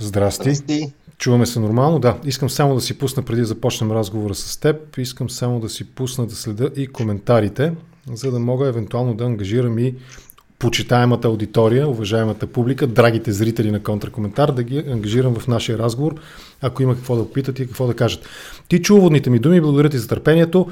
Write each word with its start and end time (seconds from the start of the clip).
Здрасти. 0.00 0.54
Здрасти. 0.54 0.92
Чуваме 1.18 1.46
се 1.46 1.60
нормално, 1.60 1.98
да. 1.98 2.16
Искам 2.24 2.50
само 2.50 2.74
да 2.74 2.80
си 2.80 2.98
пусна 2.98 3.22
преди 3.22 3.40
да 3.40 3.46
започнем 3.46 3.92
разговора 3.92 4.34
с 4.34 4.56
теб. 4.56 4.98
Искам 4.98 5.30
само 5.30 5.60
да 5.60 5.68
си 5.68 5.84
пусна 5.84 6.26
да 6.26 6.34
следа 6.34 6.70
и 6.76 6.86
коментарите, 6.86 7.72
за 8.12 8.30
да 8.30 8.38
мога 8.38 8.68
евентуално 8.68 9.14
да 9.14 9.24
ангажирам 9.24 9.78
и 9.78 9.94
почитаемата 10.58 11.28
аудитория, 11.28 11.88
уважаемата 11.88 12.46
публика, 12.46 12.86
драгите 12.86 13.32
зрители 13.32 13.70
на 13.70 13.82
контракоментар, 13.82 14.52
да 14.52 14.62
ги 14.62 14.78
ангажирам 14.78 15.34
в 15.34 15.48
нашия 15.48 15.78
разговор, 15.78 16.14
ако 16.60 16.82
има 16.82 16.94
какво 16.94 17.16
да 17.16 17.24
попитат 17.24 17.58
и 17.58 17.66
какво 17.66 17.86
да 17.86 17.94
кажат. 17.94 18.28
Ти 18.68 18.82
чу 18.82 18.96
уводните 18.96 19.30
ми 19.30 19.38
думи, 19.38 19.60
благодаря 19.60 19.88
ти 19.88 19.98
за 19.98 20.08
търпението. 20.08 20.70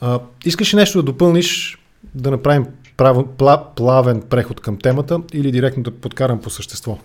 а, 0.00 0.20
искаш 0.44 0.74
ли 0.74 0.76
нещо 0.76 0.98
да 0.98 1.02
допълниш, 1.02 1.78
да 2.14 2.30
направим 2.30 2.66
прав, 2.96 3.18
пла, 3.38 3.64
плавен 3.76 4.22
преход 4.22 4.60
към 4.60 4.78
темата 4.78 5.20
или 5.32 5.52
директно 5.52 5.82
да 5.82 5.90
подкарам 5.90 6.40
по 6.40 6.50
същество? 6.50 6.98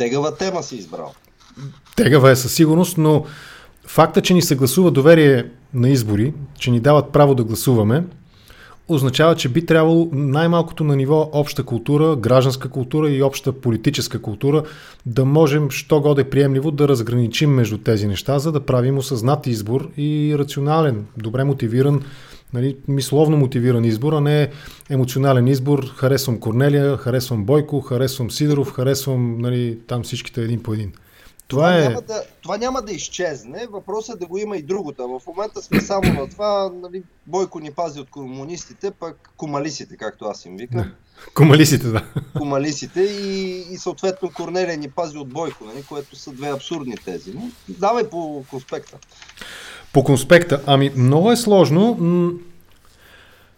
Тегава 0.00 0.36
тема 0.36 0.62
си 0.62 0.76
избрал. 0.76 1.12
Тегава 1.96 2.30
е 2.30 2.36
със 2.36 2.54
сигурност, 2.54 2.98
но 2.98 3.24
факта, 3.86 4.22
че 4.22 4.34
ни 4.34 4.42
се 4.42 4.56
гласува 4.56 4.90
доверие 4.90 5.44
на 5.74 5.88
избори, 5.88 6.32
че 6.58 6.70
ни 6.70 6.80
дават 6.80 7.12
право 7.12 7.34
да 7.34 7.44
гласуваме, 7.44 8.04
означава, 8.88 9.36
че 9.36 9.48
би 9.48 9.66
трябвало 9.66 10.08
най-малкото 10.12 10.84
на 10.84 10.96
ниво 10.96 11.30
обща 11.32 11.64
култура, 11.64 12.16
гражданска 12.16 12.68
култура 12.68 13.10
и 13.10 13.22
обща 13.22 13.52
политическа 13.52 14.22
култура 14.22 14.62
да 15.06 15.24
можем, 15.24 15.70
що 15.70 16.00
годе 16.00 16.30
приемливо, 16.30 16.70
да 16.70 16.88
разграничим 16.88 17.50
между 17.50 17.78
тези 17.78 18.06
неща, 18.06 18.38
за 18.38 18.52
да 18.52 18.60
правим 18.60 18.98
осъзнат 18.98 19.46
избор 19.46 19.88
и 19.96 20.34
рационален, 20.38 21.06
добре 21.16 21.44
мотивиран, 21.44 22.02
нали, 22.52 22.76
мисловно 22.88 23.36
мотивиран 23.36 23.84
избор, 23.84 24.12
а 24.12 24.20
не 24.20 24.50
емоционален 24.90 25.46
избор. 25.46 25.86
Харесвам 25.96 26.40
Корнелия, 26.40 26.96
харесвам 26.96 27.44
Бойко, 27.44 27.80
харесвам 27.80 28.30
Сидоров, 28.30 28.72
харесвам 28.72 29.38
нали, 29.38 29.78
там 29.86 30.02
всичките 30.02 30.42
един 30.42 30.62
по 30.62 30.74
един. 30.74 30.92
Това, 31.48 31.62
това, 31.62 31.78
е... 31.78 31.88
няма 31.88 32.00
да, 32.00 32.22
това 32.42 32.56
няма 32.56 32.82
да 32.82 32.92
изчезне, 32.92 33.66
въпросът 33.70 34.16
е 34.16 34.18
да 34.18 34.26
го 34.26 34.38
има 34.38 34.56
и 34.56 34.62
другото. 34.62 35.18
В 35.18 35.26
момента 35.26 35.62
сме 35.62 35.80
само 35.80 36.12
на 36.12 36.28
това, 36.28 36.70
нали, 36.82 37.02
Бойко 37.26 37.60
ни 37.60 37.70
пази 37.70 38.00
от 38.00 38.10
комунистите, 38.10 38.90
пък 38.90 39.30
комалисите, 39.36 39.96
както 39.96 40.24
аз 40.24 40.44
им 40.44 40.56
викам. 40.56 40.92
Комалисите, 41.34 41.86
да. 41.86 42.04
Комалисите 42.38 43.00
и, 43.00 43.50
и 43.70 43.78
съответно 43.78 44.30
Корнелия 44.34 44.78
ни 44.78 44.90
пази 44.90 45.18
от 45.18 45.28
Бойко, 45.28 45.64
нали, 45.64 45.82
което 45.88 46.16
са 46.16 46.32
две 46.32 46.50
абсурдни 46.50 46.94
тези. 47.04 47.32
Но 47.34 47.42
давай 47.68 48.10
по 48.10 48.44
конспекта. 48.50 48.98
По 49.92 50.04
конспекта, 50.04 50.62
ами 50.66 50.90
много 50.96 51.32
е 51.32 51.36
сложно. 51.36 51.98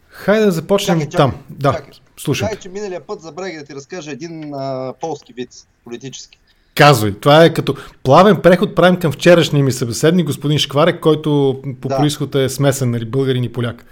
Хайде 0.08 0.44
да 0.44 0.52
започнем 0.52 1.00
чакай, 1.00 1.16
там. 1.16 1.30
Чакай, 1.30 1.46
да, 1.50 1.72
чакай. 1.72 1.90
слушай. 2.20 2.48
Чакай, 2.48 2.58
че 2.60 2.68
миналия 2.68 3.06
път 3.06 3.20
забравих 3.20 3.58
да 3.58 3.64
ти 3.64 3.74
разкажа 3.74 4.10
един 4.10 4.54
а, 4.54 4.94
полски 5.00 5.32
вид, 5.32 5.50
политически. 5.84 6.38
Казвай. 6.74 7.20
Това 7.20 7.44
е 7.44 7.54
като 7.54 7.74
плавен 8.02 8.40
преход 8.42 8.74
правим 8.74 9.00
към 9.00 9.12
вчерашния 9.12 9.64
ми 9.64 9.72
събеседник, 9.72 10.26
господин 10.26 10.58
Шкварек, 10.58 11.00
който 11.00 11.60
по 11.80 11.88
да. 11.88 11.96
происход 11.96 12.34
е 12.34 12.48
смесен, 12.48 12.90
нали, 12.90 13.04
българин 13.04 13.44
и 13.44 13.52
поляк. 13.52 13.84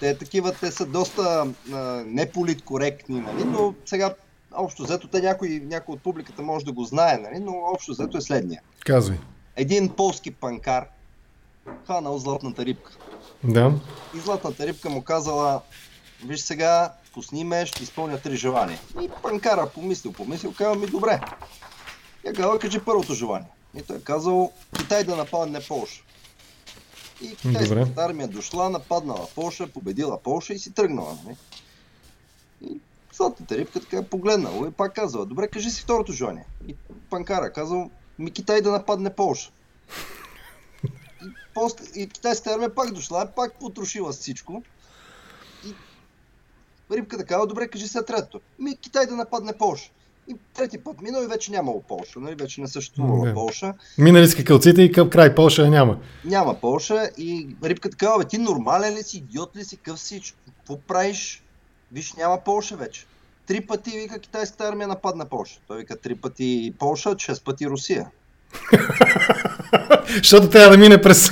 Те 0.00 0.14
такива, 0.18 0.52
те 0.60 0.70
са 0.70 0.86
доста 0.86 1.46
а, 1.72 2.02
неполиткоректни, 2.06 3.20
нали, 3.20 3.44
но 3.44 3.74
сега 3.86 4.14
общо 4.54 4.82
взето, 4.82 5.08
те 5.08 5.20
някой, 5.20 5.62
някой 5.64 5.92
от 5.92 6.00
публиката 6.00 6.42
може 6.42 6.64
да 6.64 6.72
го 6.72 6.84
знае, 6.84 7.18
нали, 7.18 7.44
но 7.44 7.52
общо 7.74 7.92
взето 7.92 8.18
е 8.18 8.20
следния. 8.20 8.60
Казвай. 8.84 9.18
Един 9.56 9.88
полски 9.88 10.30
панкар 10.30 10.84
хванал 11.84 12.18
златната 12.18 12.64
рибка. 12.64 12.92
Да. 13.44 13.72
И 14.16 14.18
златната 14.18 14.66
рибка 14.66 14.90
му 14.90 15.02
казала, 15.02 15.60
виж 16.24 16.40
сега, 16.40 16.92
пусни 17.14 17.44
ме, 17.44 17.66
ще 17.66 17.82
изпълня 17.82 18.20
три 18.20 18.36
желания. 18.36 18.78
И 19.02 19.10
панкара 19.22 19.70
помислил, 19.74 20.12
помислил, 20.12 20.54
казва 20.58 20.74
ми 20.74 20.86
добре. 20.86 21.20
Я 22.24 22.32
казва, 22.32 22.58
кажи 22.58 22.80
първото 22.80 23.14
желание. 23.14 23.48
И 23.74 23.82
той 23.82 23.96
е 23.96 24.00
казал, 24.00 24.52
Китай 24.76 25.04
да 25.04 25.16
нападне 25.16 25.60
Полша. 25.68 26.02
И 27.22 27.36
китайската 27.36 28.04
армия 28.04 28.28
дошла, 28.28 28.70
нападнала 28.70 29.26
Полша, 29.34 29.66
победила 29.66 30.22
Полша 30.22 30.54
и 30.54 30.58
си 30.58 30.72
тръгнала. 30.72 31.12
Не? 31.12 31.22
Нали? 31.24 31.36
И 32.62 32.80
златната 33.12 33.56
рибка 33.56 33.80
така 33.80 33.96
е 33.96 34.04
погледнала 34.04 34.68
и 34.68 34.70
пак 34.70 34.94
казала, 34.94 35.26
добре, 35.26 35.48
кажи 35.48 35.70
си 35.70 35.82
второто 35.82 36.12
желание. 36.12 36.44
И 36.68 36.74
панкара 37.10 37.52
казал, 37.52 37.90
ми 38.18 38.30
Китай 38.30 38.60
да 38.60 38.70
нападне 38.70 39.14
Полша. 39.14 39.50
После, 41.56 41.84
и 41.94 42.08
китайската 42.08 42.50
армия 42.50 42.74
пак 42.74 42.92
дошла, 42.92 43.28
пак 43.36 43.52
потрошила 43.60 44.12
всичко. 44.12 44.62
И 45.66 45.74
рибката 46.96 47.24
казва, 47.24 47.46
добре, 47.46 47.68
кажи 47.68 47.88
сега 47.88 48.04
трето. 48.04 48.40
Ми 48.58 48.76
Китай 48.76 49.06
да 49.06 49.16
нападне 49.16 49.52
Полша. 49.58 49.90
И 50.28 50.36
трети 50.54 50.78
път 50.78 51.00
минал 51.00 51.22
и 51.22 51.26
вече 51.26 51.50
нямало 51.50 51.82
Полша, 51.82 52.20
нали? 52.20 52.34
вече 52.34 52.60
не 52.60 52.68
съществувала 52.68 53.34
Полша. 53.34 53.74
Минали 53.98 54.26
с 54.26 54.44
кълците 54.44 54.82
и 54.82 54.92
към 54.92 55.10
край 55.10 55.34
Полша 55.34 55.70
няма. 55.70 55.98
Няма 56.24 56.60
Полша 56.60 57.10
и 57.18 57.48
рибката 57.64 57.96
казва, 57.96 58.18
бе 58.18 58.24
ти 58.24 58.38
нормален 58.38 58.94
ли 58.94 59.02
си, 59.02 59.16
идиот 59.16 59.56
ли 59.56 59.64
си, 59.64 59.76
къв 59.76 60.00
си, 60.00 60.22
какво 60.56 60.80
правиш? 60.80 61.42
Виж, 61.92 62.12
няма 62.12 62.38
Полша 62.44 62.76
вече. 62.76 63.06
Три 63.46 63.60
пъти, 63.60 63.90
вика, 63.90 64.18
китайската 64.18 64.68
армия 64.68 64.88
нападна 64.88 65.24
Полша. 65.24 65.60
Той 65.68 65.78
вика, 65.78 65.96
три 65.96 66.14
пъти 66.14 66.74
Полша, 66.78 67.14
шест 67.18 67.44
пъти 67.44 67.66
Русия. 67.66 68.10
Защото 70.16 70.50
трябва 70.50 70.70
да 70.70 70.78
мине 70.78 71.02
през... 71.02 71.30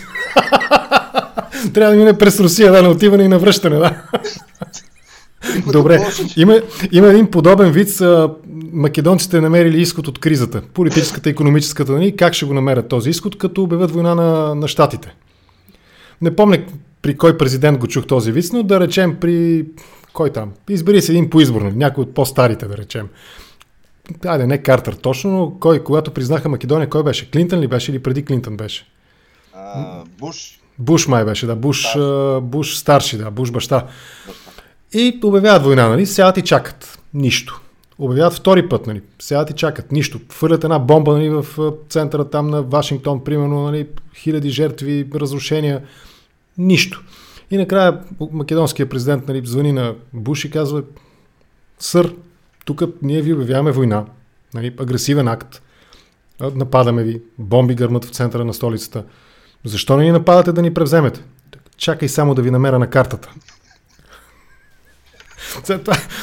трябва 1.74 1.92
да 1.92 1.96
мине 1.96 2.18
през 2.18 2.40
Русия, 2.40 2.72
да, 2.72 2.82
на 2.82 2.88
отиване 2.88 3.24
и 3.24 3.28
на 3.28 3.38
връщане, 3.38 3.76
да. 3.76 4.02
Добре, 5.72 6.06
има, 6.36 6.60
има 6.92 7.06
един 7.06 7.30
подобен 7.30 7.72
вид. 7.72 7.88
С, 7.90 8.28
македонците 8.72 9.40
намерили 9.40 9.80
изход 9.80 10.08
от 10.08 10.18
кризата. 10.18 10.62
Политическата, 10.74 11.30
економическата. 11.30 11.92
Нали? 11.92 12.16
Как 12.16 12.34
ще 12.34 12.46
го 12.46 12.54
намерят 12.54 12.88
този 12.88 13.10
изход, 13.10 13.38
като 13.38 13.62
обявят 13.62 13.90
война 13.90 14.14
на, 14.14 14.54
на 14.54 14.68
щатите? 14.68 15.14
Не 16.22 16.36
помня 16.36 16.58
при 17.02 17.16
кой 17.16 17.38
президент 17.38 17.78
го 17.78 17.86
чух 17.86 18.06
този 18.06 18.32
вид, 18.32 18.44
но 18.52 18.62
да 18.62 18.80
речем 18.80 19.16
при... 19.20 19.66
Кой 20.12 20.30
там? 20.30 20.52
Избери 20.68 21.02
се 21.02 21.12
един 21.12 21.30
по 21.30 21.40
изборно, 21.40 21.72
някой 21.74 22.02
от 22.02 22.14
по-старите, 22.14 22.66
да 22.66 22.76
речем. 22.76 23.08
Айде, 24.26 24.46
не 24.46 24.58
Картер 24.58 24.92
точно, 24.92 25.30
но 25.30 25.50
кой, 25.60 25.84
когато 25.84 26.10
признаха 26.10 26.48
Македония, 26.48 26.90
кой 26.90 27.02
беше? 27.02 27.30
Клинтън 27.30 27.60
ли 27.60 27.68
беше 27.68 27.92
или 27.92 27.98
преди 27.98 28.24
Клинтън 28.24 28.56
беше? 28.56 28.86
А, 29.56 30.04
Буш. 30.18 30.60
Буш 30.78 31.08
май 31.08 31.24
беше, 31.24 31.46
да. 31.46 31.56
Буш, 31.56 31.80
старши. 31.80 32.40
Буш 32.42 32.76
старши, 32.76 33.18
да. 33.18 33.30
Буш 33.30 33.50
баща. 33.50 33.86
И 34.92 35.20
обявяват 35.24 35.64
война, 35.64 35.88
нали? 35.88 36.06
Сядат 36.06 36.36
и 36.36 36.42
чакат. 36.42 36.98
Нищо. 37.14 37.60
Обявяват 37.98 38.34
втори 38.34 38.68
път, 38.68 38.86
нали? 38.86 39.02
Сядат 39.18 39.50
и 39.50 39.52
чакат. 39.52 39.92
Нищо. 39.92 40.20
Фърлят 40.28 40.64
една 40.64 40.78
бомба 40.78 41.12
нали, 41.12 41.28
в 41.28 41.46
центъра 41.88 42.30
там 42.30 42.50
на 42.50 42.62
Вашингтон, 42.62 43.24
примерно, 43.24 43.62
нали? 43.62 43.88
Хиляди 44.16 44.50
жертви, 44.50 45.08
разрушения. 45.14 45.82
Нищо. 46.58 47.02
И 47.50 47.56
накрая 47.56 48.00
македонският 48.32 48.90
президент 48.90 49.28
нали, 49.28 49.46
звъни 49.46 49.72
на 49.72 49.94
Буш 50.12 50.44
и 50.44 50.50
казва 50.50 50.82
Сър, 51.78 52.14
тук 52.64 52.82
ние 53.02 53.22
ви 53.22 53.32
обявяваме 53.32 53.72
война. 53.72 54.04
Нали, 54.54 54.74
агресивен 54.80 55.28
акт. 55.28 55.62
Нападаме 56.54 57.02
ви. 57.02 57.22
Бомби 57.38 57.74
гърмат 57.74 58.04
в 58.04 58.10
центъра 58.10 58.44
на 58.44 58.54
столицата. 58.54 59.04
Защо 59.64 59.96
не 59.96 60.04
ни 60.04 60.12
нападате 60.12 60.52
да 60.52 60.62
ни 60.62 60.74
превземете? 60.74 61.20
Чакай 61.76 62.08
само 62.08 62.34
да 62.34 62.42
ви 62.42 62.50
намеря 62.50 62.78
на 62.78 62.90
картата. 62.90 63.30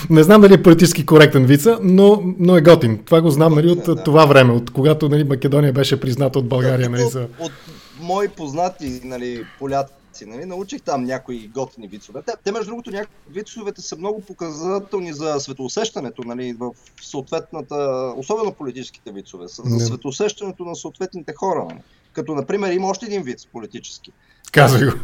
Не 0.09 0.23
знам 0.23 0.41
дали 0.41 0.53
е 0.53 0.63
политически 0.63 1.05
коректен 1.05 1.45
вица, 1.45 1.79
но, 1.81 2.21
но 2.39 2.57
е 2.57 2.61
готин. 2.61 3.03
Това 3.05 3.21
го 3.21 3.29
знам 3.29 3.55
нали, 3.55 3.67
от 3.67 3.83
да. 3.83 4.03
това 4.03 4.25
време, 4.25 4.53
от 4.53 4.71
когато 4.71 5.09
нали, 5.09 5.23
Македония 5.23 5.73
беше 5.73 5.99
призната 5.99 6.39
от 6.39 6.47
България. 6.47 6.89
Нали, 6.89 7.01
за... 7.01 7.27
От 7.39 7.51
мои 7.99 8.27
познати 8.27 9.01
нали, 9.03 9.45
поляци, 9.59 10.25
нали, 10.25 10.45
научих 10.45 10.81
там 10.81 11.03
някои 11.03 11.47
готини 11.47 11.87
вицове. 11.87 12.21
Те, 12.25 12.33
те 12.43 12.51
между 12.51 12.69
другото, 12.69 12.91
някои 12.91 13.15
вицовете 13.29 13.81
са 13.81 13.95
много 13.95 14.21
показателни 14.21 15.13
за 15.13 15.39
светоусещането 15.39 16.21
нали, 16.25 16.53
в 16.59 16.71
съответната, 17.01 17.75
особено 18.17 18.51
политическите 18.51 19.11
вицове, 19.11 19.47
за 19.47 19.85
светоусещането 19.85 20.65
на 20.65 20.75
съответните 20.75 21.33
хора. 21.37 21.65
Нали. 21.69 21.79
Като, 22.13 22.35
например, 22.35 22.71
има 22.71 22.87
още 22.87 23.05
един 23.05 23.23
виц 23.23 23.45
политически. 23.45 24.11
Казвай 24.51 24.85
го. 24.85 24.99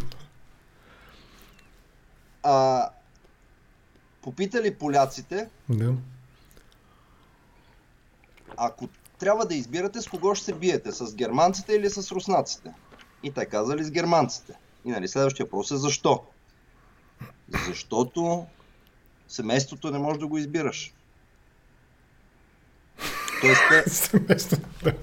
А, 2.44 2.90
попитали 4.22 4.76
поляците, 4.76 5.50
да. 5.70 5.94
ако 8.58 8.90
трябва 9.20 9.46
да 9.46 9.56
избирате 9.56 10.02
с 10.02 10.08
кого 10.08 10.36
ще 10.36 10.46
се 10.46 10.54
биете, 10.54 10.92
с 10.92 11.16
германците 11.16 11.74
или 11.74 11.90
с 11.90 12.12
руснаците. 12.12 12.74
И 13.24 13.32
те 13.32 13.46
казали 13.46 13.84
с 13.84 13.92
германците. 13.92 14.54
И 14.86 14.90
нали, 14.90 15.08
следващия 15.08 15.46
въпрос 15.46 15.72
е 15.72 15.78
защо? 15.78 16.24
Защото 17.68 18.46
семейството 19.28 19.92
не 19.92 20.00
можеш 20.00 20.20
да 20.20 20.28
го 20.28 20.38
избираш. 20.38 20.94
Тоест, 23.42 23.62
те... 23.70 23.90
Семейството, 23.90 24.68
да. 24.84 24.94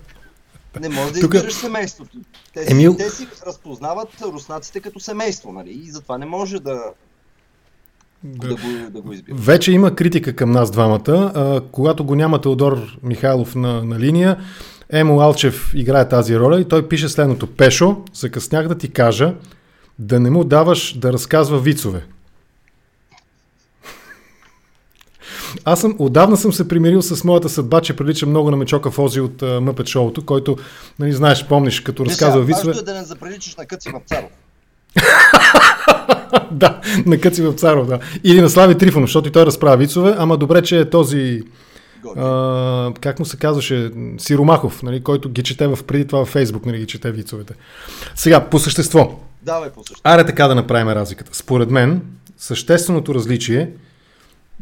Не 0.81 0.89
можеш 0.89 1.13
да 1.13 1.21
Тука... 1.21 1.37
избираш 1.37 1.55
семейството. 1.55 2.19
Те, 2.55 2.67
Емил... 2.69 2.97
те 2.97 3.11
си 3.11 3.29
разпознават 3.47 4.09
руснаците 4.23 4.81
като 4.81 5.01
семейство, 5.01 5.53
нали? 5.53 5.71
И 5.71 5.91
затова 5.91 6.19
не 6.19 6.27
може 6.27 6.61
да, 6.61 6.81
да, 8.25 8.49
да, 8.49 8.55
го, 8.55 8.91
да 8.91 9.01
го 9.01 9.13
избира. 9.13 9.37
Вече 9.37 9.73
има 9.73 9.95
критика 9.95 10.37
към 10.37 10.51
нас 10.51 10.71
двамата. 10.71 11.33
А, 11.35 11.61
когато 11.73 12.05
го 12.05 12.15
няма 12.15 12.41
Теодор 12.41 12.99
Михайлов 13.03 13.55
на, 13.55 13.85
на 13.85 13.99
линия, 13.99 14.39
Емо 14.91 15.21
Алчев 15.21 15.73
играе 15.75 16.09
тази 16.09 16.39
роля 16.39 16.61
и 16.61 16.69
той 16.69 16.89
пише 16.89 17.09
следното. 17.09 17.47
Пешо, 17.47 17.97
закъснях 18.15 18.69
да 18.69 18.79
ти 18.79 18.89
кажа 18.89 19.35
да 19.99 20.21
не 20.21 20.31
му 20.31 20.45
даваш 20.45 20.99
да 20.99 21.13
разказва 21.13 21.59
вицове. 21.59 22.05
Аз 25.65 25.81
съм, 25.81 25.97
отдавна 25.99 26.37
съм 26.37 26.53
се 26.53 26.69
примирил 26.69 27.03
с 27.03 27.25
моята 27.25 27.49
съдба, 27.49 27.81
че 27.81 27.97
прилича 27.97 28.27
много 28.27 28.51
на 28.51 28.57
Мечока 28.57 28.91
Фози 28.91 29.21
от 29.21 29.43
uh, 29.43 29.59
Мъпет 29.59 29.89
шоуто, 29.89 30.27
който, 30.27 30.57
нали, 30.99 31.13
знаеш, 31.13 31.47
помниш, 31.47 31.81
като 31.81 32.07
разказва 32.07 32.43
вицове. 32.43 32.73
Важно 32.73 32.81
е 32.81 32.85
да 32.85 32.95
не 32.95 33.05
заприличаш 33.05 33.57
на 33.57 33.67
Къци 33.67 33.89
Мапцаров. 33.89 34.31
да, 36.51 36.81
на 37.07 37.21
Къци 37.21 37.43
Мапцаров, 37.43 37.87
да. 37.87 37.99
Или 38.25 38.41
на 38.41 38.51
Слави 38.51 38.79
Трифонов, 38.79 39.09
защото 39.09 39.29
и 39.29 39.33
той 39.33 39.47
разправя 39.47 39.77
вицове, 39.77 40.15
ама 40.19 40.37
добре, 40.37 40.63
че 40.63 40.81
е 40.81 40.91
този 40.91 41.43
а, 42.17 42.93
как 43.01 43.19
му 43.19 43.25
се 43.25 43.37
казваше, 43.37 43.91
Сиромахов, 44.19 44.83
нали, 44.83 45.03
който 45.03 45.29
ги 45.29 45.43
чете 45.43 45.67
в, 45.67 45.79
преди 45.87 46.07
това 46.07 46.19
във 46.19 46.29
Фейсбук, 46.29 46.67
нали, 46.67 46.79
ги 46.79 46.87
чете 46.87 47.13
вицовете. 47.13 47.55
Сега, 48.15 48.41
по 48.41 48.59
същество. 48.59 49.21
Давай 49.43 49.71
по 49.71 49.81
същество. 49.81 50.11
Аре 50.11 50.27
така 50.27 50.49
да 50.49 50.55
направим 50.55 50.89
разликата. 50.89 51.31
Според 51.35 51.71
мен, 51.71 52.03
същественото 52.39 53.15
различие, 53.15 53.71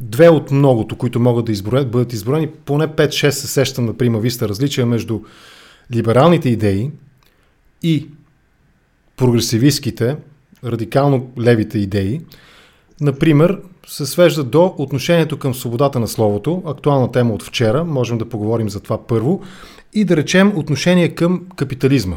две 0.03 0.29
от 0.29 0.51
многото, 0.51 0.97
които 0.97 1.21
могат 1.21 1.45
да 1.45 1.53
изброят, 1.53 1.91
бъдат 1.91 2.13
изброени, 2.13 2.49
поне 2.65 2.89
5-6 2.89 3.31
се 3.31 3.47
сещам 3.47 3.85
на 3.85 3.97
прима 3.97 4.19
виста 4.19 4.49
различия 4.49 4.87
между 4.87 5.21
либералните 5.95 6.49
идеи 6.49 6.91
и 7.83 8.09
прогресивистските, 9.17 10.17
радикално 10.65 11.31
левите 11.39 11.79
идеи. 11.79 12.21
Например, 13.01 13.61
се 13.87 14.07
свежда 14.07 14.45
до 14.45 14.75
отношението 14.79 15.39
към 15.39 15.55
свободата 15.55 16.01
на 16.01 16.09
словото, 16.09 16.63
актуална 16.67 17.13
тема 17.13 17.35
от 17.35 17.43
вчера, 17.43 17.85
можем 17.85 18.19
да 18.19 18.29
поговорим 18.29 18.69
за 18.69 18.81
това 18.81 19.07
първо, 19.07 19.43
и 19.95 20.05
да 20.05 20.17
речем 20.17 20.53
отношение 20.57 21.15
към 21.15 21.47
капитализма. 21.57 22.17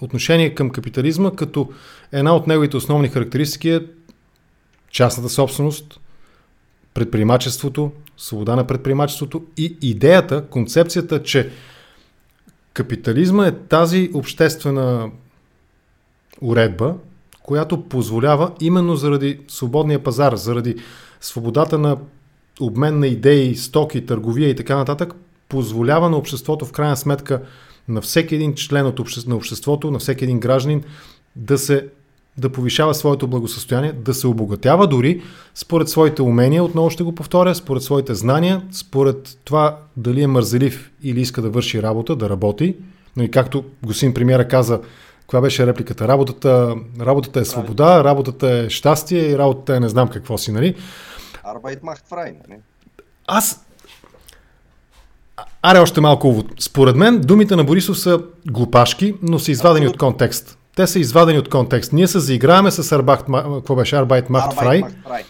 Отношение 0.00 0.54
към 0.54 0.70
капитализма, 0.70 1.30
като 1.30 1.68
една 2.12 2.36
от 2.36 2.46
неговите 2.46 2.76
основни 2.76 3.08
характеристики 3.08 3.70
е 3.70 3.80
частната 4.90 5.28
собственост, 5.28 6.00
предприемачеството, 6.94 7.92
свобода 8.16 8.56
на 8.56 8.66
предприемачеството 8.66 9.42
и 9.56 9.76
идеята, 9.82 10.46
концепцията, 10.46 11.22
че 11.22 11.50
капитализма 12.72 13.46
е 13.46 13.52
тази 13.52 14.10
обществена 14.14 15.10
уредба, 16.40 16.94
която 17.42 17.82
позволява 17.82 18.52
именно 18.60 18.96
заради 18.96 19.40
свободния 19.48 20.02
пазар, 20.02 20.34
заради 20.34 20.76
свободата 21.20 21.78
на 21.78 21.96
обмен 22.60 22.98
на 22.98 23.06
идеи, 23.06 23.56
стоки, 23.56 24.06
търговия 24.06 24.48
и 24.48 24.56
така 24.56 24.76
нататък, 24.76 25.14
позволява 25.48 26.10
на 26.10 26.16
обществото 26.16 26.64
в 26.64 26.72
крайна 26.72 26.96
сметка 26.96 27.42
на 27.88 28.00
всеки 28.00 28.34
един 28.34 28.54
член 28.54 28.86
от 28.86 29.00
обще... 29.00 29.20
на 29.28 29.36
обществото, 29.36 29.90
на 29.90 29.98
всеки 29.98 30.24
един 30.24 30.40
гражданин 30.40 30.82
да 31.36 31.58
се 31.58 31.88
да 32.38 32.52
повишава 32.52 32.94
своето 32.94 33.28
благосъстояние, 33.28 33.92
да 33.92 34.14
се 34.14 34.26
обогатява 34.26 34.86
дори 34.86 35.22
според 35.54 35.88
своите 35.88 36.22
умения, 36.22 36.64
отново 36.64 36.90
ще 36.90 37.02
го 37.02 37.14
повторя, 37.14 37.54
според 37.54 37.82
своите 37.82 38.14
знания, 38.14 38.62
според 38.72 39.38
това 39.44 39.78
дали 39.96 40.22
е 40.22 40.26
мързелив 40.26 40.90
или 41.02 41.20
иска 41.20 41.42
да 41.42 41.50
върши 41.50 41.82
работа, 41.82 42.16
да 42.16 42.28
работи. 42.28 42.76
Но 43.16 43.22
и 43.22 43.30
както 43.30 43.64
господин 43.82 44.14
премиера 44.14 44.48
каза, 44.48 44.80
каква 45.20 45.40
беше 45.40 45.66
репликата? 45.66 46.08
Работата, 46.08 46.76
работата 47.00 47.40
е 47.40 47.44
свобода, 47.44 48.04
работата 48.04 48.50
е 48.50 48.70
щастие 48.70 49.30
и 49.30 49.38
работата 49.38 49.76
е 49.76 49.80
не 49.80 49.88
знам 49.88 50.08
какво 50.08 50.38
си, 50.38 50.52
нали? 50.52 50.74
Arbeit 51.44 51.80
macht 51.82 52.04
frei, 52.10 52.34
нали? 52.48 52.60
Аз... 53.26 53.64
Аре 55.62 55.78
още 55.78 56.00
малко 56.00 56.28
увод. 56.28 56.46
Според 56.58 56.96
мен 56.96 57.20
думите 57.20 57.56
на 57.56 57.64
Борисов 57.64 57.98
са 57.98 58.20
глупашки, 58.50 59.14
но 59.22 59.38
са 59.38 59.50
извадени 59.50 59.86
Абсолютно. 59.86 60.06
от 60.06 60.12
контекст. 60.12 60.57
Те 60.78 60.86
са 60.86 60.98
извадени 60.98 61.38
от 61.38 61.48
контекст. 61.48 61.92
Ние 61.92 62.06
се 62.06 62.18
заиграваме 62.18 62.70
с 62.70 62.92
Арбахт, 62.92 63.26
какво 63.54 63.76
беше 63.76 63.96
Arbeit 63.96 64.28
macht 64.30 64.54
frei. 64.54 64.84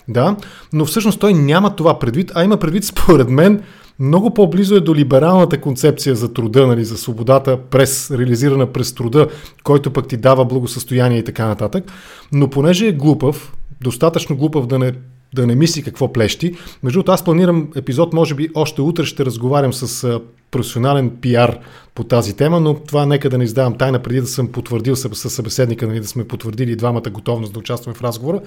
Да, 0.09 0.37
но 0.73 0.85
всъщност 0.85 1.21
той 1.21 1.35
няма 1.35 1.77
това 1.77 1.99
предвид, 1.99 2.33
а 2.35 2.45
има 2.45 2.57
предвид 2.57 2.85
според 2.95 3.29
мен 3.29 3.63
много 3.99 4.35
по-близо 4.35 4.75
е 4.75 4.81
до 4.81 4.95
либералната 4.95 5.61
концепция 5.61 6.15
за 6.15 6.33
труда, 6.33 6.67
нали, 6.67 6.85
за 6.85 6.99
свободата, 6.99 7.59
през, 7.71 8.11
реализирана 8.11 8.67
през 8.67 8.95
труда, 8.95 9.29
който 9.65 9.91
пък 9.91 10.09
ти 10.09 10.17
дава 10.17 10.45
благосъстояние 10.45 11.19
и 11.19 11.25
така 11.25 11.47
нататък. 11.47 11.85
Но 12.33 12.51
понеже 12.51 12.87
е 12.87 12.93
глупав, 12.93 13.53
достатъчно 13.81 14.37
глупав 14.37 14.67
да 14.67 14.79
не 14.79 14.93
да 15.35 15.47
не 15.47 15.55
мисли 15.55 15.83
какво 15.83 16.13
плещи. 16.13 16.55
Между 16.83 16.97
другото, 16.97 17.13
аз 17.13 17.25
планирам 17.25 17.69
епизод, 17.77 18.13
може 18.13 18.35
би 18.35 18.51
още 18.55 18.81
утре 18.81 19.05
ще 19.05 19.25
разговарям 19.25 19.73
с 19.73 20.21
професионален 20.51 21.11
пиар 21.11 21.59
по 21.95 22.05
тази 22.05 22.37
тема, 22.37 22.61
но 22.61 22.75
това 22.75 23.07
нека 23.07 23.31
да 23.31 23.39
не 23.39 23.45
издавам 23.45 23.79
тайна 23.79 24.03
преди 24.03 24.21
да 24.21 24.27
съм 24.27 24.49
потвърдил 24.49 24.97
с 24.97 25.31
събеседника, 25.31 25.87
нали, 25.87 26.01
да 26.01 26.09
сме 26.09 26.29
потвърдили 26.29 26.77
двамата 26.77 27.11
готовност 27.11 27.53
да 27.53 27.59
участваме 27.59 27.95
в 27.95 28.03
разговора. 28.03 28.41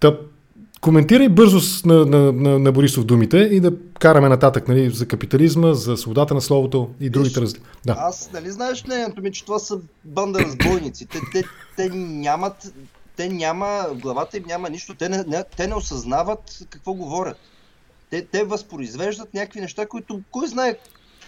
Та, 0.00 0.16
коментирай 0.80 1.28
бързо 1.28 1.60
на, 1.86 2.06
на, 2.06 2.32
на, 2.32 2.58
на 2.58 2.72
Борисов 2.72 3.04
думите 3.04 3.38
и 3.38 3.60
да 3.60 3.72
караме 3.98 4.28
нататък 4.28 4.68
нали, 4.68 4.90
за 4.90 5.06
капитализма, 5.06 5.72
за 5.72 5.96
свободата 5.96 6.34
на 6.34 6.40
словото 6.40 6.90
и 7.00 7.10
другите 7.10 7.40
разли... 7.40 7.58
Да. 7.86 7.96
Аз, 7.98 8.30
нали 8.32 8.50
знаеш 8.50 8.84
мнението 8.86 9.22
ми, 9.22 9.32
че 9.32 9.44
това 9.44 9.58
са 9.58 9.78
банда 10.04 10.40
разбойници. 10.40 11.06
Те, 11.06 11.20
те, 11.32 11.44
те 11.76 11.88
нямат, 11.96 12.72
те 13.16 13.28
няма, 13.28 13.86
в 13.90 13.94
главата 13.94 14.36
им 14.36 14.44
няма 14.46 14.70
нищо, 14.70 14.94
те 14.94 15.08
не, 15.08 15.24
не, 15.26 15.44
те 15.56 15.66
не 15.66 15.74
осъзнават 15.74 16.58
какво 16.70 16.94
говорят. 16.94 17.36
Те, 18.10 18.26
те 18.26 18.44
възпроизвеждат 18.44 19.34
някакви 19.34 19.60
неща, 19.60 19.86
които 19.86 20.20
кой 20.30 20.46
знае 20.46 20.76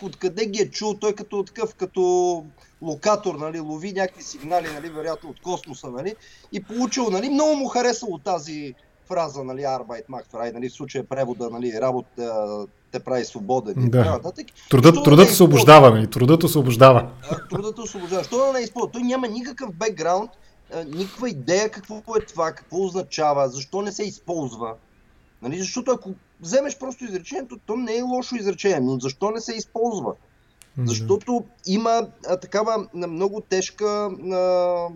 откъде 0.02 0.46
ги 0.46 0.62
е 0.62 0.70
чул, 0.70 0.94
той 0.94 1.14
като 1.14 1.42
такъв, 1.42 1.74
като 1.74 2.44
локатор, 2.82 3.34
нали, 3.34 3.60
лови 3.60 3.92
някакви 3.92 4.22
сигнали, 4.22 4.66
нали, 4.74 4.88
вероятно 4.88 5.30
от 5.30 5.40
космоса, 5.40 5.90
нали, 5.90 6.14
и 6.52 6.62
получил, 6.62 7.10
нали, 7.10 7.30
много 7.30 7.56
му 7.56 7.68
харесало 7.68 8.18
тази, 8.18 8.74
фраза, 9.08 9.44
нали, 9.44 9.60
Arbeit 9.60 10.06
macht 10.10 10.32
frei, 10.32 10.52
нали, 10.52 10.68
в 10.68 10.72
случая 10.72 11.04
превода, 11.04 11.50
нали, 11.50 11.80
работа 11.80 12.66
те 12.92 13.00
прави 13.00 13.24
свободен. 13.24 13.74
Да. 13.76 14.04
Нататък. 14.04 14.46
Трудът, 14.70 15.04
трудът 15.04 15.30
освобождава, 15.30 15.90
нали, 15.90 16.10
трудът 16.10 16.44
освобождава. 16.44 17.10
Трудът 17.50 17.78
освобождава. 17.78 18.24
Що 18.24 18.46
да 18.46 18.52
не 18.52 18.60
използва? 18.60 18.90
Той 18.90 19.02
няма 19.02 19.28
никакъв 19.28 19.72
бекграунд, 19.72 20.30
никаква 20.86 21.28
идея 21.28 21.70
какво 21.70 22.16
е 22.16 22.24
това, 22.26 22.52
какво 22.52 22.84
означава, 22.84 23.48
защо 23.48 23.82
не 23.82 23.92
се 23.92 24.02
използва. 24.02 24.74
Нали, 25.42 25.58
защото 25.58 25.90
ако 25.90 26.10
вземеш 26.40 26.78
просто 26.78 27.04
изречението, 27.04 27.58
то 27.66 27.76
не 27.76 27.96
е 27.96 28.02
лошо 28.02 28.36
изречение, 28.36 28.80
но 28.80 28.98
защо 29.00 29.30
не 29.30 29.40
се 29.40 29.52
използва? 29.52 30.14
Защото 30.78 31.44
има 31.66 32.08
а, 32.26 32.36
такава 32.36 32.88
много 32.94 33.40
тежка 33.40 33.86
а, 33.86 34.88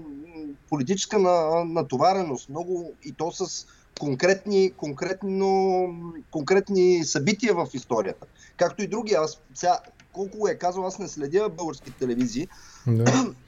политическа 0.68 1.18
на, 1.18 1.64
натовареност, 1.64 2.48
много 2.48 2.92
и 3.04 3.12
то 3.12 3.32
с 3.32 3.66
конкретни, 3.98 4.72
конкретно, 4.76 5.88
конкретни 6.30 7.04
събития 7.04 7.54
в 7.54 7.66
историята. 7.75 8.26
Както 8.56 8.82
и 8.82 8.87
други. 8.87 9.14
Аз 9.14 9.40
сега, 9.54 9.78
колко 10.12 10.48
е 10.48 10.54
казал, 10.54 10.87
аз 10.87 10.98
не 10.98 11.08
следя 11.08 11.48
български 11.48 11.90
телевизии. 11.90 12.48
Да. 12.87 13.34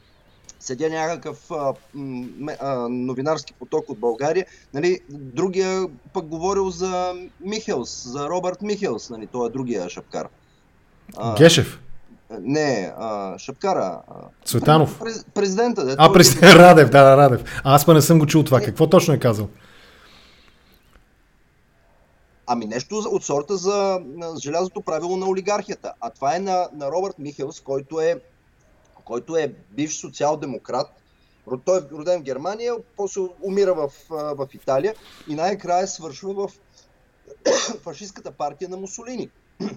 Седя 0.61 0.90
някакъв 0.90 1.50
а, 1.50 1.75
а, 2.61 2.88
новинарски 2.88 3.52
поток 3.52 3.88
от 3.88 3.99
България. 3.99 4.47
Нали, 4.75 5.00
другия 5.11 5.87
пък 6.12 6.26
говорил 6.26 6.71
за 6.71 7.14
Михелс, 7.40 8.09
за 8.09 8.28
Робърт 8.28 8.62
Михелс, 8.62 9.11
нали, 9.11 9.26
той 9.26 9.47
е 9.47 9.50
другия 9.50 9.88
шапкар. 9.88 10.28
А, 11.16 11.37
Гешев? 11.37 11.80
Не, 12.40 12.92
а, 12.99 13.38
Шапкара. 13.38 14.00
Цветанов. 14.45 15.00
президента. 15.35 15.85
Да, 15.85 15.97
а, 15.99 16.12
президент 16.12 16.54
Радев, 16.54 16.90
да, 16.90 17.04
да, 17.04 17.16
Радев. 17.16 17.61
А, 17.64 17.75
аз 17.75 17.87
па 17.87 17.95
не 17.95 18.02
съм 18.02 18.19
го 18.19 18.26
чул 18.26 18.42
това. 18.42 18.61
Какво 18.61 18.87
точно 18.87 19.14
е 19.14 19.19
казал? 19.19 19.49
Ами 22.47 22.66
нещо 22.66 22.97
от 22.97 23.25
сорта 23.25 23.57
за 23.57 24.00
желязото 24.42 24.80
правило 24.80 25.16
на 25.16 25.26
олигархията. 25.26 25.92
А 26.00 26.11
това 26.11 26.37
е 26.37 26.38
на, 26.38 26.69
на 26.75 26.90
Робърт 26.90 27.19
Михелс, 27.19 27.61
който 27.61 28.00
е, 28.00 28.21
който 29.10 29.36
е 29.36 29.54
бивш 29.70 30.00
социал-демократ. 30.00 30.86
Той 31.64 31.78
е 31.78 31.82
роден 31.92 32.20
в 32.20 32.22
Германия, 32.22 32.74
после 32.96 33.20
умира 33.42 33.74
в, 33.74 33.90
в 34.10 34.48
Италия 34.54 34.94
и 35.28 35.34
най-края 35.34 35.88
свършва 35.88 36.34
в 36.34 36.50
фашистската 37.82 38.30
партия 38.30 38.68
на 38.68 38.76
Мусолини. 38.76 39.30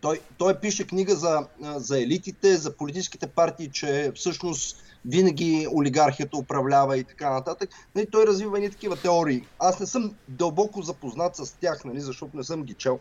Той, 0.00 0.20
той 0.38 0.60
пише 0.60 0.86
книга 0.86 1.14
за, 1.14 1.46
за 1.60 2.00
елитите, 2.00 2.56
за 2.56 2.76
политическите 2.76 3.26
партии, 3.26 3.70
че 3.72 4.12
всъщност 4.14 4.76
винаги 5.04 5.68
олигархията 5.74 6.36
управлява 6.36 6.98
и 6.98 7.04
така 7.04 7.30
нататък. 7.30 7.70
Нали, 7.94 8.06
той 8.10 8.26
развива 8.26 8.64
и 8.64 8.70
такива 8.70 8.96
теории. 8.96 9.42
Аз 9.58 9.80
не 9.80 9.86
съм 9.86 10.14
дълбоко 10.28 10.82
запознат 10.82 11.36
с 11.36 11.52
тях, 11.60 11.84
нали, 11.84 12.00
защото 12.00 12.36
не 12.36 12.44
съм 12.44 12.62
ги 12.62 12.74
чел. 12.74 12.98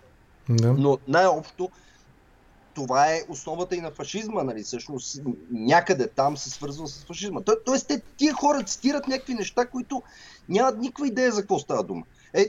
Да. 0.49 0.73
Но 0.73 0.97
най-общо 1.07 1.69
това 2.77 3.05
е 3.05 3.23
основата 3.29 3.75
и 3.75 3.81
на 3.81 3.91
фашизма, 3.91 4.43
нали, 4.43 4.63
всъщност 4.63 5.21
някъде 5.51 6.07
там 6.07 6.37
се 6.37 6.49
свързва 6.49 6.87
с 6.87 7.05
фашизма. 7.05 7.41
То, 7.41 7.55
тоест, 7.65 7.87
те, 7.87 8.01
тия 8.17 8.33
хора 8.33 8.63
цитират 8.63 9.07
някакви 9.07 9.33
неща, 9.33 9.65
които 9.65 10.03
нямат 10.49 10.77
никаква 10.77 11.07
идея 11.07 11.31
за 11.31 11.41
какво 11.41 11.59
става 11.59 11.83
дума. 11.83 12.03
Е, 12.33 12.45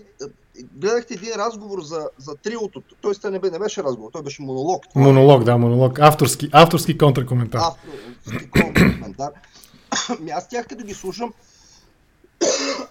гледахте 0.73 1.15
един 1.15 1.33
разговор 1.37 1.83
за, 1.83 2.09
за 2.19 2.35
триото. 2.35 2.83
Той 3.01 3.15
не, 3.31 3.39
бе, 3.39 3.51
не 3.51 3.59
беше 3.59 3.83
разговор, 3.83 4.11
той 4.13 4.23
беше 4.23 4.43
монолог. 4.43 4.89
Това 4.89 5.01
монолог, 5.05 5.45
да, 5.45 5.59
монолог. 5.59 5.99
Авторски, 5.99 6.49
авторски 6.53 6.99
контракоментар. 6.99 7.61
Авторски 7.61 8.51
контракоментар. 8.51 9.31
Ами 10.21 10.31
аз 10.31 10.49
тях 10.49 10.67
като 10.67 10.85
ги 10.85 10.95
слушам, 10.95 11.33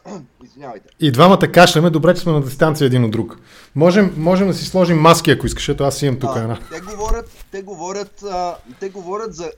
Извинявайте. 0.45 0.89
И 0.99 1.11
двамата 1.11 1.51
кашляме, 1.53 1.89
добре, 1.89 2.15
че 2.15 2.21
сме 2.21 2.31
на 2.31 2.41
дистанция 2.41 2.85
един 2.85 3.03
от 3.03 3.11
друг. 3.11 3.39
Можем, 3.75 4.13
можем 4.17 4.47
да 4.47 4.53
си 4.53 4.65
сложим 4.65 4.97
маски, 4.97 5.31
ако 5.31 5.45
искаш, 5.45 5.69
ето 5.69 5.83
аз 5.83 6.01
имам 6.01 6.19
тук 6.19 6.31
една. 6.35 6.57
Те 6.71 6.81
говорят, 6.81 7.45
те 7.51 7.61
говорят, 7.61 8.23
а, 8.31 8.55
те 8.79 8.89
говорят 8.89 9.35
за, 9.35 9.51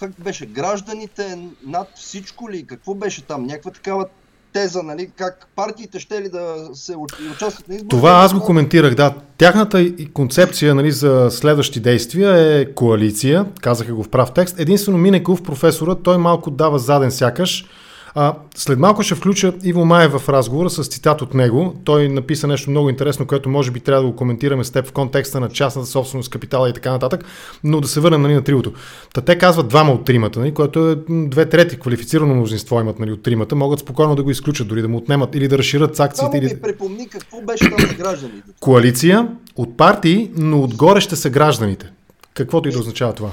как 0.00 0.12
беше, 0.18 0.46
гражданите 0.46 1.38
над 1.66 1.88
всичко 1.94 2.50
ли, 2.50 2.66
какво 2.66 2.94
беше 2.94 3.22
там, 3.22 3.46
някаква 3.46 3.70
такава 3.70 4.06
теза, 4.54 4.82
нали, 4.82 5.10
как 5.16 5.46
партиите 5.56 6.00
ще 6.00 6.22
ли 6.22 6.28
да 6.28 6.68
се 6.74 6.96
участват 7.32 7.68
на 7.68 7.74
избори. 7.74 7.88
Това 7.88 8.10
аз 8.10 8.34
го 8.34 8.40
коментирах, 8.40 8.94
да. 8.94 9.14
Тяхната 9.38 9.92
концепция 10.12 10.74
нали, 10.74 10.92
за 10.92 11.28
следващи 11.30 11.80
действия 11.80 12.60
е 12.60 12.74
коалиция, 12.74 13.46
казаха 13.60 13.94
го 13.94 14.02
в 14.02 14.08
прав 14.08 14.32
текст. 14.32 14.60
Единствено 14.60 14.98
Минеков, 14.98 15.42
професора, 15.42 15.94
той 15.94 16.18
малко 16.18 16.50
дава 16.50 16.78
заден 16.78 17.10
сякаш, 17.10 17.66
а, 18.14 18.34
след 18.56 18.78
малко 18.78 19.02
ще 19.02 19.14
включа 19.14 19.52
Иво 19.64 19.84
Маев 19.84 20.12
в 20.12 20.28
разговора 20.28 20.70
с 20.70 20.84
цитат 20.84 21.22
от 21.22 21.34
него. 21.34 21.74
Той 21.84 22.08
написа 22.08 22.46
нещо 22.46 22.70
много 22.70 22.90
интересно, 22.90 23.26
което 23.26 23.48
може 23.48 23.70
би 23.70 23.80
трябва 23.80 24.02
да 24.02 24.08
го 24.08 24.16
коментираме 24.16 24.64
с 24.64 24.70
теб 24.70 24.86
в 24.86 24.92
контекста 24.92 25.40
на 25.40 25.48
частната 25.48 25.88
собственост, 25.88 26.30
капитала 26.30 26.68
и 26.68 26.72
така 26.72 26.90
нататък, 26.90 27.24
но 27.64 27.80
да 27.80 27.88
се 27.88 28.00
върнем 28.00 28.22
нали, 28.22 28.34
на 28.34 28.44
триото. 28.44 28.72
Та 29.14 29.20
те 29.20 29.38
казват 29.38 29.68
двама 29.68 29.92
от 29.92 30.04
тримата, 30.04 30.40
нали, 30.40 30.54
което 30.54 30.90
е 30.90 30.96
две 31.08 31.48
трети 31.48 31.80
квалифицирано 31.80 32.34
мнозинство 32.34 32.80
имат 32.80 32.98
нали, 32.98 33.12
от 33.12 33.22
тримата, 33.22 33.56
могат 33.56 33.80
спокойно 33.80 34.16
да 34.16 34.22
го 34.22 34.30
изключат, 34.30 34.68
дори 34.68 34.82
да 34.82 34.88
му 34.88 34.96
отнемат 34.96 35.34
или 35.34 35.48
да 35.48 35.58
разширят 35.58 36.00
акциите. 36.00 36.16
Само 36.16 36.36
или... 36.36 36.54
ми 36.54 36.60
припомни 36.60 37.08
какво 37.08 37.40
беше 37.40 37.70
там 37.70 37.88
за 37.88 37.94
гражданите. 37.94 38.50
Коалиция 38.60 39.28
от 39.56 39.76
партии, 39.76 40.30
но 40.36 40.62
отгоре 40.62 41.00
ще 41.00 41.16
са 41.16 41.30
гражданите. 41.30 41.90
Каквото 42.34 42.68
и 42.68 42.72
да 42.72 42.78
означава 42.78 43.12
това. 43.12 43.30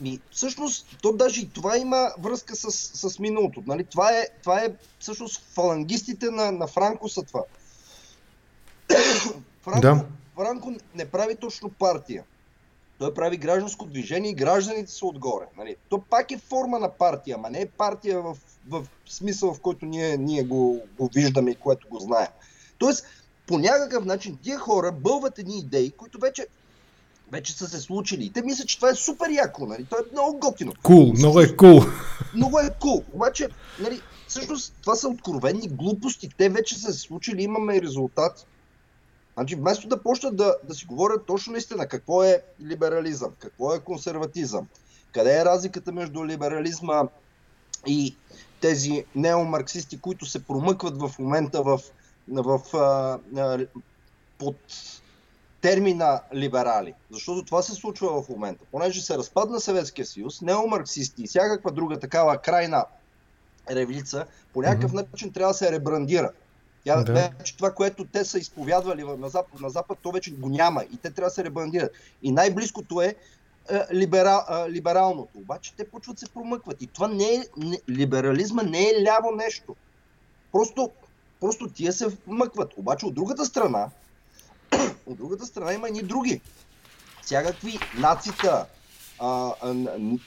Ми, 0.00 0.20
всъщност, 0.30 0.96
то 1.02 1.12
даже 1.12 1.40
и 1.40 1.50
това 1.50 1.78
има 1.78 2.10
връзка 2.18 2.56
с, 2.56 2.70
с 3.10 3.18
миналото. 3.18 3.62
Нали? 3.66 3.84
Това, 3.84 4.10
е, 4.12 4.28
това 4.42 4.60
е 4.60 4.72
всъщност 4.98 5.42
фалангистите 5.52 6.30
на, 6.30 6.52
на 6.52 6.66
Франко 6.66 7.08
са 7.08 7.22
това. 7.22 7.42
Франко, 9.62 9.80
да. 9.80 10.04
Франко 10.34 10.72
не 10.94 11.04
прави 11.04 11.36
точно 11.36 11.70
партия. 11.70 12.24
Той 12.98 13.14
прави 13.14 13.36
гражданско 13.36 13.86
движение 13.86 14.30
и 14.30 14.34
гражданите 14.34 14.92
са 14.92 15.06
отгоре. 15.06 15.44
Нали? 15.56 15.76
То 15.88 16.02
пак 16.10 16.30
е 16.30 16.38
форма 16.38 16.78
на 16.78 16.90
партия, 16.90 17.36
ама 17.36 17.50
не 17.50 17.60
е 17.60 17.66
партия 17.66 18.22
в, 18.22 18.36
в 18.68 18.86
смисъл, 19.06 19.54
в 19.54 19.60
който 19.60 19.86
ние, 19.86 20.16
ние 20.16 20.42
го, 20.42 20.82
го 20.98 21.10
виждаме 21.14 21.50
и 21.50 21.54
което 21.54 21.88
го 21.88 21.98
знаем. 21.98 22.28
Тоест, 22.78 23.06
по 23.46 23.58
някакъв 23.58 24.04
начин 24.04 24.38
тия 24.42 24.58
хора 24.58 24.92
бълват 24.92 25.38
едни 25.38 25.58
идеи, 25.58 25.90
които 25.90 26.18
вече 26.18 26.46
вече 27.32 27.52
са 27.52 27.68
се 27.68 27.80
случили. 27.80 28.24
И 28.24 28.30
те 28.30 28.42
мислят, 28.42 28.68
че 28.68 28.76
това 28.76 28.90
е 28.90 28.94
супер 28.94 29.30
яко, 29.30 29.66
нали? 29.66 29.84
То 29.84 29.96
е 29.96 30.12
много 30.12 30.38
готино. 30.38 30.72
Кул, 30.82 31.12
cool, 31.12 31.18
много 31.18 31.40
е 31.40 31.56
кул. 31.56 31.68
Cool. 31.68 31.90
Много 32.34 32.58
е 32.58 32.70
кул. 32.80 32.90
Cool. 32.90 33.14
Обаче, 33.14 33.48
нали, 33.80 34.00
всъщност 34.28 34.74
това 34.80 34.96
са 34.96 35.08
откровенни 35.08 35.68
глупости. 35.68 36.28
Те 36.38 36.48
вече 36.48 36.78
са 36.78 36.92
се 36.92 36.98
случили, 36.98 37.42
имаме 37.42 37.82
резултат. 37.82 38.46
Значи, 39.34 39.54
вместо 39.54 39.88
да 39.88 40.02
почнат 40.02 40.36
да, 40.36 40.56
да 40.64 40.74
си 40.74 40.86
говорят 40.86 41.26
точно 41.26 41.52
наистина 41.52 41.88
какво 41.88 42.22
е 42.22 42.42
либерализъм, 42.62 43.30
какво 43.38 43.74
е 43.74 43.80
консерватизъм, 43.80 44.66
къде 45.12 45.40
е 45.40 45.44
разликата 45.44 45.92
между 45.92 46.26
либерализма 46.26 47.02
и 47.86 48.16
тези 48.60 49.04
неомарксисти, 49.14 50.00
които 50.00 50.26
се 50.26 50.44
промъкват 50.44 51.00
в 51.00 51.18
момента 51.18 51.62
в, 51.62 51.80
в, 52.28 52.60
в 52.72 53.66
под 54.38 54.56
термина 55.64 56.20
либерали. 56.34 56.94
Защото 57.10 57.44
това 57.44 57.62
се 57.62 57.74
случва 57.74 58.22
в 58.22 58.28
момента. 58.28 58.64
Понеже 58.72 59.02
се 59.02 59.18
разпадна 59.18 59.60
Съветския 59.60 60.06
съюз, 60.06 60.42
неомарксисти 60.42 61.22
и 61.22 61.26
всякаква 61.26 61.72
друга 61.72 62.00
такава 62.00 62.38
крайна 62.38 62.84
ревлица, 63.70 64.26
по 64.52 64.62
някакъв 64.62 64.92
mm-hmm. 64.92 65.10
начин 65.12 65.32
трябва 65.32 65.52
да 65.52 65.58
се 65.58 65.72
ребрандира. 65.72 66.30
Тя, 66.84 67.02
да. 67.02 67.12
вече 67.38 67.56
това, 67.56 67.70
което 67.70 68.04
те 68.04 68.24
са 68.24 68.38
изповядвали 68.38 69.02
на 69.02 69.28
Запад, 69.28 69.60
на 69.60 69.70
Запад, 69.70 69.98
то 70.02 70.10
вече 70.10 70.30
го 70.30 70.48
няма 70.48 70.84
и 70.84 70.96
те 70.96 71.10
трябва 71.10 71.28
да 71.28 71.34
се 71.34 71.44
ребрандират. 71.44 71.92
И 72.22 72.32
най-близкото 72.32 73.00
е, 73.00 73.14
е 73.70 73.94
либера, 73.94 74.44
е, 74.50 74.70
либералното. 74.70 75.38
Обаче 75.38 75.74
те 75.76 75.88
почват 75.88 76.18
се 76.18 76.30
промъкват. 76.30 76.82
И 76.82 76.86
това 76.86 77.08
не 77.08 77.34
е, 77.34 77.42
не, 77.56 77.78
либерализма 77.90 78.62
не 78.62 78.82
е 78.82 79.02
ляво 79.02 79.30
нещо. 79.36 79.76
Просто, 80.52 80.90
просто 81.40 81.68
тия 81.68 81.92
се 81.92 82.06
вмъкват. 82.26 82.72
Обаче 82.76 83.06
от 83.06 83.14
другата 83.14 83.44
страна, 83.44 83.90
от 85.06 85.16
другата 85.16 85.46
страна 85.46 85.72
има 85.72 85.88
и 85.88 86.02
други. 86.02 86.40
Всякакви 87.22 87.78
нацита, 87.98 88.66
а, 89.18 89.52
а, 89.62 89.74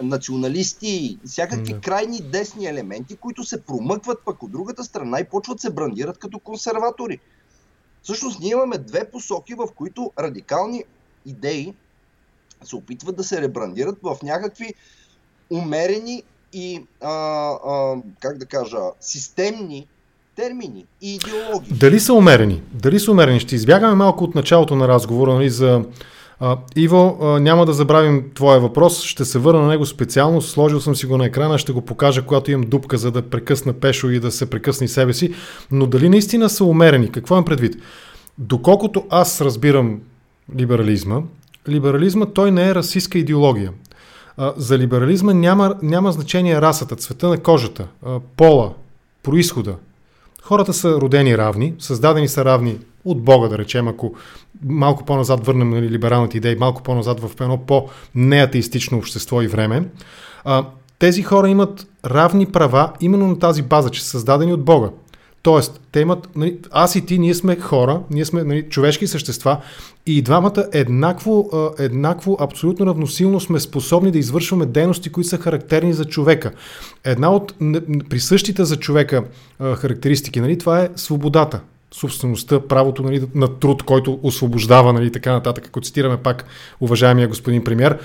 националисти, 0.01 1.19
всякакви 1.25 1.73
да. 1.73 1.81
крайни 1.81 2.21
десни 2.21 2.65
елементи, 2.65 3.15
които 3.15 3.43
се 3.43 3.61
промъкват 3.61 4.25
пък 4.25 4.43
от 4.43 4.51
другата 4.51 4.83
страна 4.83 5.19
и 5.19 5.29
почват 5.29 5.59
се 5.59 5.69
брандират 5.69 6.17
като 6.17 6.39
консерватори. 6.39 7.19
Всъщност 8.03 8.39
ние 8.39 8.51
имаме 8.51 8.77
две 8.77 9.11
посоки, 9.11 9.53
в 9.53 9.67
които 9.75 10.11
радикални 10.19 10.83
идеи 11.25 11.73
се 12.63 12.75
опитват 12.75 13.15
да 13.15 13.23
се 13.23 13.41
ребрандират 13.41 13.97
в 14.03 14.17
някакви 14.23 14.73
умерени 15.49 16.23
и, 16.53 16.85
а, 17.01 17.11
а, 17.11 17.95
как 18.19 18.37
да 18.37 18.45
кажа, 18.45 18.77
системни 18.99 19.87
термини 20.37 20.85
и 21.01 21.15
идеологии. 21.15 21.71
Дали 21.71 21.99
са 21.99 22.13
умерени? 22.13 22.61
Дали 22.73 22.99
са 22.99 23.11
умерени? 23.11 23.39
Ще 23.39 23.55
избягаме 23.55 23.95
малко 23.95 24.23
от 24.23 24.35
началото 24.35 24.75
на 24.75 24.87
разговора 24.87 25.33
нали, 25.33 25.49
за 25.49 25.83
а, 26.39 26.57
Иво, 26.75 27.17
а, 27.21 27.25
няма 27.39 27.65
да 27.65 27.73
забравим 27.73 28.23
твоя 28.35 28.59
въпрос, 28.59 29.03
ще 29.03 29.25
се 29.25 29.39
върна 29.39 29.61
на 29.61 29.67
него 29.67 29.85
специално, 29.85 30.41
сложил 30.41 30.79
съм 30.79 30.95
си 30.95 31.05
го 31.05 31.17
на 31.17 31.25
екрана, 31.25 31.57
ще 31.57 31.71
го 31.71 31.81
покажа, 31.81 32.21
когато 32.21 32.51
имам 32.51 32.69
дупка, 32.69 32.97
за 32.97 33.11
да 33.11 33.21
прекъсна 33.21 33.73
Пешо 33.73 34.09
и 34.09 34.19
да 34.19 34.31
се 34.31 34.49
прекъсне 34.49 34.87
себе 34.87 35.13
си, 35.13 35.33
но 35.71 35.87
дали 35.87 36.09
наистина 36.09 36.49
са 36.49 36.63
умерени? 36.63 37.11
Какво 37.11 37.35
имам 37.35 37.45
предвид? 37.45 37.75
Доколкото 38.37 39.05
аз 39.09 39.41
разбирам 39.41 39.99
либерализма, 40.57 41.21
либерализма 41.69 42.25
той 42.25 42.51
не 42.51 42.67
е 42.67 42.75
расистска 42.75 43.17
идеология. 43.17 43.71
За 44.57 44.77
либерализма 44.77 45.33
няма, 45.33 45.75
няма 45.81 46.11
значение 46.11 46.61
расата, 46.61 46.95
цвета 46.95 47.27
на 47.27 47.37
кожата, 47.37 47.87
пола, 48.35 48.73
происхода, 49.23 49.75
Хората 50.47 50.73
са 50.73 51.01
родени 51.01 51.37
равни, 51.37 51.73
създадени 51.79 52.27
са 52.27 52.45
равни 52.45 52.77
от 53.05 53.23
Бога, 53.23 53.47
да 53.47 53.57
речем, 53.57 53.87
ако 53.87 54.13
малко 54.65 55.05
по-назад 55.05 55.45
върнем 55.45 55.69
нали, 55.69 55.89
либералните 55.89 56.37
идеи, 56.37 56.55
малко 56.55 56.83
по-назад 56.83 57.19
в 57.19 57.41
едно 57.41 57.57
по-неатеистично 57.57 58.97
общество 58.97 59.41
и 59.41 59.47
време. 59.47 59.89
А, 60.43 60.65
тези 60.99 61.23
хора 61.23 61.49
имат 61.49 61.87
равни 62.05 62.45
права 62.45 62.93
именно 63.01 63.27
на 63.27 63.39
тази 63.39 63.61
база, 63.61 63.89
че 63.89 64.03
са 64.03 64.09
създадени 64.09 64.53
от 64.53 64.63
Бога. 64.63 64.89
Тоест, 65.47 65.81
те 65.91 65.99
имат, 65.99 66.35
нали, 66.35 66.57
аз 66.71 66.95
и 66.95 67.05
ти, 67.05 67.19
ние 67.19 67.33
сме 67.33 67.55
хора, 67.55 68.01
ние 68.11 68.25
сме 68.25 68.43
нали, 68.43 68.63
човешки 68.69 69.07
същества 69.07 69.57
и 70.05 70.21
двамата 70.21 70.65
еднакво, 70.73 71.49
еднакво, 71.79 72.37
абсолютно 72.39 72.85
равносилно 72.85 73.39
сме 73.39 73.59
способни 73.59 74.11
да 74.11 74.17
извършваме 74.17 74.65
дейности, 74.65 75.09
които 75.09 75.29
са 75.29 75.37
характерни 75.37 75.93
за 75.93 76.05
човека. 76.05 76.51
Една 77.03 77.31
от 77.31 77.53
присъщите 78.09 78.65
за 78.65 78.75
човека 78.75 79.23
характеристики, 79.59 80.41
нали, 80.41 80.57
това 80.57 80.81
е 80.81 80.89
свободата 80.95 81.61
собствеността, 81.91 82.59
правото 82.59 83.03
нали, 83.03 83.27
на 83.35 83.59
труд, 83.59 83.83
който 83.83 84.19
освобождава, 84.23 84.93
нали, 84.93 85.11
така 85.11 85.31
нататък. 85.31 85.67
Ако 85.67 85.81
цитираме 85.81 86.17
пак 86.17 86.45
уважаемия 86.81 87.27
господин 87.27 87.63
премьер, 87.63 87.99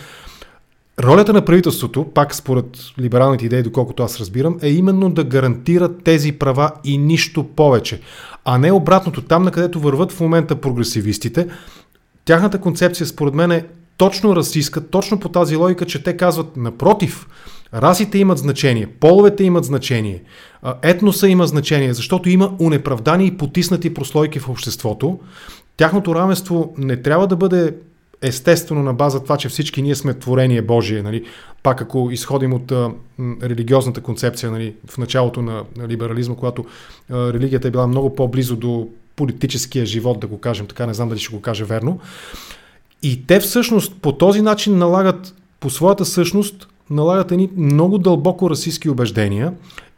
Ролята 1.00 1.32
на 1.32 1.44
правителството, 1.44 2.04
пак 2.14 2.34
според 2.34 2.64
либералните 2.98 3.46
идеи, 3.46 3.62
доколкото 3.62 4.02
аз 4.02 4.20
разбирам, 4.20 4.58
е 4.62 4.68
именно 4.68 5.10
да 5.10 5.24
гарантира 5.24 5.98
тези 5.98 6.32
права 6.32 6.72
и 6.84 6.98
нищо 6.98 7.44
повече. 7.44 8.00
А 8.44 8.58
не 8.58 8.72
обратното, 8.72 9.22
там 9.22 9.42
на 9.42 9.50
където 9.50 9.80
върват 9.80 10.12
в 10.12 10.20
момента 10.20 10.56
прогресивистите, 10.56 11.48
тяхната 12.24 12.60
концепция 12.60 13.06
според 13.06 13.34
мен 13.34 13.50
е 13.50 13.66
точно 13.96 14.36
расистска, 14.36 14.88
точно 14.88 15.20
по 15.20 15.28
тази 15.28 15.56
логика, 15.56 15.86
че 15.86 16.02
те 16.02 16.16
казват 16.16 16.56
напротив, 16.56 17.26
расите 17.74 18.18
имат 18.18 18.38
значение, 18.38 18.86
половете 18.86 19.44
имат 19.44 19.64
значение, 19.64 20.22
етноса 20.82 21.28
има 21.28 21.46
значение, 21.46 21.94
защото 21.94 22.28
има 22.28 22.52
унеправдани 22.60 23.26
и 23.26 23.36
потиснати 23.36 23.94
прослойки 23.94 24.38
в 24.38 24.48
обществото. 24.48 25.20
Тяхното 25.76 26.14
равенство 26.14 26.74
не 26.78 27.02
трябва 27.02 27.26
да 27.26 27.36
бъде 27.36 27.74
естествено 28.22 28.82
на 28.82 28.94
база 28.94 29.22
това, 29.22 29.36
че 29.36 29.48
всички 29.48 29.82
ние 29.82 29.94
сме 29.94 30.14
творение 30.14 30.62
Божие, 30.62 31.02
нали, 31.02 31.24
пак 31.62 31.82
ако 31.82 32.08
изходим 32.12 32.52
от 32.52 32.72
а, 32.72 32.90
религиозната 33.42 34.00
концепция 34.00 34.50
нали, 34.50 34.74
в 34.86 34.98
началото 34.98 35.42
на, 35.42 35.62
либерализма, 35.88 36.34
когато 36.34 36.64
а, 37.10 37.32
религията 37.32 37.68
е 37.68 37.70
била 37.70 37.86
много 37.86 38.14
по-близо 38.14 38.56
до 38.56 38.88
политическия 39.16 39.86
живот, 39.86 40.20
да 40.20 40.26
го 40.26 40.38
кажем 40.38 40.66
така, 40.66 40.86
не 40.86 40.94
знам 40.94 41.08
дали 41.08 41.18
ще 41.18 41.36
го 41.36 41.42
кажа 41.42 41.64
верно. 41.64 42.00
И 43.02 43.26
те 43.26 43.40
всъщност 43.40 43.94
по 44.02 44.12
този 44.12 44.42
начин 44.42 44.78
налагат 44.78 45.34
по 45.60 45.70
своята 45.70 46.04
същност 46.04 46.68
налагат 46.90 47.32
едни 47.32 47.50
много 47.56 47.98
дълбоко 47.98 48.50
расистски 48.50 48.88
убеждения 48.88 49.52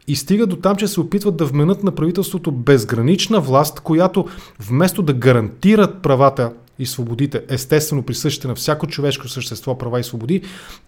и 0.07 0.15
стига 0.15 0.47
до 0.47 0.55
там, 0.55 0.75
че 0.75 0.87
се 0.87 0.99
опитват 0.99 1.37
да 1.37 1.45
вменят 1.45 1.83
на 1.83 1.91
правителството 1.91 2.51
безгранична 2.51 3.39
власт, 3.39 3.79
която 3.79 4.25
вместо 4.59 5.01
да 5.01 5.13
гарантират 5.13 6.01
правата 6.01 6.51
и 6.79 6.85
свободите, 6.85 7.41
естествено 7.49 8.03
присъщите 8.03 8.47
на 8.47 8.55
всяко 8.55 8.87
човешко 8.87 9.27
същество 9.27 9.77
права 9.77 9.99
и 9.99 10.03
свободи, 10.03 10.41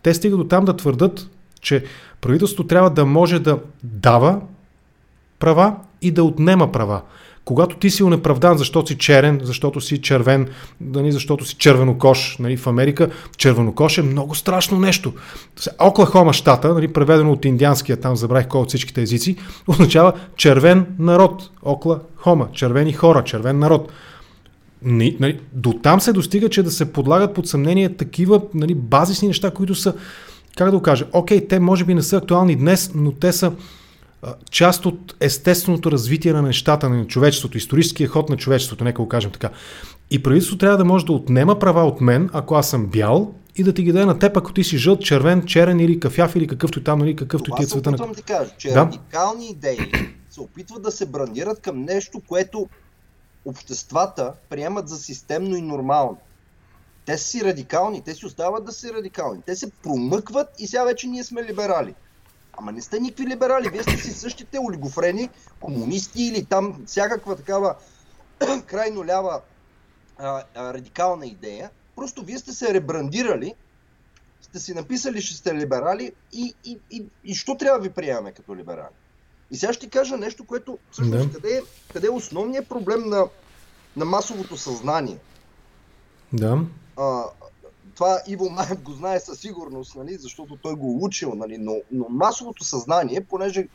те 0.03 0.13
стига 0.13 0.37
до 0.37 0.43
там 0.43 0.65
да 0.65 0.77
твърдат, 0.77 1.29
че 1.61 1.83
правителството 2.21 2.67
трябва 2.67 2.89
да 2.89 3.05
може 3.05 3.39
да 3.39 3.59
дава 3.83 4.41
права 5.39 5.75
и 6.01 6.11
да 6.11 6.23
отнема 6.23 6.71
права. 6.71 7.01
Когато 7.45 7.77
ти 7.77 7.89
си 7.89 8.03
унеправдан, 8.03 8.57
защото 8.57 8.87
си 8.87 8.97
черен, 8.97 9.39
защото 9.43 9.81
си 9.81 10.01
червен, 10.01 10.47
нали, 10.81 11.11
защото 11.11 11.45
си 11.45 11.55
червенокош 11.55 12.37
нали, 12.39 12.57
в 12.57 12.67
Америка, 12.67 13.09
червенокош 13.37 13.97
е 13.97 14.01
много 14.01 14.35
страшно 14.35 14.79
нещо. 14.79 15.13
Оклахома 15.79 16.33
щата, 16.33 16.73
нали, 16.73 16.93
преведено 16.93 17.31
от 17.31 17.45
индианския, 17.45 17.97
там 17.97 18.15
забравих 18.15 18.47
кой 18.47 18.61
от 18.61 18.67
всичките 18.67 19.01
езици, 19.01 19.35
означава 19.67 20.13
червен 20.35 20.85
народ. 20.99 21.49
Оклахома, 21.61 22.47
червени 22.53 22.93
хора, 22.93 23.23
червен 23.23 23.59
народ. 23.59 23.91
Нали, 24.81 25.39
до 25.53 25.73
там 25.73 26.01
се 26.01 26.13
достига, 26.13 26.49
че 26.49 26.63
да 26.63 26.71
се 26.71 26.93
подлагат 26.93 27.33
под 27.33 27.47
съмнение 27.47 27.95
такива 27.95 28.41
нали, 28.53 28.75
базисни 28.75 29.27
неща, 29.27 29.51
които 29.51 29.75
са, 29.75 29.93
как 30.57 30.71
да 30.71 30.77
го 30.77 30.83
кажа, 30.83 31.05
окей, 31.13 31.47
те 31.47 31.59
може 31.59 31.85
би 31.85 31.93
не 31.93 32.01
са 32.01 32.17
актуални 32.17 32.55
днес, 32.55 32.91
но 32.95 33.11
те 33.11 33.31
са 33.31 33.51
част 34.51 34.85
от 34.85 35.15
естественото 35.19 35.91
развитие 35.91 36.33
на 36.33 36.41
нещата 36.41 36.89
на 36.89 37.07
човечеството, 37.07 37.57
историческия 37.57 38.07
ход 38.07 38.29
на 38.29 38.37
човечеството, 38.37 38.83
нека 38.83 39.01
го 39.01 39.09
кажем 39.09 39.31
така. 39.31 39.49
И 40.11 40.23
правителството 40.23 40.59
трябва 40.59 40.77
да 40.77 40.85
може 40.85 41.05
да 41.05 41.11
отнема 41.13 41.59
права 41.59 41.83
от 41.83 42.01
мен, 42.01 42.29
ако 42.33 42.55
аз 42.55 42.69
съм 42.69 42.85
бял, 42.85 43.33
и 43.55 43.63
да 43.63 43.73
ти 43.73 43.83
ги 43.83 43.91
даде 43.91 44.05
на 44.05 44.19
теб, 44.19 44.37
ако 44.37 44.53
ти 44.53 44.63
си 44.63 44.77
жълт, 44.77 45.01
червен, 45.01 45.45
черен 45.45 45.79
или 45.79 45.99
кафяв 45.99 46.35
или 46.35 46.47
какъвто 46.47 46.79
и 46.79 46.83
там, 46.83 46.99
нали, 46.99 47.15
какъвто 47.15 47.45
Това 47.45 47.57
ти 47.57 47.63
е 47.63 47.67
цвета 47.67 47.91
на... 47.91 48.13
ти 48.13 48.21
кажа, 48.21 48.51
че 48.57 48.69
да? 48.69 48.75
радикални 48.75 49.49
идеи 49.49 49.77
се 50.29 50.41
опитват 50.41 50.83
да 50.83 50.91
се 50.91 51.05
брандират 51.05 51.59
към 51.61 51.81
нещо, 51.81 52.21
което 52.27 52.67
обществата 53.47 54.33
приемат 54.49 54.89
за 54.89 54.97
системно 54.97 55.55
и 55.55 55.61
нормално. 55.61 56.17
Те 57.05 57.17
са 57.17 57.27
си 57.27 57.43
радикални, 57.43 58.03
те 58.03 58.15
си 58.15 58.25
остават 58.25 58.65
да 58.65 58.71
са 58.71 58.93
радикални. 58.93 59.41
Те 59.41 59.55
се 59.55 59.71
промъкват 59.71 60.49
и 60.59 60.67
сега 60.67 60.83
вече 60.83 61.07
ние 61.07 61.23
сме 61.23 61.43
либерали. 61.43 61.95
Ама 62.57 62.71
не 62.71 62.81
сте 62.81 62.99
никакви 62.99 63.27
либерали, 63.27 63.69
вие 63.69 63.83
сте 63.83 63.97
си 63.97 64.13
същите 64.13 64.59
олигофрени, 64.59 65.29
комунисти 65.59 66.23
или 66.23 66.45
там 66.45 66.83
всякаква 66.85 67.35
такава 67.35 67.75
крайно 68.65 69.05
лява 69.05 69.41
а, 70.17 70.43
а, 70.55 70.73
радикална 70.73 71.27
идея. 71.27 71.69
Просто 71.95 72.23
вие 72.23 72.37
сте 72.37 72.51
се 72.51 72.73
ребрандирали, 72.73 73.55
сте 74.41 74.59
си 74.59 74.73
написали, 74.73 75.21
че 75.21 75.37
сте 75.37 75.55
либерали 75.55 76.11
и, 76.33 76.53
и, 76.65 76.79
и, 76.91 77.05
и 77.23 77.35
що 77.35 77.57
трябва 77.57 77.79
да 77.79 77.83
ви 77.83 77.93
приемаме 77.93 78.31
като 78.31 78.55
либерали? 78.55 78.95
И 79.51 79.57
сега 79.57 79.73
ще 79.73 79.85
ти 79.85 79.89
кажа 79.89 80.17
нещо, 80.17 80.45
което 80.45 80.79
всъщност 80.91 81.27
да. 81.27 81.33
къде, 81.33 81.57
е, 81.57 81.61
къде 81.93 82.07
е 82.07 82.11
основният 82.11 82.69
проблем 82.69 83.09
на, 83.09 83.27
на 83.95 84.05
масовото 84.05 84.57
съзнание. 84.57 85.17
Да. 86.33 86.61
А, 86.97 87.23
това 87.95 88.21
Иво 88.27 88.49
Маев 88.49 88.81
го 88.81 88.91
знае 88.91 89.19
със 89.19 89.39
сигурност, 89.39 89.95
нали, 89.95 90.15
защото 90.15 90.55
той 90.55 90.75
го 90.75 90.87
е 90.87 91.05
учил, 91.05 91.33
нали, 91.35 91.57
но, 91.57 91.75
но 91.91 92.05
масовото 92.09 92.63
съзнание, 92.63 93.25
понеже 93.25 93.67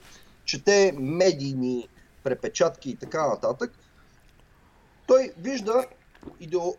чете 0.44 0.94
медийни 0.98 1.88
препечатки 2.22 2.90
и 2.90 2.96
така 2.96 3.28
нататък, 3.28 3.72
той 5.06 5.32
вижда 5.38 5.86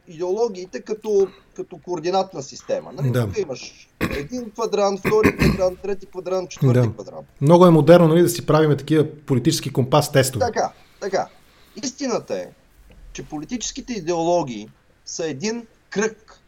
идеологиите 0.08 0.82
като, 0.82 1.28
като 1.56 1.78
координатна 1.78 2.44
система. 2.44 2.92
Нали? 2.94 3.12
Да. 3.12 3.28
Тук 3.28 3.38
имаш 3.38 3.90
един 4.02 4.52
квадрант, 4.52 5.00
втори 5.00 5.38
квадрант, 5.38 5.80
трети 5.82 6.06
квадрант, 6.06 6.50
четвърти 6.50 6.80
да. 6.80 6.94
квадрант. 6.94 7.28
Много 7.42 7.66
е 7.66 7.72
модерно 7.72 8.08
нали, 8.08 8.22
да 8.22 8.30
си 8.30 8.46
правиме 8.46 8.78
такива 8.78 9.08
политически 9.26 9.74
компас 9.74 10.12
тестове. 10.12 10.46
Така, 10.46 10.72
така. 11.02 11.28
Истината 11.84 12.36
е, 12.36 12.48
че 13.14 13.26
политическите 13.26 13.94
идеологии 13.94 14.70
са 15.06 15.28
един 15.28 15.68
кръг. 15.90 16.40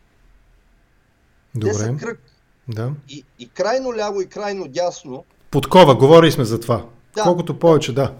Добре. 1.55 1.71
Те 1.71 1.77
са 1.77 1.95
кръг. 1.99 2.19
Да. 2.67 2.91
И, 3.09 3.23
и 3.39 3.49
крайно 3.49 3.95
ляво 3.95 4.21
и 4.21 4.27
крайно 4.27 4.67
дясно. 4.67 5.25
Подкова, 5.51 5.95
говорили 5.95 6.31
сме 6.31 6.45
за 6.45 6.59
това. 6.59 6.85
Да. 7.15 7.23
Колкото 7.23 7.59
повече, 7.59 7.93
да. 7.93 8.13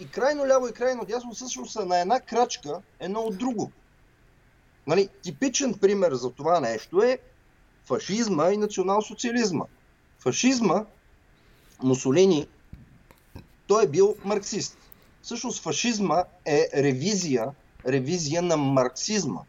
И 0.00 0.08
крайно 0.08 0.46
ляво 0.46 0.68
и 0.68 0.72
крайно 0.72 1.04
дясно 1.04 1.34
всъщност 1.34 1.72
са 1.72 1.86
на 1.86 2.00
една 2.00 2.20
крачка 2.20 2.80
едно 3.00 3.20
от 3.20 3.38
друго. 3.38 3.72
Нали, 4.86 5.08
типичен 5.22 5.74
пример 5.74 6.14
за 6.14 6.30
това 6.30 6.60
нещо 6.60 7.02
е 7.02 7.18
фашизма 7.84 8.50
и 8.52 8.56
национал-социализма. 8.56 9.64
Фашизма, 10.18 10.84
Мусолини, 11.82 12.46
той 13.66 13.84
е 13.84 13.88
бил 13.88 14.16
марксист. 14.24 14.78
Всъщност 15.22 15.62
фашизма 15.62 16.24
е 16.46 16.68
ревизия, 16.76 17.46
ревизия 17.88 18.42
на 18.42 18.56
марксизма. 18.56 19.40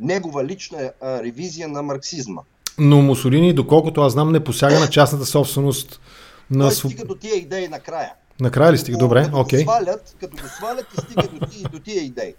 Негова 0.00 0.44
лична 0.44 0.92
ревизия 1.02 1.68
на 1.68 1.82
марксизма. 1.82 2.42
Но 2.78 3.02
Мусолини, 3.02 3.52
доколкото 3.52 4.00
аз 4.00 4.12
знам, 4.12 4.32
не 4.32 4.44
посяга 4.44 4.80
на 4.80 4.90
частната 4.90 5.26
собственост 5.26 6.00
на... 6.50 6.64
Той 6.64 6.74
стига 6.74 7.04
до 7.04 7.14
тия 7.14 7.36
идеи 7.36 7.68
накрая. 7.68 8.12
Накрая 8.40 8.72
ли 8.72 8.78
стига? 8.78 8.98
Добре, 8.98 9.30
окей. 9.32 9.58
Okay. 9.58 9.62
Свалят, 9.62 10.16
като 10.20 10.36
го 10.36 10.48
свалят 10.48 10.86
и 10.98 11.00
стига 11.00 11.28
до 11.28 11.68
до 11.68 11.78
тия 11.78 12.04
идеи. 12.04 12.34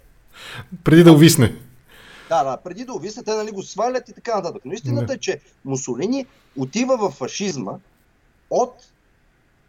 Преди 0.84 1.04
да 1.04 1.12
увисне. 1.12 1.54
Да, 2.28 2.44
да, 2.44 2.56
преди 2.56 2.84
да 2.84 2.94
увисне, 2.94 3.22
те 3.22 3.34
нали, 3.34 3.50
го 3.50 3.62
свалят 3.62 4.08
и 4.08 4.12
така 4.12 4.36
нататък. 4.36 4.62
Но 4.64 4.72
истината 4.72 5.12
е, 5.12 5.18
че 5.18 5.40
Мусолини 5.64 6.26
отива 6.56 6.96
в 6.96 7.10
фашизма 7.10 7.72
от 8.50 8.74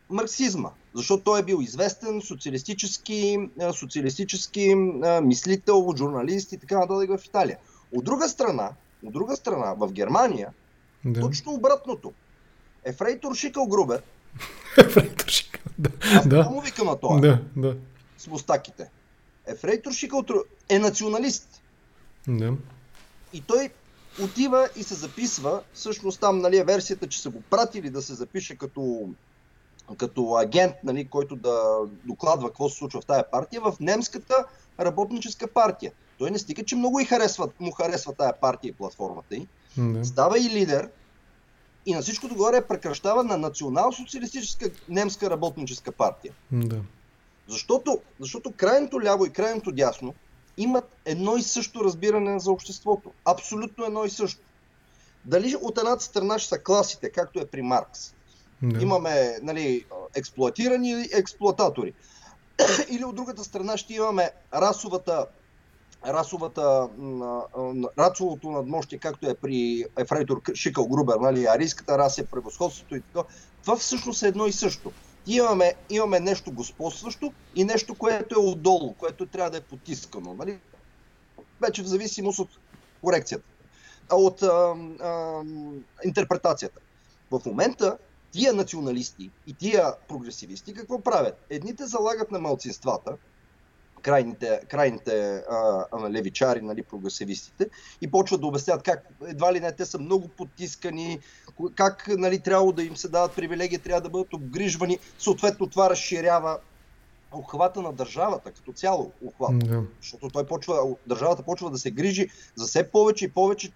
марксизма, 0.09 0.69
защото 0.93 1.23
той 1.23 1.39
е 1.39 1.43
бил 1.43 1.59
известен 1.61 2.21
социалистически, 2.21 3.49
социалистически 3.73 4.75
мислител, 5.21 5.93
журналист 5.97 6.51
и 6.51 6.57
така 6.57 6.79
нататък 6.79 7.19
в 7.19 7.25
Италия. 7.25 7.57
От 7.91 8.03
друга 8.03 8.29
страна, 8.29 8.71
от 9.05 9.13
друга 9.13 9.35
страна, 9.35 9.73
в 9.73 9.91
Германия, 9.91 10.49
да. 11.05 11.19
точно 11.19 11.53
обратното. 11.53 12.13
Ефрейтор 12.83 13.35
Шикъл 13.35 13.67
Грубер. 13.67 14.01
Ефрейтор 14.77 15.27
Шикъл, 15.27 15.61
да. 15.77 15.89
Аз 16.15 16.27
да. 16.27 16.49
му 16.49 16.61
викам 16.61 16.87
на 16.87 16.99
това. 16.99 17.19
Да, 17.19 17.41
да. 17.55 17.77
С 18.17 18.27
мустаките. 18.27 18.89
Ефрейтор 19.45 19.91
Шикъл 19.91 20.23
е 20.69 20.79
националист. 20.79 21.61
Да. 22.27 22.53
И 23.33 23.41
той 23.41 23.69
отива 24.23 24.69
и 24.75 24.83
се 24.83 24.95
записва, 24.95 25.61
всъщност 25.73 26.19
там 26.19 26.39
нали, 26.39 26.57
е 26.57 26.63
версията, 26.63 27.07
че 27.07 27.21
са 27.21 27.29
го 27.29 27.41
пратили 27.41 27.89
да 27.89 28.01
се 28.01 28.13
запише 28.13 28.55
като, 28.55 29.09
като 29.97 30.35
агент, 30.35 30.73
нали, 30.83 31.05
който 31.05 31.35
да 31.35 31.79
докладва 32.05 32.47
какво 32.47 32.69
се 32.69 32.77
случва 32.77 33.01
в 33.01 33.05
тая 33.05 33.31
партия, 33.31 33.61
в 33.61 33.75
немската 33.79 34.45
работническа 34.79 35.47
партия. 35.47 35.91
Той 36.17 36.31
не 36.31 36.39
стига, 36.39 36.63
че 36.63 36.75
много 36.75 36.99
и 36.99 37.05
харесва, 37.05 37.49
му 37.59 37.71
харесва 37.71 38.13
тая 38.13 38.39
партия 38.39 38.69
и 38.69 38.73
платформата 38.73 39.35
й. 39.35 39.47
Да. 39.77 40.05
Става 40.05 40.39
и 40.39 40.49
лидер 40.49 40.89
и 41.85 41.93
на 41.93 42.01
всичко 42.01 42.27
догоре 42.27 42.57
е 42.57 42.67
прекращава 42.67 43.23
на 43.23 43.37
национал-социалистическа 43.37 44.69
немска 44.89 45.29
работническа 45.29 45.91
партия. 45.91 46.33
Да. 46.51 46.81
Защото, 47.47 47.99
защото 48.19 48.51
крайното 48.51 49.01
ляво 49.01 49.25
и 49.25 49.29
крайното 49.29 49.71
дясно 49.71 50.13
имат 50.59 50.95
едно 51.05 51.37
и 51.37 51.43
също 51.43 51.83
разбиране 51.83 52.39
за 52.39 52.51
обществото. 52.51 53.11
Абсолютно 53.25 53.85
едно 53.85 54.05
и 54.05 54.09
също. 54.09 54.41
Дали 55.25 55.55
от 55.61 55.77
едната 55.77 56.03
страна 56.03 56.39
ще 56.39 56.49
са 56.49 56.63
класите, 56.63 57.11
както 57.11 57.39
е 57.39 57.45
при 57.45 57.61
Маркс. 57.61 58.13
Да. 58.61 58.81
Имаме 58.81 59.37
нали, 59.41 59.85
експлуатирани 60.15 60.89
или 60.89 61.09
експлуататори. 61.13 61.93
Или 62.89 63.03
от 63.03 63.15
другата 63.15 63.43
страна 63.43 63.77
ще 63.77 63.93
имаме 63.93 64.31
расовата 64.53 65.25
расовата, 66.07 66.89
расовото 67.97 68.51
надмощие, 68.51 68.99
както 68.99 69.29
е 69.29 69.33
при 69.33 69.85
Ефрейтор 69.97 70.41
Шикъл 70.53 70.87
Грубер, 70.87 71.15
нали, 71.15 71.45
арийската 71.45 71.97
раса, 71.97 72.25
превъзходството 72.25 72.95
и 72.95 73.01
така, 73.01 73.27
това 73.61 73.75
всъщност 73.75 74.23
е 74.23 74.27
едно 74.27 74.47
и 74.47 74.51
също. 74.51 74.91
Имаме, 75.29 75.73
имаме 75.89 76.19
нещо 76.19 76.51
господстващо 76.51 77.33
и 77.55 77.63
нещо, 77.63 77.95
което 77.95 78.35
е 78.35 78.49
отдолу, 78.49 78.93
което 78.93 79.25
трябва 79.25 79.51
да 79.51 79.57
е 79.57 79.61
потискано. 79.61 80.33
Нали? 80.33 80.59
Вече 81.61 81.83
в 81.83 81.87
зависимост 81.87 82.39
от 82.39 82.49
корекцията, 83.01 83.45
от 84.11 84.43
а, 84.43 84.75
а, 84.99 85.41
интерпретацията. 86.05 86.79
В 87.31 87.41
момента 87.45 87.97
тия 88.31 88.53
националисти 88.53 89.31
и 89.47 89.53
тия 89.53 89.93
прогресивисти 90.07 90.73
какво 90.73 91.01
правят? 91.01 91.45
Едните 91.49 91.85
залагат 91.85 92.31
на 92.31 92.39
малцинствата, 92.39 93.17
крайните, 94.01 94.61
крайните 94.67 95.43
а, 95.49 95.85
а, 95.91 96.09
левичари, 96.09 96.61
нали, 96.61 96.83
прогресивистите, 96.83 97.69
и 98.01 98.11
почват 98.11 98.41
да 98.41 98.47
обясняват 98.47 98.83
как 98.83 99.07
едва 99.27 99.53
ли 99.53 99.59
не 99.59 99.71
те 99.71 99.85
са 99.85 99.99
много 99.99 100.27
потискани, 100.27 101.19
как 101.75 102.07
нали, 102.17 102.39
трябва 102.39 102.73
да 102.73 102.83
им 102.83 102.97
се 102.97 103.07
дават 103.07 103.35
привилегии, 103.35 103.79
трябва 103.79 104.01
да 104.01 104.09
бъдат 104.09 104.33
обгрижвани. 104.33 104.99
Съответно 105.19 105.67
това 105.67 105.89
разширява 105.89 106.59
обхвата 107.31 107.81
на 107.81 107.93
държавата 107.93 108.51
като 108.51 108.73
цяло 108.73 109.11
обхват. 109.25 109.59
Да. 109.59 109.83
Защото 110.01 110.29
той 110.29 110.45
почва, 110.45 110.95
държавата 111.07 111.43
почва 111.43 111.69
да 111.69 111.77
се 111.77 111.91
грижи 111.91 112.29
за 112.55 112.65
все 112.65 112.91
повече 112.91 113.25
и 113.25 113.31
повече 113.31 113.71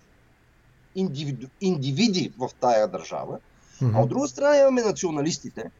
индивиду, 0.95 1.47
индивиди 1.61 2.33
в 2.37 2.49
тая 2.59 2.87
държава. 2.87 3.39
Mm-hmm. 3.81 3.91
А 3.95 4.01
от 4.01 4.09
друга 4.09 4.27
страна 4.27 4.57
имаме 4.57 4.81
националистите, 4.81 5.71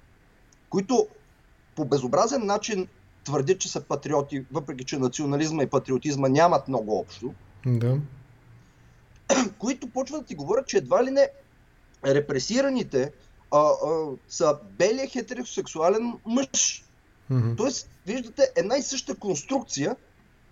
които 0.69 1.08
по 1.75 1.86
безобразен 1.86 2.45
начин 2.45 2.88
твърдят, 3.24 3.60
че 3.60 3.70
са 3.70 3.82
патриоти, 3.82 4.46
въпреки 4.52 4.84
че 4.84 4.98
национализма 4.98 5.64
и 5.64 5.68
патриотизма 5.68 6.30
нямат 6.30 6.68
много 6.68 7.00
общо, 7.00 7.34
Да. 7.66 7.98
които 9.60 9.88
почват 9.88 10.22
да 10.22 10.28
ти 10.28 10.36
говорят, 10.36 10.68
че 10.68 10.78
едва 10.78 11.04
ли 11.04 11.12
не 11.12 11.30
репресираните 12.06 13.12
а, 13.52 13.60
а, 13.60 14.06
са 14.30 14.58
белия 14.78 15.08
хетеросексуален 15.08 16.14
мъж. 16.26 16.84
Мгм. 17.30 17.56
Тоест, 17.56 17.90
виждате 18.06 18.52
една 18.56 18.78
и 18.78 18.82
съща 18.82 19.16
конструкция, 19.16 19.96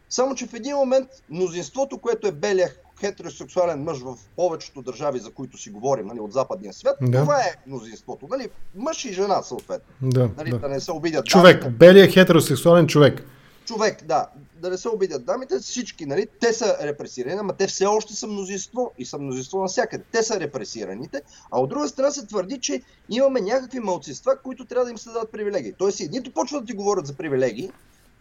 само 0.09 0.35
че 0.35 0.47
в 0.47 0.53
един 0.53 0.75
момент 0.75 1.09
мнозинството, 1.29 1.97
което 1.97 2.27
е 2.27 2.31
белия 2.31 2.69
хетеросексуален 3.01 3.83
мъж 3.83 3.99
в 3.99 4.15
повечето 4.35 4.81
държави, 4.81 5.19
за 5.19 5.31
които 5.31 5.57
си 5.57 5.69
говорим, 5.69 6.07
нали, 6.07 6.19
от 6.19 6.33
западния 6.33 6.73
свят, 6.73 6.97
Да. 7.01 7.21
това 7.21 7.39
е 7.39 7.55
мнозинството. 7.67 8.27
Нали, 8.29 8.49
мъж 8.75 9.05
и 9.05 9.13
жена, 9.13 9.41
съответно. 9.41 9.93
Да, 10.01 10.29
Нали, 10.37 10.49
да. 10.49 10.59
да 10.59 10.69
не 10.69 10.79
се 10.79 10.91
обидят 10.91 11.25
Човек, 11.25 11.61
дамите. 11.61 11.77
белият 11.77 12.11
хетеросексуален 12.13 12.87
човек. 12.87 13.23
Човек, 13.65 14.05
да. 14.05 14.27
Да 14.55 14.69
не 14.69 14.77
се 14.77 14.89
обидят 14.89 15.25
дамите, 15.25 15.59
всички, 15.59 16.05
нали, 16.05 16.27
те 16.39 16.53
са 16.53 16.77
репресирани, 16.81 17.39
ама 17.39 17.53
те 17.53 17.67
все 17.67 17.85
още 17.85 18.13
са 18.13 18.27
мнозинство 18.27 18.91
и 18.97 19.05
са 19.05 19.17
мнозинство 19.17 19.61
навсякъде. 19.61 20.03
Те 20.11 20.23
са 20.23 20.39
репресираните, 20.39 21.21
а 21.51 21.59
от 21.59 21.69
друга 21.69 21.87
страна 21.87 22.11
се 22.11 22.25
твърди, 22.25 22.59
че 22.59 22.81
имаме 23.09 23.41
някакви 23.41 23.79
малцинства, 23.79 24.37
които 24.43 24.65
трябва 24.65 24.85
да 24.85 24.91
им 24.91 24.97
се 24.97 25.09
дадат 25.09 25.31
привилегии. 25.31 25.73
Тоест, 25.77 25.99
едните 25.99 26.33
почват 26.33 26.63
да 26.63 26.67
ти 26.67 26.73
говорят 26.73 27.07
за 27.07 27.13
привилегии, 27.13 27.71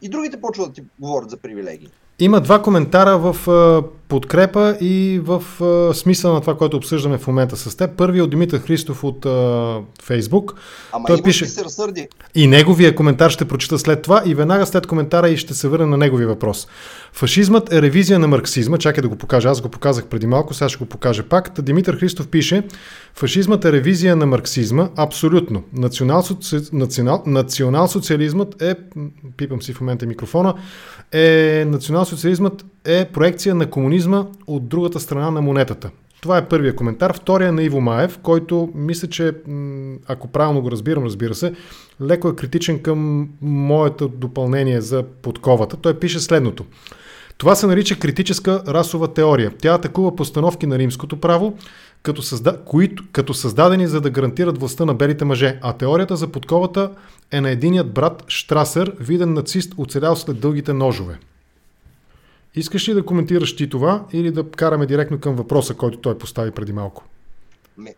и 0.03 0.09
другите 0.09 0.41
почват 0.41 0.69
да 0.69 0.75
ти 0.75 0.83
говорят 1.01 1.31
за 1.31 1.37
привилегии. 1.37 1.91
Има 2.21 2.41
два 2.41 2.63
коментара 2.63 3.19
в 3.19 3.37
подкрепа 4.09 4.77
и 4.81 5.21
в 5.25 5.43
смисъл 5.95 6.35
на 6.35 6.41
това, 6.41 6.57
което 6.57 6.77
обсъждаме 6.77 7.19
в 7.19 7.27
момента 7.27 7.57
с 7.57 7.77
теб. 7.77 7.91
Първият 7.97 8.25
от 8.25 8.31
Димитър 8.31 8.61
Христов 8.61 9.05
от 9.05 9.27
Фейсбук. 10.03 10.55
Ама 10.93 11.07
Той 11.07 11.23
пише- 11.23 11.47
се 11.47 11.65
разсърди. 11.65 12.09
И 12.35 12.47
неговия 12.47 12.95
коментар 12.95 13.31
ще 13.31 13.45
прочита 13.45 13.79
след 13.79 14.03
това 14.03 14.23
и 14.27 14.35
веднага 14.35 14.67
след 14.67 14.87
коментара 14.87 15.29
и 15.29 15.37
ще 15.37 15.55
се 15.55 15.69
върна 15.69 15.87
на 15.87 15.97
неговия 15.97 16.29
въпрос. 16.29 16.69
Фашизмът 17.13 17.73
е 17.73 17.83
ревизия 17.83 18.19
на 18.19 18.29
марксизма. 18.29 18.79
Чакай 18.79 19.03
да 19.03 19.09
го 19.09 19.17
покажа. 19.17 19.49
Аз 19.49 19.61
го 19.61 19.69
показах 19.69 20.07
преди 20.07 20.27
малко, 20.27 20.55
сега 20.55 20.69
ще 20.69 20.79
го 20.79 20.87
покажа 20.87 21.23
пак. 21.23 21.55
Та 21.55 21.63
Димитър 21.63 21.99
Христов 21.99 22.29
пише 22.29 22.63
Фашизмът 23.15 23.65
е 23.65 23.73
ревизия 23.73 24.17
на 24.17 24.27
марксизма. 24.27 24.89
Абсолютно. 24.97 25.63
Национал, 25.73 26.25
национал, 26.73 27.23
национал-социализмът 27.27 28.63
е... 28.63 28.75
Пипам 29.37 29.63
си 29.63 29.73
в 29.73 29.81
момента 29.81 30.07
микрофона. 30.07 30.55
Е, 31.13 31.65
национал-социализмът 32.11 32.65
е 32.85 33.05
проекция 33.05 33.55
на 33.55 33.71
комунизма 33.71 34.27
от 34.47 34.69
другата 34.69 35.01
страна 35.01 35.31
на 35.31 35.43
монетата. 35.43 35.91
Това 36.21 36.39
е 36.39 36.49
първия 36.49 36.77
коментар. 36.77 37.17
Втория 37.17 37.49
е 37.49 37.53
на 37.53 37.63
Иво 37.63 37.81
Маев, 37.81 38.19
който 38.19 38.69
мисля, 38.75 39.09
че 39.09 39.33
ако 40.07 40.29
правилно 40.29 40.63
го 40.63 40.71
разбирам, 40.71 41.05
разбира 41.05 41.35
се, 41.35 41.53
леко 42.03 42.29
е 42.29 42.37
критичен 42.37 42.79
към 42.79 43.29
моето 43.41 44.09
допълнение 44.09 44.81
за 44.81 45.03
подковата. 45.03 45.77
Той 45.77 45.95
пише 45.95 46.21
следното. 46.21 46.65
Това 47.39 47.55
се 47.55 47.67
нарича 47.67 47.99
критическа 47.99 48.63
расова 48.69 49.09
теория. 49.09 49.53
Тя 49.59 49.75
атакува 49.75 50.17
постановки 50.17 50.67
на 50.67 50.79
римското 50.79 51.17
право, 51.17 51.55
като, 52.03 52.23
създа... 52.23 52.57
които... 52.65 53.05
като 53.13 53.35
създадени 53.35 53.87
за 53.87 54.01
да 54.01 54.11
гарантират 54.11 54.59
властта 54.59 54.85
на 54.85 54.95
белите 54.95 55.25
мъже. 55.25 55.59
А 55.63 55.73
теорията 55.73 56.17
за 56.17 56.29
подковата 56.29 56.91
е 57.31 57.41
на 57.41 57.51
единият 57.51 57.93
брат 57.93 58.25
Штрасър, 58.29 58.93
виден 59.01 59.33
нацист, 59.33 59.75
оцелял 59.77 60.17
след 60.17 60.41
дългите 60.41 60.73
ножове. 60.73 61.19
Искаш 62.55 62.89
ли 62.89 62.95
да 62.95 63.05
коментираш 63.05 63.57
ти 63.57 63.69
това 63.69 64.07
или 64.13 64.31
да 64.31 64.51
караме 64.51 64.87
директно 64.87 65.21
към 65.21 65.37
въпроса, 65.37 65.75
който 65.75 65.99
той 65.99 66.19
постави 66.19 66.51
преди 66.51 66.73
малко? 66.73 67.05
Ме. 67.77 67.95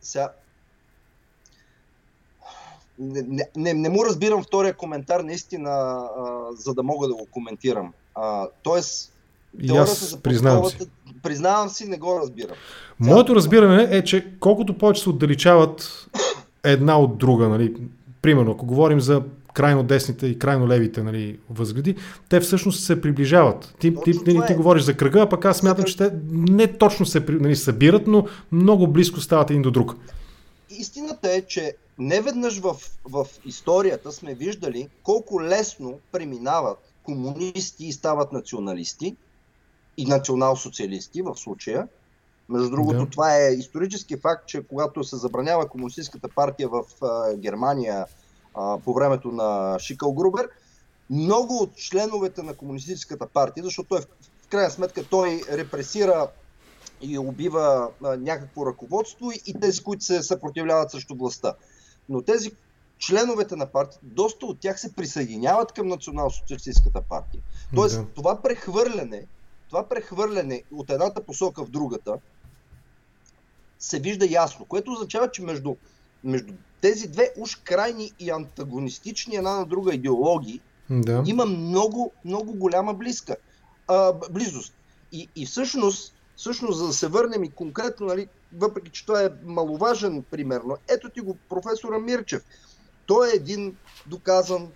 Сега. 0.00 0.32
Не, 2.98 3.22
не, 3.22 3.48
не, 3.56 3.74
не 3.74 3.88
му 3.88 4.04
разбирам 4.04 4.42
втория 4.42 4.74
коментар, 4.74 5.20
наистина, 5.20 5.70
а, 5.70 6.52
за 6.56 6.74
да 6.74 6.82
мога 6.82 7.08
да 7.08 7.14
го 7.14 7.26
коментирам. 7.30 7.92
А, 8.14 8.48
тоест, 8.62 9.12
И 9.60 9.76
аз 9.76 10.18
признавам 10.22 10.62
подковата, 10.62 10.90
признавам 11.22 11.68
си, 11.68 11.88
не 11.88 11.98
го 11.98 12.20
разбирам. 12.22 12.56
Моето 13.00 13.34
разбиране 13.34 13.88
е, 13.90 14.04
че 14.04 14.32
колкото 14.40 14.78
повече 14.78 15.02
се 15.02 15.10
отдалечават 15.10 16.06
една 16.64 16.98
от 16.98 17.18
друга, 17.18 17.48
нали, 17.48 17.76
примерно, 18.22 18.52
ако 18.52 18.66
говорим 18.66 19.00
за 19.00 19.22
крайно 19.56 19.82
десните 19.82 20.26
и 20.26 20.38
крайно 20.38 20.68
левите 20.68 21.02
нали, 21.02 21.38
възгледи, 21.50 21.96
те 22.28 22.40
всъщност 22.40 22.84
се 22.84 23.00
приближават. 23.00 23.74
Ти, 23.80 23.90
ти, 23.90 23.94
Точно 23.94 24.24
ти, 24.24 24.30
това 24.30 24.46
ти 24.46 24.52
е. 24.52 24.56
говориш 24.56 24.82
за 24.82 24.96
кръга, 24.96 25.20
а 25.20 25.28
пък 25.28 25.44
аз 25.44 25.58
смятам, 25.58 25.84
че 25.84 25.96
те 25.96 26.10
не 26.30 26.66
точно 26.78 27.06
се 27.06 27.24
нали, 27.28 27.56
събират, 27.56 28.06
но 28.06 28.26
много 28.52 28.86
близко 28.86 29.20
стават 29.20 29.50
един 29.50 29.62
до 29.62 29.70
друг. 29.70 29.94
Истината 30.70 31.32
е, 31.32 31.42
че 31.42 31.74
неведнъж 31.98 32.58
в, 32.58 32.76
в 33.04 33.26
историята 33.44 34.12
сме 34.12 34.34
виждали 34.34 34.88
колко 35.02 35.42
лесно 35.42 35.98
преминават 36.12 36.78
комунисти 37.02 37.86
и 37.86 37.92
стават 37.92 38.32
националисти 38.32 39.16
и 39.96 40.06
национал-социалисти 40.06 41.22
в 41.22 41.36
случая. 41.36 41.88
Между 42.48 42.70
другото, 42.70 42.98
Да. 42.98 43.10
това 43.10 43.36
е 43.36 43.52
исторически 43.52 44.16
факт, 44.16 44.46
че 44.46 44.62
когато 44.62 45.04
се 45.04 45.16
забранява 45.16 45.68
комунистическата 45.68 46.28
партия 46.28 46.68
в 46.68 46.82
а, 47.02 47.36
Германия 47.36 48.06
а, 48.56 48.78
по 48.78 48.94
времето 48.94 49.28
на 49.32 49.78
Шикъл 49.78 50.12
Грубер, 50.12 50.48
много 51.10 51.56
от 51.56 51.76
членовете 51.76 52.42
на 52.42 52.54
комунистическата 52.54 53.26
партия, 53.26 53.64
защото 53.64 53.88
той 53.88 54.00
в, 54.00 54.06
крайна 54.48 54.70
сметка 54.70 55.04
той 55.04 55.42
репресира 55.50 56.28
и 57.00 57.18
убива 57.18 57.90
а, 58.04 58.16
някакво 58.16 58.66
ръководство 58.66 59.30
и, 59.30 59.40
и 59.46 59.60
тези, 59.60 59.82
които 59.82 60.04
се 60.04 60.22
съпротивляват 60.22 60.90
срещу 60.90 61.14
властта. 61.14 61.54
Но 62.08 62.22
тези 62.22 62.52
членовете 62.98 63.56
на 63.56 63.66
партията, 63.66 64.06
доста 64.06 64.46
от 64.46 64.60
тях 64.60 64.80
се 64.80 64.92
присъединяват 64.92 65.72
към 65.72 65.88
национал-социалистическата 65.88 67.00
партия. 67.00 67.42
Тоест, 67.74 67.96
Да. 67.96 68.06
това 68.14 68.42
прехвърляне, 68.42 69.26
това 69.68 69.88
прехвърляне 69.88 70.62
от 70.72 70.90
едната 70.90 71.24
посока 71.24 71.64
в 71.64 71.70
другата 71.70 72.18
се 73.78 73.98
вижда 73.98 74.26
ясно, 74.30 74.64
което 74.64 74.92
означава, 74.92 75.30
че 75.30 75.42
между, 75.42 75.76
между 76.24 76.52
тези 76.80 77.08
две 77.08 77.32
уж 77.38 77.56
крайни 77.56 78.12
и 78.18 78.30
антагонистични 78.30 79.36
една 79.36 79.56
на 79.58 79.66
друга 79.66 79.94
идеологии 79.94 80.60
Да. 80.90 81.22
има 81.26 81.46
много, 81.46 82.12
много 82.24 82.52
голяма 82.52 82.94
близка, 82.94 83.36
а, 83.88 84.12
близост. 84.30 84.74
И, 85.12 85.28
и 85.36 85.46
всъщност, 85.46 86.14
всъщност, 86.36 86.78
за 86.78 86.86
да 86.86 86.92
се 86.92 87.08
върнем 87.08 87.44
и 87.44 87.50
конкретно, 87.50 88.06
нали, 88.06 88.28
въпреки 88.52 88.90
че 88.90 89.06
той 89.06 89.26
е 89.26 89.30
маловажен, 89.44 90.24
примерно, 90.30 90.76
ето 90.88 91.10
ти 91.10 91.20
го 91.20 91.36
професора 91.48 91.98
Мирчев. 91.98 92.42
Той 93.06 93.28
е 93.28 93.36
един 93.36 93.76
доказан 94.06 94.68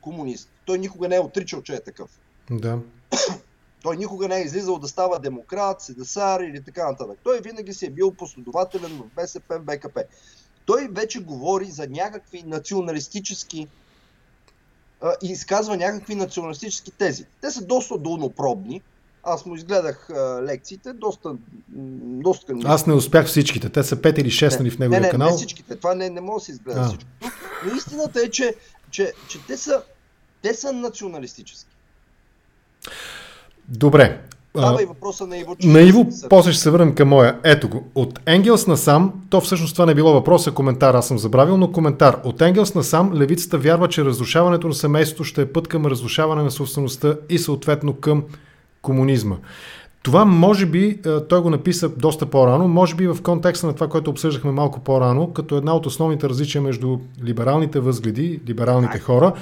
комунист. 0.00 0.48
Той 0.64 0.78
никога 0.78 1.08
не 1.08 1.16
е 1.16 1.20
отричал, 1.20 1.62
че 1.62 1.74
е 1.74 1.80
такъв. 1.80 2.10
да. 2.50 2.78
Той 3.86 3.96
никога 3.96 4.28
не 4.28 4.36
е 4.36 4.42
излизал 4.42 4.78
да 4.78 4.88
става 4.88 5.18
демократ, 5.18 5.80
седесар 5.80 6.40
или 6.40 6.62
така 6.62 6.90
нататък. 6.90 7.18
Той 7.22 7.40
винаги 7.40 7.74
си 7.74 7.86
е 7.86 7.90
бил 7.90 8.14
последователен 8.14 8.90
в 8.90 9.14
БСП, 9.16 9.58
БКП. 9.58 10.04
Той 10.64 10.88
вече 10.92 11.20
говори 11.20 11.64
за 11.64 11.86
някакви 11.88 12.42
националистически 12.46 13.68
а, 15.00 15.12
и 15.22 15.26
изказва 15.26 15.76
някакви 15.76 16.14
националистически 16.14 16.90
тези. 16.90 17.26
Те 17.40 17.50
са 17.50 17.64
доста 17.64 17.98
долнопробни. 17.98 18.82
Аз 19.22 19.46
му 19.46 19.54
изгледах 19.54 20.10
а, 20.10 20.42
лекциите, 20.42 20.92
доста... 20.92 21.36
доста 21.68 22.54
Аз 22.64 22.86
не 22.86 22.94
успях 22.94 23.26
всичките. 23.26 23.68
Те 23.68 23.82
са 23.82 23.96
5 23.96 24.18
или 24.18 24.30
6 24.30 24.58
нали, 24.58 24.70
в 24.70 24.78
неговия 24.78 25.00
не, 25.00 25.06
не, 25.06 25.10
канал. 25.10 25.30
не 25.30 25.36
всичките. 25.36 25.76
Това 25.76 25.94
не, 25.94 26.10
не 26.10 26.20
може 26.20 26.38
да 26.40 26.44
се 26.44 26.52
изгледа 26.52 26.80
А. 26.80 26.88
всичко. 26.88 27.10
Но 27.64 27.76
истината 27.76 28.20
е, 28.20 28.30
че, 28.30 28.54
че, 28.90 29.12
че 29.28 29.46
те, 29.46 29.56
са, 29.56 29.82
те 30.42 30.54
са 30.54 30.72
националистически. 30.72 31.76
Добре. 33.68 34.20
А, 34.58 34.60
Дава 34.60 34.82
и 34.82 34.86
въпроса 34.86 35.26
на 35.26 35.38
Иво. 35.38 35.56
че 35.56 35.68
На 35.68 35.80
Иво, 35.80 36.06
после 36.30 36.52
ще 36.52 36.62
се 36.62 36.70
върнем 36.70 36.94
към 36.94 37.08
моя. 37.08 37.36
Ето 37.44 37.68
го. 37.68 37.84
От 37.94 38.20
Енгелс 38.26 38.66
насам, 38.66 39.12
то 39.30 39.40
всъщност 39.40 39.74
това 39.74 39.86
не 39.86 39.94
било 39.94 40.12
въпрос, 40.12 40.46
а 40.46 40.52
коментар, 40.52 40.94
аз 40.94 41.08
съм 41.08 41.18
забравил, 41.18 41.56
но 41.56 41.72
коментар. 41.72 42.20
От 42.24 42.42
Енгелс 42.42 42.74
насам, 42.74 43.14
левицата 43.14 43.58
вярва, 43.58 43.88
че 43.88 44.04
разрушаването 44.04 44.68
на 44.68 44.74
семейството 44.74 45.24
ще 45.24 45.42
е 45.42 45.46
път 45.46 45.68
към 45.68 45.86
разрушаване 45.86 46.42
на 46.42 46.50
собствеността 46.50 47.16
и 47.30 47.38
съответно 47.38 47.94
към 47.94 48.24
комунизма. 48.82 49.36
Това 50.02 50.24
може 50.24 50.66
би, 50.66 51.00
той 51.28 51.40
го 51.40 51.50
написа 51.50 51.88
доста 51.88 52.26
по-рано, 52.26 52.68
може 52.68 52.94
би 52.94 53.06
в 53.06 53.22
контекста 53.22 53.66
на 53.66 53.74
това, 53.74 53.88
което 53.88 54.10
обсъждахме 54.10 54.50
малко 54.50 54.80
по-рано, 54.80 55.32
като 55.32 55.56
една 55.56 55.76
от 55.76 55.86
основните 55.86 56.28
различия 56.28 56.62
между 56.62 56.98
либералните 57.24 57.80
възгледи, 57.80 58.40
либералните 58.48 58.98
хора 58.98 59.32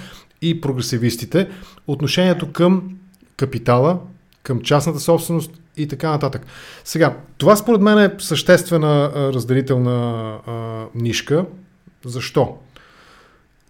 и 0.42 0.60
прогресивистите, 0.60 1.48
отношението 1.86 2.52
към 2.52 2.82
капитала, 3.36 3.98
към 4.44 4.60
частната 4.60 5.00
собственост 5.00 5.50
и 5.76 5.88
така 5.88 6.10
нататък. 6.10 6.46
Сега, 6.84 7.16
това 7.38 7.56
според 7.56 7.80
мен 7.80 7.98
е 7.98 8.14
съществена 8.18 9.12
а, 9.14 9.32
разделителна 9.32 10.20
а, 10.46 10.84
нишка. 10.94 11.44
Защо? 12.04 12.56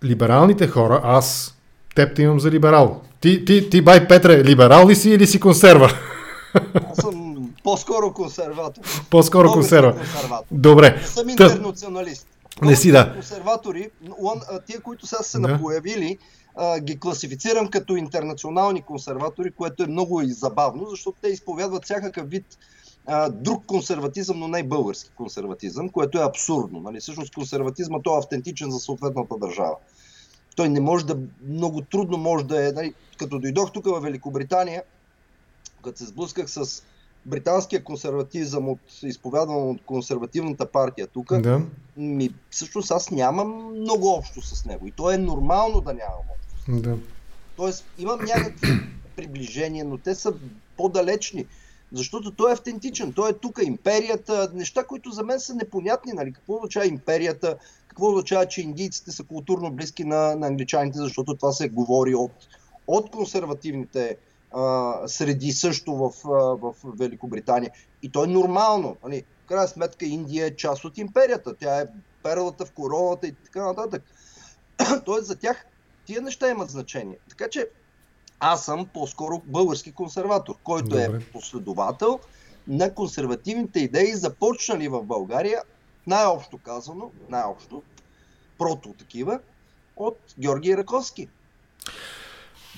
Либералните 0.05 0.67
хора, 0.69 1.01
аз 1.05 1.55
теб 1.95 2.17
те 2.17 2.23
имам 2.23 2.41
за 2.41 2.51
либерал. 2.51 3.01
Ти, 3.21 3.45
ти, 3.45 3.71
ти 3.71 3.83
бай 3.83 4.09
Петре, 4.09 4.45
либерал 4.45 4.89
ли 4.89 4.95
си 4.97 5.11
или 5.11 5.27
си 5.27 5.41
консерва? 5.41 5.93
Аз 6.91 6.97
съм 6.97 7.51
по-скоро 7.65 8.13
консерватор. 8.13 8.83
По-скоро 9.11 9.53
консерва. 9.53 9.97
консерватор. 9.97 10.47
Добре. 10.51 10.97
Не 11.01 11.07
съм 11.07 11.29
интернационалист. 11.29 12.27
Не 12.63 12.77
си, 12.77 12.91
да. 12.93 13.13
Консерватори, 13.15 13.91
тия, 14.67 14.81
които 14.81 15.07
сега 15.07 15.23
са 15.23 15.41
Да. 15.41 15.49
напоявили, 15.49 16.19
а, 16.57 16.81
ги 16.81 17.01
класифицирам 17.01 17.69
като 17.69 17.97
интернационални 17.97 18.83
консерватори, 18.83 19.51
което 19.51 19.83
е 19.83 19.87
много 19.87 20.23
и 20.23 20.33
забавно, 20.33 20.87
защото 20.87 21.19
те 21.23 21.29
изповядват 21.29 21.85
всякакъв 21.85 22.29
вид 22.29 22.59
а, 23.07 23.29
друг 23.29 23.67
консерватизъм, 23.67 24.39
но 24.39 24.49
не 24.49 24.63
български 24.63 25.11
консерватизъм, 25.17 25.89
което 25.89 26.19
е 26.19 26.25
абсурдно. 26.25 26.81
Нали? 26.81 27.01
Всъщност 27.01 27.35
консерватизма 27.35 27.99
той 28.05 28.17
е 28.17 28.19
автентичен 28.19 28.71
за 28.71 28.79
съответната 28.79 29.37
държава. 29.37 29.77
Той 30.57 30.69
не 30.69 30.81
може 30.81 31.07
да, 31.07 31.19
много 31.49 31.81
трудно 31.81 32.17
може 32.17 32.45
да 32.45 32.69
е, 32.69 32.73
нали, 32.73 32.95
като 33.19 33.39
дойдох 33.39 33.73
тук 33.73 33.87
в 33.87 34.01
Великобритания, 34.01 34.83
като 35.85 35.99
се 35.99 36.05
сблъсках 36.05 36.51
с 36.51 36.83
британския 37.27 37.85
консерватизъм, 37.85 38.69
от, 38.69 38.81
изповядван 39.03 39.71
от 39.71 39.83
консервативната 39.87 40.67
партия 40.67 41.07
тук, 41.07 41.41
Да. 41.41 41.63
ми, 41.97 42.31
всъщност 42.51 42.91
аз 42.91 43.11
нямам 43.11 43.81
много 43.81 44.09
общо 44.09 44.43
с 44.43 44.65
него. 44.65 44.87
И 44.87 44.91
то 44.91 45.11
е 45.11 45.19
нормално 45.19 45.81
да 45.81 45.95
нямам. 45.95 46.25
Да. 46.69 46.97
Тоест, 47.57 47.85
имам 47.99 48.25
някакви 48.25 48.69
приближения, 49.17 49.85
но 49.85 49.99
те 49.99 50.15
са 50.15 50.35
по-далечни. 50.77 51.47
Защото 51.93 52.31
той 52.31 52.51
е 52.51 52.55
автентичен. 52.55 53.13
Той 53.13 53.31
е 53.31 53.33
тук. 53.33 53.59
Империята, 53.63 54.51
неща, 54.55 54.85
които 54.85 55.11
за 55.11 55.25
мен 55.25 55.41
са 55.41 55.55
непонятни. 55.55 56.13
Нали? 56.13 56.33
Какво 56.33 56.55
означава 56.55 56.87
империята? 56.87 57.57
Какво 57.89 58.09
означава, 58.09 58.47
че 58.47 58.61
индийците 58.61 59.11
са 59.11 59.25
културно 59.25 59.71
близки 59.71 60.05
на, 60.05 60.37
на 60.37 60.47
англичаните, 60.47 60.99
защото 60.99 61.35
това 61.35 61.53
се 61.53 61.69
говори 61.69 62.15
от, 62.15 62.33
от 62.87 63.11
консервативните 63.11 64.17
а, 64.53 64.95
среди 65.09 65.53
също 65.53 65.97
в, 65.97 66.11
а, 66.25 66.31
в 66.31 66.75
Великобритания. 66.85 67.71
И 68.03 68.09
то 68.09 68.25
е 68.25 68.27
нормално. 68.27 68.97
Нали? 69.05 69.25
В 69.45 69.47
крайна 69.47 69.69
сметка 69.69 70.07
Индия 70.07 70.47
е 70.47 70.57
част 70.57 70.85
от 70.85 70.99
империята. 70.99 71.55
Тя 71.57 71.81
е 71.81 71.87
перлата 72.23 72.65
в 72.65 72.73
короната 72.73 73.27
и 73.27 73.33
така 73.33 73.67
нататък. 73.67 74.03
Тоест 75.05 75.27
за 75.27 75.37
тях 75.37 75.67
тия 76.07 76.23
неща 76.23 76.51
имат 76.51 76.71
значение. 76.71 77.19
Така 77.29 77.49
че 77.51 77.69
аз 78.41 78.65
съм 78.65 78.87
по-скоро 78.95 79.43
български 79.47 79.93
консерватор, 79.93 80.55
който 80.65 80.89
Добре. 80.89 81.03
е 81.03 81.21
последовател 81.33 82.21
на 82.69 82.95
консервативните 82.95 83.81
идеи, 83.81 84.15
започнали 84.15 84.89
в 84.89 85.03
България, 85.03 85.63
най-общо 86.07 86.59
казано, 86.59 87.11
най-общо, 87.31 87.83
прото 88.59 88.95
такива, 88.99 89.39
от 89.97 90.19
Георги 90.39 90.77
Раковски. 90.77 91.29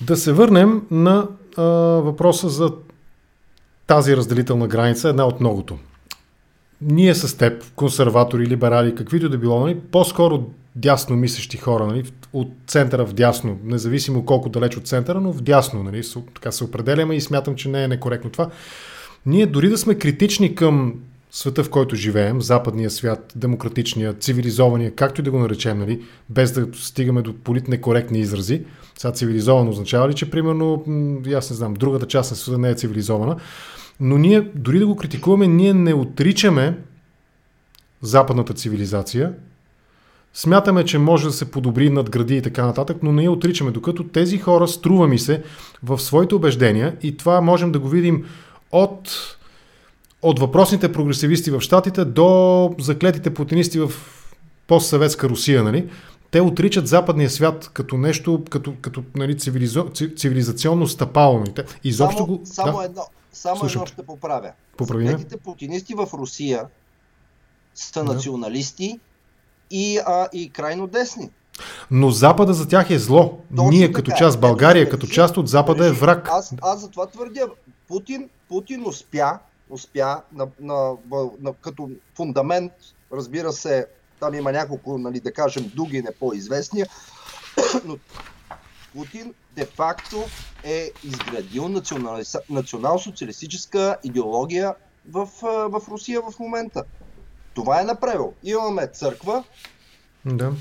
Да 0.01 0.17
се 0.17 0.33
върнем 0.33 0.87
на 0.91 1.27
а, 1.57 1.63
въпроса 2.01 2.49
за 2.49 2.73
тази 3.87 4.17
разделителна 4.17 4.67
граница, 4.67 5.09
една 5.09 5.25
от 5.25 5.39
многото. 5.39 5.77
Ние 6.81 7.15
с 7.15 7.37
теб, 7.37 7.73
консерватори, 7.75 8.47
либерали, 8.47 8.95
каквито 8.95 9.29
да 9.29 9.37
било, 9.37 9.59
нали, 9.59 9.79
по-скоро 9.79 10.49
дясно 10.77 11.15
мислещи 11.15 11.57
хора, 11.57 11.87
нали, 11.87 12.03
от 12.33 12.51
центъра 12.67 13.05
в 13.05 13.13
дясно, 13.13 13.59
независимо 13.63 14.25
колко 14.25 14.49
далеч 14.49 14.77
от 14.77 14.87
центъра, 14.87 15.21
но 15.21 15.33
в 15.33 15.41
дясно, 15.41 15.83
нали, 15.83 16.01
така 16.35 16.51
се 16.51 16.63
определяме 16.63 17.15
и 17.15 17.21
смятам, 17.21 17.55
че 17.55 17.69
не 17.69 17.83
е 17.83 17.87
некоректно 17.87 18.29
това. 18.29 18.49
Ние 19.25 19.45
дори 19.45 19.69
да 19.69 19.77
сме 19.77 19.95
критични 19.95 20.55
към 20.55 20.93
света, 21.31 21.63
в 21.63 21.69
който 21.69 21.95
живеем, 21.95 22.41
западния 22.41 22.89
свят, 22.89 23.33
демократичния, 23.35 24.13
цивилизования, 24.13 24.95
както 24.95 25.21
и 25.21 25.23
да 25.23 25.31
го 25.31 25.39
наречем, 25.39 25.79
нали, 25.79 26.01
без 26.29 26.51
да 26.51 26.67
стигаме 26.73 27.21
до 27.21 27.33
политнекоректни 27.33 28.19
изрази. 28.19 28.61
Сега 28.97 29.11
цивилизовано 29.11 29.69
означава 29.69 30.09
ли, 30.09 30.13
че 30.13 30.31
примерно, 30.31 30.83
аз 31.35 31.49
не 31.49 31.55
знам, 31.55 31.73
другата 31.73 32.07
част 32.07 32.31
на 32.31 32.37
света 32.37 32.57
не 32.57 32.69
е 32.69 32.75
цивилизована, 32.75 33.35
но 33.99 34.17
ние, 34.17 34.41
дори 34.55 34.79
да 34.79 34.87
го 34.87 34.95
критикуваме, 34.95 35.47
ние 35.47 35.73
не 35.73 35.93
отричаме 35.93 36.77
западната 38.01 38.53
цивилизация, 38.53 39.33
Смятаме, 40.33 40.85
че 40.85 40.97
може 40.97 41.25
да 41.25 41.31
се 41.31 41.51
подобри, 41.51 41.89
надгради 41.89 42.37
и 42.37 42.41
така 42.41 42.65
нататък, 42.65 42.97
но 43.03 43.11
не 43.11 43.23
я 43.23 43.31
отричаме, 43.31 43.71
докато 43.71 44.03
тези 44.03 44.37
хора, 44.37 44.67
струва 44.67 45.07
ми 45.07 45.19
се, 45.19 45.43
в 45.83 45.99
своите 45.99 46.35
убеждения, 46.35 46.97
и 47.03 47.17
това 47.17 47.41
можем 47.41 47.71
да 47.71 47.79
го 47.79 47.89
видим 47.89 48.25
от, 48.71 49.09
от 50.21 50.39
въпросните 50.39 50.91
прогресивисти 50.91 51.51
в 51.51 51.61
Штатите 51.61 52.05
до 52.05 52.75
заклетите 52.79 53.33
путинисти 53.33 53.79
в 53.79 53.91
постсъветска 54.67 55.29
Русия, 55.29 55.63
нали? 55.63 55.89
Те 56.31 56.41
отричат 56.41 56.87
западния 56.87 57.29
свят 57.29 57.69
като 57.73 57.97
нещо, 57.97 58.43
като, 58.49 58.73
като 58.81 59.03
нали, 59.15 59.37
цивилизо, 59.37 59.83
ци- 59.93 60.15
цивилизационно 60.15 60.87
стъпало. 60.87 61.39
нали? 61.39 61.53
Изобщо 61.83 62.17
само 62.17 62.27
го... 62.37 62.41
само, 62.45 62.77
да, 62.77 62.83
едно, 62.85 63.01
само 63.33 63.57
Слушам 63.57 63.81
едно 63.81 63.85
ще 63.93 64.03
поправя. 64.03 64.51
Поправи. 64.77 65.07
Заклетите 65.07 65.37
путинисти 65.37 65.93
в 65.93 66.07
Русия 66.13 66.63
са 67.75 68.03
Да. 68.03 68.13
националисти 68.13 68.99
и, 69.71 69.97
а, 69.97 70.27
и 70.33 70.49
крайно 70.49 70.87
десни. 70.87 71.29
Но 71.91 72.09
Запада 72.11 72.53
за 72.53 72.67
тях 72.67 72.89
е 72.89 72.99
зло. 72.99 73.39
Точно 73.55 73.69
Ние 73.69 73.87
така. 73.87 73.93
като 73.93 74.11
част, 74.11 74.39
България 74.39 74.85
държи- 74.85 74.91
като 74.91 75.07
част 75.07 75.37
от 75.37 75.47
Запада 75.49 75.83
е 75.83 75.87
държи. 75.87 75.99
враг. 75.99 76.27
Аз, 76.31 76.53
аз 76.61 76.79
за 76.81 76.89
това 76.89 77.05
твърдя. 77.05 77.41
Путин, 77.87 78.29
Путин 78.49 78.87
успя, 78.87 79.39
успя 79.69 80.21
на, 80.33 80.47
на, 80.59 80.75
на, 81.11 81.29
на, 81.41 81.53
като 81.53 81.89
фундамент, 82.15 82.71
разбира 83.13 83.51
се, 83.53 83.85
там 84.19 84.33
има 84.33 84.51
няколко, 84.51 84.97
нали, 84.97 85.19
да 85.19 85.33
кажем, 85.33 85.71
дуги 85.75 86.01
не 86.01 86.11
по-известни, 86.19 86.83
но 87.85 87.97
Путин 88.93 89.33
де-факто 89.55 90.23
е 90.63 90.91
изградил 91.03 91.63
националиса- 91.63 92.41
национал-социалистическа 92.49 93.97
идеология 94.03 94.75
в, 95.11 95.29
в 95.41 95.81
Русия 95.91 96.21
в 96.21 96.39
момента. 96.39 96.83
Това 97.57 97.81
е 97.81 97.83
направил. 97.83 98.33
Имаме 98.43 98.87
църква, 98.87 99.43
Да. 100.25 100.51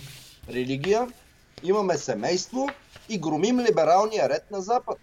религия, 0.50 1.06
имаме 1.62 1.96
семейство 1.98 2.68
и 3.08 3.18
громим 3.18 3.60
либералния 3.60 4.28
ред 4.28 4.44
на 4.50 4.60
Запад. 4.60 4.98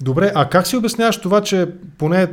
Добре, 0.00 0.32
а 0.34 0.48
как 0.48 0.66
си 0.66 0.76
обясняваш 0.76 1.20
това, 1.20 1.42
че 1.42 1.68
поне 1.98 2.28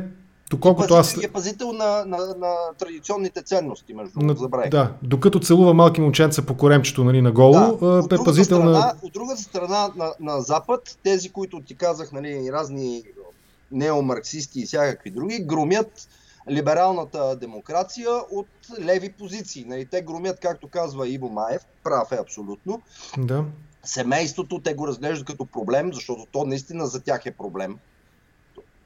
доколкото 0.50 0.94
аз... 0.94 1.16
Е 1.16 1.32
пазител 1.32 1.72
на, 1.72 2.04
на, 2.06 2.18
на 2.18 2.54
традиционните 2.78 3.42
ценности, 3.42 3.94
между 3.94 4.20
На, 4.20 4.34
забравих. 4.34 4.70
да, 4.70 4.92
докато 5.02 5.40
целува 5.40 5.74
малки 5.74 6.00
момченца 6.00 6.42
по 6.42 6.56
коремчето 6.56 7.04
нали, 7.04 7.22
наголо, 7.22 7.76
Да. 7.76 8.14
е 8.14 8.24
пазител 8.24 8.56
страна, 8.56 8.70
на... 8.70 8.94
от 9.02 9.12
другата 9.12 9.42
страна 9.42 9.90
на, 9.96 10.12
на 10.20 10.40
Запад, 10.40 10.98
тези, 11.02 11.28
които 11.28 11.60
ти 11.60 11.74
казах, 11.74 12.12
нали, 12.12 12.48
разни 12.52 13.02
неомарксисти 13.72 14.60
и 14.60 14.66
всякакви 14.66 15.10
други, 15.10 15.38
громят 15.44 16.08
либералната 16.50 17.36
демокрация 17.36 18.10
от 18.30 18.48
леви 18.80 19.12
позиции. 19.12 19.64
Нали, 19.64 19.86
те 19.86 20.02
громят, 20.02 20.40
както 20.40 20.68
казва 20.68 21.08
Иво 21.08 21.28
Маев, 21.28 21.62
прав 21.84 22.12
е 22.12 22.16
абсолютно, 22.16 22.82
Да. 23.18 23.44
семейството 23.84 24.60
те 24.60 24.74
го 24.74 24.86
разглеждат 24.86 25.26
като 25.26 25.46
проблем, 25.46 25.92
защото 25.92 26.26
то 26.32 26.44
наистина 26.44 26.86
за 26.86 27.00
тях 27.00 27.26
е 27.26 27.30
проблем. 27.30 27.78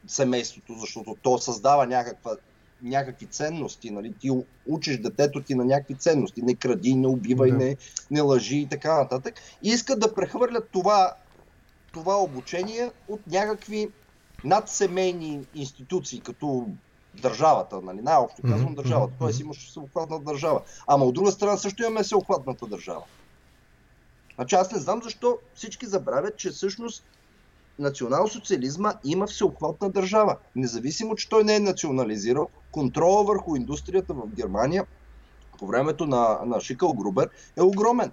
Семейството, 0.07 0.75
защото 0.75 1.17
то 1.23 1.39
създава 1.39 1.87
някаква, 1.87 2.37
някакви 2.83 3.27
ценности. 3.27 3.91
Нали? 3.91 4.15
Ти 4.21 4.31
учиш 4.67 4.99
детето 4.99 5.43
ти 5.43 5.55
на 5.55 5.65
някакви 5.65 5.95
ценности. 5.95 6.43
Не 6.43 6.55
кради, 6.55 6.95
не 6.95 7.07
убивай, 7.07 7.51
Да. 7.51 7.57
не, 7.57 7.77
не 8.11 8.21
лъжи 8.21 8.57
и 8.57 8.67
така 8.69 8.95
нататък. 8.95 9.35
И 9.63 9.69
искат 9.69 10.01
да 10.01 10.15
прехвърлят 10.15 10.69
това, 10.73 11.15
това 11.93 12.17
обучение 12.23 12.91
от 13.09 13.27
някакви 13.27 13.89
надсемейни 14.45 15.47
институции, 15.55 16.21
като 16.21 16.67
държавата, 17.21 17.81
нали? 17.81 18.03
най-общо 18.03 18.43
казвам 18.43 18.75
държавата. 18.75 19.15
мгм. 19.21 19.33
имаш 19.41 19.69
всеобхватна 19.69 20.21
държава. 20.21 20.63
Ама 20.87 21.05
от 21.05 21.15
друга 21.15 21.33
страна 21.33 21.57
също 21.57 21.83
имаме 21.83 22.03
всеобхватната 22.03 22.67
държава. 22.67 23.03
Значи 24.35 24.55
аз 24.55 24.73
не 24.73 24.79
знам 24.79 25.01
защо 25.03 25.39
всички 25.55 25.87
забравят, 25.87 26.37
че 26.37 26.51
всъщност 26.51 27.05
национал-социализма 27.79 28.95
има 29.05 29.27
всеобхватна 29.27 29.91
държава. 29.91 30.37
Независимо, 30.57 31.17
че 31.17 31.29
той 31.29 31.45
не 31.45 31.57
е 31.57 31.61
национализирал, 31.61 32.49
контрола 32.73 33.25
върху 33.25 33.57
индустрията 33.57 34.15
в 34.15 34.27
Германия 34.27 34.87
по 35.59 35.67
времето 35.67 36.07
на, 36.07 36.39
на 36.47 36.61
Шикъл 36.61 36.93
Грубер 36.93 37.31
е 37.57 37.63
огромен. 37.63 38.13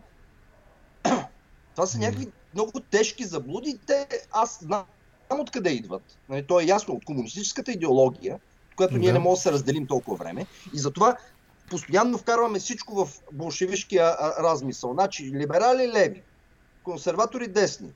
Това 1.76 1.88
са 1.88 1.98
някакви 1.98 2.32
много 2.54 2.80
тежки 2.80 3.24
заблуди. 3.24 3.80
Те, 3.88 4.08
аз 4.32 4.60
знам 4.62 4.86
откъде 5.30 5.70
идват. 5.70 6.18
Нали, 6.30 6.48
то 6.48 6.60
е 6.60 6.66
ясно 6.66 6.94
от 6.94 7.06
комунистическата 7.06 7.72
идеология, 7.72 8.40
която 8.76 8.98
ние 8.98 9.08
Да. 9.08 9.14
не 9.14 9.20
можем 9.20 9.34
да 9.34 9.42
се 9.42 9.52
разделим 9.52 9.88
толкова 9.88 10.18
време. 10.18 10.46
И 10.74 10.80
затова 10.80 11.18
постоянно 11.70 12.18
вкарваме 12.18 12.60
всичко 12.60 13.06
в 13.06 13.10
болшевишкия 13.34 14.16
размисъл. 14.40 14.94
Значи, 14.94 15.32
либерали 15.34 15.88
леви, 15.88 16.22
консерватори 16.84 17.48
десни. 17.48 17.90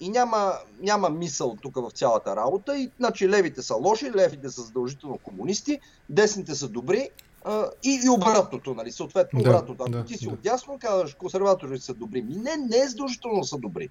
И 0.00 0.08
няма, 0.08 0.52
няма 0.80 1.10
мисъл 1.10 1.56
тук 1.62 1.74
в 1.76 1.90
цялата 1.90 2.36
работа. 2.36 2.78
И, 2.78 2.90
значи, 2.98 3.28
левите 3.28 3.62
са 3.62 3.74
лоши, 3.74 4.12
левите 4.12 4.50
са 4.50 4.62
задължително 4.62 5.18
комунисти, 5.18 5.80
десните 6.08 6.54
са 6.54 6.68
добри 6.68 7.08
а, 7.44 7.66
и, 7.84 8.00
и 8.04 8.08
обратното, 8.10 8.74
нали? 8.74 8.92
Съответно, 8.92 9.42
Да, 9.42 9.50
обратното. 9.50 9.82
Ако 9.82 9.90
да, 9.90 10.04
ти 10.04 10.16
си 10.18 10.26
да. 10.26 10.32
отдясно, 10.32 10.78
казваш, 10.78 11.14
консерваторите 11.14 11.84
са 11.84 11.94
добри. 11.94 12.22
Ми 12.22 12.36
не, 12.36 12.56
не 12.56 12.76
е 12.76 12.88
задължително 12.88 13.44
са 13.44 13.58
добри. 13.58 13.88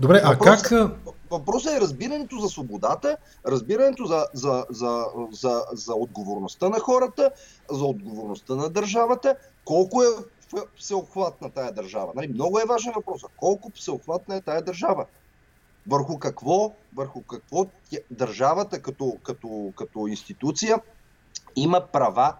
Добре, 0.00 0.20
а 0.24 0.34
Въпрос- 0.34 0.62
как... 0.62 0.98
Въпросът 1.30 1.72
е 1.72 1.80
разбирането 1.80 2.38
за 2.38 2.48
свободата, 2.48 3.16
разбирането 3.46 4.04
за, 4.04 4.26
за, 4.34 4.66
за, 4.70 5.06
за, 5.32 5.64
за 5.72 5.94
отговорността 5.94 6.68
на 6.68 6.78
хората, 6.80 7.30
за 7.70 7.84
отговорността 7.84 8.54
на 8.54 8.68
държавата, 8.68 9.36
колко 9.64 10.02
е 10.02 10.06
в- 10.52 10.66
всеобхватна 10.76 11.50
тая 11.50 11.72
държава. 11.72 12.12
Нали, 12.16 12.28
много 12.28 12.58
е 12.58 12.64
важен 12.68 12.92
въпрос. 12.96 13.22
Колко 13.36 13.70
всеобхватна 13.74 14.36
е 14.36 14.40
тая 14.40 14.62
държава? 14.62 15.06
Върху 15.86 16.18
какво, 16.18 16.72
върху 16.96 17.22
какво 17.22 17.66
държавата 18.10 18.82
като, 18.82 19.16
като, 19.22 19.72
като 19.76 20.06
институция 20.06 20.80
има 21.56 21.86
права, 21.92 22.34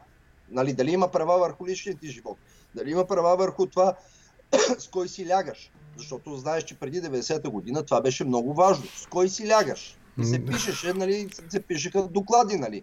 нали, 0.50 0.72
дали 0.72 0.90
има 0.92 1.11
права 1.11 1.38
върху 1.38 1.66
личния 1.66 1.96
ти 1.96 2.09
живот, 2.09 2.38
дали 2.74 2.90
има 2.90 3.04
права 3.06 3.37
върху 3.37 3.66
това 3.66 3.96
с 4.78 4.88
кой 4.88 5.09
си 5.09 5.28
лягаш. 5.28 5.70
Защото 6.00 6.36
знаеш, 6.36 6.64
че 6.64 6.74
преди 6.74 7.02
90-та 7.02 7.50
година 7.50 7.82
това 7.82 8.00
беше 8.00 8.24
много 8.24 8.54
важно. 8.54 8.84
С 8.96 9.06
кой 9.06 9.28
си 9.28 9.48
лягаш? 9.48 9.96
И 10.20 10.24
се 10.24 10.46
пишеше, 10.46 10.92
нали, 10.92 11.28
се 11.48 11.60
пишеха 11.60 12.02
доклади, 12.02 12.56
нали. 12.56 12.82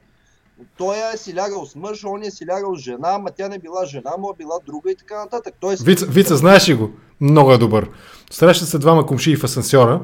Той 0.78 0.96
е 1.14 1.18
си 1.18 1.36
лягал 1.36 1.66
с 1.66 1.76
мъж, 1.76 2.04
он 2.04 2.24
е 2.24 2.32
си 2.32 2.46
лягал 2.48 2.76
с 2.76 2.80
жена, 2.80 3.10
ама 3.10 3.32
тя 3.32 3.48
не 3.48 3.60
била 3.60 3.86
жена 3.86 4.12
му, 4.20 4.30
а 4.30 4.36
била 4.38 4.60
друга 4.66 4.92
и 4.92 4.96
така 4.96 5.20
нататък. 5.20 5.54
Тоест, 5.60 5.84
Вица, 5.84 6.06
Вица, 6.06 6.38
знаеш 6.38 6.70
ли 6.70 6.74
го? 6.74 6.92
Много 7.22 7.52
е 7.52 7.58
добър. 7.58 7.90
Срещат 8.32 8.68
се 8.68 8.78
двама 8.78 9.06
кумшии 9.06 9.36
в 9.36 9.44
асансьора 9.44 10.02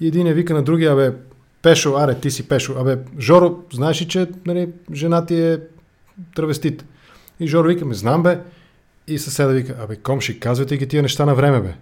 и 0.00 0.06
един 0.06 0.26
е 0.26 0.34
вика 0.34 0.54
на 0.54 0.62
другия, 0.62 0.92
абе, 0.92 1.12
Пешо, 1.62 1.96
аре, 1.96 2.20
ти 2.20 2.30
си 2.30 2.48
Пешо. 2.48 2.74
Абе, 2.78 2.98
Жоро, 3.18 3.58
знаеш 3.72 4.02
ли, 4.02 4.08
че 4.08 4.28
нали, 4.46 4.72
жена 4.92 5.26
ти 5.26 5.42
е 5.42 5.60
травестит? 6.36 6.84
И 7.40 7.46
Жоро 7.46 7.68
вика, 7.68 7.84
ме 7.84 7.94
знам, 7.94 8.22
бе. 8.22 8.40
И 9.06 9.18
съседа 9.18 9.52
вика, 9.52 9.76
абе, 9.80 9.96
комши, 9.96 10.40
казвайте 10.40 10.76
ги 10.76 10.88
тия 10.88 11.02
неща 11.02 11.26
на 11.26 11.34
време, 11.34 11.60
бе. 11.60 11.74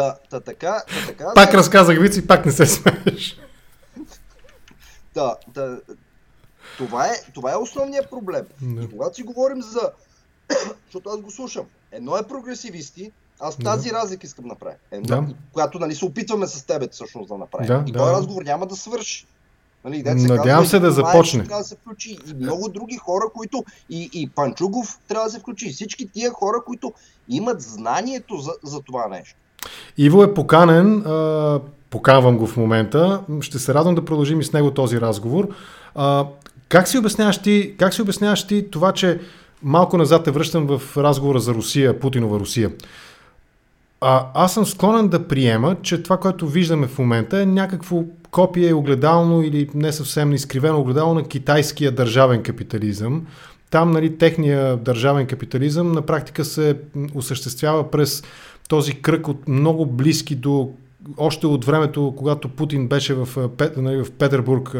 Та, 0.00 0.16
та, 0.30 0.40
така, 0.40 0.82
та, 0.88 1.06
така, 1.06 1.32
Пак 1.34 1.54
разказах 1.54 1.98
виц 2.00 2.16
и 2.16 2.26
пак 2.26 2.46
не 2.46 2.52
се 2.52 2.66
смееш. 2.66 3.40
Да, 5.14 5.36
да, 5.54 5.80
това, 6.78 7.06
е, 7.06 7.12
това 7.34 7.52
е 7.52 7.56
основният 7.56 8.10
проблем. 8.10 8.46
Да. 8.62 8.82
И 8.82 8.90
когато 8.90 9.16
си 9.16 9.22
говорим 9.22 9.62
за... 9.62 9.90
Защото 10.84 11.10
аз 11.10 11.20
го 11.20 11.30
слушам. 11.30 11.64
Едно 11.92 12.16
е 12.16 12.22
прогресивисти, 12.22 13.12
аз 13.40 13.56
Да. 13.56 13.64
тази 13.64 13.90
разлика 13.90 14.26
искам 14.26 14.44
да 14.44 14.48
направя. 14.48 14.74
Едно, 14.90 15.06
Да. 15.06 15.34
Която 15.52 15.78
нали, 15.78 15.94
се 15.94 16.04
опитваме 16.04 16.46
с 16.46 16.66
тебе 16.66 16.88
всъщност 16.88 17.28
да 17.28 17.38
направим. 17.38 17.66
Да, 17.66 17.84
и 17.86 17.92
да. 17.92 17.98
този 17.98 18.12
разговор 18.12 18.42
няма 18.42 18.66
да 18.66 18.76
свърши. 18.76 19.26
Нали, 19.84 20.02
дето 20.02 20.16
Надявам 20.16 20.66
се 20.66 20.76
и 20.76 20.80
да 20.80 20.88
Николаев 20.88 21.14
започне. 21.14 21.44
Трябва 21.44 21.62
да 21.62 21.68
се 21.68 21.76
включи. 21.76 22.18
И 22.26 22.34
много 22.34 22.68
други 22.68 22.96
хора, 22.96 23.24
които... 23.34 23.64
И, 23.90 24.10
и 24.12 24.30
Панчугов 24.30 24.98
трябва 25.08 25.24
да 25.26 25.30
се 25.30 25.40
включи. 25.40 25.68
И 25.68 25.72
всички 25.72 26.08
тия 26.08 26.30
хора, 26.30 26.56
които 26.66 26.92
имат 27.28 27.62
знанието 27.62 28.36
за, 28.36 28.52
за 28.64 28.80
това 28.80 29.08
нещо. 29.08 29.36
Иво 29.98 30.22
е 30.22 30.34
поканен, 30.34 30.98
а, 31.06 31.60
поканвам 31.90 32.38
го 32.38 32.46
в 32.46 32.56
момента, 32.56 33.20
ще 33.40 33.58
се 33.58 33.74
радвам 33.74 33.94
да 33.94 34.04
продължим 34.04 34.40
и 34.40 34.44
с 34.44 34.52
него 34.52 34.70
този 34.70 35.00
разговор. 35.00 35.48
Как, 36.68 36.88
си 36.88 36.98
обясняваш 36.98 37.38
ти, 37.38 37.74
как 37.78 37.94
си 37.94 38.02
обясняваш 38.02 38.46
ти 38.46 38.70
това, 38.70 38.92
че 38.92 39.20
малко 39.62 39.98
назад 39.98 40.24
те 40.24 40.30
връщам 40.30 40.66
в 40.66 40.96
разговора 40.96 41.40
за 41.40 41.54
Русия, 41.54 42.00
Путинова 42.00 42.38
Русия? 42.38 42.70
А, 44.00 44.26
аз 44.34 44.54
съм 44.54 44.66
склонен 44.66 45.08
да 45.08 45.28
приема, 45.28 45.76
че 45.82 46.02
това, 46.02 46.16
което 46.16 46.48
виждаме 46.48 46.86
в 46.86 46.98
момента 46.98 47.40
е 47.40 47.46
някакво 47.46 48.02
копие 48.30 48.74
огледално 48.74 49.42
или 49.42 49.68
не 49.74 49.92
съвсем 49.92 50.32
изкривено 50.32 50.80
огледало 50.80 51.14
на 51.14 51.22
китайския 51.22 51.92
държавен 51.92 52.42
капитализъм. 52.42 53.26
Там, 53.70 53.90
нали, 53.90 54.18
техния 54.18 54.76
държавен 54.76 55.26
капитализъм 55.26 55.92
на 55.92 56.02
практика 56.02 56.44
се 56.44 56.76
осъществява 57.14 57.90
през 57.90 58.22
този 58.70 59.02
кръг 59.02 59.28
от 59.28 59.48
много 59.48 59.86
близки 59.86 60.34
до 60.34 60.70
още 61.16 61.46
от 61.46 61.64
времето, 61.64 62.14
когато 62.16 62.48
Путин 62.48 62.88
беше 62.88 63.14
в, 63.14 63.28
нали, 63.76 64.04
в 64.04 64.10
Петербург 64.10 64.76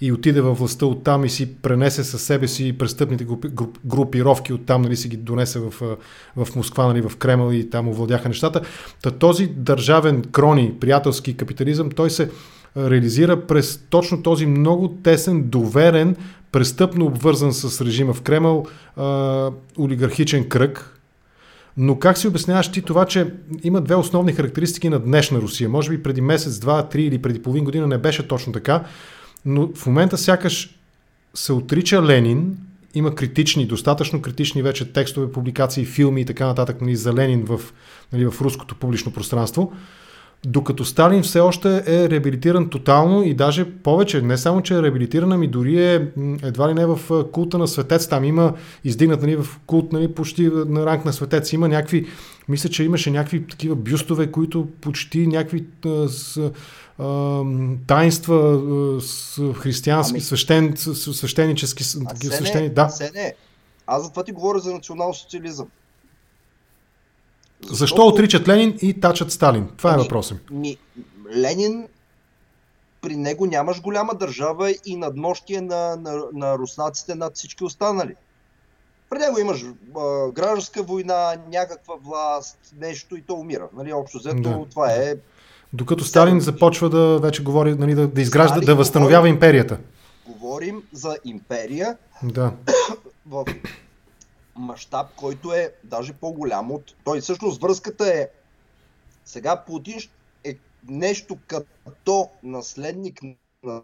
и 0.00 0.12
отиде 0.12 0.40
във 0.40 0.58
властта 0.58 0.86
оттам 0.86 1.24
и 1.24 1.28
си 1.28 1.54
пренесе 1.54 2.04
със 2.04 2.22
себе 2.22 2.48
си 2.48 2.78
престъпните 2.78 3.24
групи, 3.24 3.48
груп, 3.48 3.78
групировки 3.84 4.52
оттам, 4.52 4.82
нали, 4.82 4.96
си 4.96 5.08
ги 5.08 5.16
донесе 5.16 5.58
в, 5.58 5.96
в 6.36 6.56
Москва, 6.56 6.86
нали, 6.86 7.00
в 7.00 7.16
Кремъл 7.16 7.52
и 7.52 7.70
там 7.70 7.88
овладяха 7.88 8.28
нещата. 8.28 8.60
Та 9.02 9.10
този 9.10 9.46
държавен 9.46 10.22
крони, 10.22 10.74
приятелски 10.80 11.36
капитализъм, 11.36 11.90
той 11.90 12.10
се 12.10 12.30
реализира 12.76 13.46
през 13.46 13.80
точно 13.90 14.22
този 14.22 14.46
много 14.46 14.88
тесен, 14.88 15.42
доверен, 15.48 16.16
престъпно 16.52 17.06
обвързан 17.06 17.52
с 17.52 17.80
режима 17.80 18.12
в 18.12 18.22
Кремъл 18.22 18.66
олигархичен 19.78 20.48
кръг, 20.48 20.95
но 21.76 21.98
как 21.98 22.18
си 22.18 22.28
обясняваш 22.28 22.72
ти 22.72 22.82
това, 22.82 23.04
че 23.04 23.34
има 23.62 23.80
две 23.80 23.94
основни 23.94 24.32
характеристики 24.32 24.88
на 24.88 24.98
днешна 24.98 25.40
Русия? 25.40 25.68
Може 25.68 25.90
би 25.90 26.02
преди 26.02 26.20
месец, 26.20 26.58
два, 26.58 26.88
три 26.88 27.04
или 27.04 27.22
преди 27.22 27.42
половин 27.42 27.64
година 27.64 27.86
не 27.86 27.98
беше 27.98 28.28
точно 28.28 28.52
така, 28.52 28.84
но 29.44 29.68
в 29.74 29.86
момента 29.86 30.18
сякаш 30.18 30.78
се 31.34 31.52
отрича 31.52 32.02
Ленин, 32.02 32.56
има 32.94 33.14
критични, 33.14 33.66
достатъчно 33.66 34.22
критични 34.22 34.62
вече 34.62 34.92
текстове, 34.92 35.32
публикации, 35.32 35.84
филми 35.84 36.20
и 36.20 36.24
така 36.24 36.46
нататък 36.46 36.80
нали, 36.80 36.96
за 36.96 37.14
Ленин 37.14 37.44
в, 37.44 37.60
нали, 38.12 38.30
в 38.30 38.40
руското 38.40 38.74
публично 38.74 39.12
пространство. 39.12 39.72
Докато 40.48 40.84
Сталин 40.84 41.22
все 41.22 41.40
още 41.40 41.82
е 41.86 42.10
реабилитиран 42.10 42.68
тотално 42.68 43.22
и 43.22 43.34
даже 43.34 43.72
повече, 43.72 44.22
не 44.22 44.36
само, 44.36 44.62
че 44.62 44.74
е 44.74 44.82
реабилитиран, 44.82 45.32
ами 45.32 45.48
дори 45.48 45.84
е 45.84 45.94
едва 46.42 46.68
ли 46.68 46.74
не 46.74 46.86
в 46.86 47.24
култа 47.32 47.58
на 47.58 47.68
светец. 47.68 48.08
Там 48.08 48.24
има 48.24 48.54
издигнат 48.84 49.22
нали, 49.22 49.36
в 49.36 49.46
култ 49.66 49.92
нали, 49.92 50.14
почти 50.14 50.50
на 50.66 50.86
ранг 50.86 51.04
на 51.04 51.12
светец. 51.12 51.52
Има 51.52 51.68
някакви, 51.68 52.06
мисля, 52.48 52.68
че 52.68 52.84
имаше 52.84 53.10
някакви 53.10 53.46
такива 53.46 53.76
бюстове, 53.76 54.32
които 54.32 54.68
почти 54.80 55.26
някакви 55.26 55.64
а, 55.86 56.08
с, 56.08 56.50
а, 56.98 57.42
таинства 57.86 58.60
с 59.00 59.40
християнски, 59.54 60.12
Ами- 60.12 60.20
свещен, 60.20 60.74
свещенически, 60.76 61.82
А 61.82 62.16
се 62.16 62.30
свещени. 62.30 62.68
Да. 62.68 62.88
се 62.88 63.10
не. 63.14 63.34
Аз 63.86 64.04
за 64.04 64.10
това 64.10 64.24
ти 64.24 64.32
говоря 64.32 64.58
за 64.58 64.72
национал-социализъм. 64.72 65.66
Защо 67.62 68.02
отричат 68.02 68.48
Ленин 68.48 68.78
и 68.82 69.00
тачат 69.00 69.32
Сталин? 69.32 69.68
Това 69.76 69.90
е 69.90 69.94
Ами, 69.94 70.02
въпросът. 70.02 70.50
ми. 70.50 70.76
Ленин, 71.36 71.88
при 73.02 73.16
него 73.16 73.46
нямаш 73.46 73.80
голяма 73.80 74.14
държава 74.14 74.74
и 74.86 74.96
надмощие 74.96 75.60
на, 75.60 75.96
на, 75.96 76.22
на 76.32 76.58
руснаците 76.58 77.14
над 77.14 77.36
всички 77.36 77.64
останали. 77.64 78.14
При 79.10 79.18
него 79.18 79.38
имаш 79.38 79.64
а, 79.96 80.30
гражданска 80.30 80.82
война, 80.82 81.36
някаква 81.52 81.94
власт, 82.04 82.58
нещо 82.80 83.16
и 83.16 83.22
то 83.22 83.34
умира. 83.34 83.68
Нали, 83.76 83.92
общо 83.92 84.18
взето 84.18 84.36
Да. 84.36 84.64
това 84.70 84.92
е. 84.92 85.14
Докато 85.72 86.04
Сталин 86.04 86.40
започва 86.40 86.90
да 86.90 87.18
вече 87.18 87.42
говори, 87.42 87.74
нали, 87.74 87.94
да, 87.94 88.08
да 88.08 88.20
изгражда, 88.20 88.48
Сталин 88.48 88.66
да 88.66 88.74
възстановява 88.74 89.22
говори- 89.22 89.30
империята. 89.30 89.78
Говорим 90.26 90.82
за 90.92 91.16
империя 91.24 91.96
Да. 92.22 92.52
в 93.26 93.44
мащаб, 94.58 95.14
който 95.16 95.52
е 95.52 95.74
даже 95.84 96.12
по-голям 96.12 96.72
от... 96.72 96.94
Той 97.04 97.20
всъщност 97.20 97.60
връзката 97.60 98.14
е... 98.14 98.28
Сега 99.24 99.64
Путин 99.64 99.98
е 100.44 100.54
нещо 100.88 101.38
като 101.46 102.30
наследник 102.42 103.20
на 103.62 103.82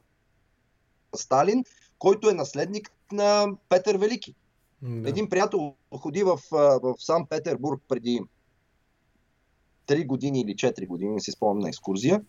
Сталин, 1.16 1.64
който 1.98 2.30
е 2.30 2.34
наследник 2.34 2.92
на 3.12 3.46
Петър 3.68 3.96
Велики. 3.96 4.34
да. 4.82 5.08
Един 5.08 5.28
приятел 5.28 5.74
ходи 5.98 6.22
в, 6.22 6.38
в 6.50 6.94
Сан 6.98 7.26
Петербург 7.26 7.82
преди 7.88 8.20
3 9.86 10.06
години 10.06 10.40
или 10.40 10.54
4 10.54 10.86
години, 10.86 11.10
не 11.10 11.20
си 11.20 11.30
спомням 11.30 11.58
на 11.58 11.68
екскурзия. 11.68 12.22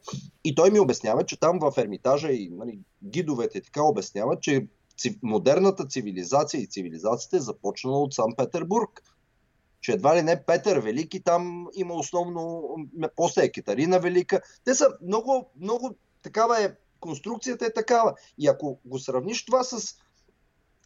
И 0.44 0.56
той 0.56 0.72
ми 0.72 0.80
обяснява, 0.80 1.26
че 1.26 1.40
там 1.40 1.60
в 1.60 1.74
Ермитажа 1.78 2.32
и 2.32 2.50
нали, 2.50 2.80
гидовете 3.04 3.62
така 3.62 3.84
обясняват, 3.84 4.42
че 4.42 4.68
модерната 5.24 5.88
цивилизация 5.88 6.62
и 6.62 6.68
цивилизацията 6.68 7.38
е 7.38 7.40
започнала 7.40 8.00
от 8.00 8.14
Сан 8.14 8.36
Петербург. 8.38 9.04
Че 9.82 9.92
едва 9.92 10.16
ли 10.16 10.22
не 10.22 10.44
Петър 10.44 10.80
Велики 10.80 11.24
там 11.24 11.68
има 11.74 11.94
основно, 11.94 12.76
после 13.16 13.44
е 13.44 13.52
Китарина 13.52 14.00
Велика. 14.00 14.42
Те 14.66 14.76
са 14.76 14.88
много, 15.02 15.50
много, 15.60 15.96
такава 16.22 16.64
е, 16.64 16.76
конструкцията 17.00 17.66
е 17.66 17.74
такава. 17.74 18.14
И 18.38 18.48
ако 18.48 18.80
го 18.86 19.00
сравниш 19.00 19.46
това 19.46 19.64
с 19.64 19.96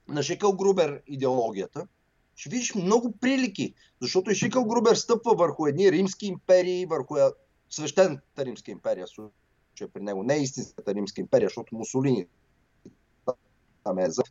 на 0.08 0.24
Шикъл 0.24 0.54
Грубер 0.54 1.02
идеологията, 1.08 1.88
ще 2.36 2.50
видиш 2.50 2.76
много 2.76 3.12
прилики. 3.12 3.74
Защото 4.02 4.32
и 4.32 4.36
Шикъл 4.36 4.66
Грубер 4.66 4.96
стъпва 4.96 5.36
върху 5.36 5.68
едни 5.68 5.92
римски 5.92 6.28
империи, 6.28 6.86
върху 6.86 7.18
е, 7.18 7.22
свещената 7.70 8.46
римска 8.46 8.72
империя, 8.72 9.08
случая 9.08 9.90
при 9.94 10.02
него, 10.02 10.24
не 10.24 10.36
истинската 10.36 10.94
римска 10.94 11.22
империя, 11.22 11.48
защото 11.48 11.76
Мусолини 11.76 12.26
там 13.88 14.00
е 14.00 14.10
за, 14.10 14.24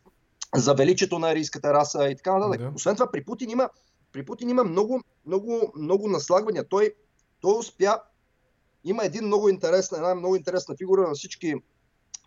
за 0.55 0.73
величието 0.73 1.19
на 1.19 1.29
арийската 1.29 1.73
раса 1.73 2.09
и 2.09 2.15
така 2.15 2.37
нататък. 2.37 2.61
Да. 2.61 2.71
Освен 2.75 2.95
това, 2.95 3.11
при 3.11 3.25
Путин 3.25 3.49
има, 3.49 3.69
при 4.11 4.25
Путин 4.25 4.49
има 4.49 4.63
много, 4.63 5.01
много, 5.25 5.73
много 5.75 6.07
наслагвания. 6.07 6.67
Той, 6.69 6.93
той 7.41 7.59
успя, 7.59 8.01
има 8.83 9.05
един 9.05 9.25
много 9.25 9.49
интересна, 9.49 9.97
една 9.97 10.15
много 10.15 10.35
интересна 10.35 10.75
фигура 10.77 11.07
на 11.07 11.13
всички 11.13 11.55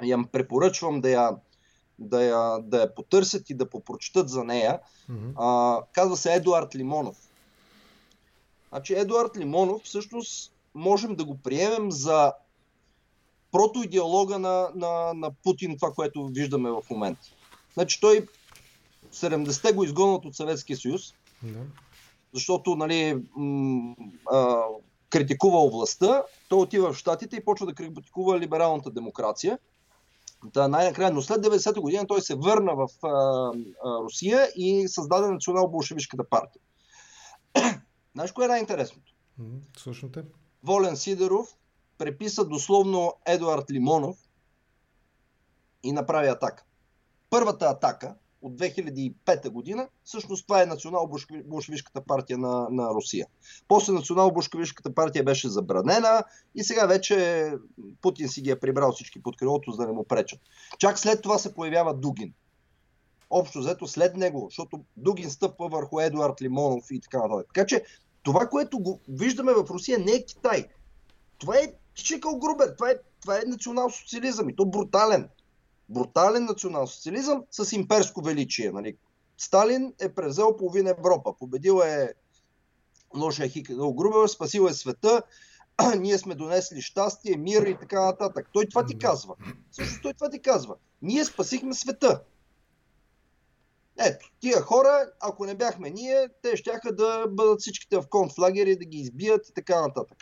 я 0.02 0.24
препоръчвам 0.32 1.00
да 1.00 1.10
я, 1.10 1.30
да 1.98 2.22
я, 2.22 2.58
да 2.62 2.80
я 2.80 2.94
потърсят 2.94 3.50
и 3.50 3.54
да 3.54 3.70
попрочитат 3.70 4.28
за 4.28 4.44
нея. 4.44 4.80
Мгм. 5.08 5.30
А, 5.36 5.78
казва 5.92 6.16
се 6.16 6.34
Едуард 6.34 6.74
Лимонов. 6.74 7.16
Значи 8.68 8.94
Едуард 8.94 9.36
Лимонов 9.36 9.82
всъщност 9.82 10.52
можем 10.74 11.14
да 11.14 11.24
го 11.24 11.38
приемем 11.38 11.90
за 11.90 12.32
протоидеолога 13.52 14.38
на, 14.38 14.68
на, 14.74 15.14
на 15.14 15.30
Путин, 15.44 15.76
това, 15.76 15.92
което 15.92 16.26
виждаме 16.26 16.70
в 16.70 16.82
момента. 16.90 17.26
Значи 17.74 18.00
той 18.00 18.26
70-те 19.12 19.72
го 19.72 19.84
изгонват 19.84 20.24
от 20.24 20.36
Съветския 20.36 20.76
съюз, 20.76 21.14
да. 21.42 21.58
защото 22.34 22.76
нали, 22.76 23.22
м- 23.36 23.94
а, 24.32 24.62
критикувал 25.10 25.70
властта, 25.70 26.22
той 26.48 26.58
отива 26.58 26.92
в 26.92 26.96
Штатите 26.96 27.36
и 27.36 27.44
почва 27.44 27.66
да 27.66 27.74
критикува 27.74 28.38
либералната 28.38 28.90
демокрация. 28.90 29.58
Та 30.52 30.68
най-накрая, 30.68 31.12
но 31.12 31.22
след 31.22 31.46
90-та 31.46 31.80
година 31.80 32.06
той 32.06 32.22
се 32.22 32.34
върна 32.34 32.74
в 32.74 32.88
а, 33.02 33.08
а, 33.84 34.02
Русия 34.02 34.48
и 34.56 34.88
създаде 34.88 35.26
национал-болшевишката 35.28 36.24
партия. 36.24 36.62
Знаеш 38.14 38.32
кое 38.32 38.44
е 38.44 38.48
най-интересното? 38.48 39.12
Слушам 39.76 40.12
те. 40.12 40.22
Волен 40.62 40.96
Сидеров 40.96 41.48
преписа 42.00 42.44
дословно 42.44 43.14
Едуард 43.26 43.70
Лимонов 43.70 44.16
и 45.82 45.92
направи 45.92 46.28
атака. 46.28 46.64
Първата 47.30 47.66
атака 47.66 48.14
от 48.42 48.52
2005 48.58 49.48
година, 49.48 49.88
всъщност 50.04 50.46
това 50.46 50.62
е 50.62 50.66
национал-болшевишката 50.66 52.00
партия 52.00 52.38
на, 52.38 52.68
на 52.70 52.94
Русия. 52.94 53.26
После 53.68 53.92
национал-болшевишката 53.92 54.94
партия 54.94 55.24
беше 55.24 55.48
забранена 55.48 56.24
и 56.54 56.64
сега 56.64 56.86
вече 56.86 57.50
Путин 58.02 58.28
си 58.28 58.40
ги 58.40 58.50
е 58.50 58.60
прибрал 58.60 58.92
всички 58.92 59.22
под 59.22 59.36
крилото, 59.36 59.70
за 59.70 59.76
да 59.76 59.86
не 59.86 59.92
му 59.92 60.04
пречат. 60.04 60.40
Чак 60.78 60.98
след 60.98 61.22
това 61.22 61.38
се 61.38 61.54
появява 61.54 61.94
Дугин. 61.94 62.32
Общо 63.30 63.58
взето 63.58 63.86
след 63.86 64.16
него, 64.16 64.46
защото 64.50 64.84
Дугин 64.96 65.30
стъпва 65.30 65.68
върху 65.68 66.00
Едуард 66.00 66.42
Лимонов 66.42 66.90
и 66.90 67.00
така 67.00 67.18
нататък. 67.18 67.46
Така 67.54 67.66
че 67.66 67.84
това, 68.22 68.48
което 68.48 68.78
го 68.78 69.00
виждаме 69.08 69.52
в 69.52 69.70
Русия, 69.70 69.98
не 69.98 70.12
е 70.12 70.24
Китай. 70.24 70.68
Това 71.38 71.56
е 71.56 71.72
Чикал 72.04 72.38
Грубер, 72.38 72.74
това 72.78 72.90
е, 72.90 72.96
това 73.20 73.36
е 73.36 73.42
национал-социализъм 73.46 74.48
и 74.48 74.56
то 74.56 74.66
брутален 74.66 75.28
брутален 75.90 76.44
национал-социализъм 76.44 77.44
с 77.50 77.72
имперско 77.72 78.22
величие. 78.22 78.72
Нали. 78.72 78.96
Сталин 79.38 79.94
е 80.00 80.14
превзел 80.14 80.56
половина 80.56 80.90
Европа. 80.90 81.34
Победил 81.38 81.80
е 81.84 82.14
лошия 83.16 83.48
Хикал 83.48 83.92
Грубер, 83.92 84.28
спасил 84.28 84.66
е 84.70 84.72
света, 84.72 85.22
ние 85.98 86.18
сме 86.18 86.34
донесли 86.34 86.82
щастие, 86.82 87.36
мир 87.36 87.62
и 87.62 87.78
така 87.78 88.04
нататък. 88.06 88.48
Той 88.52 88.66
това 88.66 88.86
ти 88.86 88.98
казва. 88.98 89.34
Също 89.72 90.02
той 90.02 90.14
това 90.14 90.30
ти 90.30 90.42
казва. 90.42 90.76
Ние 91.02 91.24
спасихме 91.24 91.74
света. 91.74 92.22
Ето, 93.98 94.30
тия 94.40 94.60
хора, 94.60 95.10
ако 95.20 95.46
не 95.46 95.54
бяхме 95.54 95.90
ние, 95.90 96.28
те 96.42 96.56
щяха 96.56 96.92
да 96.92 97.26
бъдат 97.28 97.60
всичките 97.60 97.96
в 97.96 98.08
концлагери, 98.10 98.76
да 98.76 98.84
ги 98.84 98.98
избият 98.98 99.48
и 99.48 99.52
така 99.52 99.80
нататък. 99.80 100.18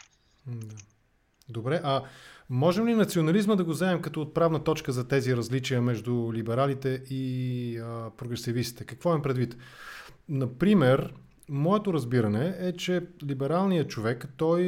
Добре, 1.48 1.80
а 1.84 2.02
Можем 2.50 2.88
ли 2.88 2.94
национализма 2.94 3.56
да 3.56 3.64
го 3.64 3.70
вземем 3.70 4.02
като 4.02 4.20
отправна 4.20 4.64
точка 4.64 4.92
за 4.92 5.08
тези 5.08 5.36
различия 5.36 5.82
между 5.82 6.32
либералите 6.32 7.02
и 7.10 7.78
а, 7.78 8.10
прогресивистите? 8.16 8.84
Какво 8.84 9.14
им 9.14 9.22
предвид? 9.22 9.56
Например, 10.28 11.14
моето 11.48 11.92
разбиране 11.92 12.56
е, 12.58 12.72
че 12.72 13.02
либералният 13.24 13.88
човек, 13.88 14.28
той 14.36 14.62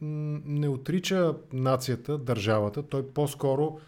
не 0.00 0.68
отрича 0.68 1.34
нацията, 1.52 2.18
държавата, 2.18 2.82
той 2.82 3.06
по-скоро 3.06 3.78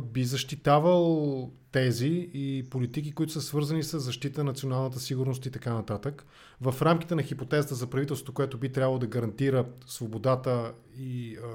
би 0.00 0.24
защитавал 0.24 1.50
тези 1.72 2.30
и 2.34 2.66
политики, 2.70 3.12
които 3.12 3.32
са 3.32 3.40
свързани 3.40 3.82
с 3.82 4.00
защита 4.00 4.44
на 4.44 4.50
националната 4.50 5.00
сигурност 5.00 5.46
и 5.46 5.50
така 5.50 5.74
нататък. 5.74 6.26
В 6.60 6.82
рамките 6.82 7.14
на 7.14 7.22
хипотезата 7.22 7.74
за 7.74 7.86
правителство, 7.86 8.32
което 8.32 8.58
би 8.58 8.72
трябвало 8.72 8.98
да 8.98 9.06
гарантира 9.06 9.66
свободата 9.86 10.72
и 10.98 11.36
а, 11.36 11.48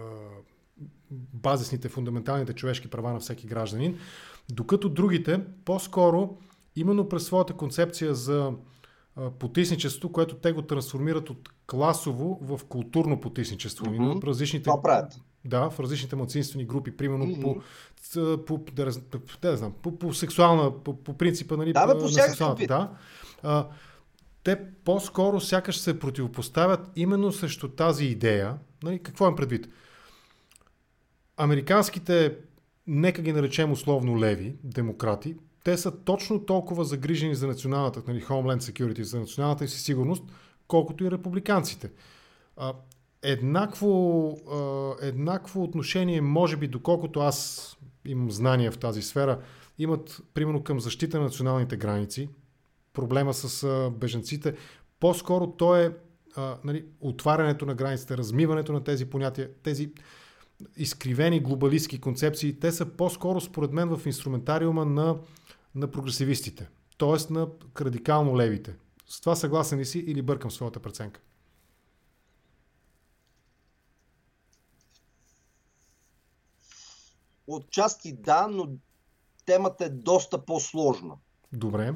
базисните, 1.34 1.90
фундаменталните 1.90 2.54
човешки 2.54 2.88
права 2.88 3.14
на 3.14 3.20
всеки 3.20 3.48
гражданин, 3.48 3.98
докато 4.52 4.90
другите 4.90 5.42
по-скоро 5.66 6.38
именно 6.76 7.10
през 7.10 7.24
своята 7.24 7.54
концепция 7.54 8.16
за 8.16 8.54
потисничество, 9.40 10.12
което 10.12 10.36
те 10.36 10.52
го 10.52 10.62
трансформират 10.62 11.30
от 11.30 11.50
класово 11.68 12.40
в 12.42 12.66
културно 12.66 13.22
потисничество. 13.22 13.86
Mm-hmm. 13.86 14.24
Различните, 14.24 14.64
Това 14.64 14.82
правят. 14.82 15.22
Да, 15.48 15.70
в 15.70 15.80
различните 15.80 16.16
младсинствени 16.16 16.66
групи, 16.66 16.98
примерно 16.98 17.26
mm-hmm. 17.26 17.62
по, 18.46 18.46
по, 18.46 18.72
да, 18.72 18.92
да, 19.42 19.58
знам, 19.58 19.74
по, 19.82 20.00
по 20.00 20.14
сексуална, 20.14 20.84
по, 20.84 21.04
по 21.04 21.18
принципа 21.18 21.58
нали, 21.58 21.74
да, 21.74 21.88
бе, 21.88 21.94
по 21.94 22.06
на 22.06 22.10
сексуалната. 22.10 22.68
Да. 22.68 22.92
А, 23.44 23.68
те 24.44 24.60
по-скоро 24.86 25.40
сякаш 25.40 25.78
се 25.78 26.00
противопоставят 26.00 26.90
именно 26.96 27.32
срещу 27.32 27.68
тази 27.68 28.06
идея. 28.06 28.58
Нали, 28.84 29.00
какво 29.04 29.28
им 29.28 29.36
предвид? 29.36 29.70
Американските, 31.38 32.38
нека 32.88 33.22
ги 33.22 33.34
наречем 33.34 33.72
условно 33.72 34.20
леви, 34.20 34.56
демократи, 34.64 35.36
те 35.64 35.78
са 35.78 36.04
точно 36.04 36.46
толкова 36.46 36.86
загрижени 36.86 37.36
за 37.36 37.48
националната, 37.48 38.04
нали, 38.08 38.24
Homeland 38.24 38.60
Security, 38.60 39.02
за 39.02 39.20
националната 39.20 39.68
си 39.68 39.80
сигурност, 39.80 40.24
колкото 40.68 41.04
и 41.04 41.12
републиканците. 41.12 41.92
А, 42.58 42.74
еднакво, 43.24 44.38
еднакво 45.02 45.64
отношение, 45.64 46.22
може 46.22 46.58
би, 46.58 46.68
доколкото 46.68 47.20
аз 47.20 47.78
имам 48.06 48.32
знания 48.32 48.72
в 48.72 48.78
тази 48.78 49.02
сфера, 49.02 49.40
имат, 49.80 50.22
примерно, 50.34 50.64
към 50.64 50.80
защита 50.80 51.18
на 51.18 51.24
националните 51.24 51.78
граници, 51.78 52.30
проблема 52.94 53.34
с 53.34 53.64
а, 53.64 53.90
беженците. 53.90 54.56
По-скоро 55.00 55.52
то 55.52 55.76
е 55.76 55.98
нали, 56.64 56.86
отварянето 57.02 57.66
на 57.66 57.76
границите, 57.76 58.18
размиването 58.18 58.74
на 58.74 58.84
тези 58.84 59.06
понятия, 59.06 59.50
тези 59.64 59.92
изкривени 60.78 61.40
глобалистски 61.40 62.02
концепции, 62.02 62.60
те 62.60 62.72
са 62.72 62.86
по-скоро 62.86 63.42
според 63.42 63.74
мен 63.74 63.98
в 63.98 64.06
инструментариума 64.06 64.86
на, 64.86 65.18
на 65.76 65.92
прогресивистите, 65.92 66.70
т.е. 66.98 67.34
на 67.34 67.48
радикално 67.82 68.38
левите. 68.38 68.76
С 69.08 69.22
това 69.22 69.36
съгласен 69.36 69.80
ли 69.80 69.86
си 69.86 70.00
или 70.00 70.22
бъркам 70.22 70.52
своята 70.52 70.80
преценка? 70.80 71.22
Отчасти 77.48 78.14
да, 78.14 78.48
но 78.48 78.68
темата 79.46 79.86
е 79.86 79.90
доста 79.90 80.46
по-сложна. 80.46 81.16
Добре. 81.54 81.94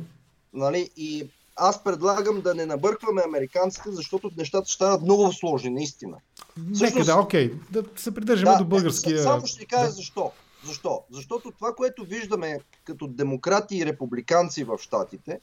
Нали? 0.54 0.89
И 0.97 1.30
аз 1.56 1.84
предлагам 1.84 2.41
да 2.41 2.56
не 2.56 2.66
набъркваме 2.66 3.22
американците, 3.26 3.91
защото 3.91 4.32
нещата 4.38 4.68
ще 4.68 4.76
станат 4.76 5.02
много 5.02 5.34
сложни, 5.34 5.70
наистина. 5.70 6.18
Нека 6.58 7.04
да, 7.04 7.16
окей, 7.16 7.54
да 7.72 7.84
се 7.95 8.14
придържаме 8.14 8.52
да, 8.52 8.58
до 8.58 8.66
българския... 8.66 9.24
Само 9.24 9.45
ще 9.45 9.66
кажа 9.66 9.86
да. 9.86 9.91
защо. 9.91 10.32
Защо? 10.64 11.04
Защото 11.12 11.52
това, 11.52 11.76
което 11.76 12.04
виждаме 12.04 12.60
като 12.84 13.08
демократи 13.08 13.78
и 13.78 13.86
републиканци 13.86 14.64
в 14.64 14.78
Штатите, 14.82 15.39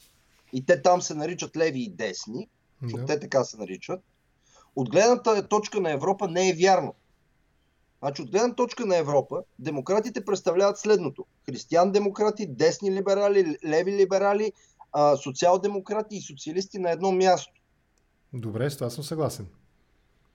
и 0.53 0.65
те 0.65 0.81
там 0.81 1.01
се 1.01 1.13
наричат 1.13 1.57
леви 1.57 1.79
и 1.79 1.89
десни, 1.89 2.47
защото 2.81 3.05
да. 3.05 3.13
те 3.13 3.19
така 3.19 3.43
се 3.43 3.57
наричат, 3.57 3.99
от 4.75 4.89
гледната 4.89 5.47
точка 5.47 5.81
на 5.81 5.91
Европа 5.91 6.27
не 6.27 6.49
е 6.49 6.53
вярно. 6.53 6.93
Значи, 7.99 8.21
от 8.21 8.31
гледна 8.31 8.55
точка 8.55 8.85
на 8.85 8.97
Европа, 8.97 9.43
демократите 9.59 10.25
представляват 10.25 10.77
следното. 10.77 11.25
Християн-демократи, 11.45 12.47
десни 12.47 12.91
либерали, 12.91 13.57
леви 13.65 13.91
либерали, 13.91 14.51
социал-демократи 15.23 16.15
и 16.15 16.21
социалисти 16.21 16.79
на 16.79 16.91
едно 16.91 17.11
място. 17.11 17.53
Добре, 18.33 18.69
с 18.69 18.77
това 18.77 18.89
съм 18.89 19.03
съгласен. 19.03 19.47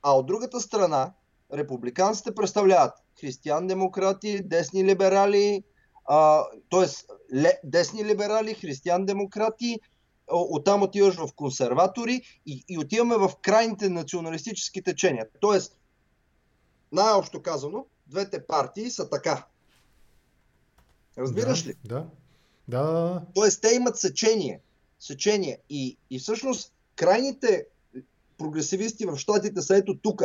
А 0.03 0.12
от 0.12 0.27
другата 0.27 0.61
страна, 0.61 1.12
републиканците 1.53 2.35
представляват 2.35 2.93
християн-демократи, 3.21 4.43
десни 4.43 4.85
либерали, 4.85 5.62
т.е. 6.71 6.87
десни 7.65 8.05
либерали, 8.05 8.55
християн-демократи, 8.55 9.81
оттам 10.29 10.83
отиваш 10.83 11.15
в 11.15 11.29
консерватори 11.37 12.23
и, 12.47 12.65
и 12.69 12.79
отиваме 12.79 13.17
в 13.17 13.31
крайните 13.43 13.89
националистически 13.89 14.83
течения. 14.83 15.27
Тоест, 15.41 15.79
най-общо 16.95 17.42
казано, 17.42 17.86
двете 18.07 18.47
партии 18.47 18.90
са 18.90 19.11
така. 19.11 19.47
Разбираш 21.18 21.62
да, 21.62 21.70
ли? 21.70 21.74
Да. 21.84 22.07
Да. 22.68 23.22
Тоест, 23.34 23.61
те 23.61 23.74
имат 23.74 23.99
сечение. 23.99 24.61
Сечение. 25.01 25.59
И, 25.70 25.97
и 26.11 26.18
всъщност 26.18 26.72
крайните 26.97 27.66
прогресивисти 28.38 29.07
в 29.07 29.16
щатите 29.16 29.62
са 29.62 29.76
ето 29.76 29.99
тук. 29.99 30.22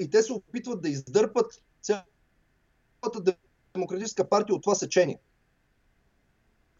И 0.00 0.10
те 0.10 0.22
се 0.22 0.32
опитват 0.32 0.82
да 0.82 0.88
издърпат 0.88 1.62
цялата 1.82 3.34
демократическа 3.74 4.28
партия 4.28 4.54
от 4.54 4.62
това 4.62 4.74
сечение. 4.74 5.18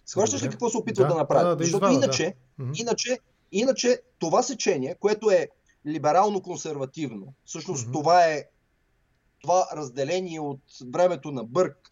Схващаш 0.07 0.42
ли 0.42 0.48
какво 0.48 0.70
се 0.70 0.76
опитват 0.76 1.09
да, 1.09 1.14
да 1.14 1.20
направят? 1.20 1.44
Да, 1.44 1.57
да 1.57 1.64
Защото 1.64 1.84
извада, 1.84 2.05
иначе, 2.05 2.34
да. 2.59 2.72
иначе, 2.74 3.18
иначе 3.53 4.03
това 4.18 4.42
сечение, 4.42 4.94
което 4.94 5.30
е 5.30 5.48
либерално-консервативно, 5.86 7.32
всъщност 7.44 7.86
mm-hmm. 7.86 7.92
това 7.92 8.24
е 8.24 8.44
това 9.43 9.66
разделение 9.76 10.41
от 10.41 10.61
времето 10.93 11.30
на 11.30 11.45
Бърк, 11.45 11.91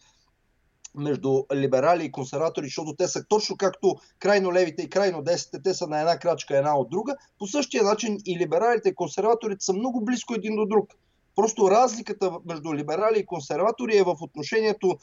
между 0.95 1.43
либерали 1.55 2.05
и 2.05 2.11
консерватори, 2.11 2.65
защото 2.65 2.95
те 2.97 3.07
са 3.07 3.25
точно 3.25 3.57
както 3.57 3.95
крайно 4.19 4.53
левите 4.53 4.81
и 4.81 4.89
крайно 4.89 5.21
десните, 5.21 5.63
те 5.63 5.73
са 5.73 5.87
на 5.87 5.99
една 5.99 6.19
крачка 6.19 6.57
една 6.57 6.77
от 6.77 6.89
друга. 6.89 7.15
По 7.39 7.47
същия 7.47 7.83
начин 7.83 8.17
и 8.25 8.39
либералите 8.39 8.89
и 8.89 8.95
консерваторите 8.95 9.65
са 9.65 9.73
много 9.73 10.05
близко 10.05 10.33
един 10.33 10.55
до 10.55 10.65
друг. 10.65 10.89
Просто 11.35 11.71
разликата 11.71 12.31
между 12.45 12.73
либерали 12.73 13.19
и 13.19 13.25
консерватори 13.25 13.97
е 13.97 14.03
в 14.03 14.15
отношението 14.21 14.97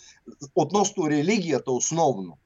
относно 0.54 1.10
религията 1.10 1.72
основно. 1.72 2.38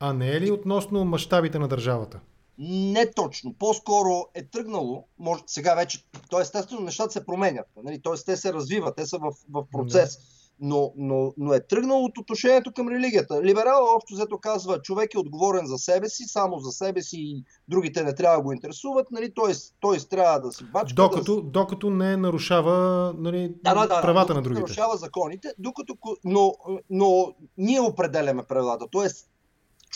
А 0.00 0.12
не 0.12 0.30
е 0.30 0.40
ли 0.40 0.50
относно 0.50 1.04
мащабите 1.04 1.58
на 1.58 1.68
държавата? 1.68 2.20
Не 2.58 3.10
точно. 3.10 3.54
По-скоро 3.58 4.26
е 4.34 4.46
тръгнало, 4.46 5.04
може, 5.18 5.42
сега 5.46 5.74
вече, 5.74 6.04
то 6.30 6.40
естествено 6.40 6.80
нещата 6.80 7.12
се 7.12 7.26
променят, 7.26 7.66
нали? 7.84 8.02
т.е. 8.02 8.24
те 8.26 8.36
се 8.36 8.52
развиват, 8.52 8.96
те 8.96 9.06
са 9.06 9.18
в, 9.18 9.32
в 9.50 9.64
процес. 9.72 10.18
Но, 10.60 10.92
но, 10.96 11.34
но 11.36 11.52
е 11.52 11.66
тръгнало 11.66 12.04
от 12.04 12.18
отношението 12.18 12.72
към 12.72 12.88
религията. 12.88 13.42
Либерал 13.42 13.94
общо 13.96 14.14
взето 14.14 14.38
казва, 14.38 14.82
човек 14.82 15.14
е 15.14 15.18
отговорен 15.18 15.66
за 15.66 15.78
себе 15.78 16.08
си, 16.08 16.24
само 16.26 16.58
за 16.58 16.70
себе 16.70 17.02
си 17.02 17.16
и 17.18 17.44
другите 17.68 18.04
не 18.04 18.14
трябва 18.14 18.36
да 18.36 18.42
го 18.42 18.52
интересуват, 18.52 19.10
нали? 19.10 19.34
т.е. 19.34 19.54
той 19.80 19.98
трябва 20.10 20.40
да 20.40 20.52
си 20.52 20.64
бачка. 20.64 20.94
Докато, 20.94 21.42
да... 21.42 21.50
докато 21.50 21.90
не 21.90 22.16
нарушава 22.16 23.14
нали, 23.18 23.54
да, 23.64 23.74
да, 23.74 23.86
да, 23.86 24.02
правата 24.02 24.34
на 24.34 24.42
другите. 24.42 24.60
нарушава 24.60 24.96
законите, 24.96 25.54
докато, 25.58 25.96
но, 26.24 26.54
но 26.90 27.34
ние 27.58 27.80
определяме 27.80 28.42
правилата. 28.42 28.86
Тоест, 28.90 29.28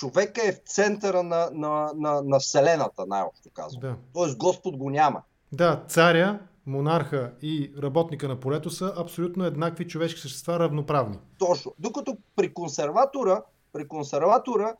човека 0.00 0.48
е 0.48 0.52
в 0.52 0.58
центъра 0.66 1.22
на, 1.22 1.50
на, 1.52 1.92
на, 1.96 2.22
на 2.22 2.38
Вселената, 2.38 3.06
най-общо 3.06 3.50
казвам. 3.50 3.80
Да. 3.80 3.96
Тоест 4.14 4.36
Господ 4.36 4.76
го 4.76 4.90
няма. 4.90 5.22
Да, 5.52 5.84
царя, 5.88 6.38
монарха 6.66 7.32
и 7.42 7.72
работника 7.82 8.28
на 8.28 8.40
полето 8.40 8.70
са 8.70 8.94
абсолютно 8.96 9.44
еднакви 9.44 9.88
човешки 9.88 10.20
същества, 10.20 10.58
равноправни. 10.58 11.18
Точно. 11.38 11.74
Докато 11.78 12.16
при 12.36 12.54
консерватора, 12.54 13.42
при 13.72 13.88
консерватора 13.88 14.74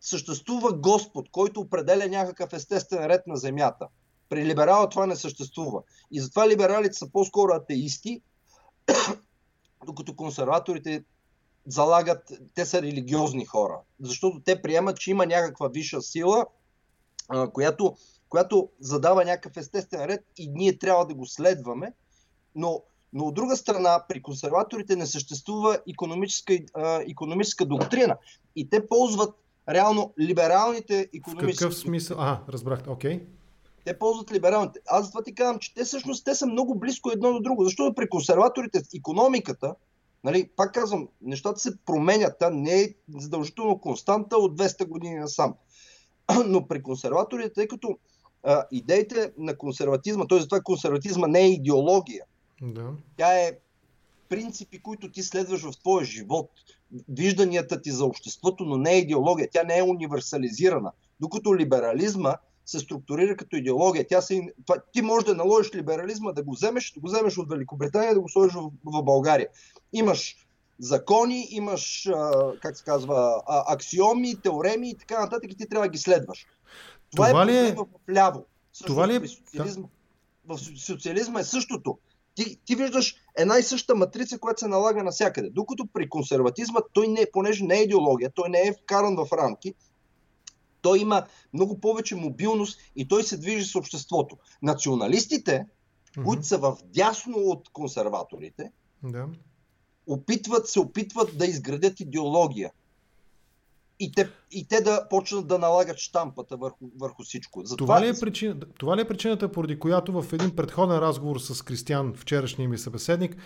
съществува 0.00 0.72
Господ, 0.72 1.28
който 1.30 1.60
определя 1.60 2.08
някакъв 2.08 2.52
естествен 2.52 3.06
ред 3.06 3.26
на 3.26 3.36
земята. 3.36 3.86
При 4.28 4.44
либерала 4.44 4.88
това 4.88 5.06
не 5.06 5.16
съществува. 5.16 5.82
И 6.10 6.20
затова 6.20 6.48
либералите 6.48 6.94
са 6.94 7.10
по-скоро 7.12 7.52
атеисти, 7.52 8.22
докато 9.86 10.16
консерваторите 10.16 11.04
залагат, 11.66 12.32
те 12.54 12.66
са 12.66 12.82
религиозни 12.82 13.44
хора, 13.44 13.78
защото 14.00 14.40
те 14.44 14.62
приемат, 14.62 15.00
че 15.00 15.10
има 15.10 15.26
някаква 15.26 15.68
висша 15.68 16.02
сила, 16.02 16.46
а, 17.28 17.50
която, 17.50 17.96
която 18.28 18.68
задава 18.80 19.24
някакъв 19.24 19.56
естествен 19.56 20.04
ред 20.04 20.24
и 20.36 20.48
ние 20.48 20.78
трябва 20.78 21.06
да 21.06 21.14
го 21.14 21.26
следваме, 21.26 21.92
но, 22.54 22.82
но 23.12 23.24
от 23.24 23.34
друга 23.34 23.56
страна 23.56 24.04
при 24.08 24.22
консерваторите 24.22 24.96
не 24.96 25.06
съществува 25.06 25.78
економическа, 25.88 26.58
а, 26.74 27.02
економическа 27.10 27.64
доктрина 27.64 28.16
и 28.56 28.70
те 28.70 28.88
ползват 28.88 29.34
реално 29.68 30.14
либералните 30.20 31.08
економически... 31.14 31.64
В 31.64 31.68
какъв 31.68 31.78
смисъл? 31.78 32.16
А, 32.20 32.40
разбрах, 32.48 32.80
окей. 32.88 33.18
Okay. 33.18 33.22
Те 33.84 33.98
ползват 33.98 34.32
либералните. 34.32 34.80
Аз 34.86 35.04
затова 35.04 35.22
ти 35.22 35.34
казвам, 35.34 35.58
че 35.58 35.74
те 35.74 35.84
всъщност 35.84 36.24
те 36.24 36.34
са 36.34 36.46
много 36.46 36.74
близко 36.74 37.10
едно 37.10 37.32
до 37.32 37.40
друго, 37.40 37.64
защото 37.64 37.94
при 37.94 38.08
консерваторите 38.08 38.82
економиката, 38.96 39.74
Нали, 40.24 40.48
пак 40.56 40.74
казвам, 40.74 41.08
нещата 41.22 41.60
се 41.60 41.78
променят. 41.86 42.38
Та 42.38 42.50
не 42.50 42.80
е 42.80 42.94
задължително 43.16 43.78
константа 43.78 44.36
от 44.36 44.58
200 44.58 44.86
години 44.86 45.14
насам. 45.14 45.54
Но 46.46 46.68
при 46.68 46.82
консерваторите, 46.82 47.52
тъй 47.52 47.68
като 47.68 47.98
а, 48.42 48.64
идеите 48.72 49.32
на 49.38 49.56
консерватизма, 49.56 50.26
т.е. 50.26 50.38
това 50.38 50.60
консерватизма 50.60 51.26
не 51.26 51.40
е 51.40 51.52
идеология. 51.52 52.24
Да. 52.62 52.90
Тя 53.16 53.34
е 53.34 53.52
принципи, 54.28 54.82
които 54.82 55.10
ти 55.10 55.22
следваш 55.22 55.62
в 55.62 55.78
твоя 55.80 56.04
живот, 56.04 56.50
вижданията 57.08 57.82
ти 57.82 57.90
за 57.90 58.04
обществото, 58.04 58.64
но 58.64 58.76
не 58.76 58.92
е 58.92 58.98
идеология. 58.98 59.48
Тя 59.52 59.62
не 59.62 59.78
е 59.78 59.82
универсализирана. 59.82 60.92
Докато 61.20 61.56
либерализма 61.56 62.36
се 62.66 62.78
структурира 62.78 63.36
като 63.36 63.56
идеология. 63.56 64.06
Тя 64.08 64.20
се, 64.20 64.52
това, 64.66 64.78
ти 64.92 65.02
можеш 65.02 65.26
да 65.26 65.34
наложиш 65.34 65.74
либерализма, 65.74 66.32
да 66.32 66.42
го 66.42 66.52
вземеш, 66.52 66.92
да 66.92 67.00
го 67.00 67.06
вземеш 67.06 67.38
от 67.38 67.48
Великобритания, 67.48 68.14
да 68.14 68.20
го 68.20 68.28
сложиш 68.28 68.54
в, 68.54 68.70
в 68.84 69.02
България. 69.02 69.48
Имаш 69.92 70.36
закони, 70.78 71.46
имаш, 71.50 72.06
а, 72.06 72.52
как 72.60 72.76
се 72.76 72.84
казва, 72.84 73.42
а, 73.46 73.74
аксиоми, 73.74 74.40
теореми 74.40 74.90
и 74.90 74.96
така 74.96 75.20
нататък 75.20 75.52
и 75.52 75.56
ти 75.56 75.68
трябва 75.68 75.86
да 75.86 75.92
ги 75.92 75.98
следваш. 75.98 76.46
Това, 77.12 77.28
това 77.28 77.42
е 77.42 77.46
ли 77.46 77.56
е 77.56 77.72
в 77.72 77.86
ляво. 78.14 78.44
това 78.86 79.08
ли 79.08 79.16
е... 79.16 79.28
Социализма. 79.28 79.86
В 80.48 80.58
социализма 80.58 81.40
е 81.40 81.44
същото. 81.44 81.98
Ти, 82.34 82.58
ти 82.64 82.76
виждаш 82.76 83.16
една 83.36 83.58
и 83.58 83.62
съща 83.62 83.94
матрица, 83.94 84.38
която 84.38 84.60
се 84.60 84.68
налага 84.68 85.02
навсякъде. 85.02 85.50
Докато 85.50 85.86
при 85.86 86.08
консерватизма 86.08 86.80
той 86.92 87.08
не 87.08 87.20
е, 87.20 87.30
понеже 87.32 87.64
не 87.64 87.78
е 87.78 87.82
идеология, 87.82 88.30
той 88.34 88.48
не 88.48 88.60
е 88.60 88.72
вкаран 88.72 89.16
в 89.16 89.32
рамки, 89.32 89.74
той 90.82 90.98
има 90.98 91.26
много 91.52 91.80
повече 91.80 92.14
мобилност 92.14 92.78
и 92.96 93.08
той 93.08 93.22
се 93.22 93.36
движи 93.36 93.64
с 93.64 93.74
обществото. 93.74 94.36
Националистите, 94.62 95.66
mm-hmm. 96.16 96.24
които 96.24 96.46
са 96.46 96.58
в 96.58 96.76
дясно 96.84 97.38
от 97.38 97.68
консерваторите, 97.72 98.72
да. 99.02 99.26
опитват, 100.06 100.68
се 100.68 100.80
опитват 100.80 101.38
да 101.38 101.46
изградят 101.46 102.00
идеология. 102.00 102.70
И 104.00 104.12
те, 104.12 104.30
и 104.50 104.66
те 104.68 104.80
да 104.80 105.08
почнат 105.08 105.46
да 105.46 105.58
налагат 105.58 105.98
штампата 105.98 106.56
върху, 106.56 106.90
върху 107.00 107.22
всичко. 107.22 107.64
Затова... 107.64 107.86
Това, 107.86 108.06
ли 108.06 108.08
е 108.08 108.20
причина, 108.20 108.60
това 108.78 108.96
ли 108.96 109.00
е 109.00 109.08
причината, 109.08 109.52
поради 109.52 109.78
която 109.78 110.22
в 110.22 110.32
един 110.32 110.56
предходен 110.56 110.98
разговор 110.98 111.38
с 111.38 111.62
Кристиан, 111.62 112.14
вчерашния 112.16 112.68
ми 112.68 112.78
събеседник, 112.78 113.36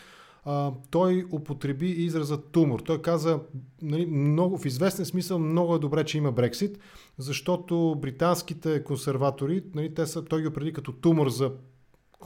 той 0.91 1.27
употреби 1.33 1.91
израза 1.91 2.43
тумор. 2.43 2.81
Той 2.81 3.03
каза, 3.03 3.41
нали, 3.83 4.07
много, 4.07 4.59
в 4.59 4.65
известен 4.65 5.05
смисъл, 5.05 5.39
много 5.39 5.75
е 5.75 5.79
добре, 5.79 6.05
че 6.05 6.19
има 6.19 6.33
Брексит, 6.33 6.79
защото 7.19 7.97
британските 8.01 8.85
консерватори, 8.85 9.65
нали, 9.75 9.95
те 9.95 10.07
са, 10.07 10.25
той 10.25 10.43
ги 10.43 10.49
определи 10.49 10.73
като 10.73 10.93
тумор 10.93 11.29
за 11.29 11.53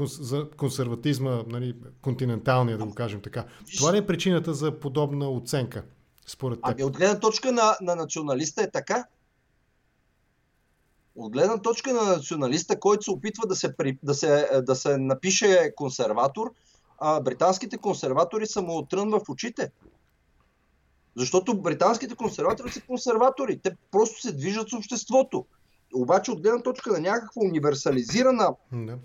за 0.04 0.50
консерватизма, 0.56 1.42
нали, 1.46 1.76
континенталния, 2.02 2.78
да 2.78 2.84
го 2.84 2.94
кажем 2.94 3.20
така. 3.20 3.44
Това 3.76 3.92
ли 3.92 3.98
е 3.98 4.06
причината 4.06 4.54
за 4.54 4.80
подобна 4.80 5.30
оценка, 5.30 5.84
според 6.26 6.58
теб? 6.58 6.74
Ами 6.74 6.84
от 6.84 6.96
гледна 6.96 7.20
точка 7.20 7.52
на, 7.52 7.76
на 7.80 7.96
националиста 7.96 8.62
е 8.62 8.70
така. 8.70 9.04
От 11.16 11.32
гледна 11.32 11.58
точка 11.58 11.92
на 11.92 12.02
националиста, 12.02 12.80
който 12.80 13.04
се 13.04 13.10
опитва 13.10 13.46
да 13.46 13.56
се, 13.56 13.74
да 14.02 14.14
се, 14.14 14.48
да 14.62 14.76
се 14.76 14.96
напише 14.98 15.72
консерватор, 15.76 16.52
а, 17.00 17.20
британските 17.20 17.78
консерватори 17.78 18.46
са 18.46 18.62
му 18.62 18.78
отрън 18.78 19.10
в 19.10 19.20
очите. 19.28 19.70
Защото 21.16 21.60
британските 21.60 22.14
консерватори 22.14 22.72
са 22.72 22.80
консерватори. 22.80 23.58
Те 23.58 23.76
просто 23.90 24.20
се 24.20 24.32
движат 24.32 24.70
с 24.70 24.72
обществото. 24.72 25.46
Обаче 25.94 26.30
от 26.30 26.42
гледна 26.42 26.62
точка 26.62 26.92
на 26.92 27.00
някаква 27.00 27.42
универсализирана 27.44 28.54
да. 28.72 28.98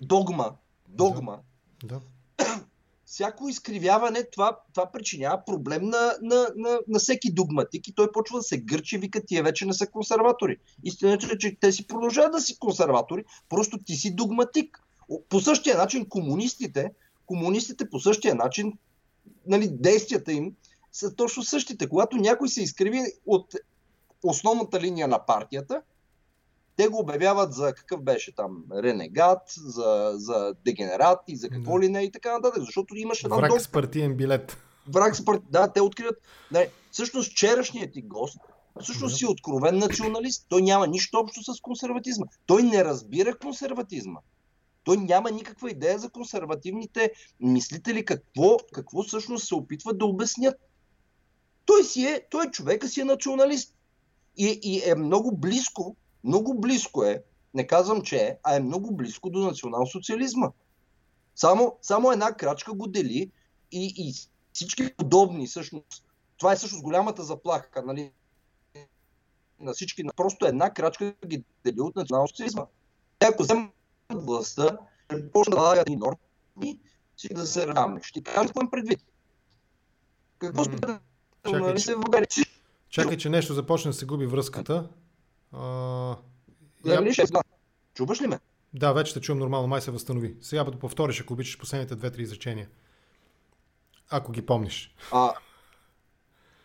догма, 0.00 0.52
догма 0.88 1.38
да. 1.84 2.00
Да. 2.38 2.44
всяко 3.04 3.48
изкривяване, 3.48 4.24
това, 4.32 4.58
това 4.74 4.92
причинява 4.92 5.42
проблем 5.46 5.84
на, 5.84 6.14
на, 6.22 6.46
на, 6.56 6.78
на 6.88 6.98
всеки 6.98 7.32
догматик 7.32 7.88
и 7.88 7.94
той 7.94 8.12
почва 8.12 8.38
да 8.38 8.42
се 8.42 8.60
гърчи 8.60 8.98
вика, 8.98 9.26
тия 9.26 9.42
вече 9.42 9.66
не 9.66 9.72
са 9.72 9.86
консерватори. 9.86 10.56
Истината 10.84 11.26
е, 11.32 11.38
че 11.38 11.56
те 11.60 11.72
си 11.72 11.86
продължават 11.86 12.32
да 12.32 12.40
си 12.40 12.58
консерватори, 12.58 13.24
просто 13.48 13.78
ти 13.78 13.94
си 13.94 14.14
догматик. 14.14 14.82
По 15.28 15.40
същия 15.40 15.76
начин 15.76 16.08
комунистите 16.08 16.90
комунистите 17.28 17.90
по 17.90 18.00
същия 18.00 18.34
начин, 18.34 18.78
нали, 19.46 19.68
действията 19.68 20.32
им 20.32 20.52
са 20.92 21.14
точно 21.14 21.42
същите. 21.42 21.88
Когато 21.88 22.16
някой 22.16 22.48
се 22.48 22.62
изкриви 22.62 23.02
от 23.26 23.54
основната 24.22 24.80
линия 24.80 25.08
на 25.08 25.26
партията, 25.26 25.82
те 26.76 26.88
го 26.88 26.98
обявяват 26.98 27.54
за 27.54 27.74
какъв 27.74 28.02
беше 28.02 28.34
там 28.34 28.64
ренегат, 28.72 29.42
за, 29.56 30.12
за 30.14 30.54
дегенерат 30.64 31.18
и 31.28 31.36
за 31.36 31.48
какво 31.48 31.72
да. 31.72 31.80
ли 31.80 31.88
не 31.88 32.02
и 32.02 32.12
така 32.12 32.32
нататък, 32.32 32.62
защото 32.62 32.96
имаш 32.96 33.24
една 33.24 33.36
Враг 33.36 33.60
с 33.60 33.68
партиен 33.68 34.16
билет. 34.16 34.56
Враг 34.88 35.16
с 35.16 35.24
партиен, 35.24 35.48
да, 35.50 35.72
те 35.72 35.80
откриват. 35.80 36.16
Не, 36.52 36.68
всъщност 36.90 37.32
вчерашният 37.32 37.92
ти 37.92 38.02
гост 38.02 38.38
всъщност 38.82 39.14
да. 39.14 39.18
си 39.18 39.26
откровен 39.26 39.78
националист. 39.78 40.46
Той 40.48 40.62
няма 40.62 40.86
нищо 40.86 41.18
общо 41.18 41.54
с 41.54 41.60
консерватизма. 41.60 42.26
Той 42.46 42.62
не 42.62 42.84
разбира 42.84 43.38
консерватизма. 43.38 44.20
Той 44.88 44.96
няма 44.96 45.30
никаква 45.30 45.70
идея 45.70 45.98
за 45.98 46.10
консервативните 46.10 47.12
мислители, 47.40 48.04
какво, 48.04 48.56
какво 48.72 49.02
всъщност 49.02 49.46
се 49.46 49.54
опитват 49.54 49.98
да 49.98 50.04
обяснят. 50.04 50.60
Той, 51.64 51.84
си 51.84 52.04
е, 52.04 52.26
той 52.30 52.46
е 52.46 52.50
човека 52.50 52.88
си 52.88 53.00
е 53.00 53.04
националист. 53.04 53.74
И, 54.36 54.60
и 54.62 54.90
е 54.90 54.94
много 54.94 55.36
близко, 55.36 55.96
много 56.24 56.60
близко 56.60 57.04
е, 57.04 57.22
не 57.54 57.66
казвам, 57.66 58.02
че 58.02 58.16
е, 58.16 58.38
а 58.42 58.56
е 58.56 58.60
много 58.60 58.96
близко 58.96 59.30
до 59.30 59.38
национал-социализма. 59.38 60.50
Само, 61.36 61.76
само 61.82 62.12
една 62.12 62.32
крачка 62.32 62.72
го 62.72 62.86
дели 62.86 63.30
и, 63.72 63.94
и 63.96 64.14
всички 64.52 64.94
подобни, 64.96 65.46
всъщност, 65.46 66.04
това 66.36 66.52
е 66.52 66.56
всъщност 66.56 66.84
голямата 66.84 67.22
заплаха 67.22 67.82
нали, 67.82 68.12
на 69.60 69.72
всички, 69.72 70.04
просто 70.16 70.46
една 70.46 70.74
крачка 70.74 71.14
ги 71.26 71.44
дели 71.64 71.80
от 71.80 71.96
национал-социализма. 71.96 72.66
Ако 73.20 73.42
вземем 73.42 73.70
властта, 74.14 74.78
ще 75.04 75.30
почне 75.30 75.50
да 75.50 75.56
налагат 75.56 75.88
и 75.88 75.96
норми, 75.96 76.78
си 77.16 77.28
да 77.34 77.46
се 77.46 77.66
равни. 77.66 78.00
Ще 78.02 78.22
кажа 78.22 78.46
какво 78.46 78.60
им 78.60 78.70
предвид. 78.70 79.00
Какво 80.38 80.64
mm. 80.64 81.00
Чакай, 81.44 81.60
нали 81.60 81.80
се 81.80 81.94
в 81.94 82.00
България? 82.00 82.28
Чакай, 82.88 83.16
че 83.16 83.28
нещо 83.28 83.54
започне 83.54 83.90
да 83.90 83.96
се 83.96 84.06
губи 84.06 84.26
връзката. 84.26 84.88
А... 85.52 86.16
Я... 86.84 87.02
Ли 87.02 87.12
ще... 87.12 87.24
Чуваш 87.94 88.22
ли 88.22 88.26
ме? 88.26 88.40
Да, 88.74 88.92
вече 88.92 89.14
те 89.14 89.20
чувам 89.20 89.38
нормално, 89.38 89.68
май 89.68 89.80
се 89.80 89.90
възстанови. 89.90 90.36
Сега 90.40 90.64
да 90.64 90.78
повториш, 90.78 91.20
ако 91.20 91.32
обичаш 91.32 91.58
последните 91.58 91.96
две-три 91.96 92.22
изречения. 92.22 92.68
Ако 94.10 94.32
ги 94.32 94.46
помниш. 94.46 94.94
А, 95.12 95.34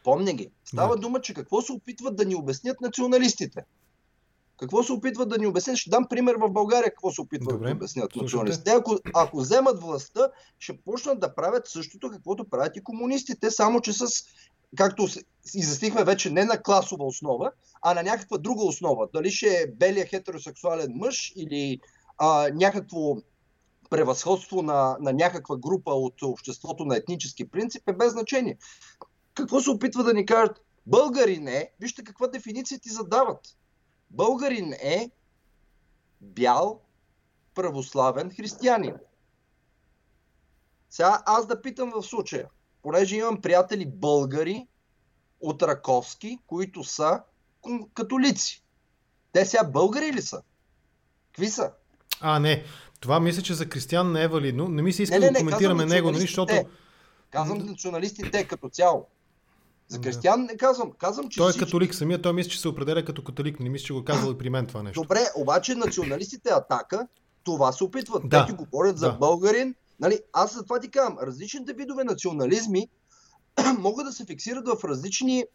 помня 0.03 0.33
ги. 0.33 0.51
Става 0.65 0.95
да. 0.95 1.01
дума, 1.01 1.21
че 1.21 1.33
какво 1.33 1.61
се 1.61 1.71
опитват 1.71 2.15
да 2.15 2.25
ни 2.25 2.35
обяснят 2.35 2.81
националистите. 2.81 3.65
Какво 4.59 4.83
се 4.83 4.93
опитват 4.93 5.29
да 5.29 5.37
ни 5.37 5.47
обяснят? 5.47 5.77
Ще 5.77 5.89
дам 5.89 6.07
пример 6.09 6.35
в 6.35 6.49
България 6.49 6.89
какво 6.89 7.11
се 7.11 7.21
опитват 7.21 7.55
Добре, 7.55 7.67
да 7.67 7.75
обяснят 7.75 8.15
националистите. 8.15 8.71
Ако, 8.71 8.99
ако 9.13 9.37
вземат 9.37 9.81
властта, 9.81 10.29
ще 10.59 10.77
почнат 10.77 11.19
да 11.19 11.35
правят 11.35 11.67
същото, 11.67 12.09
каквото 12.09 12.49
правят 12.49 12.77
и 12.77 12.83
комунистите, 12.83 13.51
само 13.51 13.81
че 13.81 13.93
с 13.93 14.07
както 14.75 15.07
изяснихме 15.53 16.03
вече, 16.03 16.29
не 16.29 16.45
на 16.45 16.61
класова 16.61 17.05
основа, 17.05 17.51
а 17.81 17.93
на 17.93 18.03
някаква 18.03 18.37
друга 18.37 18.63
основа. 18.63 19.07
Дали 19.13 19.31
ще 19.31 19.47
е 19.47 19.67
белия 19.67 20.05
хетеросексуален 20.05 20.91
мъж 20.95 21.33
или 21.35 21.79
а, 22.17 22.49
някакво 22.53 23.15
превъзходство 23.89 24.61
на, 24.61 24.97
на 24.99 25.13
някаква 25.13 25.57
група 25.57 25.91
от 25.91 26.21
обществото 26.21 26.85
на 26.85 26.95
етнически 26.95 27.49
принцип 27.49 27.83
е 27.87 27.93
без 27.93 28.11
значение. 28.11 28.57
Какво 29.33 29.61
се 29.61 29.69
опитва 29.69 30.03
да 30.03 30.13
ни 30.13 30.25
кажат? 30.25 30.61
Българин 30.87 31.47
е, 31.47 31.71
вижте 31.79 32.03
каква 32.03 32.27
дефиниция 32.27 32.79
ти 32.79 32.89
задават. 32.89 33.39
Българин 34.13 34.73
е 34.73 35.11
бял 36.21 36.81
православен 37.55 38.31
християнин. 38.35 38.95
Сега 40.89 41.23
аз 41.25 41.47
да 41.47 41.61
питам 41.61 41.91
в 41.95 42.03
случая, 42.03 42.47
понеже 42.81 43.15
имам 43.15 43.41
приятели 43.41 43.85
българи 43.85 44.67
от 45.41 45.63
Раковски, 45.63 46.39
които 46.47 46.83
са 46.83 47.21
католици. 47.93 48.63
Те 49.31 49.45
сега 49.45 49.63
българи 49.63 50.13
ли 50.13 50.21
са? 50.21 50.41
Какви 51.25 51.47
са? 51.47 51.71
А, 52.21 52.39
не. 52.39 52.63
Това 52.99 53.19
мисля, 53.19 53.41
че 53.41 53.53
за 53.53 53.69
Кристиян 53.69 54.11
не 54.11 54.23
е 54.23 54.27
валидно. 54.27 54.67
Не 54.67 54.81
ми 54.81 54.93
се 54.93 55.03
иска 55.03 55.19
не, 55.19 55.25
не, 55.25 55.31
да 55.31 55.39
коментираме 55.39 55.85
него, 55.85 56.11
нали, 56.11 56.21
защото... 56.21 56.53
Казвам 57.29 57.57
националистите 57.57 58.47
като 58.47 58.69
цяло. 58.69 59.07
За 59.87 60.01
Кристиян 60.01 60.41
не 60.41 60.57
казвам. 60.57 60.91
Казвам, 60.91 61.29
че 61.29 61.37
той 61.37 61.51
е 61.51 61.59
католик 61.59 61.95
самия, 61.95 62.21
той 62.21 62.33
мисля, 62.33 62.49
че 62.49 62.59
се 62.59 62.67
определя 62.67 63.05
като 63.05 63.23
католик. 63.23 63.59
Не 63.59 63.69
мисля, 63.69 63.85
че 63.85 63.93
го 63.93 63.99
е 63.99 64.03
казал 64.03 64.31
и 64.31 64.37
при 64.37 64.49
мен 64.49 64.65
това 64.65 64.83
нещо. 64.83 65.01
Добре, 65.01 65.19
обаче 65.35 65.75
националистите 65.75 66.49
атака, 66.49 67.07
това 67.43 67.71
се 67.71 67.83
опитват. 67.83 68.29
Да. 68.29 68.45
Те 68.45 68.51
ти 68.51 68.57
говорят 68.57 68.97
за 68.97 69.11
да. 69.11 69.17
българин. 69.17 69.75
Нали, 69.99 70.19
аз 70.33 70.53
за 70.53 70.63
това 70.63 70.79
ти 70.79 70.91
казвам, 70.91 71.17
различните 71.21 71.73
видове 71.73 72.03
национализми 72.03 72.87
могат 73.77 74.05
да 74.05 74.11
се 74.11 74.25
фиксират 74.25 74.67
в 74.67 74.83
различни, 74.83 75.45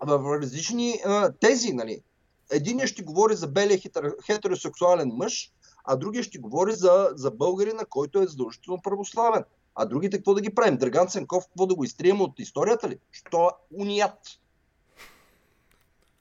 в 0.00 0.38
различни 0.40 1.00
а, 1.04 1.32
тези. 1.40 1.72
Нали. 1.72 2.02
Единият 2.50 2.90
ще 2.90 3.02
говори 3.02 3.36
за 3.36 3.48
белия 3.48 3.80
хетеросексуален 4.26 5.08
мъж, 5.14 5.52
а 5.84 5.96
другия 5.96 6.22
ще 6.22 6.38
говори 6.38 6.72
за, 6.72 7.08
за 7.14 7.30
българина, 7.30 7.84
който 7.84 8.22
е 8.22 8.26
задължително 8.26 8.82
православен. 8.82 9.44
А 9.74 9.86
другите 9.86 10.16
какво 10.16 10.34
да 10.34 10.40
ги 10.40 10.54
правим? 10.54 10.76
Драган 10.76 11.08
Ценков, 11.08 11.46
какво 11.46 11.66
да 11.66 11.74
го 11.74 11.84
изтрием 11.84 12.20
от 12.20 12.38
историята 12.38 12.88
ли? 12.88 12.98
Що 13.10 13.50
уният? 13.74 14.40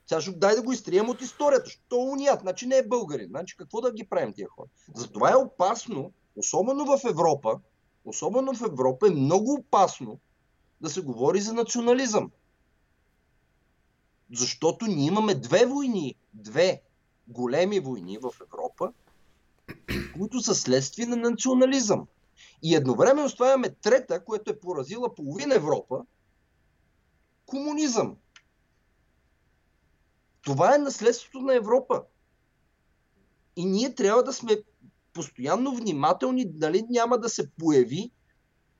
Сега 0.07 0.21
ще 0.21 0.31
дай 0.31 0.55
да 0.55 0.61
го 0.61 0.71
изтрием 0.71 1.09
от 1.09 1.21
историята. 1.21 1.69
Що 1.69 1.95
уният? 1.95 2.41
Значи 2.41 2.67
не 2.67 2.77
е 2.77 2.87
българин. 2.87 3.27
Значи 3.29 3.57
какво 3.57 3.81
да 3.81 3.91
ги 3.91 4.03
правим 4.03 4.33
тия 4.33 4.47
хора? 4.49 4.67
Затова 4.95 5.31
е 5.31 5.35
опасно, 5.35 6.11
особено 6.35 6.85
в 6.85 6.99
Европа, 7.09 7.59
особено 8.05 8.53
в 8.53 8.61
Европа 8.61 9.07
е 9.07 9.11
много 9.11 9.53
опасно 9.53 10.19
да 10.81 10.89
се 10.89 11.01
говори 11.01 11.41
за 11.41 11.53
национализъм. 11.53 12.31
Защото 14.33 14.85
ние 14.85 15.07
имаме 15.07 15.35
две 15.35 15.65
войни, 15.65 16.15
две 16.33 16.81
големи 17.27 17.79
войни 17.79 18.17
в 18.17 18.31
Европа, 18.41 18.93
които 20.13 20.41
са 20.41 20.55
следствие 20.55 21.05
на 21.05 21.15
национализъм. 21.15 22.07
И 22.63 22.75
едновременно 22.75 23.29
с 23.29 23.33
това 23.33 23.47
имаме 23.47 23.69
трета, 23.69 24.25
която 24.25 24.51
е 24.51 24.59
поразила 24.59 25.15
половина 25.15 25.55
Европа 25.55 26.05
комунизъм. 27.45 28.17
Това 30.41 30.75
е 30.75 30.77
наследството 30.77 31.39
на 31.39 31.55
Европа. 31.55 32.03
И 33.55 33.65
ние 33.65 33.95
трябва 33.95 34.23
да 34.23 34.33
сме 34.33 34.63
постоянно 35.13 35.75
внимателни, 35.75 36.45
дали 36.45 36.83
няма 36.89 37.17
да 37.17 37.29
се 37.29 37.51
появи, 37.51 38.11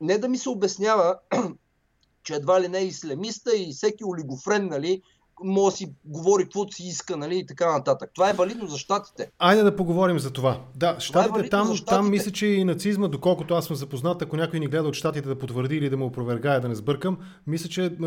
не 0.02 0.18
да 0.18 0.30
ми 0.30 0.38
се 0.38 0.50
обяснява, 0.50 1.20
че 2.24 2.36
едва 2.36 2.62
ли 2.62 2.68
не 2.68 2.80
е 2.80 2.86
ислямиста 2.86 3.58
и 3.58 3.74
всеки 3.74 4.04
олигофрен, 4.06 4.68
нали, 4.68 5.02
може 5.44 5.74
да 5.74 5.78
си 5.78 5.94
говори 6.06 6.44
каквото 6.44 6.76
си 6.76 6.84
иска, 6.84 7.18
нали, 7.18 7.38
и 7.38 7.46
така 7.46 7.72
нататък. 7.72 8.12
Това 8.16 8.30
е 8.30 8.34
валидно 8.34 8.68
за 8.68 8.78
щатите. 8.78 9.32
Айде 9.40 9.64
да 9.64 9.76
поговорим 9.76 10.20
за 10.20 10.32
това. 10.32 10.62
Да, 10.76 11.00
щатите, 11.00 11.46
е 11.46 11.50
там, 11.50 11.66
щатите. 11.68 11.86
там 11.86 12.10
мисля, 12.10 12.32
че 12.32 12.48
и 12.48 12.64
нацизма, 12.64 13.08
доколкото 13.08 13.54
аз 13.54 13.66
съм 13.66 13.76
запознат, 13.76 14.22
ако 14.22 14.38
някой 14.38 14.60
ни 14.60 14.68
гледа 14.68 14.88
от 14.88 14.96
щатите 14.96 15.28
да 15.28 15.40
потвърди 15.40 15.76
или 15.76 15.90
да 15.90 15.98
му 15.98 16.06
опровергае, 16.06 16.60
да 16.60 16.70
не 16.70 16.76
сбъркам, 16.76 17.18
мисля, 17.48 17.70
че 17.70 17.98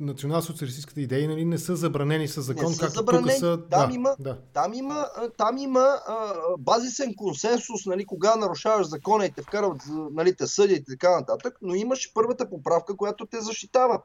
национал-социалистическите 0.00 1.00
идеи 1.00 1.26
нали, 1.28 1.44
не 1.44 1.58
са 1.58 1.76
забранени 1.76 2.28
с 2.28 2.42
закон, 2.42 2.76
както 2.80 2.94
забранени. 2.94 3.28
тук 3.28 3.38
са. 3.38 3.58
Там, 3.70 3.88
да, 3.88 3.94
има, 3.94 4.16
да. 4.18 4.38
там 4.52 4.74
има, 4.74 5.06
там 5.36 5.58
има 5.58 5.80
а, 5.80 6.34
базисен 6.58 7.14
консенсус, 7.14 7.86
нали, 7.86 8.06
кога 8.06 8.36
нарушаваш 8.36 8.86
закона 8.86 9.26
и 9.26 9.32
те 9.32 9.42
вкарват, 9.42 9.82
нали, 10.12 10.36
те 10.36 10.46
съдят 10.46 10.78
и 10.78 10.84
така 10.84 11.10
нататък, 11.10 11.58
но 11.62 11.74
имаш 11.74 12.10
първата 12.14 12.50
поправка, 12.50 12.96
която 12.96 13.26
те 13.26 13.40
защитава. 13.40 14.02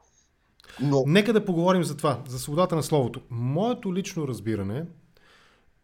Но... 0.80 1.04
Нека 1.06 1.32
да 1.32 1.44
поговорим 1.44 1.84
за 1.84 1.96
това, 1.96 2.22
за 2.28 2.38
свободата 2.38 2.76
на 2.76 2.82
словото. 2.82 3.20
Моето 3.30 3.94
лично 3.94 4.28
разбиране 4.28 4.84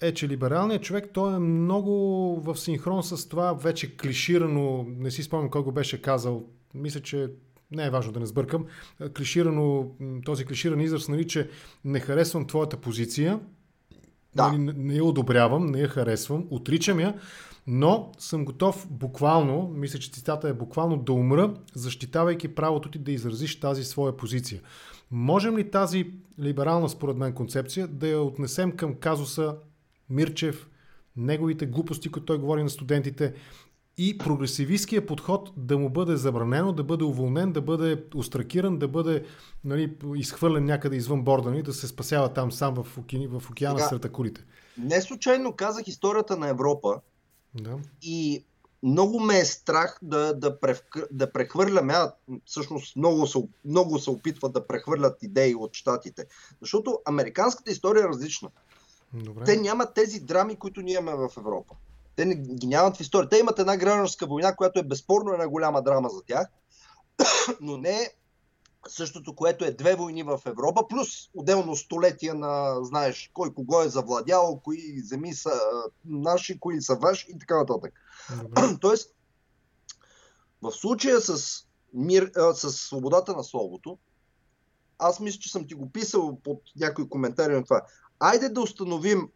е, 0.00 0.14
че 0.14 0.28
либералният 0.28 0.82
човек 0.82 1.10
той 1.12 1.36
е 1.36 1.38
много 1.38 2.36
в 2.40 2.56
синхрон 2.56 3.02
с 3.02 3.28
това 3.28 3.52
вече 3.52 3.96
клиширано, 3.96 4.86
не 4.88 5.10
си 5.10 5.22
спомням 5.22 5.50
кой 5.50 5.62
го 5.62 5.72
беше 5.72 6.02
казал, 6.02 6.44
мисля, 6.74 7.00
че 7.00 7.30
не 7.70 7.86
е 7.86 7.90
важно 7.90 8.12
да 8.12 8.20
не 8.20 8.26
сбъркам, 8.26 8.66
клиширано, 9.16 9.90
този 10.24 10.44
клиширан 10.44 10.80
израз, 10.80 11.08
нали, 11.08 11.26
че 11.26 11.50
не 11.84 12.00
харесвам 12.00 12.46
твоята 12.46 12.76
позиция, 12.76 13.40
да. 14.34 14.52
нали, 14.52 14.72
не 14.76 14.94
я 14.94 15.04
одобрявам, 15.04 15.66
не 15.66 15.80
я 15.80 15.88
харесвам, 15.88 16.46
отричам 16.50 17.00
я, 17.00 17.18
но 17.72 18.12
съм 18.18 18.44
готов 18.44 18.86
буквално, 18.90 19.70
мисля, 19.74 19.98
че 19.98 20.10
цитата 20.10 20.48
е 20.48 20.52
буквално 20.52 20.96
да 20.96 21.12
умра, 21.12 21.54
защитавайки 21.74 22.54
правото 22.54 22.90
ти 22.90 22.98
да 22.98 23.12
изразиш 23.12 23.60
тази 23.60 23.84
своя 23.84 24.16
позиция. 24.16 24.60
Можем 25.10 25.58
ли 25.58 25.70
тази 25.70 26.12
либерална, 26.40 26.88
според 26.88 27.16
мен, 27.16 27.32
концепция 27.32 27.86
да 27.86 28.08
я 28.08 28.20
отнесем 28.20 28.72
към 28.72 28.94
казуса 28.94 29.56
Мирчев, 30.10 30.68
неговите 31.16 31.66
глупости, 31.66 32.08
които 32.08 32.26
той 32.26 32.38
говори 32.38 32.62
на 32.62 32.70
студентите 32.70 33.34
и 33.98 34.18
прогресивистския 34.18 35.06
подход 35.06 35.52
да 35.56 35.78
му 35.78 35.90
бъде 35.90 36.16
забранено, 36.16 36.72
да 36.72 36.84
бъде 36.84 37.04
уволнен, 37.04 37.52
да 37.52 37.60
бъде 37.60 38.04
остракиран, 38.14 38.78
да 38.78 38.88
бъде 38.88 39.24
нали, 39.64 39.96
изхвърлен 40.16 40.64
някъде 40.64 40.96
извън 40.96 41.24
борда, 41.24 41.50
нали, 41.50 41.62
да 41.62 41.72
се 41.72 41.88
спасява 41.88 42.32
там 42.32 42.52
сам 42.52 42.74
в, 42.74 42.98
оки... 42.98 43.26
в 43.26 43.50
океана 43.50 43.78
Сега, 43.78 43.88
сред 43.88 44.04
акулите. 44.04 44.44
Не 44.78 45.00
случайно 45.00 45.56
казах 45.56 45.88
историята 45.88 46.36
на 46.36 46.48
Европа, 46.48 47.00
да. 47.54 47.78
И 48.02 48.44
много 48.82 49.20
ме 49.20 49.38
е 49.38 49.44
страх 49.44 49.98
да, 50.02 50.34
да, 50.34 50.60
прев, 50.60 50.82
да 51.10 51.32
прехвърляме, 51.32 51.92
а 51.92 52.12
всъщност 52.44 52.96
много 52.96 53.26
се, 53.26 53.38
много 53.64 53.98
се 53.98 54.10
опитват 54.10 54.52
да 54.52 54.66
прехвърлят 54.66 55.22
идеи 55.22 55.54
от 55.54 55.74
щатите. 55.74 56.26
Защото 56.60 56.98
американската 57.04 57.70
история 57.70 58.04
е 58.04 58.08
различна. 58.08 58.50
Добре. 59.12 59.44
Те 59.44 59.56
нямат 59.56 59.94
тези 59.94 60.20
драми, 60.20 60.56
които 60.56 60.80
ние 60.80 60.94
имаме 60.94 61.28
в 61.28 61.36
Европа. 61.36 61.74
Те 62.16 62.24
не, 62.24 62.34
ги 62.34 62.66
нямат 62.66 62.96
в 62.96 63.00
история. 63.00 63.28
Те 63.28 63.38
имат 63.38 63.58
една 63.58 63.76
гражданска 63.76 64.26
война, 64.26 64.56
която 64.56 64.80
е 64.80 64.82
безспорно 64.82 65.32
една 65.32 65.48
голяма 65.48 65.82
драма 65.82 66.08
за 66.08 66.22
тях, 66.22 66.46
но 67.60 67.76
не 67.76 68.10
същото, 68.88 69.34
което 69.34 69.64
е 69.64 69.70
две 69.70 69.94
войни 69.94 70.22
в 70.22 70.40
Европа, 70.46 70.88
плюс 70.88 71.08
отделно 71.34 71.76
столетия 71.76 72.34
на, 72.34 72.84
знаеш, 72.84 73.30
кой 73.34 73.54
кого 73.54 73.82
е 73.82 73.88
завладял, 73.88 74.60
кои 74.64 75.00
земи 75.00 75.34
са 75.34 75.60
наши, 76.04 76.58
кои 76.58 76.82
са 76.82 76.94
ваши 76.94 77.26
и 77.30 77.38
така 77.38 77.58
нататък. 77.58 77.94
Тоест, 78.80 79.14
в 80.62 80.72
случая 80.72 81.20
с, 81.20 81.64
мир, 81.94 82.30
а, 82.36 82.54
с 82.54 82.72
свободата 82.72 83.36
на 83.36 83.44
словото, 83.44 83.98
аз 84.98 85.20
мисля, 85.20 85.40
че 85.40 85.52
съм 85.52 85.66
ти 85.66 85.74
го 85.74 85.90
писал 85.90 86.38
под 86.44 86.62
някои 86.76 87.08
коментари 87.08 87.54
на 87.54 87.64
това. 87.64 87.82
Айде 88.18 88.48
да 88.48 88.60
установим, 88.60 89.28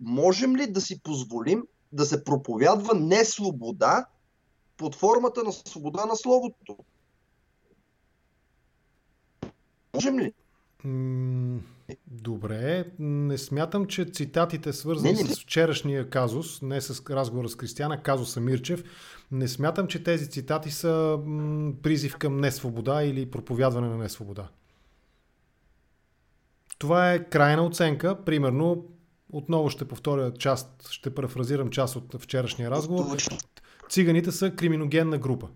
можем 0.00 0.56
ли 0.56 0.72
да 0.72 0.80
си 0.80 1.02
позволим 1.02 1.62
да 1.92 2.04
се 2.06 2.24
проповядва 2.24 2.94
не 2.94 3.24
свобода 3.24 4.06
под 4.76 4.94
формата 4.94 5.44
на 5.44 5.52
свобода 5.52 6.06
на 6.06 6.16
словото? 6.16 6.76
Можем 10.04 10.18
ли? 10.18 10.32
Добре, 12.06 12.84
не 12.98 13.38
смятам, 13.38 13.86
че 13.86 14.04
цитатите 14.04 14.72
свързани 14.72 15.12
не, 15.12 15.22
не, 15.22 15.28
не. 15.28 15.34
с 15.34 15.40
вчерашния 15.40 16.10
казус, 16.10 16.62
не 16.62 16.80
с 16.80 17.10
разговора 17.10 17.48
с 17.48 17.56
Кристияна, 17.56 18.02
казуса 18.02 18.40
Мирчев, 18.40 18.84
не 19.32 19.48
смятам, 19.48 19.86
че 19.86 20.04
тези 20.04 20.30
цитати 20.30 20.70
са 20.70 21.18
призив 21.82 22.16
към 22.16 22.40
несвобода 22.40 23.02
или 23.02 23.30
проповядване 23.30 23.88
на 23.88 23.96
несвобода. 23.96 24.48
Това 26.78 27.12
е 27.12 27.24
крайна 27.24 27.66
оценка. 27.66 28.24
Примерно, 28.24 28.84
отново 29.32 29.70
ще 29.70 29.88
повторя 29.88 30.34
част, 30.34 30.88
ще 30.90 31.14
парафразирам 31.14 31.70
част 31.70 31.96
от 31.96 32.22
вчерашния 32.22 32.70
разговор. 32.70 33.16
Циганите 33.90 34.32
са 34.32 34.50
криминогенна 34.50 35.18
група. 35.18 35.48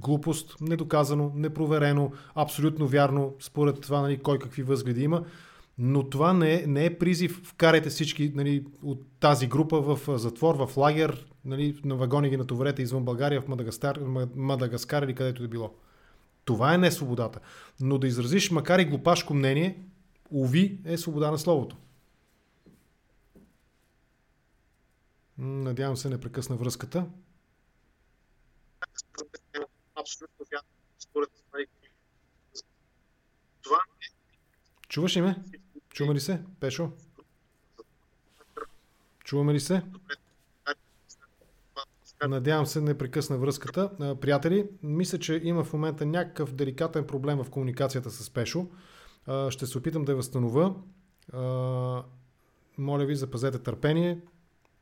Глупост, 0.00 0.60
недоказано, 0.60 1.32
непроверено, 1.34 2.12
абсолютно 2.34 2.86
вярно, 2.86 3.34
според 3.40 3.80
това 3.80 4.00
нали, 4.00 4.18
кой 4.18 4.38
какви 4.38 4.62
възгледи 4.62 5.02
има. 5.02 5.24
Но 5.78 6.10
това 6.10 6.32
не 6.32 6.54
е, 6.54 6.66
не 6.66 6.84
е 6.84 6.98
призив, 6.98 7.40
вкарайте 7.44 7.90
всички 7.90 8.32
нали, 8.34 8.64
от 8.82 9.06
тази 9.20 9.46
група 9.46 9.80
в 9.80 10.18
затвор, 10.18 10.66
в 10.66 10.76
лагер, 10.76 11.26
нали, 11.44 11.80
на 11.84 11.96
вагони 11.96 12.30
ги 12.30 12.36
натоварете 12.36 12.82
извън 12.82 13.04
България, 13.04 13.40
в 13.40 13.48
Мадагаскар, 13.48 13.98
Мадагаскар 14.36 15.02
или 15.02 15.14
където 15.14 15.42
да 15.42 15.48
било. 15.48 15.74
Това 16.44 16.74
е 16.74 16.78
не 16.78 16.90
свободата. 16.90 17.40
Но 17.80 17.98
да 17.98 18.06
изразиш, 18.06 18.50
макар 18.50 18.78
и 18.78 18.84
глупашко 18.84 19.34
мнение, 19.34 19.82
уви, 20.30 20.78
е 20.84 20.96
свобода 20.96 21.30
на 21.30 21.38
словото. 21.38 21.76
Надявам 25.38 25.96
се 25.96 26.08
не 26.08 26.20
прекъсна 26.20 26.56
връзката. 26.56 27.06
Абсолютно 30.02 30.46
вярно. 30.52 30.68
Според 30.98 31.30
това 33.62 33.78
Чуваш 34.88 35.16
ли 35.16 35.20
ме? 35.20 35.42
Чуваме 35.88 36.14
ли 36.14 36.20
се, 36.20 36.42
Пешо? 36.60 36.90
Чуваме 39.24 39.54
ли 39.54 39.60
се? 39.60 39.82
Надявам 42.28 42.66
се 42.66 42.80
не 42.80 42.98
прекъсна 42.98 43.38
връзката. 43.38 44.16
Приятели, 44.20 44.68
мисля, 44.82 45.18
че 45.18 45.40
има 45.44 45.64
в 45.64 45.72
момента 45.72 46.06
някакъв 46.06 46.52
деликатен 46.52 47.06
проблем 47.06 47.44
в 47.44 47.50
комуникацията 47.50 48.10
с 48.10 48.30
Пешо. 48.30 48.66
Ще 49.50 49.66
се 49.66 49.78
опитам 49.78 50.04
да 50.04 50.12
я 50.12 50.16
възстановя. 50.16 50.74
Моля 52.78 53.04
ви, 53.04 53.16
запазете 53.16 53.58
търпение. 53.58 54.20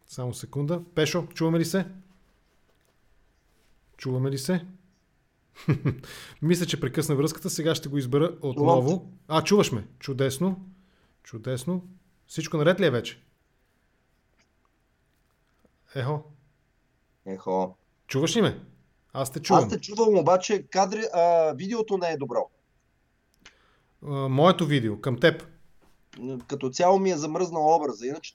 Само 0.07 0.35
секунда. 0.35 0.83
Пешо, 0.95 1.27
чуваме 1.35 1.59
ли 1.59 1.65
се? 1.65 1.87
Чуваме 3.97 4.31
ли 4.31 4.39
се? 4.39 4.67
Мисля, 6.43 6.67
че 6.67 6.81
прекъсна 6.81 7.15
връзката. 7.15 7.51
Сега 7.51 7.75
ще 7.75 7.89
го 7.89 7.99
избера 7.99 8.37
отново. 8.43 9.13
А, 9.29 9.45
чуваш 9.45 9.73
ме. 9.73 9.87
Чудесно. 9.99 10.67
Чудесно. 11.23 11.83
Всичко 12.27 12.57
наред 12.57 12.81
ли 12.81 12.87
е 12.87 12.91
вече? 12.91 13.23
Ехо. 15.95 16.23
Ехо. 17.27 17.77
Чуваш 18.07 18.37
ли 18.37 18.43
ме? 18.43 18.61
Аз 19.13 19.33
те 19.33 19.41
чувам. 19.41 19.65
Аз 19.65 19.71
те 19.71 19.81
чувам, 19.81 20.19
обаче 20.19 20.63
кадри, 20.63 21.03
а, 21.15 21.55
видеото 21.55 21.99
не 21.99 22.09
е 22.09 22.17
добро. 22.17 22.51
А, 24.07 24.29
моето 24.29 24.67
видео, 24.67 25.01
към 25.01 25.21
теб. 25.21 25.47
Като 26.47 26.71
цяло 26.71 26.99
ми 26.99 27.11
е 27.11 27.17
замръзнал 27.17 27.77
образа, 27.77 28.07
иначе 28.07 28.35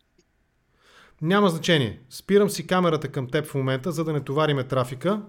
няма 1.22 1.50
значение. 1.50 2.02
Спирам 2.10 2.50
си 2.50 2.68
камерата 2.68 3.12
към 3.12 3.30
теб 3.30 3.46
в 3.46 3.56
момента, 3.56 3.92
за 3.92 4.04
да 4.04 4.14
не 4.14 4.24
товариме 4.24 4.64
трафика. 4.64 5.22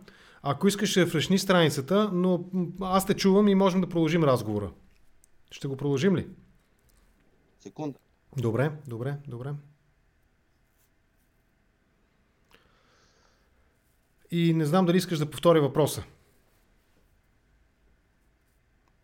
Ако 0.48 0.68
искаш, 0.68 0.90
ще 0.90 1.06
фрешни 1.06 1.38
страницата, 1.38 2.10
но 2.12 2.44
аз 2.80 3.06
те 3.06 3.14
чувам 3.14 3.48
и 3.48 3.54
можем 3.54 3.80
да 3.80 3.88
продължим 3.88 4.24
разговора. 4.24 4.72
Ще 5.50 5.68
го 5.68 5.76
продължим 5.76 6.16
ли? 6.16 6.28
Секунда. 7.60 7.98
Добре, 8.36 8.72
добре, 8.86 9.16
добре. 9.28 9.54
И 14.30 14.54
не 14.54 14.64
знам 14.64 14.86
дали 14.86 14.96
искаш 14.96 15.18
да 15.18 15.30
повтори 15.30 15.60
въпроса. 15.60 16.04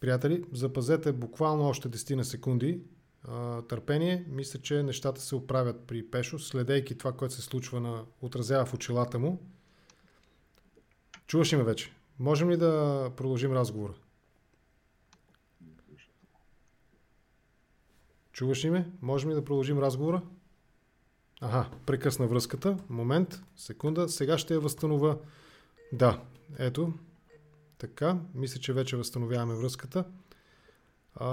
Приятели, 0.01 0.45
запазете 0.53 1.13
буквално 1.13 1.69
още 1.69 1.89
10 1.89 2.15
на 2.15 2.25
секунди 2.25 2.81
а, 3.29 3.63
търпение. 3.63 4.25
Мисля, 4.29 4.61
че 4.61 4.83
нещата 4.83 5.21
се 5.21 5.35
оправят 5.35 5.87
при 5.87 6.11
Пешо, 6.11 6.39
следейки 6.39 6.99
това, 6.99 7.13
което 7.13 7.35
се 7.35 7.43
случва 7.43 7.81
на, 7.81 8.05
отразява 8.21 8.67
в 8.67 8.75
очилата 8.75 9.19
му. 9.19 9.53
Чуваш 11.27 11.53
ли 11.53 11.57
ме 11.57 11.63
вече? 11.63 11.93
Можем 12.19 12.51
ли 12.51 12.57
да 12.57 13.11
продължим 13.17 13.53
разговора? 13.53 13.93
Чуваш 18.33 18.65
ли 18.65 18.71
ме? 18.71 18.91
Можем 19.03 19.31
ли 19.31 19.35
да 19.35 19.45
продължим 19.45 19.79
разговора? 19.79 20.23
Ага, 21.41 21.67
прекъсна 21.87 22.27
връзката. 22.27 22.77
Момент, 22.89 23.43
секунда. 23.57 24.09
Сега 24.09 24.39
ще 24.39 24.55
я 24.55 24.61
възстановя. 24.61 25.19
Да, 25.93 26.21
ето. 26.59 26.93
Така, 27.79 28.17
мисля, 28.35 28.61
че 28.61 28.73
вече 28.73 28.97
възстановяваме 28.97 29.55
връзката. 29.55 30.05
А, 31.15 31.27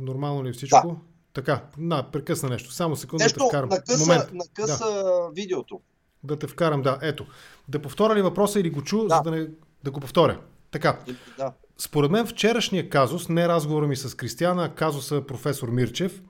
нормално 0.00 0.44
ли 0.44 0.48
е 0.48 0.52
всичко? 0.52 0.88
Да. 0.88 0.96
Така, 1.32 1.64
на, 1.78 2.10
прекъсна 2.10 2.48
нещо. 2.48 2.72
Само 2.72 2.96
секунда 2.96 3.24
нещо, 3.24 3.48
да. 3.52 3.66
Накъса, 3.66 3.98
Момент. 3.98 4.32
накъса 4.32 4.84
да. 4.84 5.30
видеото. 5.34 5.80
Да 6.24 6.36
те 6.36 6.46
вкарам, 6.46 6.82
да. 6.82 6.98
Ето. 7.02 7.26
Да 7.68 7.78
повторя 7.78 8.14
ли 8.14 8.22
въпроса 8.22 8.60
или 8.60 8.70
го 8.70 8.82
чу, 8.82 9.06
да. 9.06 9.16
за 9.16 9.22
да, 9.22 9.30
не, 9.30 9.46
да 9.84 9.90
го 9.90 10.00
повторя. 10.00 10.38
Така. 10.70 10.98
Да. 11.38 11.52
Според 11.78 12.10
мен 12.10 12.26
вчерашния 12.26 12.90
казус, 12.90 13.28
не 13.28 13.48
разговора 13.48 13.86
ми 13.86 13.96
с 13.96 14.16
Кристияна, 14.16 14.64
а 14.64 14.68
казуса 14.68 15.22
професор 15.26 15.68
Мирчев, 15.68 16.22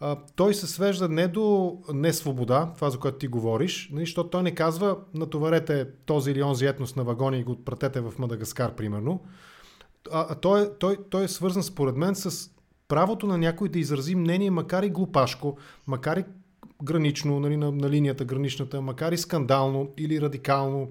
а, 0.00 0.16
той 0.36 0.54
се 0.54 0.66
свежда 0.66 1.08
не 1.08 1.28
до 1.28 1.76
несвобода, 1.92 2.72
това 2.74 2.90
за 2.90 2.98
което 2.98 3.18
ти 3.18 3.28
говориш, 3.28 3.88
нали, 3.92 4.06
защото 4.06 4.30
той 4.30 4.42
не 4.42 4.54
казва 4.54 4.96
натоварете 5.14 5.86
този 6.06 6.30
или 6.30 6.42
онзи 6.42 6.66
етнос 6.66 6.96
на 6.96 7.04
вагони 7.04 7.38
и 7.38 7.44
го 7.44 7.52
отпратете 7.52 8.00
в 8.00 8.12
Мадагаскар, 8.18 8.74
примерно 8.74 9.20
а, 10.12 10.26
а 10.30 10.34
той, 10.34 10.70
той, 10.78 10.96
той 11.10 11.24
е 11.24 11.28
свързан 11.28 11.62
според 11.62 11.96
мен 11.96 12.14
с 12.14 12.50
правото 12.88 13.26
на 13.26 13.38
някой 13.38 13.68
да 13.68 13.78
изрази 13.78 14.14
мнение, 14.14 14.50
макар 14.50 14.82
и 14.82 14.90
глупашко, 14.90 15.56
макар 15.86 16.16
и 16.16 16.24
гранично, 16.84 17.40
нали, 17.40 17.56
на, 17.56 17.72
на 17.72 17.90
линията 17.90 18.24
граничната, 18.24 18.80
макар 18.80 19.12
и 19.12 19.18
скандално 19.18 19.90
или 19.98 20.20
радикално 20.20 20.88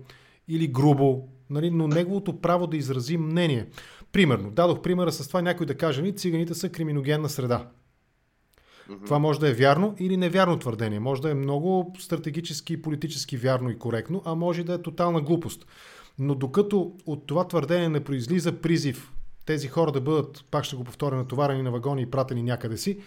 или 0.47 0.67
грубо, 0.67 1.27
нали, 1.49 1.71
но 1.71 1.87
неговото 1.87 2.41
право 2.41 2.67
да 2.67 2.77
изрази 2.77 3.17
мнение. 3.17 3.65
Примерно, 4.11 4.51
дадох 4.51 4.81
примера 4.81 5.11
с 5.11 5.27
това 5.27 5.41
някой 5.41 5.65
да 5.65 5.77
каже, 5.77 6.01
ни 6.01 6.15
циганите 6.15 6.53
са 6.53 6.69
криминогенна 6.69 7.29
среда. 7.29 7.67
Mm-hmm. 8.89 9.05
Това 9.05 9.19
може 9.19 9.39
да 9.39 9.49
е 9.49 9.53
вярно 9.53 9.95
или 9.99 10.17
невярно 10.17 10.59
твърдение. 10.59 10.99
Може 10.99 11.21
да 11.21 11.31
е 11.31 11.33
много 11.33 11.95
стратегически 11.99 12.73
и 12.73 12.81
политически 12.81 13.37
вярно 13.37 13.69
и 13.69 13.79
коректно, 13.79 14.21
а 14.25 14.35
може 14.35 14.63
да 14.63 14.73
е 14.73 14.81
тотална 14.81 15.21
глупост. 15.21 15.65
Но 16.19 16.35
докато 16.35 16.91
от 17.05 17.27
това 17.27 17.47
твърдение 17.47 17.89
не 17.89 18.03
произлиза 18.03 18.51
призив 18.51 19.11
тези 19.45 19.67
хора 19.67 19.91
да 19.91 20.01
бъдат, 20.01 20.45
пак 20.51 20.63
ще 20.63 20.75
го 20.75 20.83
повторя, 20.83 21.15
натоварени 21.15 21.61
на 21.61 21.71
вагони 21.71 22.01
и 22.01 22.11
пратени 22.11 22.43
някъде 22.43 22.77
си, 22.77 22.99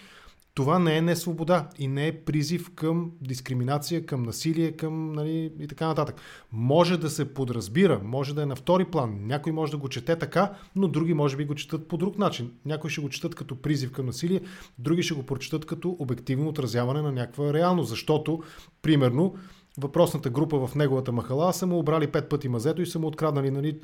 това 0.61 0.79
не 0.79 0.97
е 0.97 1.03
несвобода 1.03 1.69
и 1.79 1.89
не 1.89 2.07
е 2.07 2.25
призив 2.25 2.71
към 2.75 3.11
дискриминация, 3.21 4.07
към 4.07 4.23
насилие, 4.23 4.73
към 4.73 5.13
нали, 5.13 5.53
и 5.61 5.69
така 5.69 5.87
нататък. 5.87 6.21
Може 6.53 6.97
да 6.97 7.11
се 7.11 7.35
подразбира, 7.35 8.01
може 8.05 8.35
да 8.35 8.43
е 8.43 8.47
на 8.47 8.57
втори 8.57 8.85
план. 8.85 9.19
Някой 9.23 9.53
може 9.53 9.73
да 9.73 9.79
го 9.79 9.89
чете 9.89 10.17
така, 10.17 10.53
но 10.77 10.89
други 10.89 11.15
може 11.15 11.37
би 11.37 11.45
го 11.45 11.55
четат 11.55 11.89
по 11.89 11.97
друг 11.97 12.19
начин. 12.19 12.53
Някои 12.67 12.91
ще 12.91 13.01
го 13.01 13.09
четат 13.09 13.35
като 13.35 13.63
призив 13.63 13.93
към 13.93 14.07
насилие, 14.07 14.41
други 14.79 15.03
ще 15.03 15.15
го 15.15 15.23
прочитат 15.23 15.65
като 15.65 15.97
обективно 15.99 16.49
отразяване 16.49 17.03
на 17.03 17.13
някаква 17.13 17.53
реалност, 17.53 17.91
защото, 17.91 18.43
примерно, 18.83 19.35
въпросната 19.79 20.31
група 20.31 20.67
в 20.67 20.75
неговата 20.75 21.13
махала 21.13 21.53
са 21.53 21.67
му 21.67 21.79
обрали 21.79 22.07
пет 22.07 22.29
пъти 22.29 22.49
мазето 22.49 22.83
и 22.83 22.87
са 22.87 22.99
му 22.99 23.07
откраднали 23.07 23.51
нали, 23.51 23.81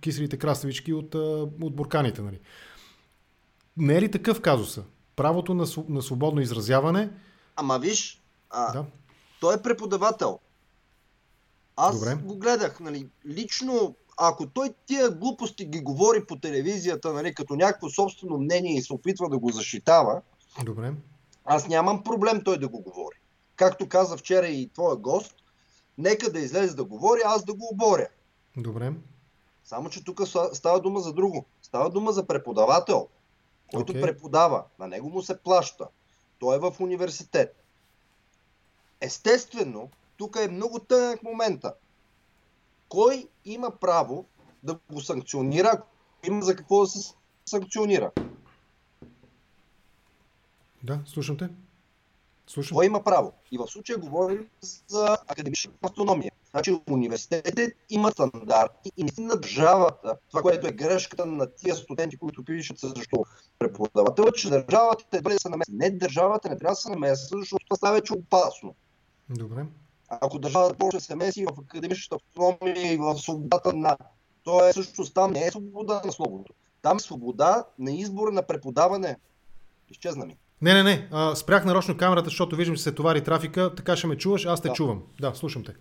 киселите 0.00 0.36
краставички 0.36 0.92
от, 0.92 1.14
от 1.60 1.76
бурканите. 1.76 2.22
Нали. 2.22 2.38
Не 3.76 3.96
е 3.96 4.02
ли 4.02 4.10
такъв 4.10 4.40
казуса? 4.40 4.84
Правото 5.16 5.54
на, 5.54 5.66
на 5.88 6.02
свободно 6.02 6.40
изразяване. 6.40 7.10
Ама 7.56 7.78
виж, 7.78 8.22
а, 8.50 8.72
да. 8.72 8.84
той 9.40 9.54
е 9.54 9.62
преподавател. 9.62 10.38
Аз 11.76 12.00
Добре. 12.00 12.14
го 12.14 12.36
гледах, 12.36 12.80
нали, 12.80 13.08
лично, 13.26 13.94
ако 14.16 14.46
той 14.46 14.74
тия 14.86 15.10
глупости 15.10 15.64
ги 15.64 15.80
говори 15.80 16.26
по 16.26 16.36
телевизията, 16.36 17.12
нали, 17.12 17.34
като 17.34 17.54
някакво 17.54 17.88
собствено 17.90 18.38
мнение 18.38 18.76
и 18.76 18.82
се 18.82 18.92
опитва 18.92 19.28
да 19.28 19.38
го 19.38 19.50
защитава, 19.50 20.20
Добре. 20.64 20.94
аз 21.44 21.68
нямам 21.68 22.02
проблем 22.02 22.44
той 22.44 22.58
да 22.58 22.68
го 22.68 22.80
говори 22.80 23.16
както 23.56 23.88
каза 23.88 24.16
вчера 24.16 24.46
и 24.46 24.68
твоя 24.68 24.96
гост, 24.96 25.34
нека 25.98 26.32
да 26.32 26.40
излезе 26.40 26.76
да 26.76 26.84
говори, 26.84 27.20
аз 27.24 27.44
да 27.44 27.54
го 27.54 27.68
оборя. 27.72 28.08
Добре. 28.56 28.92
Само, 29.64 29.90
че 29.90 30.04
тук 30.04 30.20
става 30.52 30.80
дума 30.80 31.00
за 31.00 31.12
друго. 31.12 31.44
Става 31.62 31.90
дума 31.90 32.12
за 32.12 32.26
преподавател, 32.26 33.08
който 33.70 33.92
okay. 33.92 34.00
преподава. 34.00 34.64
На 34.78 34.88
него 34.88 35.10
му 35.10 35.22
се 35.22 35.42
плаща. 35.42 35.88
Той 36.38 36.56
е 36.56 36.58
в 36.58 36.74
университет. 36.80 37.64
Естествено, 39.00 39.90
тук 40.16 40.36
е 40.36 40.48
много 40.48 40.78
тънък 40.78 41.22
момента. 41.22 41.74
Кой 42.88 43.28
има 43.44 43.70
право 43.70 44.26
да 44.62 44.78
го 44.92 45.00
санкционира, 45.00 45.82
има 46.28 46.42
за 46.42 46.56
какво 46.56 46.80
да 46.80 46.86
се 46.86 47.14
санкционира? 47.46 48.10
Да, 50.82 51.00
слушам 51.06 51.36
те. 51.36 51.48
Слушам. 52.46 52.74
Кой 52.74 52.86
има 52.86 53.04
право? 53.04 53.32
И 53.50 53.58
в 53.58 53.66
случая 53.66 53.98
говорим 53.98 54.48
за 54.86 55.18
академична 55.28 55.72
автономия. 55.82 56.32
Значи 56.56 56.80
университетите 56.90 57.72
имат 57.90 58.12
стандарти 58.12 58.90
и 58.96 59.02
наистина 59.02 59.36
държавата, 59.36 60.16
това, 60.30 60.42
което 60.42 60.66
е 60.66 60.72
грешката 60.72 61.26
на 61.26 61.46
тия 61.56 61.74
студенти, 61.74 62.16
които 62.16 62.44
пишат 62.44 62.78
срещу 62.80 63.16
преподавателя, 63.58 64.32
че 64.32 64.50
държавата 64.50 65.04
трябва 65.10 65.30
да 65.30 65.38
се 65.38 65.48
намеси. 65.48 65.70
Не, 65.72 65.90
държавата 65.90 66.48
не 66.48 66.58
трябва 66.58 66.72
да 66.72 66.76
се 66.76 66.90
намеси, 66.90 67.26
защото 67.32 67.66
това 67.66 67.76
става 67.76 67.94
вече 67.94 68.12
опасно. 68.12 68.74
Добре. 69.30 69.66
Ако 70.08 70.38
държавата 70.38 70.74
почне 70.78 70.98
да 70.98 71.04
се 71.04 71.14
меси 71.14 71.44
в 71.44 71.60
академичната 71.60 72.24
автономия 72.24 72.92
и 72.92 72.96
в 72.96 73.18
свободата 73.18 73.72
на... 73.72 73.96
То 74.44 74.68
е 74.68 74.72
също 74.72 75.12
там 75.12 75.32
не 75.32 75.46
е 75.46 75.50
свобода 75.50 76.02
на 76.04 76.12
словото. 76.12 76.52
Там 76.82 76.96
е 76.96 77.00
свобода 77.00 77.64
на 77.78 77.92
избора 77.92 78.32
на 78.32 78.42
преподаване. 78.42 79.16
Изчезна 79.90 80.26
ми. 80.26 80.36
Не, 80.62 80.74
не, 80.74 80.82
не. 80.82 81.08
А, 81.12 81.34
спрях 81.34 81.64
нарочно 81.64 81.96
камерата, 81.96 82.24
защото 82.24 82.56
виждам, 82.56 82.76
че 82.76 82.82
се 82.82 82.92
товари 82.92 83.24
трафика. 83.24 83.74
Така 83.74 83.96
ще 83.96 84.06
ме 84.06 84.16
чуваш, 84.16 84.46
аз 84.46 84.60
те 84.60 84.68
Да. 84.68 84.74
чувам. 84.74 85.02
Да, 85.20 85.34
слушам 85.34 85.64
те. 85.64 85.72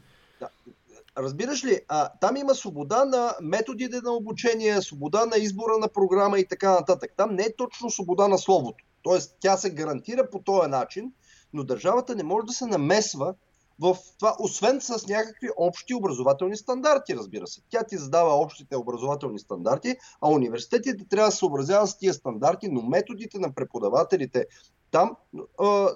Разбираш 1.17 1.65
ли, 1.65 1.81
а, 1.87 2.09
там 2.21 2.35
има 2.35 2.55
свобода 2.55 3.05
на 3.05 3.35
методите 3.41 4.01
на 4.01 4.11
обучение, 4.11 4.81
свобода 4.81 5.25
на 5.25 5.37
избора 5.37 5.77
на 5.77 5.87
програма 5.87 6.39
и 6.39 6.47
така 6.47 6.71
нататък. 6.71 7.13
Там 7.17 7.35
не 7.35 7.43
е 7.43 7.55
точно 7.55 7.89
свобода 7.89 8.27
на 8.27 8.37
словото. 8.37 8.85
Тоест, 9.01 9.37
тя 9.39 9.57
се 9.57 9.69
гарантира 9.69 10.29
по 10.29 10.39
този 10.39 10.69
начин, 10.69 11.11
но 11.53 11.63
държавата 11.63 12.15
не 12.15 12.23
може 12.23 12.45
да 12.45 12.53
се 12.53 12.65
намесва 12.65 13.33
в 13.79 13.97
това, 14.19 14.35
освен 14.39 14.81
с 14.81 15.07
някакви 15.07 15.49
общи 15.57 15.93
образователни 15.93 16.57
стандарти, 16.57 17.15
разбира 17.15 17.47
се. 17.47 17.61
Тя 17.69 17.83
ти 17.83 17.97
задава 17.97 18.35
общите 18.35 18.77
образователни 18.77 19.39
стандарти, 19.39 19.95
а 20.21 20.29
университетите 20.29 21.05
трябва 21.09 21.29
да 21.29 21.35
съобразяват 21.35 21.89
с 21.89 21.97
тия 21.97 22.13
стандарти, 22.13 22.67
но 22.67 22.81
методите 22.81 23.39
на 23.39 23.53
преподавателите 23.53 24.45
там 24.91 25.15
а, 25.59 25.89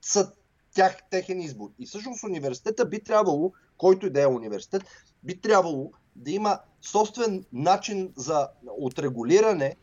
са 0.00 0.32
тях, 0.74 0.96
техен 1.10 1.40
избор. 1.40 1.70
И 1.78 1.86
всъщност 1.86 2.24
университета 2.24 2.86
би 2.86 3.04
трябвало, 3.04 3.52
който 3.82 4.06
и 4.06 4.10
да 4.10 4.22
е 4.22 4.26
университет, 4.26 4.82
би 5.22 5.40
трябвало 5.40 5.90
да 6.16 6.30
има 6.30 6.58
собствен 6.82 7.44
начин 7.52 8.12
за 8.16 8.48
отрегулиране 8.78 9.76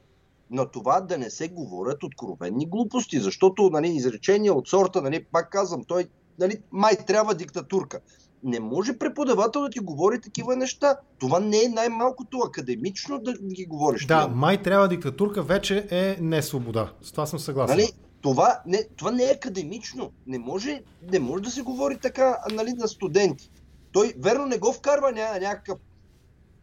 на 0.51 0.65
това 0.65 1.01
да 1.01 1.17
не 1.17 1.29
се 1.29 1.47
говорят 1.47 2.03
откровенни 2.03 2.65
глупости, 2.65 3.19
защото 3.19 3.69
нали, 3.69 3.87
изречения 3.87 4.53
от 4.53 4.67
сорта, 4.67 5.01
нали, 5.01 5.23
пак 5.23 5.49
казвам, 5.49 5.83
той 5.83 6.05
нали, 6.39 6.57
май 6.71 6.95
трябва 7.07 7.35
диктатурка. 7.35 7.99
Не 8.43 8.59
може 8.59 8.97
преподавател 8.97 9.61
да 9.61 9.69
ти 9.69 9.79
говори 9.79 10.21
такива 10.21 10.55
неща. 10.55 10.97
Това 11.19 11.39
не 11.39 11.63
е 11.63 11.69
най-малкото 11.69 12.37
академично 12.37 13.19
да 13.19 13.33
ги 13.33 13.65
говориш. 13.65 14.05
Да, 14.05 14.21
Това- 14.21 14.35
май 14.35 14.61
трябва 14.61 14.87
диктатурка 14.87 15.43
вече 15.43 15.87
е 15.91 16.17
не 16.21 16.41
свобода. 16.41 16.93
С 17.01 17.11
това 17.11 17.25
съм 17.25 17.39
съгласен. 17.39 17.77
Нали? 17.77 17.91
Това, 18.21 18.61
не, 18.65 18.83
това 18.95 19.11
не 19.11 19.23
е 19.23 19.33
академично. 19.35 20.11
Не 20.27 20.39
може, 20.39 20.81
не 21.11 21.19
може 21.19 21.43
да 21.43 21.51
се 21.51 21.61
говори 21.61 21.97
така 21.97 22.37
нали, 22.51 22.73
на 22.73 22.87
студенти. 22.87 23.51
Той 23.91 24.13
верно 24.17 24.45
не 24.45 24.57
го 24.57 24.73
вкарва 24.73 25.11
ня, 25.11 25.39
някакъв 25.39 25.79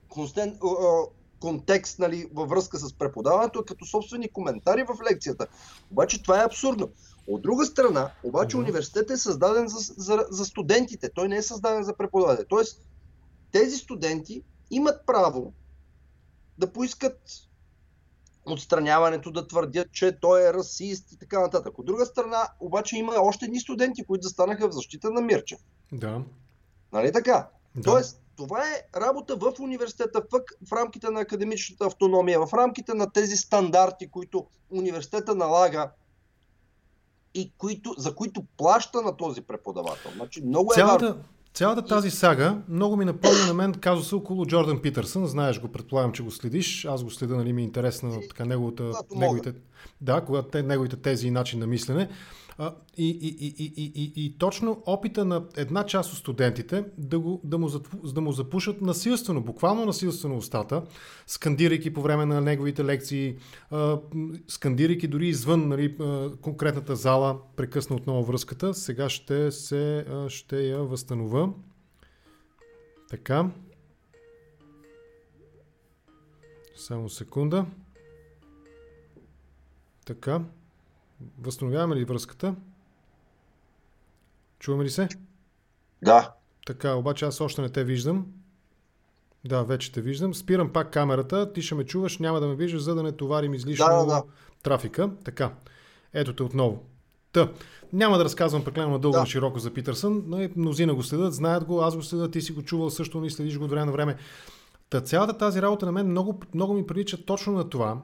констен, 0.08 0.58
контекст 1.40 1.98
нали, 1.98 2.30
във 2.34 2.48
връзка 2.48 2.78
с 2.78 2.92
преподаването, 2.92 3.64
като 3.64 3.86
собствени 3.86 4.28
коментари 4.28 4.82
в 4.82 4.96
лекцията. 5.10 5.46
Обаче 5.90 6.22
това 6.22 6.40
е 6.40 6.44
абсурдно. 6.44 6.88
От 7.26 7.42
друга 7.42 7.64
страна, 7.64 8.10
обаче 8.22 8.56
университетът 8.56 9.10
е 9.10 9.16
създаден 9.16 9.68
за, 9.68 9.94
за, 9.96 10.26
за 10.30 10.44
студентите. 10.44 11.10
Той 11.14 11.28
не 11.28 11.36
е 11.36 11.42
създаден 11.42 11.82
за 11.82 11.96
преподаватели. 11.96 12.46
Тоест, 12.48 12.82
тези 13.52 13.76
студенти 13.76 14.42
имат 14.70 15.06
право 15.06 15.52
да 16.58 16.72
поискат 16.72 17.20
отстраняването, 18.46 19.30
да 19.30 19.46
твърдят, 19.46 19.92
че 19.92 20.18
той 20.20 20.48
е 20.48 20.52
расист 20.52 21.12
и 21.12 21.18
така 21.18 21.40
нататък. 21.40 21.78
От 21.78 21.86
друга 21.86 22.06
страна, 22.06 22.48
обаче 22.60 22.96
има 22.96 23.14
още 23.18 23.44
едни 23.44 23.60
студенти, 23.60 24.04
които 24.04 24.22
застанаха 24.22 24.68
в 24.68 24.72
защита 24.72 25.10
на 25.10 25.20
Мирчев. 25.20 25.60
Да. 25.92 26.22
Нали 26.92 27.12
така? 27.12 27.48
да. 27.76 27.82
Тоест, 27.82 28.22
това 28.36 28.60
е 28.60 29.00
работа 29.00 29.36
в 29.36 29.52
университета, 29.60 30.22
в, 30.32 30.40
в 30.68 30.72
рамките 30.72 31.10
на 31.10 31.20
академичната 31.20 31.86
автономия, 31.86 32.46
в 32.46 32.54
рамките 32.54 32.94
на 32.94 33.12
тези 33.12 33.36
стандарти, 33.36 34.10
които 34.10 34.46
университета 34.70 35.34
налага 35.34 35.90
и 37.34 37.52
които, 37.58 37.94
за 37.98 38.14
които 38.14 38.44
плаща 38.56 39.02
на 39.02 39.16
този 39.16 39.40
преподавател. 39.40 40.10
Значи, 40.16 40.42
много 40.42 40.72
е 40.76 40.82
важно. 40.82 40.98
Цялата, 40.98 41.18
цялата 41.54 41.84
тази 41.84 42.10
сага 42.10 42.58
много 42.68 42.96
ми 42.96 43.04
напомня 43.04 43.46
на 43.46 43.54
мен 43.54 43.74
казуса 43.74 44.16
около 44.16 44.46
Джордан 44.46 44.82
Питърсън. 44.82 45.26
Знаеш 45.26 45.60
го, 45.60 45.68
предполагам, 45.68 46.12
че 46.12 46.22
го 46.22 46.30
следиш. 46.30 46.84
Аз 46.84 47.04
го 47.04 47.10
следя, 47.10 47.36
нали 47.36 47.52
ми 47.52 47.62
е 47.62 47.64
интересна 47.64 48.20
така 48.28 48.44
неговата, 48.44 48.92
неговите, 49.16 49.54
да, 50.00 50.20
когато 50.20 50.48
те, 50.48 50.62
неговите 50.62 50.96
тези 50.96 51.26
и 51.26 51.30
начин 51.30 51.60
на 51.60 51.66
мислене. 51.66 52.08
И, 52.58 53.08
и, 53.08 53.28
и, 53.28 53.72
и, 53.76 53.92
и, 53.94 54.12
и, 54.16 54.38
точно 54.38 54.82
опита 54.86 55.24
на 55.24 55.44
една 55.56 55.86
част 55.86 56.12
от 56.12 56.18
студентите 56.18 56.84
да, 56.98 57.18
го, 57.18 57.40
да, 57.44 57.58
му, 57.58 57.68
да 58.04 58.20
му 58.20 58.32
запушат 58.32 58.80
насилствено, 58.80 59.40
буквално 59.40 59.84
насилствено 59.84 60.36
устата, 60.36 60.82
скандирайки 61.26 61.92
по 61.92 62.02
време 62.02 62.26
на 62.26 62.40
неговите 62.40 62.84
лекции, 62.84 63.36
скандирайки 64.48 65.08
дори 65.08 65.28
извън 65.28 65.68
нали, 65.68 65.96
конкретната 66.40 66.96
зала, 66.96 67.38
прекъсна 67.56 67.96
отново 67.96 68.24
връзката. 68.24 68.74
Сега 68.74 69.08
ще, 69.08 69.52
се, 69.52 70.06
ще 70.28 70.62
я 70.62 70.78
възстановя. 70.78 71.52
Така. 73.10 73.50
Само 76.76 77.08
секунда. 77.08 77.66
Така. 80.06 80.40
Възстановяваме 81.40 81.96
ли 81.96 82.04
връзката? 82.04 82.54
Чуваме 84.58 84.84
ли 84.84 84.90
се? 84.90 85.08
Да. 86.02 86.32
Така, 86.66 86.94
обаче 86.94 87.24
аз 87.24 87.40
още 87.40 87.62
не 87.62 87.68
те 87.68 87.84
виждам. 87.84 88.26
Да, 89.44 89.62
вече 89.62 89.92
те 89.92 90.00
виждам. 90.00 90.34
Спирам 90.34 90.72
пак 90.72 90.92
камерата. 90.92 91.52
Ти 91.52 91.62
ще 91.62 91.74
ме 91.74 91.84
чуваш, 91.84 92.18
няма 92.18 92.40
да 92.40 92.46
ме 92.46 92.54
виждаш, 92.54 92.82
за 92.82 92.94
да 92.94 93.02
не 93.02 93.12
товарим 93.12 93.54
излишно 93.54 93.86
Да, 93.86 93.96
да, 93.96 94.06
да. 94.06 94.22
трафика. 94.62 95.10
Така. 95.24 95.52
Ето 96.12 96.32
те 96.36 96.42
отново. 96.42 96.82
Та, 97.32 97.52
няма 97.92 98.18
да 98.18 98.24
разказвам 98.24 98.64
прекалено 98.64 98.98
дълго 98.98 99.18
Да. 99.18 99.26
широко 99.26 99.58
за 99.58 99.72
Питърсън, 99.72 100.24
но 100.26 100.42
и 100.42 100.52
мнозина 100.56 100.94
го 100.94 101.02
следят, 101.02 101.34
знаят 101.34 101.64
го, 101.64 101.82
аз 101.82 101.96
го 101.96 102.02
следя, 102.02 102.30
ти 102.30 102.42
си 102.42 102.52
го 102.52 102.62
чувал 102.62 102.90
също, 102.90 103.20
не 103.20 103.30
следиш 103.30 103.58
го 103.58 103.64
от 103.64 103.70
време 103.70 103.86
на 103.86 103.92
време. 103.92 104.16
Та 104.90 105.00
цялата 105.00 105.38
тази 105.38 105.62
работа 105.62 105.86
на 105.86 105.92
мен 105.92 106.10
много, 106.10 106.40
много 106.54 106.74
ми 106.74 106.86
прилича 106.86 107.24
точно 107.24 107.52
на 107.52 107.68
това, 107.68 107.98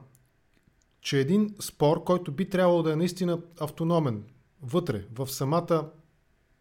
че 1.03 1.19
един 1.19 1.55
спор, 1.59 2.03
който 2.03 2.31
би 2.31 2.49
трябвало 2.49 2.83
да 2.83 2.93
е 2.93 2.95
наистина 2.95 3.39
автономен, 3.59 4.23
вътре, 4.61 5.05
в 5.15 5.27
самата 5.27 5.89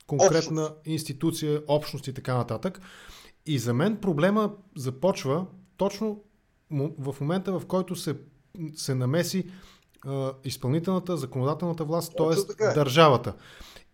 конкретна 0.07 0.63
Общност. 0.63 0.87
институция, 0.87 1.63
общност 1.69 2.07
и 2.07 2.15
така 2.15 2.35
нататък. 2.37 2.81
И 3.47 3.59
за 3.59 3.75
мен 3.75 3.97
проблема 3.97 4.53
започва 4.77 5.47
точно 5.77 6.21
в 6.99 7.17
момента, 7.21 7.59
в 7.59 7.67
който 7.67 7.97
се, 7.97 8.17
се 8.75 8.95
намеси 8.95 9.51
а, 10.07 10.33
изпълнителната, 10.45 11.17
законодателната 11.17 11.85
власт, 11.85 12.13
т.е. 12.17 12.65
е. 12.65 12.75
държавата. 12.75 13.35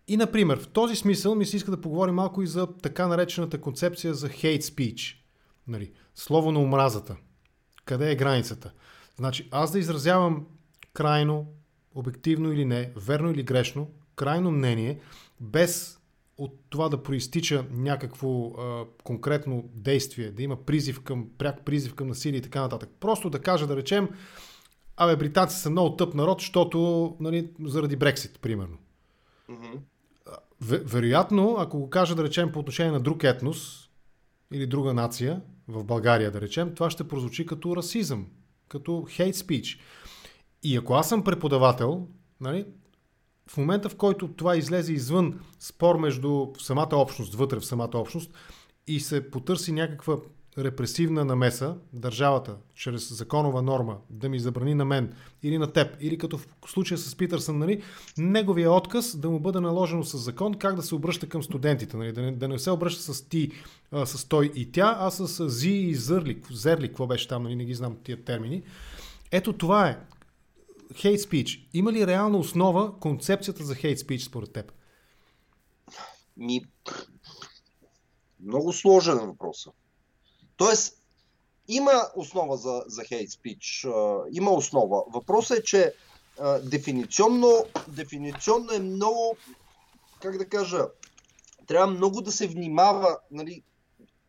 И, 0.07 0.17
например, 0.17 0.59
в 0.59 0.67
този 0.67 0.95
смисъл 0.95 1.35
ми 1.35 1.45
се 1.45 1.57
иска 1.57 1.71
да 1.71 1.81
поговорим 1.81 2.15
малко 2.15 2.41
и 2.41 2.47
за 2.47 2.67
така 2.67 3.07
наречената 3.07 3.61
концепция 3.61 4.13
за 4.13 4.29
hate 4.29 4.61
speech. 4.61 5.15
Нали, 5.67 5.91
слово 6.15 6.51
на 6.51 6.59
омразата. 6.59 7.15
Къде 7.85 8.11
е 8.11 8.15
границата? 8.15 8.73
Значи, 9.19 9.47
аз 9.51 9.71
да 9.71 9.79
изразявам 9.79 10.45
крайно, 10.93 11.47
обективно 11.95 12.51
или 12.51 12.65
не, 12.65 12.91
верно 12.95 13.31
или 13.31 13.43
грешно, 13.43 13.87
крайно 14.15 14.51
мнение, 14.51 14.99
без 15.39 15.99
от 16.37 16.59
това 16.69 16.89
да 16.89 17.03
проистича 17.03 17.65
някакво 17.71 18.47
а, 18.47 18.85
конкретно 19.03 19.69
действие, 19.73 20.31
да 20.31 20.43
има 20.43 20.65
призив 20.65 21.03
към, 21.03 21.29
пряк 21.37 21.65
призив 21.65 21.95
към 21.95 22.07
насилие 22.07 22.37
и 22.37 22.41
така 22.41 22.61
нататък. 22.61 22.89
Просто 22.99 23.29
да 23.29 23.39
кажа, 23.39 23.67
да 23.67 23.75
речем, 23.75 24.09
абе, 24.97 25.15
британци 25.15 25.59
са 25.59 25.69
много 25.69 25.95
тъп 25.95 26.13
народ, 26.13 26.39
защото 26.39 27.17
нали, 27.19 27.51
заради 27.65 27.95
Брексит, 27.95 28.39
примерно. 28.39 28.77
Ве- 30.63 30.83
вероятно, 30.83 31.55
ако 31.59 31.79
го 31.79 31.89
кажа 31.89 32.15
да 32.15 32.23
речем 32.23 32.51
по 32.51 32.59
отношение 32.59 32.91
на 32.91 32.99
друг 32.99 33.23
етнос 33.23 33.89
или 34.53 34.67
друга 34.67 34.93
нация, 34.93 35.41
в 35.67 35.83
България 35.83 36.31
да 36.31 36.41
речем, 36.41 36.75
това 36.75 36.89
ще 36.89 37.07
прозвучи 37.07 37.45
като 37.45 37.75
расизъм, 37.75 38.27
като 38.69 38.91
hate 38.91 39.33
speech. 39.33 39.79
И 40.63 40.77
ако 40.77 40.93
аз 40.93 41.09
съм 41.09 41.23
преподавател, 41.23 42.07
нали, 42.41 42.65
в 43.49 43.57
момента 43.57 43.89
в 43.89 43.95
който 43.95 44.27
това 44.27 44.55
излезе 44.55 44.93
извън 44.93 45.39
спор 45.59 45.97
между 45.97 46.47
самата 46.59 46.95
общност, 46.95 47.35
вътре 47.35 47.59
в 47.59 47.65
самата 47.65 47.91
общност 47.93 48.31
и 48.87 48.99
се 48.99 49.31
потърси 49.31 49.71
някаква 49.71 50.17
репресивна 50.57 51.25
намеса, 51.25 51.75
държавата, 51.93 52.57
чрез 52.75 53.13
законова 53.13 53.61
норма, 53.61 53.97
да 54.09 54.29
ми 54.29 54.39
забрани 54.39 54.75
на 54.75 54.85
мен 54.85 55.13
или 55.43 55.57
на 55.57 55.71
теб, 55.73 55.97
или 55.99 56.17
като 56.17 56.37
в 56.37 56.47
случая 56.67 56.97
с 56.97 57.15
Питърсън, 57.15 57.57
нали, 57.57 57.83
неговия 58.17 58.71
отказ 58.71 59.17
да 59.17 59.29
му 59.29 59.39
бъде 59.39 59.59
наложено 59.59 60.03
с 60.03 60.17
закон 60.17 60.53
как 60.53 60.75
да 60.75 60.81
се 60.81 60.95
обръща 60.95 61.29
към 61.29 61.43
студентите, 61.43 61.97
нали, 61.97 62.11
да, 62.11 62.21
не, 62.21 62.31
да 62.31 62.47
не 62.47 62.59
се 62.59 62.71
обръща 62.71 63.13
с 63.13 63.21
ти, 63.21 63.51
а, 63.91 64.05
с 64.05 64.25
той 64.25 64.51
и 64.55 64.71
тя, 64.71 64.97
а 64.99 65.11
с 65.11 65.49
зи 65.49 65.71
и 65.71 65.95
зърли, 65.95 66.41
зерли, 66.51 66.87
какво 66.87 67.07
беше 67.07 67.27
там, 67.27 67.43
нали, 67.43 67.55
не 67.55 67.65
ги 67.65 67.73
знам 67.73 67.97
тия 68.03 68.23
термини. 68.23 68.63
Ето 69.31 69.53
това 69.53 69.89
е. 69.89 69.99
Hate 70.93 71.17
speech. 71.17 71.67
Има 71.73 71.93
ли 71.93 72.07
реална 72.07 72.37
основа 72.37 72.99
концепцията 72.99 73.63
за 73.63 73.75
hate 73.75 73.95
speech 73.95 74.27
според 74.27 74.53
теб? 74.53 74.71
Ми, 76.37 76.61
Много 78.39 78.73
сложен 78.73 79.17
въпрос. 79.17 79.67
Тоест, 80.59 80.93
има 81.67 81.91
основа 82.15 82.57
за, 82.57 82.83
за 82.87 83.03
хейт 83.03 83.31
спич. 83.31 83.87
Има 84.31 84.51
основа. 84.51 85.03
Въпросът 85.13 85.59
е, 85.59 85.63
че 85.63 85.93
а, 86.39 86.59
дефиниционно, 86.59 87.65
дефиниционно 87.87 88.73
е 88.73 88.79
много, 88.79 89.37
как 90.21 90.37
да 90.37 90.45
кажа, 90.45 90.85
трябва 91.67 91.87
много 91.87 92.21
да 92.21 92.31
се 92.31 92.47
внимава, 92.47 93.17
нали, 93.31 93.63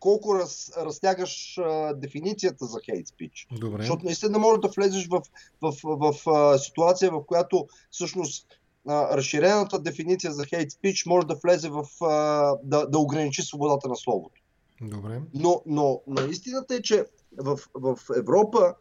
колко 0.01 0.35
раз, 0.35 0.71
разтягаш 0.77 1.59
а, 1.59 1.95
дефиницията 1.95 2.67
за 2.67 2.79
хейт 2.85 3.09
спич. 3.09 3.47
Добре. 3.61 3.83
Защото 3.83 4.05
наистина 4.05 4.39
може 4.39 4.61
да 4.61 4.69
влезеш 4.69 5.07
в, 5.07 5.23
в, 5.63 5.75
в, 5.85 6.15
в 6.15 6.31
а, 6.31 6.59
ситуация, 6.59 7.11
в 7.11 7.27
която 7.27 7.67
всъщност 7.91 8.47
а, 8.89 9.17
разширената 9.17 9.79
дефиниция 9.79 10.33
за 10.33 10.47
хейт 10.47 10.73
спич 10.73 11.07
може 11.07 11.27
да 11.27 11.35
влезе 11.35 11.69
в 11.69 12.05
а, 12.05 12.55
да, 12.63 12.87
да 12.87 12.99
ограничи 12.99 13.43
свободата 13.43 13.89
на 13.89 13.97
словото. 13.97 14.40
Добре. 14.81 15.23
Но, 15.35 15.63
но, 15.67 16.03
но 16.07 16.27
истината 16.27 16.75
е, 16.75 16.83
че 16.83 17.07
в, 17.39 17.59
в 17.75 17.99
Европа, 18.17 18.75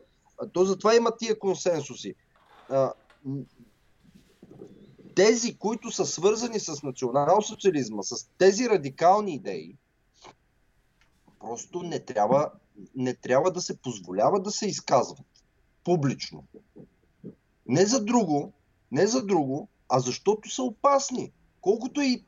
то 0.53 0.65
затова 0.65 0.95
има 0.95 1.17
тия 1.17 1.39
консенсуси. 1.39 2.15
Тези, 5.15 5.57
които 5.57 5.91
са 5.91 6.05
свързани 6.05 6.59
с 6.59 6.83
национал-социализма, 6.83 8.03
с 8.03 8.29
тези 8.37 8.69
радикални 8.69 9.33
идеи, 9.35 9.77
просто 11.39 11.83
не 11.83 11.99
трябва, 11.99 12.51
не 12.95 13.13
трябва 13.13 13.51
да 13.51 13.61
се 13.61 13.77
позволява 13.77 14.41
да 14.41 14.51
се 14.51 14.67
изказват 14.67 15.43
публично. 15.83 16.43
Не 17.67 17.85
за 17.85 18.05
друго, 18.05 18.53
не 18.91 19.07
за 19.07 19.25
друго, 19.25 19.67
а 19.89 19.99
защото 19.99 20.49
са 20.49 20.63
опасни. 20.63 21.31
Колкото 21.61 22.01
и 22.01 22.25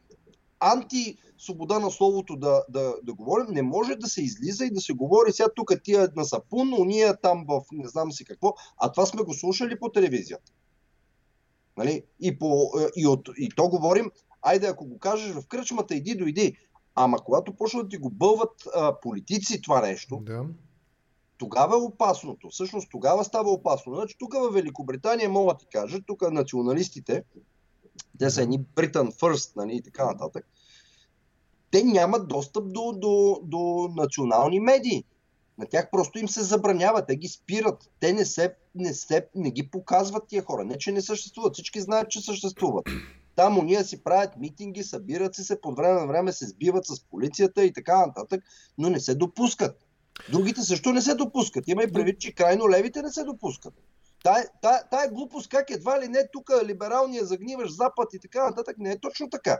анти-свобода 1.42 1.80
на 1.80 1.92
словото 1.92 2.36
да, 2.36 2.64
да, 2.70 2.96
да 3.04 3.14
говорим, 3.14 3.46
не 3.50 3.62
може 3.62 3.96
да 3.96 4.08
се 4.08 4.22
излиза 4.22 4.66
и 4.66 4.72
да 4.72 4.82
се 4.82 4.94
говори 4.94 5.32
сега 5.32 5.50
тук 5.56 5.72
тия 5.84 6.10
на 6.16 6.26
сапун, 6.26 6.74
уния 6.74 7.18
там 7.22 7.46
в 7.48 7.62
не 7.72 7.88
знам 7.88 8.12
си 8.12 8.26
какво, 8.26 8.54
а 8.78 8.92
това 8.92 9.06
сме 9.06 9.24
го 9.24 9.34
слушали 9.34 9.80
по 9.80 9.90
телевизията. 9.90 10.52
Нали? 11.78 12.04
И, 12.20 12.40
по, 12.40 12.72
и, 12.96 13.08
от, 13.08 13.30
и 13.38 13.50
то 13.56 13.70
говорим, 13.70 14.12
айде 14.42 14.68
ако 14.68 14.86
го 14.86 15.00
кажеш 15.00 15.34
в 15.34 15.48
кръчмата, 15.48 15.96
иди, 15.96 16.16
дойди. 16.16 16.58
Ама 16.96 17.18
когато 17.18 17.54
почват 17.54 17.86
да 17.86 17.90
ти 17.90 17.98
го 17.98 18.10
бълват 18.10 18.64
а, 18.76 19.00
политици 19.00 19.62
това 19.62 19.82
нещо, 19.82 20.20
Да. 20.22 20.46
тогава 21.38 21.76
е 21.76 21.82
опасното. 21.82 22.50
Всъщност 22.50 22.88
тогава 22.92 23.24
става 23.24 23.52
опасно. 23.52 23.96
Значи 23.96 24.16
тук 24.20 24.34
в 24.34 24.50
Великобритания 24.54 25.30
мога 25.30 25.54
да 25.54 25.58
ти 25.58 25.66
кажа, 25.72 26.00
тук 26.08 26.32
националистите, 26.32 27.24
те 28.20 28.30
са 28.30 28.42
едни 28.42 28.60
Britain 28.60 29.12
First, 29.12 29.56
нали, 29.56 29.76
и 29.76 29.82
така 29.82 30.06
нататък, 30.06 30.48
те 31.72 31.84
нямат 31.84 32.28
достъп 32.28 32.74
до, 32.74 32.92
до, 32.92 33.40
до 33.44 33.90
национални 33.96 34.60
медии. 34.60 35.04
На 35.58 35.66
тях 35.66 35.90
просто 35.92 36.20
им 36.20 36.28
се 36.28 36.44
забранява, 36.44 37.06
те 37.06 37.16
ги 37.16 37.28
спират. 37.28 37.90
Те 38.00 38.14
не, 38.14 38.26
се, 38.26 38.56
не, 38.76 38.94
се, 38.94 39.28
не 39.36 39.52
ги 39.52 39.70
показват 39.70 40.28
тия 40.28 40.44
хора. 40.44 40.66
Не, 40.66 40.78
че 40.78 40.92
не 40.92 41.02
съществуват. 41.02 41.54
Всички 41.54 41.82
знаят, 41.82 42.10
че 42.10 42.22
съществуват. 42.22 42.86
Там 43.36 43.58
уния 43.58 43.84
си 43.84 44.04
правят 44.04 44.38
митинги, 44.38 44.84
събират 44.84 45.36
се, 45.36 45.62
по 45.62 45.74
време 45.74 46.00
на 46.00 46.08
време 46.08 46.32
се 46.32 46.46
сбиват 46.46 46.86
с 46.86 47.04
полицията 47.04 47.66
и 47.66 47.74
така 47.74 48.06
нататък, 48.06 48.44
но 48.78 48.90
не 48.90 49.00
се 49.00 49.16
допускат. 49.16 49.78
Другите 50.32 50.62
също 50.62 50.92
не 50.92 51.02
се 51.02 51.16
допускат. 51.16 51.68
Има 51.68 51.84
и 51.84 51.92
предвид, 51.92 52.20
че 52.20 52.34
крайно 52.34 52.70
левите 52.70 53.02
не 53.02 53.12
се 53.12 53.24
допускат. 53.24 53.74
Тая, 54.24 54.46
тая, 54.62 54.90
тая 54.90 55.12
глупост, 55.12 55.50
как 55.50 55.70
едва 55.70 56.02
ли 56.02 56.08
не 56.08 56.28
тук 56.34 56.52
либералния 56.66 57.26
загниваш 57.26 57.76
Запад 57.76 58.14
и 58.14 58.20
така 58.20 58.50
нататък, 58.50 58.76
не 58.80 58.92
е 58.92 59.00
точно 59.00 59.30
така. 59.30 59.60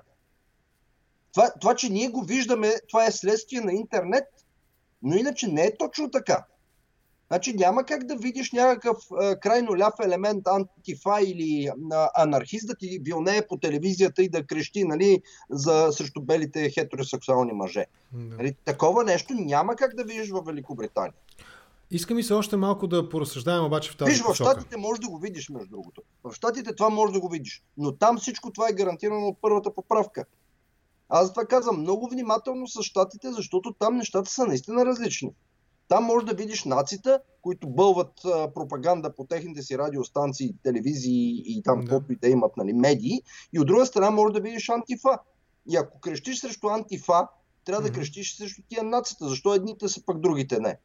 Това, 1.34 1.52
това, 1.62 1.76
че 1.76 1.90
ние 1.90 2.08
го 2.08 2.22
виждаме, 2.22 2.74
това 2.90 3.06
е 3.06 3.12
следствие 3.12 3.62
на 3.62 3.74
интернет, 3.74 4.26
но 5.04 5.16
иначе 5.16 5.48
не 5.48 5.66
е 5.66 5.78
точно 5.78 6.12
така. 6.12 6.46
Значи 7.28 7.54
няма 7.54 7.84
как 7.84 8.04
да 8.04 8.16
видиш 8.16 8.52
някакъв 8.52 8.98
а, 9.20 9.36
крайно 9.36 9.78
ляв 9.78 9.94
елемент, 10.06 10.48
антифа 10.48 11.22
или 11.22 11.72
а, 11.92 12.10
анархист 12.16 12.68
да 12.68 12.76
ти 12.76 13.00
вилнее 13.02 13.48
по 13.48 13.58
телевизията 13.58 14.24
и 14.24 14.30
да 14.30 14.44
крещи 14.44 14.84
нали, 14.84 15.22
за, 15.50 15.88
срещу 15.92 16.22
белите 16.22 16.70
хетеросексуални 16.70 17.54
мъже. 17.54 17.86
Да. 18.12 18.36
Нали, 18.36 18.56
такова 18.66 19.04
нещо 19.04 19.34
няма 19.34 19.76
как 19.76 19.96
да 19.96 20.04
видиш 20.04 20.30
в 20.30 20.44
Великобритания. 20.46 21.14
Искам 21.92 22.20
и 22.20 22.24
се 22.24 22.34
още 22.34 22.58
малко 22.58 22.88
да 22.88 23.10
поразсъждаем 23.10 23.66
обаче 23.66 23.92
в 23.92 23.98
тази 23.98 24.12
Виж, 24.12 24.22
в. 24.22 24.36
Штатите 24.36 24.78
можеш 24.78 25.00
да 25.00 25.10
го 25.10 25.18
видиш, 25.18 25.50
между 25.50 25.70
другото. 25.70 26.02
В 26.24 26.34
Штатите 26.34 26.76
това 26.76 26.90
можеш 26.90 27.14
да 27.14 27.20
го 27.20 27.30
видиш. 27.30 27.64
Но 27.78 27.92
там 27.92 28.18
всичко 28.18 28.52
това 28.52 28.70
е 28.70 28.74
гарантирано 28.74 29.28
от 29.28 29.38
първата 29.42 29.74
поправка. 29.74 30.26
Аз 31.14 31.28
затова 31.28 31.46
казвам 31.46 31.80
много 31.82 32.10
внимателно 32.10 32.68
с 32.68 32.84
Штатите, 32.84 33.32
защото 33.32 33.74
там 33.80 33.98
нещата 33.98 34.32
са 34.32 34.46
наистина 34.46 34.86
различни. 34.86 35.32
Там 35.88 36.04
може 36.04 36.26
да 36.26 36.34
видиш 36.34 36.64
нацита, 36.64 37.20
които 37.42 37.70
бълват 37.70 38.26
а, 38.26 38.54
пропаганда 38.54 39.16
по 39.16 39.26
техните 39.26 39.62
си 39.62 39.78
радиостанции, 39.78 40.56
телевизии 40.64 41.44
и 41.46 41.62
там 41.64 41.80
Да. 41.80 41.86
каквото 41.86 42.14
и 42.14 42.16
да 42.16 42.28
имат 42.28 42.58
нали, 42.58 42.74
медии. 42.74 43.22
И 43.54 43.60
от 43.60 43.68
друга 43.68 43.86
страна 43.86 44.12
може 44.12 44.34
да 44.34 44.40
видиш 44.42 44.70
антифа. 44.70 45.20
И 45.70 45.76
ако 45.78 46.00
крещиш 46.00 46.40
срещу 46.40 46.68
антифа, 46.68 47.28
трябва 47.66 47.82
да 47.82 47.90
Мгм. 47.90 48.00
крещиш 48.00 48.38
срещу 48.38 48.62
тия 48.70 48.84
нацията. 48.84 49.30
Защо 49.30 49.54
едните 49.54 49.88
са 49.88 50.06
пък 50.06 50.20
другите 50.20 50.60
не? 50.60 50.78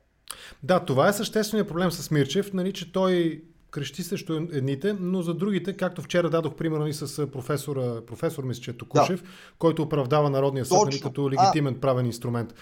Да, 0.63 0.85
това 0.85 1.09
е 1.09 1.13
същественият 1.13 1.69
проблем 1.69 1.91
с 1.91 2.11
Мирчев, 2.11 2.53
нали, 2.53 2.73
че 2.73 2.93
той 2.93 3.45
крещи 3.71 4.03
срещу 4.03 4.35
едните, 4.53 4.97
но 5.01 5.23
за 5.23 5.35
другите, 5.35 5.77
както 5.77 6.03
вчера 6.03 6.31
дадох 6.31 6.55
пример 6.55 6.79
нали, 6.79 6.93
с 6.93 7.19
а, 7.19 7.31
професора, 7.31 8.07
професор 8.07 8.45
мисля, 8.45 8.63
че 8.63 8.71
е 8.71 8.77
Токушев, 8.77 9.23
който 9.59 9.83
оправдава 9.83 10.31
Народния 10.31 10.65
съд 10.65 10.79
нали, 10.85 11.01
като 11.01 11.31
легитимен 11.31 11.81
правен 11.81 12.07
инструмент. 12.07 12.55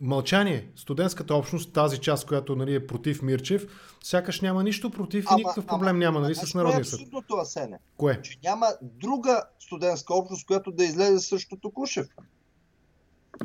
Мълчание. 0.00 0.68
Студентската 0.76 1.34
общност, 1.34 1.72
тази 1.72 1.98
част, 1.98 2.26
която 2.26 2.56
нали, 2.56 2.74
е 2.74 2.86
против 2.86 3.22
Мирчев, 3.22 3.66
сякаш 4.04 4.40
няма 4.40 4.62
нищо 4.62 4.90
против 4.90 5.24
и 5.32 5.34
никакъв 5.34 5.66
проблем 5.66 5.98
няма 5.98 6.20
нали, 6.20 6.34
с 6.34 6.52
кое 6.52 6.62
Народния 6.62 6.80
е 6.80 6.84
съд. 6.84 7.00
абсурдното, 7.00 7.34
Асене? 7.34 7.78
Кое? 7.96 8.22
че 8.22 8.38
няма 8.44 8.66
друга 8.82 9.42
студентска 9.58 10.14
общност, 10.14 10.46
която 10.46 10.72
да 10.72 10.84
излезе 10.84 11.18
срещу 11.18 11.56
Токушев. 11.56 12.06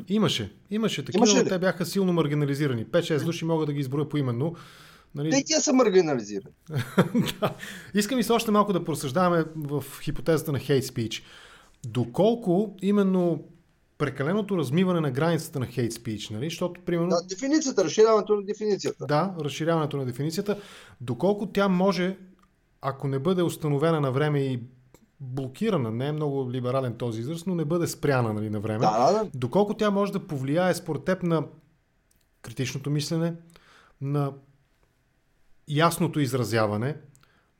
Имаше. 0.08 0.52
Имаше 0.70 1.04
такива, 1.04 1.18
Имаше 1.18 1.42
но 1.42 1.48
те 1.48 1.58
бяха 1.58 1.86
силно 1.86 2.12
маргинализирани. 2.12 2.86
5-6 2.86 3.24
души 3.24 3.44
мога 3.44 3.66
да 3.66 3.72
ги 3.72 3.80
изброя 3.80 4.08
поименно. 4.08 4.54
Нали, 5.14 5.30
Те 5.30 5.36
и 5.36 5.44
тия 5.44 5.60
са 5.60 5.72
маргинализирани. 5.72 6.54
да. 7.40 7.54
Искам 7.94 8.18
и 8.18 8.22
се 8.22 8.32
още 8.32 8.50
малко 8.50 8.72
да 8.72 8.84
просъждаваме 8.84 9.44
в 9.56 9.84
хипотезата 10.02 10.52
на 10.52 10.58
хейт 10.58 10.84
спич. 10.84 11.22
Доколко 11.86 12.76
именно 12.82 13.44
прекаленото 13.98 14.58
размиване 14.58 15.00
на 15.00 15.10
границата 15.10 15.60
на 15.60 15.66
хейт 15.66 15.92
спич, 15.92 16.30
нали? 16.30 16.44
защото 16.44 16.80
примерно 16.80 17.08
Да, 17.10 17.22
дефиницията, 17.28 17.84
разширяването 17.84 18.36
на 18.36 18.42
дефиницията. 18.44 19.06
да, 19.06 19.34
разширяването 19.40 19.96
на 19.96 20.04
дефиницията, 20.06 20.60
доколко 21.00 21.46
тя 21.46 21.68
може, 21.68 22.16
ако 22.80 23.08
не 23.08 23.18
бъде 23.18 23.42
установена 23.42 24.00
на 24.00 24.12
време 24.12 24.40
и 24.40 24.60
блокирана, 25.20 25.90
не 25.90 26.06
е 26.08 26.12
много 26.12 26.52
либерален 26.52 26.94
този 26.94 27.20
израз, 27.20 27.46
но 27.46 27.54
не 27.54 27.64
бъде 27.64 27.86
спряна 27.86 28.32
нали, 28.32 28.50
на 28.50 28.60
време, 28.60 28.78
Да, 28.78 29.12
да, 29.12 29.24
да. 29.24 29.30
доколко 29.34 29.74
тя 29.74 29.90
може 29.90 30.12
да 30.12 30.26
повлияе 30.26 30.74
според 30.74 31.04
теб 31.04 31.22
на 31.22 31.44
критичното 32.42 32.90
мислене, 32.90 33.34
на 34.00 34.32
ясното 35.68 36.20
изразяване, 36.20 36.96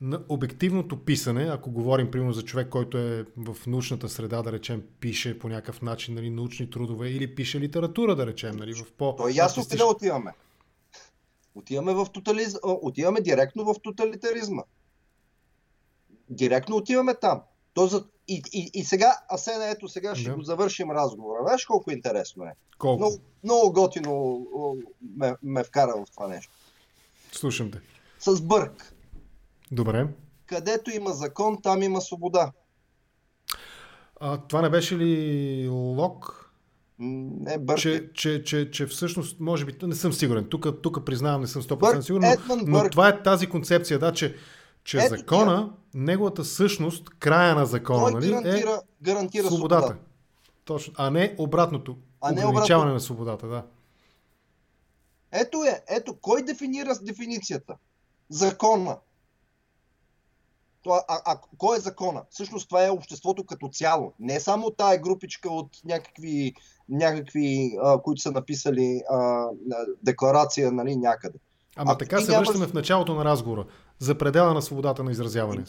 на 0.03 0.23
обективното 0.29 1.05
писане, 1.05 1.43
ако 1.43 1.71
говорим 1.71 2.11
примерно 2.11 2.33
за 2.33 2.43
човек, 2.43 2.69
който 2.69 2.97
е 2.97 3.25
в 3.37 3.67
научната 3.67 4.09
среда, 4.09 4.41
да 4.41 4.51
речем, 4.51 4.83
пише 4.99 5.39
по 5.39 5.49
някакъв 5.49 5.81
начин 5.81 6.15
нали, 6.15 6.29
научни 6.29 6.69
трудове 6.69 7.09
или 7.09 7.35
пише 7.35 7.59
литература, 7.59 8.15
да 8.15 8.27
речем, 8.27 8.55
нали, 8.55 8.73
в 8.73 8.91
по 8.93 9.15
То 9.15 9.27
е 9.27 9.31
ясно 9.31 9.65
къде 9.69 9.83
отиваме. 9.83 10.31
Отиваме, 11.55 11.93
в 11.93 12.07
тотализ... 12.13 12.55
отиваме 12.63 13.21
директно 13.21 13.63
в 13.63 13.75
тоталитаризма. 13.83 14.63
Директно 16.29 16.75
отиваме 16.75 17.13
там. 17.13 17.41
То 17.73 17.87
за... 17.87 18.05
и, 18.27 18.41
и, 18.53 18.71
и 18.73 18.83
сега, 18.83 19.17
Асена, 19.33 19.69
ето 19.69 19.87
сега 19.87 20.15
ще 20.15 20.29
Да. 20.29 20.35
го 20.35 20.43
завършим 20.43 20.91
разговора. 20.91 21.39
Знаеш 21.43 21.65
колко 21.65 21.91
интересно 21.91 22.43
е? 22.43 22.55
Колко? 22.77 22.99
Много, 22.99 23.17
много 23.43 23.73
готино 23.73 24.45
ме, 25.17 25.35
ме 25.43 25.63
вкара 25.63 25.93
в 26.05 26.11
това 26.11 26.27
нещо. 26.27 26.53
Слушам 27.31 27.71
те. 27.71 27.92
С 28.25 28.41
бърк. 28.41 28.93
Добре. 29.71 30.07
Където 30.45 30.91
има 30.91 31.11
закон, 31.11 31.61
там 31.61 31.83
има 31.83 32.01
свобода. 32.01 32.51
А, 34.19 34.37
това 34.37 34.61
не 34.61 34.69
беше 34.69 34.97
ли 34.97 35.67
Лок? 35.69 36.51
Не 36.99 37.57
бърк. 37.57 37.79
Че, 37.79 38.09
че, 38.13 38.43
че, 38.43 38.71
че 38.71 38.85
всъщност, 38.85 39.39
може 39.39 39.65
би, 39.65 39.75
не 39.83 39.95
съм 39.95 40.13
сигурен, 40.13 40.45
тук, 40.49 40.81
тук 40.81 41.05
признавам, 41.05 41.41
не 41.41 41.47
съм 41.47 41.61
100% 41.61 41.77
Бърк, 41.77 42.03
сигурен, 42.03 42.37
но, 42.49 42.55
но 42.67 42.89
това 42.89 43.09
е 43.09 43.23
тази 43.23 43.47
концепция, 43.47 43.99
да, 43.99 44.13
че, 44.13 44.35
че 44.83 44.97
Ето 44.97 45.15
закона, 45.15 45.73
неговата 45.93 46.45
същност, 46.45 47.09
края 47.09 47.55
на 47.55 47.65
закона, 47.65 48.11
нали, 48.11 48.27
е 48.27 48.29
гарантира, 48.29 48.81
гарантира 49.01 49.47
свободата. 49.47 49.81
свобода. 49.81 50.05
Точно, 50.65 50.93
а 50.97 51.09
не 51.09 51.35
обратното. 51.37 51.97
А 52.21 52.31
не 52.31 52.45
ограничаване 52.45 52.91
обратното. 52.91 52.93
на 52.93 52.99
свободата, 52.99 53.47
да. 53.47 53.63
Ето 55.31 55.63
е, 55.63 55.83
ето, 55.87 56.15
кой 56.21 56.43
дефинира 56.43 56.95
с 56.95 57.03
дефиницията? 57.03 57.75
Закона. 58.29 58.97
Това, 60.83 61.03
а, 61.07 61.21
а 61.25 61.39
кой 61.57 61.77
е 61.77 61.79
закона? 61.79 62.23
Всъщност 62.29 62.69
това 62.69 62.85
е 62.85 62.89
обществото 62.89 63.43
като 63.45 63.69
цяло. 63.69 64.13
Не 64.19 64.39
само 64.39 64.71
тая 64.71 64.99
групичка 64.99 65.49
от 65.49 65.69
някакви, 65.85 66.53
някакви 66.89 67.77
а, 67.83 68.01
които 68.01 68.21
са 68.21 68.31
написали 68.31 69.01
а, 69.09 69.47
декларация 70.03 70.71
нали, 70.71 70.95
някъде. 70.95 71.39
Ама 71.75 71.91
а, 71.91 71.97
така 71.97 72.21
се 72.21 72.31
нямаш... 72.31 72.47
връщаме 72.47 72.67
в 72.67 72.73
началото 72.73 73.15
на 73.15 73.25
разговора. 73.25 73.65
За 73.99 74.17
предела 74.17 74.53
на 74.53 74.61
свободата 74.61 75.03
на 75.03 75.11
изразяване. 75.11 75.63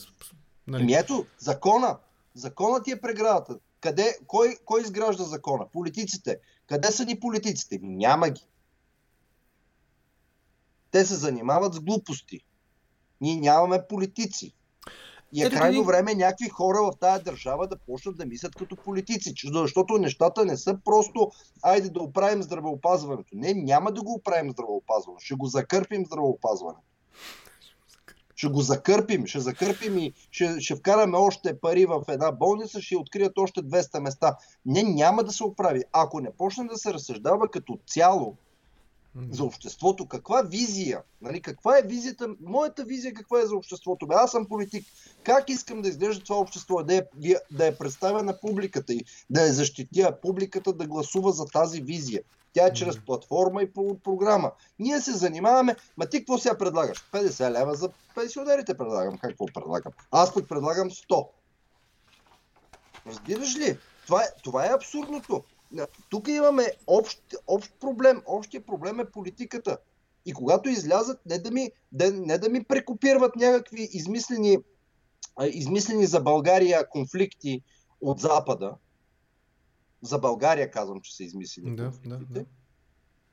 Нали? 0.66 0.82
Ами 0.82 0.94
ето, 0.94 1.26
закона. 1.38 1.96
Законът 2.34 2.84
ти 2.84 2.90
е 2.90 3.00
преградата. 3.00 3.58
Къде, 3.80 4.18
кой, 4.26 4.56
кой 4.64 4.80
изгражда 4.80 5.24
закона? 5.24 5.66
Политиците. 5.72 6.38
Къде 6.66 6.92
са 6.92 7.04
ни 7.04 7.20
политиците? 7.20 7.78
Няма 7.82 8.30
ги. 8.30 8.46
Те 10.94 11.04
се 11.04 11.14
занимават 11.14 11.74
с 11.74 11.80
глупости. 11.80 12.40
Ние 13.20 13.36
нямаме 13.36 13.86
политици. 13.88 14.54
И 15.32 15.42
е 15.42 15.50
крайно 15.50 15.84
време 15.84 16.14
някакви 16.14 16.48
хора 16.48 16.78
в 16.82 16.98
тази 17.00 17.24
държава 17.24 17.68
да 17.68 17.76
почнат 17.76 18.16
да 18.16 18.26
мислят 18.26 18.54
като 18.54 18.76
политици, 18.76 19.32
защото 19.52 19.98
нещата 19.98 20.44
не 20.44 20.56
са 20.56 20.78
просто 20.84 21.30
айде 21.62 21.90
да 21.90 22.00
оправим 22.00 22.42
здравеопазването. 22.42 23.28
Не, 23.32 23.54
няма 23.54 23.92
да 23.92 24.02
го 24.02 24.12
оправим 24.12 24.50
здравеопазването. 24.50 25.24
Ще 25.24 25.34
го 25.34 25.46
закърпим 25.46 26.06
здравеопазването. 26.06 26.82
Ще 28.36 28.48
го 28.48 28.60
закърпим, 28.60 29.26
ще 29.26 29.40
закърпим 29.40 29.98
и 29.98 30.12
ще, 30.30 30.60
ще 30.60 30.76
вкараме 30.76 31.18
още 31.18 31.60
пари 31.60 31.86
в 31.86 32.04
една 32.08 32.32
болница, 32.32 32.82
ще 32.82 32.96
открият 32.96 33.38
още 33.38 33.60
200 33.60 34.00
места. 34.00 34.36
Не, 34.66 34.82
няма 34.82 35.24
да 35.24 35.32
се 35.32 35.44
оправи. 35.44 35.82
Ако 35.92 36.20
не 36.20 36.32
почне 36.32 36.64
да 36.64 36.76
се 36.76 36.92
разсъждава 36.92 37.48
като 37.48 37.78
цяло 37.86 38.36
за 39.30 39.44
обществото. 39.44 40.06
Каква 40.06 40.42
визия? 40.42 41.02
Нали, 41.22 41.42
каква 41.42 41.78
е 41.78 41.82
визията? 41.82 42.28
Моята 42.40 42.84
визия 42.84 43.14
каква 43.14 43.40
е 43.40 43.46
за 43.46 43.56
обществото? 43.56 44.06
Бе, 44.06 44.14
аз 44.14 44.30
съм 44.30 44.46
политик. 44.46 44.86
Как 45.22 45.50
искам 45.50 45.82
да 45.82 45.88
изглежда 45.88 46.24
това 46.24 46.36
общество? 46.36 46.82
Да 46.82 46.96
е, 46.96 47.02
да 47.50 47.66
е 47.66 47.78
представя 47.78 48.22
на 48.22 48.40
публиката 48.40 48.94
и 48.94 49.04
да 49.30 49.42
е 49.42 49.52
защитя 49.52 50.20
публиката 50.22 50.72
да 50.72 50.86
гласува 50.86 51.32
за 51.32 51.44
тази 51.46 51.80
визия. 51.80 52.22
Тя 52.52 52.66
е 52.66 52.72
чрез 52.72 53.00
платформа 53.06 53.62
и 53.62 53.72
програма. 54.04 54.52
Ние 54.78 55.00
се 55.00 55.12
занимаваме. 55.12 55.76
Ма 55.96 56.06
ти 56.06 56.18
какво 56.18 56.38
сега 56.38 56.58
предлагаш? 56.58 57.04
50 57.12 57.50
лева 57.50 57.74
за 57.74 57.90
пенсионерите 58.14 58.76
предлагам. 58.76 59.18
Какво 59.18 59.46
предлагам? 59.46 59.92
Аз 60.10 60.34
пък 60.34 60.48
предлагам 60.48 60.90
100. 60.90 61.28
Разбираш 63.06 63.56
ли? 63.56 63.78
Това 64.06 64.22
е, 64.22 64.26
това 64.42 64.66
е 64.66 64.74
абсурдното. 64.74 65.44
Тук 66.08 66.28
имаме 66.28 66.72
общ, 66.86 67.22
общ 67.46 67.72
проблем. 67.80 68.22
Общия 68.26 68.66
проблем 68.66 69.00
е 69.00 69.10
политиката. 69.10 69.78
И 70.26 70.32
когато 70.32 70.68
излязат, 70.68 71.20
не 71.26 71.38
да 71.38 71.50
ми, 71.50 71.70
да, 71.92 72.12
не 72.12 72.38
да 72.38 72.48
ми 72.48 72.64
прекопират 72.64 73.36
някакви 73.36 73.88
измислени, 73.92 74.58
измислени 75.52 76.06
за 76.06 76.20
България 76.20 76.88
конфликти 76.88 77.62
от 78.00 78.20
Запада. 78.20 78.74
За 80.02 80.18
България 80.18 80.70
казвам, 80.70 81.00
че 81.00 81.16
са 81.16 81.24
измислени. 81.24 81.76
Да, 81.76 81.92
да, 82.06 82.18
да. 82.30 82.44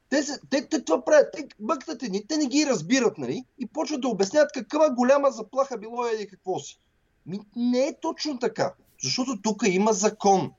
Те, 0.10 0.24
са, 0.24 0.40
те, 0.50 0.68
те 0.68 0.84
това 0.84 1.06
правят. 1.06 1.30
Те 1.34 1.48
бъктате 1.60 2.10
ни, 2.10 2.28
те 2.28 2.38
не 2.38 2.46
ги 2.46 2.66
разбират, 2.66 3.18
нали? 3.18 3.46
И 3.60 3.68
почват 3.68 4.02
да 4.02 4.08
обясняват 4.08 4.52
каква 4.54 4.90
голяма 4.90 5.32
заплаха 5.32 5.78
било 5.78 6.08
или 6.08 6.28
какво 6.28 6.60
си. 6.60 6.80
Ми, 7.26 7.40
не 7.56 7.88
е 7.88 8.00
точно 8.02 8.40
така. 8.40 8.74
Защото 9.04 9.42
тук 9.42 9.64
има 9.68 9.94
закон 9.94 10.54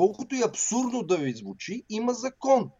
колкото 0.00 0.34
и 0.34 0.42
абсурдно 0.42 1.02
да 1.02 1.16
ви 1.16 1.32
звучи, 1.32 1.82
има 1.88 2.12
закон. 2.12 2.70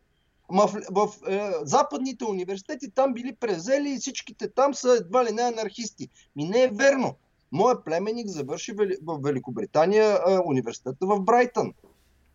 Ма 0.51 0.67
в, 0.67 0.81
в 0.91 1.31
е, 1.31 1.51
западните 1.63 2.25
университети 2.25 2.91
там 2.91 3.15
били 3.15 3.35
презели 3.35 3.91
и 3.91 3.99
всичките 3.99 4.49
там 4.49 4.75
са 4.75 4.97
едва 5.01 5.25
ли 5.25 5.33
не 5.33 5.43
анархисти. 5.43 6.09
Ми 6.37 6.45
не 6.45 6.63
е 6.63 6.69
верно. 6.69 7.15
Моят 7.53 7.85
племенник 7.85 8.29
завърши 8.29 8.73
в 9.03 9.19
Великобритания 9.23 10.13
е, 10.13 10.39
университета 10.45 11.07
в 11.07 11.21
Брайтън 11.21 11.73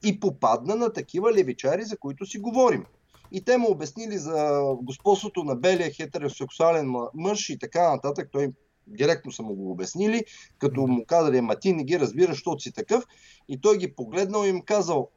и 0.03 0.19
попадна 0.19 0.75
на 0.75 0.93
такива 0.93 1.33
левичари, 1.33 1.83
за 1.83 1.97
които 1.97 2.25
си 2.25 2.39
говорим. 2.39 2.85
И 3.31 3.41
те 3.41 3.57
му 3.57 3.71
обяснили 3.71 4.17
за 4.17 4.61
господството 4.81 5.43
на 5.43 5.55
белия 5.55 5.91
хетеросексуален 5.91 6.93
мъж 7.13 7.49
и 7.49 7.59
така 7.59 7.91
нататък. 7.91 8.29
Той 8.31 8.49
директно 8.87 9.31
са 9.31 9.43
му 9.43 9.55
го 9.55 9.71
обяснили, 9.71 10.25
като 10.57 10.81
му 10.81 11.05
казали, 11.05 11.41
ма 11.41 11.55
ти 11.55 11.73
не 11.73 11.83
ги 11.83 11.99
разбираш, 11.99 12.35
защото 12.35 12.63
си 12.63 12.71
такъв. 12.71 13.03
И 13.47 13.61
той 13.61 13.77
ги 13.77 13.95
погледнал 13.95 14.45
и 14.45 14.49
им 14.49 14.61
казал, 14.61 15.09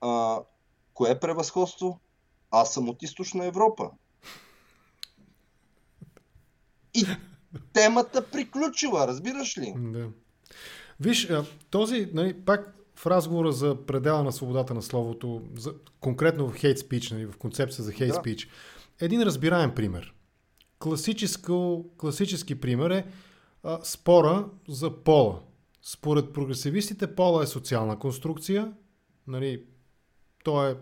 а, 0.00 0.40
кое 0.94 1.10
е 1.10 1.20
превъзходство? 1.20 2.00
Аз 2.50 2.74
съм 2.74 2.88
от 2.88 3.02
източна 3.02 3.46
Европа. 3.46 3.90
И 6.94 7.06
темата 7.72 8.30
приключила, 8.30 9.06
разбираш 9.08 9.58
ли? 9.58 9.74
Да. 9.76 10.08
Виж, 11.00 11.28
този, 11.70 12.08
нали, 12.12 12.44
пак 12.44 12.74
в 12.96 13.06
разговора 13.06 13.52
за 13.52 13.86
предела 13.86 14.22
на 14.22 14.32
свободата 14.32 14.74
на 14.74 14.82
словото, 14.82 15.42
за, 15.56 15.74
конкретно 16.00 16.48
в 16.48 16.54
хейт 16.54 16.78
спич, 16.78 17.10
нали, 17.10 17.26
в 17.26 17.36
концепция 17.36 17.84
за 17.84 17.92
хейт 17.92 18.08
да. 18.08 18.14
спич, 18.14 18.48
един 19.00 19.22
разбираем 19.22 19.74
пример. 19.74 20.14
Класически 21.98 22.60
пример 22.60 22.90
е 22.90 23.06
а, 23.62 23.78
спора 23.82 24.48
за 24.68 24.90
пола. 24.90 25.40
Според 25.82 26.32
прогресивистите 26.32 27.14
пола 27.14 27.42
е 27.42 27.46
социална 27.46 27.98
конструкция. 27.98 28.72
Нали, 29.26 29.64
то 30.44 30.66
е, 30.66 30.76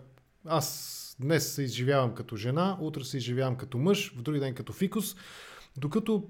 аз 0.45 1.15
днес 1.19 1.53
се 1.53 1.63
изживявам 1.63 2.15
като 2.15 2.35
жена, 2.35 2.77
утре 2.81 3.03
се 3.03 3.17
изживявам 3.17 3.55
като 3.55 3.77
мъж, 3.77 4.13
в 4.15 4.21
други 4.21 4.39
ден 4.39 4.55
като 4.55 4.73
фикус, 4.73 5.15
докато 5.77 6.23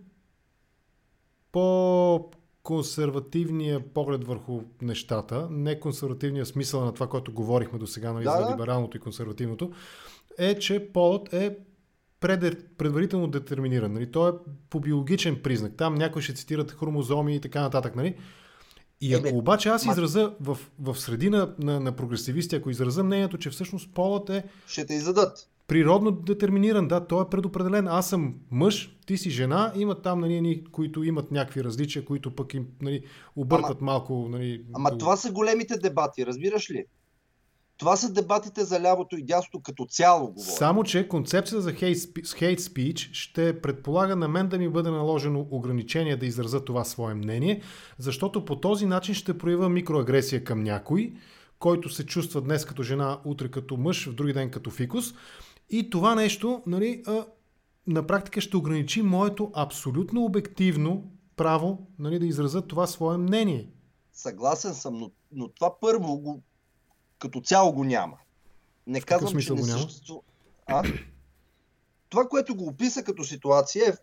по 1.52 2.32
консервативния 2.64 3.94
поглед 3.94 4.24
върху 4.24 4.62
нещата, 4.82 5.48
не 5.52 5.80
консервативния 5.80 6.46
смисъл 6.46 6.86
на 6.86 6.94
това, 6.94 7.08
което 7.08 7.34
говорихме 7.34 7.80
до 7.80 7.88
сега, 7.88 8.14
нали, 8.14 8.24
да, 8.24 8.46
за 8.46 8.54
либералното 8.54 8.98
и 8.98 9.00
консервативното, 9.00 9.72
е, 10.38 10.60
че 10.60 10.90
полът 10.94 11.34
е 11.34 11.58
предварително 12.78 13.28
детерминиран. 13.28 13.94
Нали? 13.94 14.12
Той 14.12 14.30
е 14.30 14.34
по 14.70 14.80
биологичен 14.80 15.40
признак. 15.44 15.74
Там 15.78 15.96
някои 15.96 16.22
ще 16.22 16.34
цитират 16.34 16.72
хромозоми 16.72 17.36
и 17.36 17.42
така 17.42 17.62
нататък. 17.62 17.96
Нали? 17.96 18.16
И 19.02 19.14
ако 19.14 19.38
обаче 19.38 19.70
аз 19.70 19.86
израза 19.86 20.34
в, 20.42 20.58
в 20.80 20.96
средина 20.96 21.56
на, 21.60 21.80
на 21.80 21.92
прогресивисти, 21.92 22.56
ако 22.56 22.70
израза 22.70 23.04
мнението, 23.04 23.38
че 23.38 23.50
всъщност 23.50 23.94
полът 23.94 24.30
е... 24.30 24.44
Ще 24.68 24.86
те 24.86 24.94
издадат. 24.94 25.50
Природно 25.68 26.12
детерминиран, 26.12 26.88
да, 26.88 27.08
той 27.08 27.24
е 27.24 27.30
предопределен. 27.32 27.88
Аз 27.88 28.10
съм 28.10 28.36
мъж, 28.52 28.98
ти 29.06 29.18
си 29.18 29.30
жена, 29.30 29.74
има 29.76 30.02
там 30.02 30.20
нали, 30.20 30.64
които 30.72 31.04
имат 31.04 31.32
някакви 31.32 31.64
различия, 31.64 32.06
които 32.06 32.36
пък 32.36 32.54
им 32.54 32.68
нали, 32.82 33.04
объркват 33.36 33.78
ама, 33.82 33.86
малко. 33.86 34.28
Нали, 34.30 34.66
ама 34.74 34.92
до... 34.92 34.98
това 34.98 35.18
са 35.18 35.32
големите 35.32 35.78
дебати, 35.78 36.26
разбираш 36.26 36.72
ли? 36.72 36.86
Това 37.84 37.98
са 37.98 38.14
дебатите 38.14 38.64
за 38.64 38.82
лявото 38.82 39.18
и 39.18 39.24
дясното 39.24 39.60
като 39.60 39.86
цяло. 39.86 40.28
Говоря. 40.28 40.56
Само, 40.58 40.84
че 40.84 41.08
концепцията 41.08 41.62
за 41.62 41.74
hate 41.74 42.58
speech 42.58 43.14
ще 43.14 43.62
предполага 43.62 44.16
на 44.16 44.28
мен 44.28 44.48
да 44.48 44.58
ми 44.58 44.70
бъде 44.70 44.92
наложено 44.92 45.48
ограничение 45.52 46.18
да 46.18 46.26
изразя 46.26 46.66
това 46.66 46.84
свое 46.84 47.14
мнение, 47.14 47.62
защото 47.98 48.46
по 48.46 48.60
този 48.60 48.86
начин 48.86 49.16
ще 49.16 49.38
проява 49.38 49.70
микроагресия 49.70 50.44
към 50.44 50.64
някой, 50.64 51.14
който 51.60 51.90
се 51.90 52.06
чувства 52.06 52.42
днес 52.42 52.66
като 52.66 52.84
жена, 52.84 53.20
утре 53.26 53.52
като 53.52 53.78
мъж, 53.78 54.10
в 54.10 54.16
други 54.16 54.34
ден 54.34 54.52
като 54.52 54.70
фикус. 54.70 55.14
И 55.70 55.90
това 55.90 56.16
нещо 56.16 56.64
нали, 56.68 57.04
на 57.88 58.08
практика 58.08 58.42
ще 58.42 58.58
ограничи 58.58 59.02
моето 59.02 59.52
абсолютно 59.56 60.24
обективно 60.24 61.12
право 61.36 61.88
нали, 62.00 62.20
да 62.20 62.26
изразя 62.26 62.62
това 62.62 62.88
свое 62.88 63.18
мнение. 63.18 63.70
Съгласен 64.14 64.74
съм, 64.74 64.98
но, 64.98 65.12
но 65.32 65.48
това 65.48 65.80
първо 65.80 66.20
го 66.20 66.44
като 67.24 67.42
цяло 67.42 67.74
го 67.74 67.84
няма. 67.84 68.18
Не 68.88 69.02
в 69.02 69.06
казвам, 69.06 69.42
че 69.42 69.54
не 69.54 69.64
съществува. 69.64 70.22
А? 70.66 70.84
Това, 72.10 72.28
което 72.28 72.56
го 72.56 72.68
описа 72.68 73.04
като 73.04 73.24
ситуация 73.24 73.90
е 73.90 73.94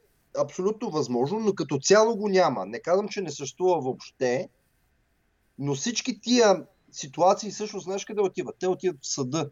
абсолютно 0.40 0.90
възможно, 0.90 1.40
но 1.40 1.54
като 1.54 1.78
цяло 1.78 2.16
го 2.16 2.28
няма. 2.28 2.66
Не 2.66 2.80
казвам, 2.80 3.08
че 3.08 3.20
не 3.20 3.30
съществува 3.30 3.80
въобще, 3.80 4.48
но 5.58 5.74
всички 5.74 6.20
тия 6.20 6.66
ситуации 6.92 7.50
всъщност 7.50 7.84
знаеш 7.84 8.04
къде 8.04 8.20
отиват? 8.20 8.56
Те 8.58 8.68
отиват 8.68 8.98
в 9.02 9.14
съда. 9.14 9.50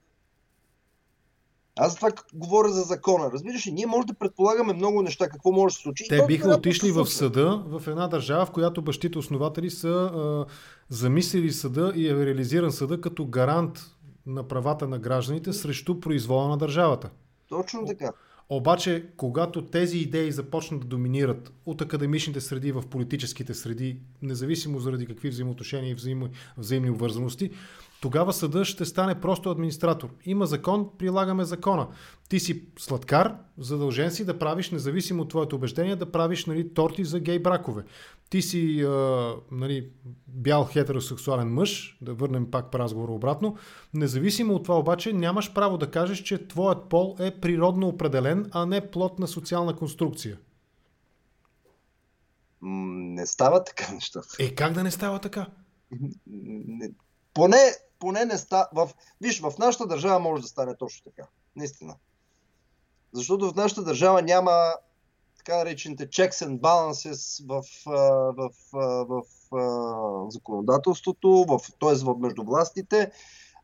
Аз 1.78 1.96
това 1.96 2.10
говоря 2.34 2.68
за 2.68 2.82
закона. 2.82 3.30
Разбираш 3.32 3.66
ли, 3.66 3.72
ние 3.72 3.86
може 3.86 4.06
да 4.06 4.14
предполагаме 4.14 4.72
много 4.72 5.02
неща, 5.02 5.28
какво 5.28 5.52
може 5.52 5.72
да 5.72 5.76
се 5.76 5.82
случи. 5.82 6.08
Те 6.08 6.26
биха 6.26 6.48
отишли 6.48 6.92
в 6.92 7.06
съда 7.06 7.64
в 7.66 7.86
една 7.86 8.08
държава, 8.08 8.46
в 8.46 8.50
която 8.50 8.82
бащите 8.82 9.18
основатели 9.18 9.70
са 9.70 9.88
а, 9.88 10.46
замислили 10.88 11.52
съда 11.52 11.92
и 11.96 12.08
е 12.08 12.26
реализиран 12.26 12.72
съда 12.72 13.00
като 13.00 13.26
гарант 13.26 13.78
на 14.26 14.48
правата 14.48 14.88
на 14.88 14.98
гражданите 14.98 15.52
срещу 15.52 16.00
произвола 16.00 16.48
на 16.48 16.56
държавата. 16.56 17.10
Точно 17.48 17.86
така. 17.86 18.12
Обаче, 18.50 19.06
когато 19.16 19.66
тези 19.66 19.98
идеи 19.98 20.32
започнат 20.32 20.80
да 20.80 20.86
доминират 20.86 21.52
от 21.66 21.80
академичните 21.80 22.40
среди 22.40 22.72
в 22.72 22.82
политическите 22.90 23.54
среди, 23.54 24.00
независимо 24.22 24.78
заради 24.78 25.06
какви 25.06 25.28
взаимоотношения 25.28 25.90
и 25.90 25.94
взаим, 25.94 26.30
взаимни 26.56 26.90
обвързаности, 26.90 27.50
тогава 28.00 28.32
съда 28.32 28.64
ще 28.64 28.84
стане 28.84 29.20
просто 29.20 29.50
администратор. 29.50 30.08
Има 30.24 30.46
закон, 30.46 30.88
прилагаме 30.98 31.44
закона. 31.44 31.88
Ти 32.28 32.40
си 32.40 32.64
сладкар, 32.78 33.34
задължен 33.58 34.10
си 34.10 34.24
да 34.24 34.38
правиш, 34.38 34.70
независимо 34.70 35.22
от 35.22 35.28
твоето 35.28 35.56
убеждение, 35.56 35.96
да 35.96 36.12
правиш 36.12 36.46
нали, 36.46 36.74
торти 36.74 37.04
за 37.04 37.20
гей 37.20 37.38
бракове. 37.38 37.84
Ти 38.30 38.42
си 38.42 38.82
а, 38.82 39.34
нали, 39.50 39.88
бял 40.26 40.64
хетеросексуален 40.64 41.52
мъж, 41.52 41.98
да 42.00 42.14
върнем 42.14 42.50
пак 42.50 42.70
по 42.70 42.78
разговора 42.78 43.12
обратно. 43.12 43.56
Независимо 43.94 44.54
от 44.54 44.62
това 44.62 44.78
обаче, 44.78 45.12
нямаш 45.12 45.54
право 45.54 45.78
да 45.78 45.90
кажеш, 45.90 46.18
че 46.18 46.48
твоят 46.48 46.88
пол 46.88 47.16
е 47.18 47.40
природно 47.40 47.88
определен, 47.88 48.50
а 48.52 48.66
не 48.66 48.90
плод 48.90 49.18
на 49.18 49.28
социална 49.28 49.76
конструкция. 49.76 50.38
Не 52.62 53.26
става 53.26 53.64
така 53.64 53.92
нещата. 53.94 54.28
Е, 54.38 54.54
как 54.54 54.72
да 54.72 54.82
не 54.82 54.90
става 54.90 55.18
така? 55.18 55.46
Не, 56.26 56.90
поне, 57.38 57.74
поне 57.98 58.24
не 58.24 58.38
става. 58.38 58.68
В, 58.72 58.90
виж, 59.20 59.40
в 59.40 59.52
нашата 59.58 59.86
държава 59.86 60.18
може 60.18 60.42
да 60.42 60.48
стане 60.48 60.76
точно 60.76 61.04
така. 61.04 61.28
Наистина. 61.56 61.94
Защото 63.12 63.50
в 63.50 63.56
нашата 63.56 63.82
държава 63.82 64.22
няма 64.22 64.74
така 65.36 65.56
наречените 65.56 66.08
checks 66.08 66.46
and 66.46 66.60
balances 66.60 67.46
в, 67.46 67.62
в, 67.86 68.50
в, 68.72 68.82
в, 69.08 69.22
в 69.50 70.30
законодателството, 70.30 71.44
в, 71.48 71.60
т.е. 71.80 71.94
в 71.94 72.16
между 72.18 72.44
властите 72.44 73.10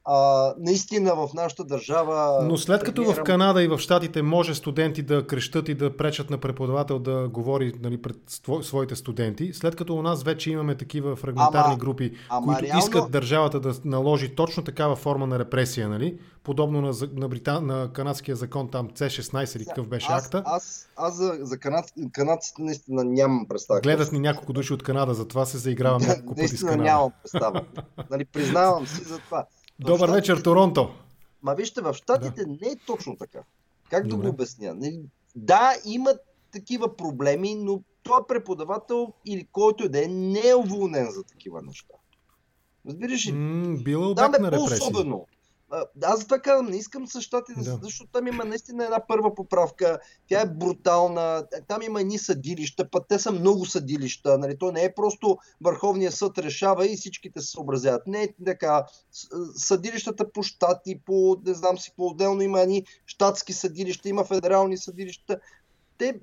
а, 0.04 0.54
наистина 0.58 1.14
в 1.14 1.28
нашата 1.34 1.64
държава. 1.64 2.44
Но 2.44 2.56
след 2.56 2.82
като 2.84 3.02
премиера... 3.02 3.20
в 3.20 3.24
Канада 3.24 3.62
и 3.62 3.68
в 3.68 3.78
Штатите 3.78 4.22
може 4.22 4.54
студенти 4.54 5.02
да 5.02 5.26
крещат 5.26 5.68
и 5.68 5.74
да 5.74 5.96
пречат 5.96 6.30
на 6.30 6.38
преподавател 6.38 6.98
да 6.98 7.28
говори 7.28 7.72
нали, 7.82 8.02
пред 8.02 8.16
своите 8.62 8.96
студенти, 8.96 9.52
след 9.52 9.76
като 9.76 9.94
у 9.94 10.02
нас 10.02 10.22
вече 10.22 10.50
имаме 10.50 10.74
такива 10.74 11.16
фрагментарни 11.16 11.74
ама, 11.74 11.76
групи, 11.76 12.12
ама, 12.28 12.46
които 12.46 12.62
реално... 12.62 12.78
искат 12.78 13.10
държавата 13.10 13.60
да 13.60 13.74
наложи 13.84 14.34
точно 14.34 14.64
такава 14.64 14.96
форма 14.96 15.26
на 15.26 15.38
репресия, 15.38 15.88
нали? 15.88 16.18
подобно 16.44 16.80
на, 16.80 16.92
на, 17.12 17.28
Британ... 17.28 17.66
на 17.66 17.92
канадския 17.92 18.36
закон 18.36 18.70
там 18.70 18.88
C16 18.88 19.56
или 19.56 19.64
какъв 19.64 19.88
беше 19.88 20.06
аз, 20.10 20.24
акта. 20.24 20.42
Аз, 20.46 20.88
аз 20.96 21.14
за, 21.14 21.38
за 21.40 21.58
канад... 21.58 21.84
канадците 22.12 22.62
наистина 22.62 23.04
нямам 23.04 23.46
представа. 23.48 23.80
Гледат 23.80 24.12
ни 24.12 24.18
няколко 24.18 24.52
души 24.52 24.72
от 24.72 24.82
Канада, 24.82 25.14
затова 25.14 25.46
се 25.46 25.58
заигравам 25.58 26.02
няколко 26.06 26.34
пъти 26.34 26.56
с 26.56 26.60
Канада. 26.60 26.82
нямам 26.82 27.10
представа. 27.22 27.64
нали, 28.10 28.24
признавам 28.24 28.86
си 28.86 29.04
за 29.04 29.18
това. 29.18 29.46
Добър 29.78 29.96
щатите, 29.96 30.12
вечер, 30.12 30.42
Торонто. 30.42 30.90
Ма 31.42 31.54
вижте, 31.54 31.80
в 31.80 31.94
Штатите 31.94 32.44
да. 32.44 32.50
не 32.50 32.68
е 32.72 32.76
точно 32.86 33.16
така. 33.16 33.42
Как 33.90 34.06
да 34.06 34.16
го 34.16 34.28
обясня? 34.28 34.76
Да, 35.36 35.72
имат 35.84 36.20
такива 36.52 36.96
проблеми, 36.96 37.54
но 37.54 37.82
този 38.02 38.22
преподавател 38.28 39.12
или 39.26 39.48
който 39.52 39.84
и 39.84 39.88
да 39.88 40.04
е, 40.04 40.08
не 40.08 40.48
е 40.48 40.54
уволнен 40.54 41.10
за 41.10 41.24
такива 41.24 41.62
неща. 41.62 41.94
Разбираш 42.86 43.26
ли? 43.26 43.32
Mm, 43.32 43.82
било 43.82 44.10
обект 44.10 44.40
на 44.40 44.52
репресия. 44.52 44.78
по-особено 44.78 45.26
аз 46.02 46.18
за 46.18 46.24
това 46.24 46.38
казвам, 46.38 46.66
не 46.66 46.76
искам 46.76 47.06
с 47.06 47.20
щатите, 47.20 47.60
да. 47.60 47.78
защото 47.82 48.10
там 48.12 48.26
има 48.26 48.44
наистина 48.44 48.84
една 48.84 49.06
първа 49.08 49.34
поправка, 49.34 49.98
тя 50.28 50.40
е 50.40 50.46
брутална, 50.46 51.46
там 51.68 51.82
има 51.82 52.00
едни 52.00 52.18
съдилища, 52.18 52.90
път 52.90 53.04
те 53.08 53.18
са 53.18 53.32
много 53.32 53.66
съдилища, 53.66 54.38
нали? 54.38 54.58
то 54.58 54.72
не 54.72 54.84
е 54.84 54.94
просто 54.94 55.38
Върховния 55.60 56.12
съд 56.12 56.38
решава 56.38 56.86
и 56.86 56.96
всичките 56.96 57.40
се 57.40 57.50
съобразяват. 57.50 58.06
Не 58.06 58.22
е 58.22 58.28
така. 58.44 58.86
Съдилищата 59.56 60.32
по 60.32 60.42
щати, 60.42 61.00
по, 61.06 61.36
не 61.46 61.54
знам 61.54 61.78
си, 61.78 61.92
по-отделно 61.96 62.42
има 62.42 62.60
едни 62.60 62.84
щатски 63.06 63.52
съдилища, 63.52 64.08
има 64.08 64.24
федерални 64.24 64.76
съдилища. 64.76 65.40
Те 65.98 66.20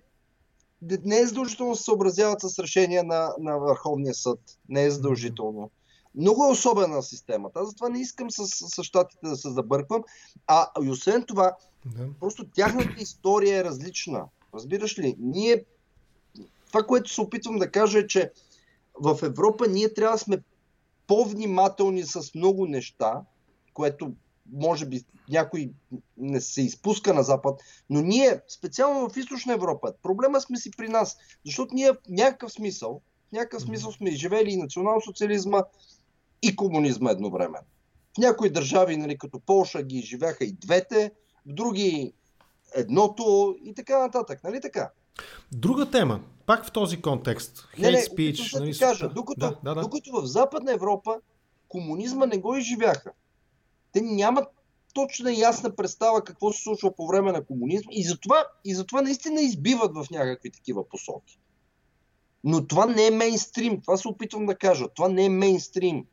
не 1.06 1.20
е 1.20 1.26
задължително 1.26 1.76
се 1.76 1.84
съобразяват 1.84 2.42
с 2.42 2.60
решения 2.60 3.04
на, 3.04 3.34
на 3.40 3.58
Върховния 3.58 4.14
съд. 4.14 4.40
Не 4.70 4.84
е 4.84 4.92
задължително. 4.92 5.72
Много 6.16 6.46
е 6.46 6.52
особена 6.52 7.04
системата. 7.04 7.60
Аз 7.60 7.68
затова 7.70 7.90
не 7.90 8.02
искам 8.02 8.32
с, 8.32 8.48
с, 8.48 8.84
щатите 8.84 9.28
да 9.28 9.36
се 9.36 9.50
забърквам. 9.50 10.04
А 10.48 10.68
и 10.84 10.90
освен 10.90 11.26
това, 11.28 11.56
да. 11.86 12.08
просто 12.20 12.46
тяхната 12.56 12.96
история 12.98 13.60
е 13.60 13.64
различна. 13.64 14.26
Разбираш 14.54 15.00
ли? 15.00 15.16
Ние. 15.20 15.66
Това, 16.68 16.84
което 16.84 17.14
се 17.14 17.22
опитвам 17.22 17.58
да 17.58 17.72
кажа 17.72 18.00
е, 18.00 18.08
че 18.08 18.32
в 19.00 19.20
Европа 19.24 19.68
ние 19.68 19.94
трябва 19.94 20.16
да 20.16 20.24
сме 20.24 20.38
по-внимателни 21.08 22.04
с 22.04 22.36
много 22.36 22.66
неща, 22.66 23.22
което 23.74 24.12
може 24.54 24.86
би 24.86 25.04
някой 25.30 25.72
не 26.18 26.42
се 26.42 26.62
изпуска 26.62 27.14
на 27.14 27.24
Запад, 27.24 27.62
но 27.90 28.02
ние, 28.02 28.42
специално 28.48 29.10
в 29.10 29.18
Източна 29.18 29.54
Европа, 29.54 29.94
проблема 30.04 30.42
сме 30.42 30.58
си 30.58 30.72
при 30.72 30.90
нас, 30.90 31.18
защото 31.46 31.76
ние 31.76 31.92
в 31.92 31.98
някакъв 32.10 32.52
смисъл, 32.52 33.02
в 33.30 33.32
някакъв 33.32 33.62
смисъл 33.62 33.92
сме 33.92 34.10
изживели 34.10 34.52
и 34.52 34.58
национал-социализма, 34.58 35.64
и 36.42 36.56
комунизма 36.56 37.12
едновременно. 37.12 37.68
В 38.16 38.18
някои 38.18 38.50
държави, 38.50 38.98
нали, 38.98 39.18
като 39.18 39.40
Полша, 39.40 39.84
ги 39.84 40.02
живяха 40.02 40.46
и 40.46 40.52
двете, 40.52 41.12
в 41.46 41.54
други 41.54 42.14
едното 42.76 43.56
и 43.64 43.74
така 43.74 44.00
нататък. 44.00 44.44
Нали 44.44 44.62
така? 44.62 44.92
Друга 45.52 45.90
тема, 45.90 46.22
пак 46.46 46.66
в 46.66 46.72
този 46.72 47.02
контекст. 47.02 47.68
Hate 47.78 47.82
не, 47.82 47.92
не, 47.92 47.98
speech. 47.98 48.60
Нали, 48.60 48.78
кажа, 48.78 49.10
докато, 49.10 49.40
да, 49.40 49.58
да, 49.64 49.76
да. 49.76 49.82
докато 49.82 50.12
в 50.12 50.26
Западна 50.26 50.74
Европа 50.74 51.18
комунизма 51.68 52.26
не 52.26 52.38
го 52.38 52.56
изживяха. 52.56 53.12
Те 53.92 54.02
нямат 54.02 54.48
точна 54.94 55.34
и 55.34 55.40
ясна 55.40 55.76
представа 55.76 56.24
какво 56.24 56.54
се 56.54 56.64
случва 56.64 56.96
по 56.96 57.08
време 57.08 57.32
на 57.32 57.44
комунизма 57.44 57.90
и 57.92 58.04
затова, 58.04 58.46
и 58.66 58.76
затова 58.76 59.02
наистина 59.02 59.42
избиват 59.42 59.96
в 59.96 60.06
някакви 60.12 60.52
такива 60.52 60.90
посоки. 60.90 61.40
Но 62.44 62.68
това 62.68 62.86
не 62.86 63.08
е 63.08 63.12
мейнстрим. 63.12 63.82
Това 63.82 63.98
се 63.98 64.08
опитвам 64.08 64.46
да 64.46 64.56
кажа. 64.56 64.88
Това 64.96 65.10
не 65.10 65.26
е 65.26 65.30
мейнстрим. 65.30 66.06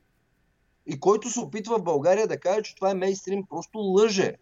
И 0.89 1.01
който 1.01 1.31
се 1.31 1.40
опитва 1.40 1.78
в 1.78 1.82
България 1.82 2.27
да 2.27 2.40
каже, 2.40 2.62
че 2.62 2.74
това 2.74 2.90
е 2.90 2.94
мейнстрим, 2.94 3.47
просто 3.51 3.78
лъже. 3.78 4.35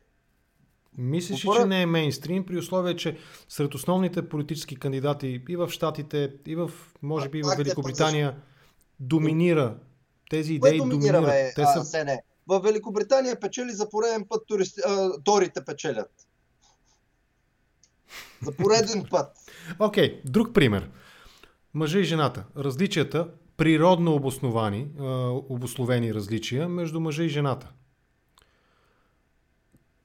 Мислиш 0.98 1.44
ли, 1.44 1.48
че 1.56 1.64
не 1.64 1.82
е 1.82 1.86
мейнстрим, 1.86 2.47
при 2.47 2.59
условие, 2.59 2.97
че 2.97 3.18
сред 3.48 3.74
основните 3.74 4.28
политически 4.28 4.77
кандидати 4.77 5.43
и 5.48 5.56
в 5.56 5.70
Щатите, 5.70 6.32
и 6.47 6.56
в, 6.56 6.70
може 7.02 7.28
би, 7.28 7.43
в 7.43 7.55
Великобритания 7.56 8.36
доминира 9.01 9.77
тези 10.31 10.55
идеи 10.55 10.78
доминира, 10.78 11.20
доминират. 11.20 11.55
Те 11.55 11.64
са... 11.64 11.98
а, 11.98 12.05
не. 12.05 12.23
В 12.47 12.60
Великобритания 12.60 13.40
печели 13.40 13.70
за 13.70 13.90
пореден 13.90 14.27
път 14.28 14.47
туристи, 14.47 14.81
а, 14.86 15.23
торите 15.24 15.64
печелят. 15.64 16.10
За 18.43 18.52
пореден 18.52 19.05
път. 19.10 19.36
Окей, 19.78 20.23
okay, 20.23 20.31
друг 20.31 20.55
пример. 20.55 20.90
Мъжа 21.74 21.98
и 21.98 22.05
жената. 22.05 22.44
Различията 22.56 23.28
природно 23.57 24.15
обосновани, 24.15 24.89
обословени 25.49 26.15
различия 26.15 26.69
между 26.69 27.01
мъжа 27.01 27.24
и 27.24 27.28
жената. 27.28 27.73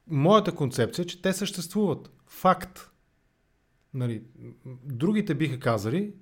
Моята 0.07 0.55
концепция 0.55 1.03
е, 1.03 1.05
че 1.05 1.21
те 1.21 1.33
съществуват. 1.33 2.11
Факт. 2.27 2.91
Нали, 3.93 4.23
другите 4.85 5.35
биха 5.35 5.59
казали, 5.59 6.13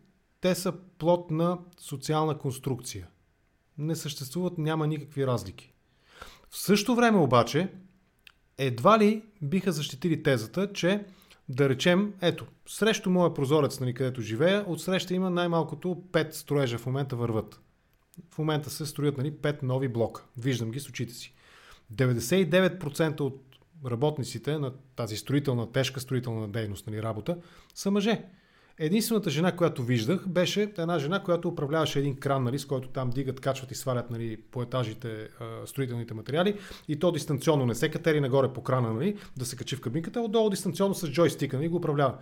те 0.42 0.56
са 0.56 0.74
плод 0.98 1.32
на 1.32 1.60
социална 1.78 2.38
конструкция. 2.38 3.08
Не 3.78 3.96
съществуват, 3.96 4.58
няма 4.58 4.88
никакви 4.88 5.28
разлики. 5.28 5.74
В 6.50 6.58
същото 6.58 6.96
време 6.96 7.18
обаче, 7.18 7.74
едва 8.58 9.00
ли 9.00 9.24
биха 9.42 9.72
защитили 9.72 10.24
тезата, 10.24 10.74
че 10.74 11.06
да 11.50 11.70
речем, 11.70 12.14
ето, 12.22 12.46
срещу 12.68 13.10
моя 13.10 13.34
прозорец, 13.34 13.80
нали, 13.80 13.94
където 13.94 14.22
живея, 14.22 14.64
отсреща 14.68 15.14
има 15.14 15.30
най-малкото 15.30 16.04
5 16.12 16.32
строежа 16.32 16.78
в 16.78 16.86
момента 16.86 17.16
върват. 17.16 17.62
В 18.32 18.38
момента 18.38 18.70
се 18.70 18.86
строят 18.86 19.18
нали, 19.18 19.32
5 19.32 19.64
нови 19.64 19.88
блока. 19.88 20.24
Виждам 20.38 20.72
ги 20.72 20.80
с 20.80 20.90
очите 20.90 21.14
си. 21.14 21.34
99% 21.94 23.20
от 23.22 23.44
работниците 23.86 24.58
на 24.58 24.74
тази 24.96 25.18
строителна, 25.18 25.72
тежка 25.72 26.00
строителна 26.00 26.48
дейност, 26.48 26.88
нали, 26.88 27.04
работа, 27.04 27.38
са 27.76 27.92
мъже. 27.92 28.24
Единствената 28.82 29.30
жена, 29.30 29.56
която 29.56 29.84
виждах, 29.84 30.28
беше 30.28 30.62
една 30.78 31.00
жена, 31.00 31.24
която 31.24 31.48
управляваше 31.48 32.00
един 32.00 32.16
кран, 32.16 32.44
нали, 32.44 32.60
с 32.60 32.66
който 32.66 32.90
там 32.90 33.10
дигат, 33.10 33.40
качват 33.40 33.72
и 33.72 33.76
свалят 33.76 34.10
нали, 34.10 34.38
по 34.52 34.62
етажите 34.62 35.28
а, 35.40 35.68
строителните 35.68 36.14
материали. 36.14 36.60
И 36.88 37.00
то 37.00 37.12
дистанционно 37.12 37.66
не 37.66 37.76
се 37.76 37.92
катери 37.92 38.22
нагоре 38.22 38.54
по 38.54 38.64
крана, 38.64 38.94
нали, 38.94 39.18
да 39.38 39.46
се 39.46 39.56
качи 39.56 39.76
в 39.76 39.82
кабинката, 39.82 40.22
отдолу 40.22 40.50
дистанционно 40.50 40.96
с 40.96 41.12
джойстика 41.12 41.58
нали, 41.58 41.68
го 41.68 41.78
управлява. 41.78 42.18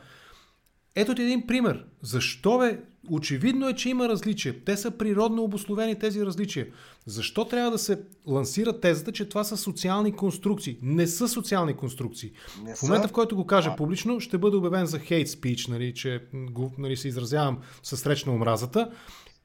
Ето 0.99 1.15
ти 1.15 1.21
един 1.21 1.47
пример. 1.47 1.85
Защо 2.01 2.57
бе? 2.57 2.79
Очевидно 3.09 3.69
е, 3.69 3.75
че 3.75 3.89
има 3.89 4.09
различия. 4.09 4.63
Те 4.65 4.77
са 4.77 4.91
природно 4.91 5.43
обословени 5.43 5.99
тези 5.99 6.25
различия. 6.25 6.67
Защо 7.05 7.45
трябва 7.45 7.71
да 7.71 7.77
се 7.77 8.01
лансира 8.27 8.79
тезата, 8.79 9.11
че 9.11 9.29
това 9.29 9.43
са 9.43 9.57
социални 9.57 10.15
конструкции? 10.15 10.77
Не 10.81 11.07
са 11.07 11.27
социални 11.27 11.77
конструкции. 11.77 12.31
Не 12.63 12.75
в 12.75 12.81
момента, 12.81 13.07
в 13.07 13.11
който 13.11 13.35
го 13.35 13.45
кажа 13.45 13.75
публично, 13.75 14.19
ще 14.19 14.37
бъде 14.37 14.57
обявен 14.57 14.85
за 14.85 14.99
хейт 14.99 15.29
спич, 15.29 15.67
нали, 15.67 15.93
че 15.93 16.23
го, 16.33 16.73
нали, 16.77 16.97
се 16.97 17.07
изразявам 17.07 17.59
със 17.83 17.99
срещна 17.99 18.33
омразата. 18.33 18.91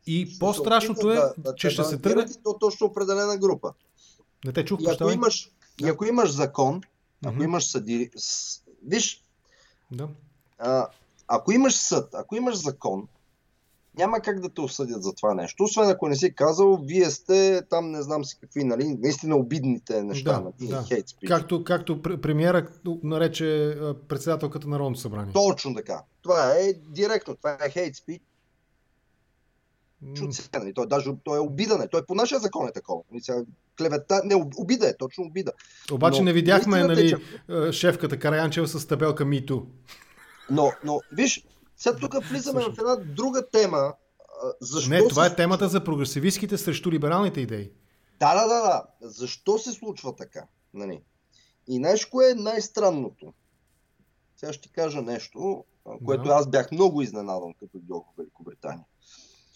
И 0.07 0.27
ще 0.27 0.39
по-страшното 0.39 1.11
е, 1.11 1.15
да, 1.15 1.35
да, 1.39 1.55
че 1.55 1.71
ще 1.71 1.85
се 1.85 1.99
тръгне... 1.99 2.27
То 2.45 2.59
точно 2.61 2.87
определена 2.87 3.39
група. 3.39 3.73
Не 4.45 4.53
те 4.53 4.65
чух, 4.65 4.81
и 4.81 4.87
ако, 4.91 5.11
имаш, 5.11 5.51
да. 5.81 5.87
и 5.87 5.91
ако 5.91 6.05
имаш 6.05 6.31
закон, 6.31 6.83
ако 7.25 7.37
mm-hmm. 7.37 7.45
имаш 7.45 7.65
съди... 7.65 8.11
Виж, 8.87 9.23
да. 9.91 10.09
а, 10.59 10.87
ако 11.35 11.53
имаш 11.53 11.75
съд, 11.75 12.09
ако 12.15 12.37
имаш 12.37 12.55
закон, 12.55 13.09
няма 13.99 14.21
как 14.21 14.41
да 14.41 14.49
те 14.49 14.61
осъдят 14.61 15.03
за 15.03 15.13
това 15.13 15.35
нещо. 15.35 15.65
Освен 15.65 15.89
ако 15.89 16.09
не 16.09 16.17
си 16.17 16.35
казал, 16.35 16.81
вие 16.85 17.11
сте 17.11 17.63
там 17.71 17.91
не 17.91 18.03
знам 18.03 18.25
си 18.25 18.39
какви, 18.41 18.65
нали, 18.65 18.97
наистина 19.01 19.37
обидните 19.37 20.03
неща. 20.03 20.33
Да, 20.33 20.41
нали, 20.41 20.71
да. 20.71 20.85
хейт 20.89 21.09
спич. 21.09 21.29
Както, 21.29 21.65
както 21.65 22.03
пр- 22.03 22.21
премиера 22.21 22.67
нарече 23.03 23.79
председателката 24.09 24.69
на 24.69 24.71
Народното 24.71 25.01
събрание. 25.01 25.33
Точно 25.33 25.75
така. 25.75 26.03
Това 26.23 26.55
е 26.59 26.73
директно, 26.73 27.37
това 27.37 27.59
е 27.67 27.71
хейт 27.71 27.97
спич. 27.97 28.23
Нали? 30.55 30.75
Той, 30.75 30.87
даже, 30.87 31.11
той 31.25 31.37
е 31.37 31.41
обидане. 31.41 31.89
Той 31.89 32.07
по 32.07 32.15
нашия 32.15 32.41
закон 32.41 32.69
е 32.69 32.73
такова. 32.73 33.03
Нали, 33.13 33.45
клевета, 33.79 34.23
не, 34.25 34.35
об- 34.35 34.55
обида 34.59 34.89
е, 34.89 34.97
точно 34.97 35.25
обида. 35.25 35.53
Обаче 35.93 36.21
Но 36.21 36.25
не 36.25 36.33
видяхме 36.33 36.85
нали, 36.85 37.17
а, 37.49 37.73
шефката 37.73 38.19
Караянчева 38.19 38.69
с 38.69 38.87
табелка 38.87 39.25
MeToo. 39.25 39.65
Но, 40.51 40.73
но 40.85 41.01
виж, 41.13 41.47
сега 41.77 41.97
тук 41.97 42.25
влизаме 42.25 42.63
в 42.63 42.79
една 42.79 42.97
друга 42.97 43.49
тема. 43.51 43.95
Защо 44.61 44.91
Не, 44.91 45.09
това 45.09 45.25
се 45.25 45.33
е 45.33 45.37
темата 45.37 45.69
за 45.69 45.85
прогресивистските 45.85 46.59
срещу 46.59 46.93
либералните 46.93 47.41
идеи. 47.41 47.71
Да, 48.21 48.35
да, 48.35 48.49
да, 48.49 48.63
да. 48.63 48.83
Защо 49.01 49.59
се 49.59 49.73
случва 49.73 50.17
така? 50.17 50.47
Нали? 50.75 51.03
И 51.69 51.77
знаеш 51.77 52.07
кое 52.07 52.31
е 52.31 52.35
най-странното? 52.35 53.33
Сега 54.37 54.53
ще 54.53 54.63
ти 54.63 54.73
кажа 54.73 55.03
нещо, 55.03 55.65
което 56.05 56.23
Да. 56.23 56.31
аз 56.35 56.47
бях 56.49 56.73
много 56.73 57.03
изненадан, 57.03 57.55
като 57.55 57.79
дойдох 57.79 58.05
в 58.13 58.17
Великобритания. 58.19 58.85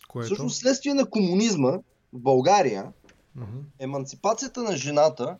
Което... 0.08 0.26
Всъщност, 0.26 0.60
следствие 0.60 0.94
на 0.94 1.10
комунизма 1.10 1.70
в 2.12 2.18
България, 2.18 2.92
Мгм. 3.34 3.58
еманципацията 3.78 4.62
на 4.62 4.76
жената 4.76 5.36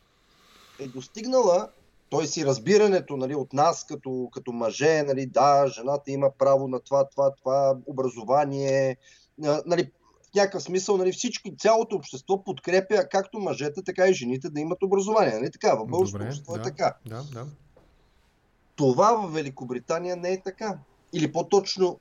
е 0.78 0.88
достигнала, 0.88 1.68
той 2.08 2.26
си 2.26 2.46
разбирането 2.46 3.16
нали, 3.16 3.34
от 3.34 3.52
нас 3.52 3.86
като, 3.86 4.28
като 4.32 4.52
мъже, 4.52 5.02
нали, 5.02 5.26
да, 5.26 5.66
жената 5.68 6.10
има 6.10 6.30
право 6.38 6.68
на 6.68 6.80
това, 6.80 7.08
това, 7.08 7.34
това, 7.34 7.76
образование, 7.86 8.96
нали, 9.66 9.90
в 10.22 10.34
някакъв 10.34 10.62
смисъл 10.62 10.96
нали, 10.96 11.12
всички, 11.12 11.56
цялото 11.56 11.96
общество 11.96 12.44
подкрепя 12.44 13.08
както 13.08 13.38
мъжете, 13.38 13.82
така 13.82 14.08
и 14.08 14.14
жените 14.14 14.50
да 14.50 14.60
имат 14.60 14.82
образование. 14.82 15.34
Нали, 15.34 15.50
така, 15.50 15.74
в 15.74 15.86
българското 15.86 16.24
общество 16.24 16.54
да, 16.54 16.60
е 16.60 16.62
така. 16.62 16.96
Да, 17.06 17.22
да. 17.32 17.46
Това 18.76 19.12
в 19.12 19.32
Великобритания 19.32 20.16
не 20.16 20.32
е 20.32 20.42
така. 20.42 20.78
Или 21.12 21.32
по-точно, 21.32 22.00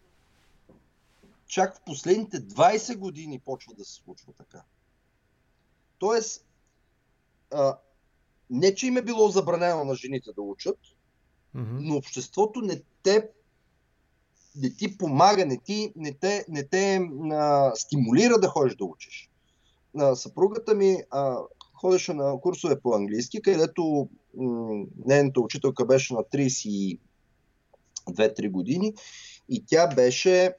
чак 1.47 1.75
в 1.75 1.81
последните 1.85 2.37
20 2.37 2.97
години 2.97 3.39
почва 3.39 3.73
да 3.77 3.85
се 3.85 3.93
случва 3.93 4.33
така. 4.37 4.63
Тоест, 5.99 6.45
а, 7.53 7.77
не 8.49 8.75
че 8.75 8.87
им 8.87 8.97
е 8.97 9.01
било 9.01 9.29
забранено 9.29 9.83
на 9.83 9.95
жените 9.95 10.29
да 10.35 10.41
учат, 10.41 10.77
Мгм. 11.53 11.77
но 11.79 11.95
обществото 11.95 12.61
не 12.61 12.81
те 13.03 13.29
не 14.57 14.69
ти 14.69 14.97
помага, 14.97 15.45
не, 15.45 15.57
ти, 15.57 15.93
не 15.95 16.13
те, 16.13 16.45
не 16.49 16.67
те 16.67 17.09
а, 17.31 17.71
стимулира 17.75 18.39
да 18.39 18.47
ходиш 18.47 18.75
да 18.75 18.85
учиш. 18.85 19.29
А, 19.97 20.15
съпругата 20.15 20.75
ми 20.75 20.97
а, 21.11 21.37
ходеше 21.73 22.13
на 22.13 22.39
курсове 22.41 22.79
по 22.79 22.93
английски, 22.93 23.41
където 23.41 24.09
м- 24.37 24.85
нейната 25.05 25.41
учителка 25.41 25.85
беше 25.85 26.13
на 26.13 26.19
32-3 26.19 26.99
години 28.51 28.93
и 29.49 29.65
тя 29.65 29.87
беше 29.87 30.53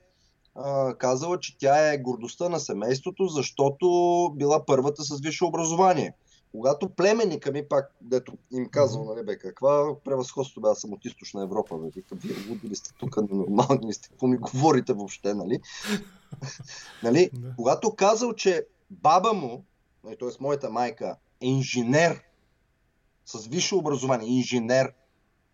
а, 0.54 0.94
казала, 0.94 1.40
че 1.40 1.58
тя 1.58 1.92
е 1.92 1.98
гордостта 1.98 2.48
на 2.48 2.60
семейството, 2.60 3.26
защото 3.26 3.86
била 4.36 4.66
първата 4.66 5.02
с 5.04 5.20
висше 5.20 5.44
образование. 5.44 6.14
Когато 6.57 6.89
племенника 6.89 7.53
ми 7.53 7.69
пак, 7.69 7.95
дето 8.01 8.33
им 8.53 8.69
казал, 8.69 9.05
нали 9.05 9.27
бе, 9.27 9.39
каква 9.39 9.95
превъзходство 10.05 10.61
бе, 10.61 10.69
аз 10.69 10.81
съм 10.81 10.93
от 10.93 11.05
източна 11.05 11.43
Европа, 11.43 11.78
бе, 11.78 11.91
викам, 11.95 12.19
вие 12.19 12.37
луди 12.49 12.69
ли 12.69 12.77
сте 12.77 12.91
тук, 12.99 13.16
нормални 13.31 13.89
ли 13.89 13.93
сте, 13.93 14.09
какво 14.09 14.27
ми 14.27 14.37
говорите 14.37 14.93
въобще, 14.93 15.35
нали? 15.35 15.61
нали? 17.03 17.31
Да. 17.33 17.55
Когато 17.57 17.95
казал, 17.95 18.33
че 18.33 18.66
баба 18.91 19.33
му, 19.33 19.65
т.е. 20.03 20.28
моята 20.41 20.70
майка, 20.70 21.16
е 21.41 21.47
инженер, 21.47 22.23
с 23.27 23.47
висше 23.47 23.74
образование, 23.74 24.28
инженер, 24.28 24.93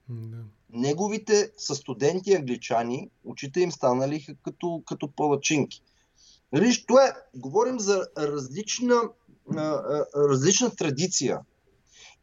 Да. 0.08 0.36
неговите 0.70 1.52
са 1.56 1.74
студенти 1.74 2.34
англичани, 2.34 3.10
очите 3.24 3.60
им 3.60 3.72
станали 3.72 4.26
като, 4.44 4.82
като 4.86 5.08
палачинки. 5.08 5.82
Нали, 6.52 6.84
това 6.86 7.06
е, 7.06 7.12
говорим 7.34 7.80
за 7.80 8.06
различна, 8.18 9.02
различна 10.16 10.70
традиция. 10.76 11.40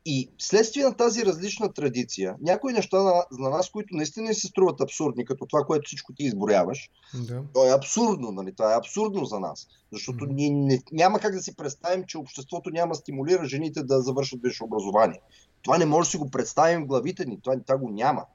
И 0.06 0.30
вследствие 0.38 0.84
на 0.84 0.98
тази 0.98 1.26
различна 1.26 1.74
традиция, 1.74 2.36
някои 2.42 2.74
неща 2.74 3.04
на, 3.04 3.26
на 3.32 3.50
нас, 3.50 3.70
които 3.70 3.96
наистина 3.96 4.34
се 4.34 4.48
струват 4.48 4.82
абсурдни, 4.82 5.26
като 5.26 5.46
това, 5.46 5.64
което 5.64 5.88
всичко 5.88 6.14
ти 6.14 6.24
изброяваш, 6.24 6.90
Да. 7.28 7.44
то 7.54 7.68
е 7.68 7.76
абсурдно, 7.76 8.32
нали? 8.32 8.54
Това 8.56 8.74
е 8.74 8.78
абсурдно 8.78 9.26
за 9.26 9.40
нас. 9.40 9.68
Защото 9.94 10.26
Мгм. 10.26 10.34
ние 10.34 10.50
не, 10.50 10.82
няма 10.92 11.20
как 11.20 11.36
да 11.36 11.42
си 11.42 11.56
представим, 11.56 12.04
че 12.08 12.18
обществото 12.18 12.70
няма 12.70 12.96
стимулира 12.96 13.46
жените 13.46 13.84
да 13.84 14.02
завършат 14.02 14.42
висше 14.44 14.64
образование. 14.64 15.22
Това 15.62 15.78
не 15.78 15.86
може 15.86 16.08
да 16.08 16.12
си 16.12 16.18
го 16.18 16.30
представим 16.32 16.84
в 16.84 16.88
главите 16.88 17.26
ни. 17.26 17.42
Това, 17.42 17.60
това 17.68 17.78
го 17.78 17.90
няма. 17.90 18.26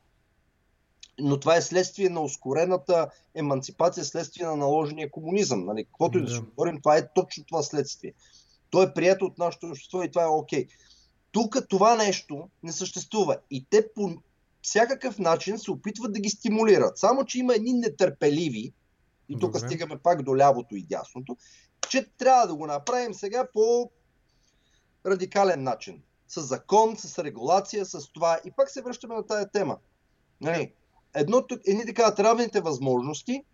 Но 1.21 1.41
това 1.41 1.57
е 1.57 1.63
следствие 1.63 2.09
на 2.09 2.21
ускорената 2.21 3.09
еманципация, 3.35 4.05
следствие 4.05 4.47
на 4.47 4.57
наложения 4.57 5.11
комунизъм. 5.11 5.65
Нали? 5.65 5.85
Каквото 5.85 6.19
и 6.19 6.21
да 6.21 6.27
Да. 6.29 6.35
си 6.35 6.41
говорим, 6.41 6.81
това 6.81 6.97
е 6.97 7.13
точно 7.15 7.45
това 7.45 7.63
следствие. 7.63 8.13
То 8.75 8.83
е 8.83 8.95
прието 8.95 9.25
от 9.25 9.39
нашето 9.39 9.67
общество 9.67 10.03
и 10.03 10.11
това 10.11 10.23
е 10.23 10.27
окей. 10.27 10.67
Тук 11.33 11.57
това 11.69 11.97
нещо 11.97 12.49
не 12.63 12.73
съществува. 12.73 13.39
И 13.51 13.67
те 13.71 13.93
по 13.95 14.11
всякакъв 14.63 15.19
начин 15.19 15.59
се 15.59 15.71
опитват 15.71 16.13
да 16.13 16.21
ги 16.21 16.29
стимулират. 16.31 16.99
Само, 16.99 17.25
че 17.25 17.39
има 17.39 17.55
едни 17.55 17.73
нетърпеливи, 17.73 18.73
и 19.29 19.39
тук 19.39 19.53
Добре. 19.53 19.59
стигаме 19.59 19.99
пак 19.99 20.23
до 20.23 20.37
лявото 20.37 20.77
и 20.77 20.83
дясното, 20.83 21.37
че 21.89 22.07
трябва 22.19 22.47
да 22.47 22.55
го 22.55 22.67
направим 22.67 23.15
сега 23.15 23.49
по 23.53 23.91
радикален 25.07 25.63
начин. 25.63 26.03
С 26.29 26.43
закон, 26.43 26.97
с 26.97 27.25
регулация, 27.25 27.87
с 27.87 28.13
това. 28.13 28.41
И 28.45 28.51
пак 28.51 28.71
се 28.71 28.83
връщаме 28.83 29.15
на 29.15 29.27
тая 29.27 29.51
тема. 29.51 29.79
Нали, 30.41 30.73
едното, 31.15 31.59
едни 31.67 31.87
така 31.87 32.15
равните 32.19 32.61
възможности, 32.61 33.45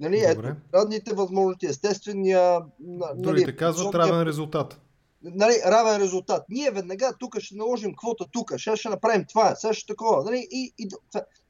нали, 0.00 0.18
ето, 0.26 0.56
равните 0.74 1.14
възможности, 1.14 1.66
естествения... 1.66 2.60
на- 2.80 3.14
Другите 3.16 3.46
нали, 3.46 3.56
казват 3.56 3.94
равен 3.94 4.22
резултат. 4.22 4.80
нали, 5.22 5.54
равен 5.66 6.02
резултат. 6.02 6.44
Ние 6.48 6.70
веднага 6.70 7.14
тук 7.18 7.38
ще 7.38 7.56
наложим 7.56 7.94
квота 7.96 8.24
тук, 8.32 8.52
сега 8.58 8.76
ще 8.76 8.88
направим 8.88 9.24
това, 9.28 9.54
сега 9.54 9.74
ще 9.74 9.86
такова. 9.86 10.24
Нали, 10.24 10.48
и, 10.50 10.74
и, 10.78 10.88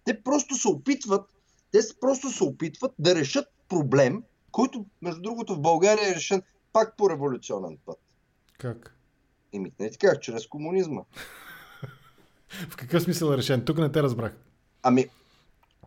те 0.04 0.22
просто 0.22 0.54
се 0.54 0.68
опитват, 0.68 1.30
те 1.72 1.78
просто 2.00 2.30
се 2.30 2.44
опитват 2.44 2.92
да 2.98 3.14
решат 3.14 3.46
проблем, 3.68 4.22
който, 4.52 4.84
между 5.02 5.22
другото, 5.22 5.54
в 5.54 5.60
България 5.60 6.10
е 6.10 6.14
решен 6.14 6.42
пак 6.72 6.96
по 6.96 7.10
революционен 7.10 7.78
път. 7.86 7.98
Как? 8.58 8.96
Еми, 9.52 9.72
не 9.80 9.90
ти 9.90 9.98
казах, 9.98 10.20
чрез 10.20 10.46
комунизма. 10.46 11.02
В 12.70 12.76
какъв 12.76 13.02
смисъл 13.02 13.32
е 13.32 13.36
решен? 13.36 13.64
Тук 13.64 13.78
не 13.78 13.92
те 13.92 14.02
разбрах. 14.02 14.32
Ами, 14.82 15.06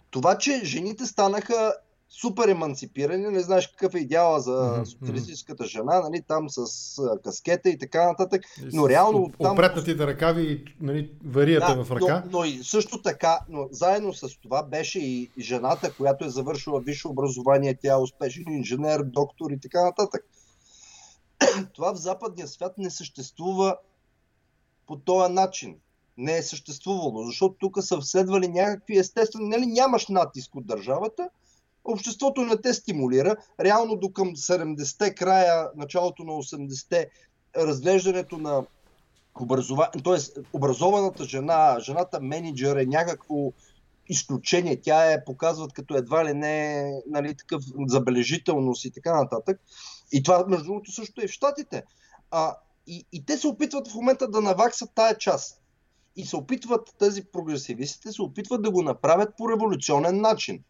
това, 0.09 0.37
че 0.37 0.61
жените 0.63 1.05
станаха 1.05 1.73
супер 2.09 2.47
еманципирани, 2.47 3.27
не 3.27 3.39
знаеш 3.39 3.67
какъв 3.67 3.95
е 3.95 3.99
идеала 3.99 4.39
за 4.39 4.83
социалистическата 4.85 5.65
жена, 5.65 5.99
нали, 5.99 6.21
там 6.27 6.49
с 6.49 6.59
а, 6.99 7.21
каскета 7.21 7.69
и 7.69 7.77
така 7.77 8.07
нататък. 8.07 8.41
Но 8.73 8.89
реално 8.89 9.31
там- 9.41 9.53
Опретнатите 9.53 10.07
ръкави 10.07 10.51
и 10.51 10.65
нали, 10.81 11.11
варията 11.25 11.83
в 11.83 11.91
ръка. 11.91 12.23
Но, 12.25 12.39
но 12.39 12.45
и 12.45 12.63
също 12.63 13.01
така, 13.01 13.39
но 13.49 13.67
заедно 13.71 14.13
с 14.13 14.39
това 14.41 14.63
беше 14.63 14.99
и 14.99 15.31
жената, 15.39 15.93
която 15.93 16.25
е 16.25 16.29
завършила 16.29 16.81
висше 16.81 17.07
образование, 17.07 17.77
тя 17.81 17.93
е 17.93 18.01
успешен 18.01 18.45
инженер, 18.47 19.03
доктор 19.03 19.51
и 19.51 19.59
така 19.59 19.83
нататък. 19.83 20.25
това 21.73 21.93
в 21.93 21.97
западния 21.97 22.47
свят 22.47 22.77
не 22.77 22.89
съществува 22.89 23.77
по 24.87 24.95
този 24.95 25.33
начин. 25.33 25.75
Не 26.17 26.37
е 26.37 26.43
съществувало, 26.43 27.23
защото 27.23 27.55
тук 27.59 27.83
са 27.83 28.01
следвали 28.01 28.47
някакви 28.47 28.97
естествени, 28.97 29.49
нали, 29.49 29.65
нямаш 29.65 30.07
натиск 30.07 30.55
от 30.55 30.67
държавата, 30.67 31.29
обществото 31.87 32.41
не 32.41 32.61
те 32.61 32.73
стимулира. 32.73 33.35
Реално 33.59 33.95
до 33.95 34.11
към 34.11 34.35
70-те, 34.35 35.15
края, 35.15 35.69
началото 35.75 36.23
на 36.23 36.31
80-те, 36.31 37.09
разглеждането 37.57 38.37
на 38.37 38.63
образова... 39.41 39.91
т.е. 40.03 40.41
образованата 40.53 41.23
жена, 41.23 41.77
жената 41.79 42.19
менеджер 42.21 42.75
е 42.75 42.85
някакво 42.85 43.51
изключение. 44.09 44.81
Тя 44.81 45.11
е 45.11 45.25
показват 45.25 45.73
като 45.73 45.95
едва 45.95 46.25
ли 46.25 46.33
не 46.33 46.83
нали, 47.07 47.35
такъв 47.35 47.63
забележителност 47.87 48.85
и 48.85 48.91
така 48.91 49.15
нататък. 49.15 49.61
И 50.11 50.23
това, 50.23 50.45
между 50.47 50.65
другото, 50.65 50.91
също 50.91 51.21
е 51.21 51.27
в 51.27 51.31
Штатите. 51.31 51.83
А, 52.31 52.55
и, 52.87 53.05
и 53.11 53.25
те 53.25 53.37
се 53.37 53.47
опитват 53.47 53.87
в 53.87 53.95
момента 53.95 54.27
да 54.27 54.41
наваксат 54.41 54.89
тая 54.95 55.17
част. 55.17 55.61
И 56.15 56.25
се 56.25 56.35
опитват, 56.35 56.95
тези 56.99 57.23
прогресивистите 57.23 58.11
се 58.11 58.21
опитват 58.21 58.61
да 58.61 58.71
го 58.71 58.81
направят 58.81 59.29
по 59.37 59.49
революционен 59.49 60.21
начин. 60.21 60.63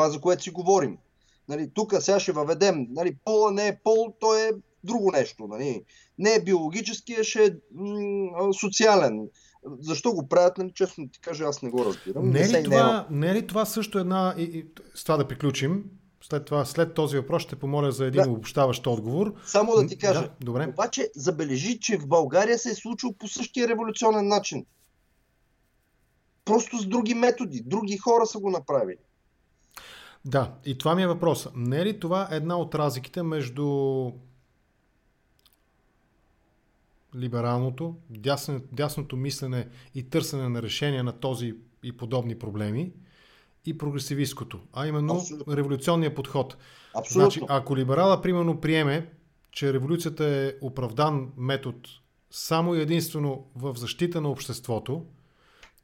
Това, 0.00 0.10
за 0.10 0.20
което 0.20 0.42
си 0.42 0.50
говорим. 0.50 0.98
Нали, 1.48 1.70
тук 1.74 1.94
сега 2.00 2.20
ще 2.20 2.32
въведем, 2.32 2.86
нали, 2.90 3.16
пола 3.24 3.52
не 3.52 3.68
е 3.68 3.78
пол, 3.84 4.14
то 4.20 4.34
е 4.34 4.52
друго 4.84 5.10
нещо. 5.10 5.46
Нали. 5.46 5.84
Не 6.18 6.34
е 6.34 6.42
биологически, 6.42 7.16
а 7.20 7.24
ще 7.24 7.44
е 7.44 7.50
м- 7.74 8.52
социален. 8.60 9.28
Защо 9.80 10.12
го 10.12 10.28
правят, 10.28 10.58
нали, 10.58 10.72
честно 10.74 11.08
ти 11.08 11.20
кажа, 11.20 11.44
аз 11.44 11.62
не 11.62 11.70
го 11.70 11.84
разбирам. 11.84 12.30
Не 12.30 12.40
е, 12.40 12.48
ли 12.48 12.64
това, 12.64 13.06
не 13.10 13.30
е 13.30 13.34
ли 13.34 13.46
това 13.46 13.64
също 13.64 13.98
една... 13.98 14.34
И, 14.38 14.42
и, 14.42 14.66
с 14.94 15.04
това 15.04 15.16
да 15.16 15.28
приключим. 15.28 15.84
След 16.22 16.44
това, 16.44 16.64
след 16.64 16.94
този 16.94 17.16
въпрос 17.16 17.42
ще 17.42 17.56
помоля 17.56 17.92
за 17.92 18.06
един 18.06 18.22
Да. 18.22 18.30
обобщаващ 18.30 18.86
отговор. 18.86 19.34
Само 19.46 19.74
да 19.74 19.86
ти 19.86 19.98
кажа. 19.98 20.20
Да, 20.20 20.30
добре. 20.40 20.66
Обаче 20.68 21.10
забележи, 21.16 21.80
че 21.80 21.98
в 21.98 22.06
България 22.06 22.58
се 22.58 22.70
е 22.70 22.74
случило 22.74 23.12
по 23.12 23.28
същия 23.28 23.68
революционен 23.68 24.28
начин. 24.28 24.66
Просто 26.44 26.78
с 26.78 26.86
други 26.86 27.14
методи. 27.14 27.62
Други 27.66 27.98
хора 27.98 28.26
са 28.26 28.38
го 28.38 28.50
направили. 28.50 28.96
Да, 30.24 30.54
и 30.64 30.78
това 30.78 30.94
ми 30.94 31.02
е 31.02 31.06
въпрос. 31.06 31.48
Не 31.54 31.80
е 31.80 31.84
ли 31.84 32.00
това 32.00 32.28
една 32.30 32.58
от 32.58 32.74
разликите 32.74 33.22
между 33.22 33.66
либералното, 37.16 37.96
дясно, 38.10 38.60
дясното 38.72 39.16
мислене 39.16 39.68
и 39.94 40.02
търсене 40.02 40.48
на 40.48 40.62
решения 40.62 41.04
на 41.04 41.12
този 41.12 41.54
и 41.82 41.96
подобни 41.96 42.38
проблеми 42.38 42.92
и 43.66 43.78
прогресивистското, 43.78 44.60
а 44.72 44.86
именно 44.86 45.14
Абсолютно. 45.14 45.56
революционния 45.56 46.14
подход. 46.14 46.56
Абсолютно. 46.94 47.30
Значи, 47.30 47.40
ако 47.48 47.76
либерала, 47.76 48.22
примерно, 48.22 48.60
приеме, 48.60 49.10
че 49.50 49.72
революцията 49.72 50.26
е 50.26 50.52
оправдан 50.60 51.32
метод 51.36 51.78
само 52.30 52.74
и 52.74 52.80
единствено 52.80 53.44
в 53.56 53.76
защита 53.76 54.20
на 54.20 54.30
обществото, 54.30 55.06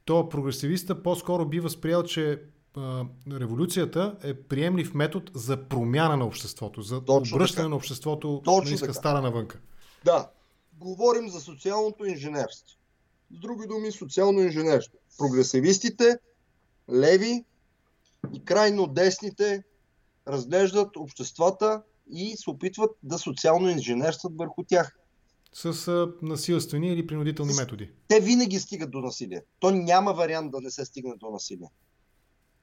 то 0.05 0.29
прогресивиста 0.29 1.03
по-скоро 1.03 1.45
би 1.45 1.59
възприел, 1.59 2.03
че 2.03 2.41
а, 2.75 3.05
революцията 3.31 4.17
е 4.23 4.33
приемлив 4.33 4.93
метод 4.93 5.31
за 5.33 5.67
промяна 5.67 6.17
на 6.17 6.25
обществото, 6.25 6.81
за 6.81 7.05
Точно 7.05 7.35
обръщане 7.35 7.63
така. 7.63 7.69
на 7.69 7.75
обществото 7.75 8.41
Точно 8.45 8.87
на 8.87 8.93
стара 8.93 9.21
навънка. 9.21 9.59
Да, 10.05 10.29
говорим 10.73 11.29
за 11.29 11.41
социалното 11.41 12.05
инженерство. 12.05 12.77
С 13.31 13.39
други 13.39 13.67
думи, 13.67 13.91
социално 13.91 14.39
инженерство. 14.41 14.97
Прогресивистите, 15.17 16.17
леви 16.93 17.45
и 18.33 18.45
крайно 18.45 18.87
десните 18.87 19.63
разглеждат 20.27 20.97
обществата 20.97 21.81
и 22.09 22.37
се 22.37 22.49
опитват 22.49 22.91
да 23.03 23.17
социално 23.19 23.69
инженерстват 23.69 24.33
върху 24.37 24.63
тях. 24.63 24.97
С 25.53 25.87
а, 25.87 26.11
насилствени 26.21 26.87
или 26.87 27.07
принудителни 27.07 27.53
С- 27.53 27.59
методи. 27.59 27.91
Те 28.07 28.19
винаги 28.19 28.59
стигат 28.59 28.91
до 28.91 28.99
насилие. 28.99 29.41
То 29.59 29.71
няма 29.71 30.13
вариант 30.13 30.51
да 30.51 30.61
не 30.61 30.71
се 30.71 30.85
стигне 30.85 31.13
до 31.17 31.29
насилие. 31.29 31.67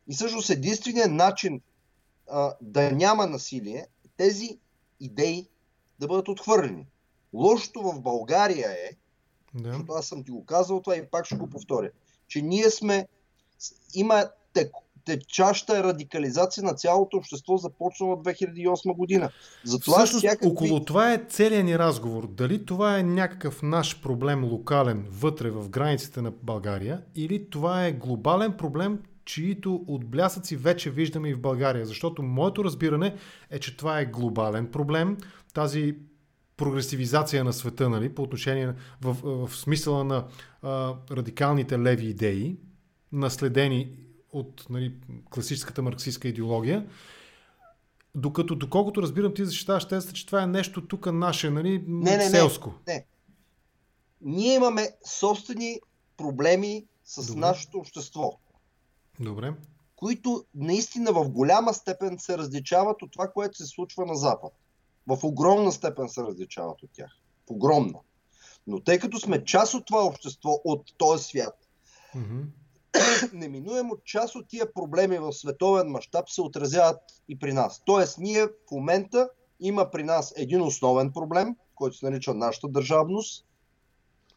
И 0.09 0.15
всъщност 0.15 0.51
единственият 0.51 1.13
начин 1.13 1.61
а, 2.31 2.55
да 2.61 2.93
няма 2.93 3.27
насилие, 3.27 3.87
тези 4.17 4.59
идеи 5.01 5.49
да 5.99 6.07
бъдат 6.07 6.29
отхвърлени. 6.29 6.87
Лошото 7.33 7.83
в 7.83 8.01
България 8.01 8.71
е, 8.71 8.91
Да. 9.55 9.69
защото 9.69 9.93
аз 9.93 10.07
съм 10.07 10.25
ти 10.25 10.31
го 10.31 10.45
казал 10.45 10.81
това 10.81 10.97
и 10.97 11.07
пак 11.11 11.27
ще 11.27 11.37
го 11.37 11.51
повторя, 11.51 11.91
че 12.29 12.43
ние 12.43 12.71
сме, 12.71 13.09
има 13.95 14.25
тек, 14.53 14.73
течаща 15.05 15.85
радикализация 15.85 16.65
на 16.65 16.75
цялото 16.75 17.17
общество, 17.17 17.57
започнала 17.57 18.13
от 18.13 18.25
2008 18.25 18.97
година. 18.97 19.31
Затова 19.65 19.99
Всъщност, 19.99 20.27
всякакви... 20.27 20.49
около 20.49 20.85
това 20.85 21.13
е 21.13 21.25
целият 21.29 21.65
ни 21.65 21.79
разговор. 21.79 22.27
Дали 22.27 22.67
това 22.67 22.99
е 22.99 23.03
някакъв 23.03 23.63
наш 23.63 24.03
проблем 24.03 24.45
локален 24.45 25.07
вътре 25.11 25.51
в 25.51 25.69
границите 25.69 26.23
на 26.23 26.31
България 26.31 27.03
или 27.15 27.51
това 27.51 27.87
е 27.87 27.93
глобален 27.93 28.53
проблем, 28.53 29.03
чието 29.25 29.85
отблясъци 29.87 30.57
вече 30.57 30.91
виждаме 30.91 31.29
и 31.29 31.35
в 31.35 31.41
България. 31.41 31.87
Защото 31.87 32.23
моето 32.23 32.65
разбиране 32.65 33.17
е, 33.51 33.59
че 33.59 33.77
това 33.77 34.01
е 34.01 34.07
глобален 34.07 34.71
проблем. 34.71 35.17
Тази 35.55 35.97
прогресивизация 36.57 37.45
на 37.45 37.53
света, 37.53 37.89
нали, 37.89 38.15
по 38.15 38.23
отношение 38.23 38.75
в, 39.01 39.47
в 39.47 39.57
смисъла 39.57 40.05
на 40.05 40.27
а, 40.63 40.95
радикалните 41.11 41.79
леви 41.79 42.07
идеи, 42.07 42.57
наследени 43.13 43.99
от 44.33 44.67
нали, 44.71 44.93
класическата 45.31 45.83
марксистска 45.83 46.29
идеология, 46.29 46.87
докато, 48.15 48.55
доколкото 48.55 49.03
разбирам, 49.03 49.35
ти 49.35 49.45
защитаваш 49.45 49.89
тезата, 49.89 50.13
че 50.13 50.27
това 50.27 50.43
е 50.43 50.47
нещо 50.47 50.87
тук 50.87 51.13
наше, 51.13 51.51
нали, 51.51 51.85
Не, 51.89 52.17
не, 52.17 52.31
селско. 52.31 52.75
не. 52.87 52.95
не. 52.95 53.07
Ние 54.21 54.55
имаме 54.55 54.91
собствени 55.07 55.81
проблеми 56.17 56.85
с 57.05 57.27
Добре. 57.27 57.41
нашето 57.41 57.79
общество, 57.79 58.39
Добре. 59.21 59.55
които 59.97 60.45
наистина 60.55 61.13
в 61.13 61.29
голяма 61.29 61.75
степен 61.75 62.19
се 62.19 62.39
различават 62.39 63.03
от 63.03 63.13
това, 63.13 63.29
което 63.29 63.59
се 63.59 63.67
случва 63.67 64.07
на 64.07 64.15
Запад. 64.15 64.53
В 65.07 65.25
огромна 65.25 65.73
степен 65.73 66.09
се 66.09 66.23
различават 66.23 66.83
от 66.83 66.91
тях. 66.93 67.11
В 67.49 67.51
огромна. 67.51 67.99
Но 68.67 68.81
тъй 68.81 68.99
като 68.99 69.19
сме 69.19 69.45
част 69.45 69.75
от 69.75 69.87
това 69.87 70.05
общество, 70.05 70.61
от 70.65 70.83
този 70.99 71.25
свят, 71.25 71.65
Мгм. 72.15 72.41
неминуемо 73.33 73.97
част 74.05 74.35
от 74.35 74.49
тия 74.49 74.73
проблеми 74.73 75.19
в 75.19 75.33
световен 75.33 75.89
мащаб 75.89 76.31
се 76.31 76.43
отразяват 76.43 77.01
и 77.29 77.39
при 77.39 77.53
нас. 77.53 77.83
Тоест, 77.85 78.19
ние 78.19 78.47
в 78.47 78.71
момента 78.73 79.29
има 79.61 79.91
при 79.91 80.03
нас 80.03 80.33
един 80.37 80.63
основен 80.63 81.13
проблем, 81.13 81.57
който 81.75 81.97
се 81.97 82.11
нарича 82.11 82.35
нашата 82.35 82.69
държавност, 82.69 83.47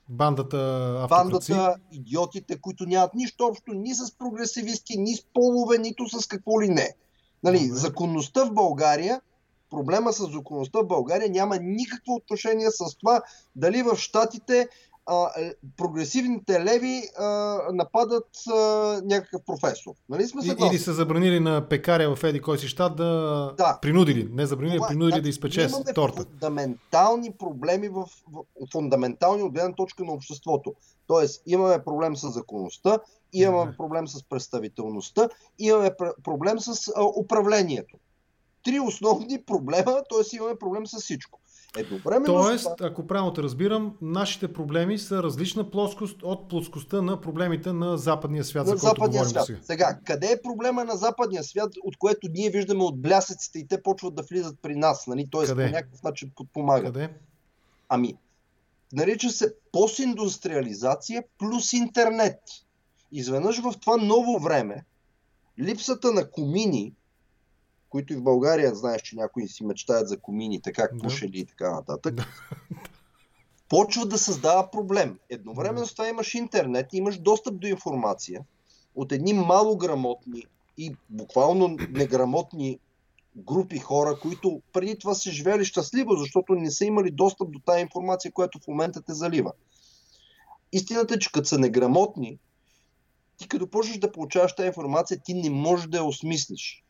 Бандата 0.09 0.57
автокраци. 1.01 1.51
бандата, 1.51 1.79
идиотите, 1.91 2.61
които 2.61 2.85
нямат 2.85 3.13
нищо 3.13 3.45
общо 3.45 3.73
ни 3.73 3.95
с 3.95 4.17
прогресивисти, 4.17 4.97
ни 4.97 5.15
с 5.15 5.25
полове, 5.33 5.77
нито 5.77 6.09
с 6.09 6.27
какво 6.27 6.61
ли 6.61 6.69
не. 6.69 6.95
Нали, 7.43 7.59
Добре. 7.59 7.79
законността 7.79 8.45
в 8.45 8.53
България, 8.53 9.21
проблема 9.69 10.13
с 10.13 10.31
законността 10.31 10.79
в 10.79 10.87
България 10.87 11.29
няма 11.29 11.57
никакво 11.61 12.13
отношение 12.13 12.71
с 12.71 12.97
това 12.97 13.21
дали 13.55 13.83
в 13.83 13.95
Штатите 13.95 14.67
а, 15.07 15.29
е, 15.37 15.53
прогресивните 15.77 16.65
леви 16.65 17.01
а, 17.17 17.25
нападат 17.73 18.27
а, 18.49 18.53
някакъв 19.03 19.41
професор. 19.45 19.93
Нали 20.09 20.27
сме 20.27 20.41
И, 20.41 20.47
съгласни? 20.47 20.75
или 20.75 20.83
са 20.83 20.93
забранили 20.93 21.39
на 21.39 21.69
пекаря 21.69 22.15
в 22.15 22.23
Еди 22.23 22.41
кой 22.41 22.57
си 22.57 22.67
щат 22.67 22.95
да... 22.95 23.05
Да. 23.57 23.79
Принудили, 23.81 24.29
не 24.31 24.45
забранили, 24.45 24.75
Това- 24.75 24.87
принудили 24.87 25.09
значи, 25.09 25.21
да 25.21 25.29
изпече 25.29 25.67
торта. 25.95 26.23
фундаментални 26.23 27.31
проблеми 27.31 27.89
в, 27.89 28.05
в 28.31 28.43
фундаментални 28.71 29.43
от 29.43 29.53
гледна 29.53 29.73
точка 29.73 30.03
на 30.03 30.11
обществото. 30.11 30.73
Тоест, 31.07 31.43
имаме 31.45 31.83
проблем 31.83 32.15
с 32.15 32.29
законността, 32.29 32.99
имаме 33.33 33.77
проблем 33.77 34.07
с 34.07 34.23
представителността, 34.23 35.29
имаме 35.59 35.89
пр- 35.89 36.13
проблем 36.23 36.59
с 36.59 36.93
а, 36.95 37.03
управлението. 37.15 37.97
Три 38.67 38.79
основни 38.79 39.41
проблема, 39.41 39.85
т.е. 39.85 40.35
имаме 40.35 40.55
проблем 40.59 40.87
с 40.87 41.01
всичко. 41.01 41.39
Едновременно 41.77 42.43
с 42.43 42.45
Тоест, 42.45 42.63
това, 42.77 42.89
ако 42.89 43.07
правилно 43.07 43.33
те 43.33 43.43
разбирам, 43.43 43.97
нашите 44.01 44.53
проблеми 44.53 44.97
са 44.97 45.23
различна 45.23 45.71
плоскост 45.71 46.23
от 46.23 46.49
плоскостта 46.49 47.01
на 47.01 47.21
проблемите 47.21 47.73
на 47.73 47.97
западния 47.97 48.43
свят, 48.43 48.67
на 48.67 48.77
за 48.77 48.87
който 48.87 49.01
говорим 49.01 49.29
свят. 49.29 49.45
сега. 49.45 49.59
Сега, 49.61 49.99
къде 50.05 50.31
е 50.31 50.41
проблема 50.41 50.85
на 50.85 50.95
западния 50.95 51.43
свят, 51.43 51.73
от 51.83 51.97
което 51.97 52.27
ние 52.31 52.49
виждаме 52.49 52.83
от 52.83 53.01
блясъците 53.01 53.59
и 53.59 53.67
те 53.67 53.83
почват 53.83 54.15
да 54.15 54.23
влизат 54.23 54.59
при 54.61 54.75
нас, 54.75 55.07
нали? 55.07 55.29
т.е. 55.31 55.47
по 55.47 55.55
някакъв 55.55 56.03
начин 56.03 56.31
подпомагат. 56.35 56.93
Къде? 56.93 57.09
Ами, 57.89 58.17
нарича 58.93 59.29
се 59.29 59.53
постиндустриализация 59.71 61.23
плюс 61.37 61.73
интернет. 61.73 62.39
Изведнъж 63.11 63.59
в 63.59 63.73
това 63.81 63.97
ново 63.97 64.39
време, 64.39 64.85
липсата 65.59 66.11
на 66.11 66.31
комини, 66.31 66.93
които 67.97 68.13
и 68.13 68.15
в 68.15 68.23
България 68.23 68.75
знаеш, 68.75 69.01
че 69.01 69.15
някои 69.15 69.47
си 69.47 69.65
мечтаят 69.65 70.09
за 70.09 70.19
комини, 70.19 70.61
така 70.61 70.87
Да. 70.93 71.27
и 71.33 71.45
така 71.45 71.71
нататък, 71.71 72.21
почва 73.69 74.05
да 74.05 74.17
създава 74.17 74.71
проблем. 74.71 75.19
Едновременно 75.29 75.85
с 75.85 75.91
това 75.93 76.07
имаш 76.07 76.33
интернет, 76.33 76.93
имаш 76.93 77.17
достъп 77.17 77.59
до 77.59 77.67
информация 77.67 78.41
от 78.95 79.11
едни 79.11 79.33
малограмотни 79.33 80.43
и 80.77 80.95
буквално 81.09 81.67
неграмотни 81.89 82.79
групи 83.35 83.79
хора, 83.79 84.19
които 84.21 84.61
преди 84.73 84.97
това 84.97 85.13
са 85.13 85.31
живели 85.31 85.65
щастливо, 85.65 86.15
защото 86.15 86.55
не 86.55 86.71
са 86.71 86.85
имали 86.85 87.11
достъп 87.11 87.51
до 87.51 87.59
тази 87.59 87.81
информация, 87.81 88.31
която 88.31 88.59
в 88.59 88.67
момента 88.67 89.01
те 89.01 89.13
залива. 89.13 89.51
Истината 90.71 91.13
е, 91.13 91.19
че 91.19 91.31
като 91.31 91.47
са 91.47 91.59
неграмотни, 91.59 92.39
ти 93.37 93.47
като 93.47 93.67
почнеш 93.67 93.97
да 93.97 94.11
получаваш 94.11 94.55
тази 94.55 94.67
информация, 94.67 95.19
ти 95.25 95.33
не 95.33 95.49
можеш 95.49 95.87
да 95.87 95.97
я 95.97 96.03
осмислиш. 96.03 96.83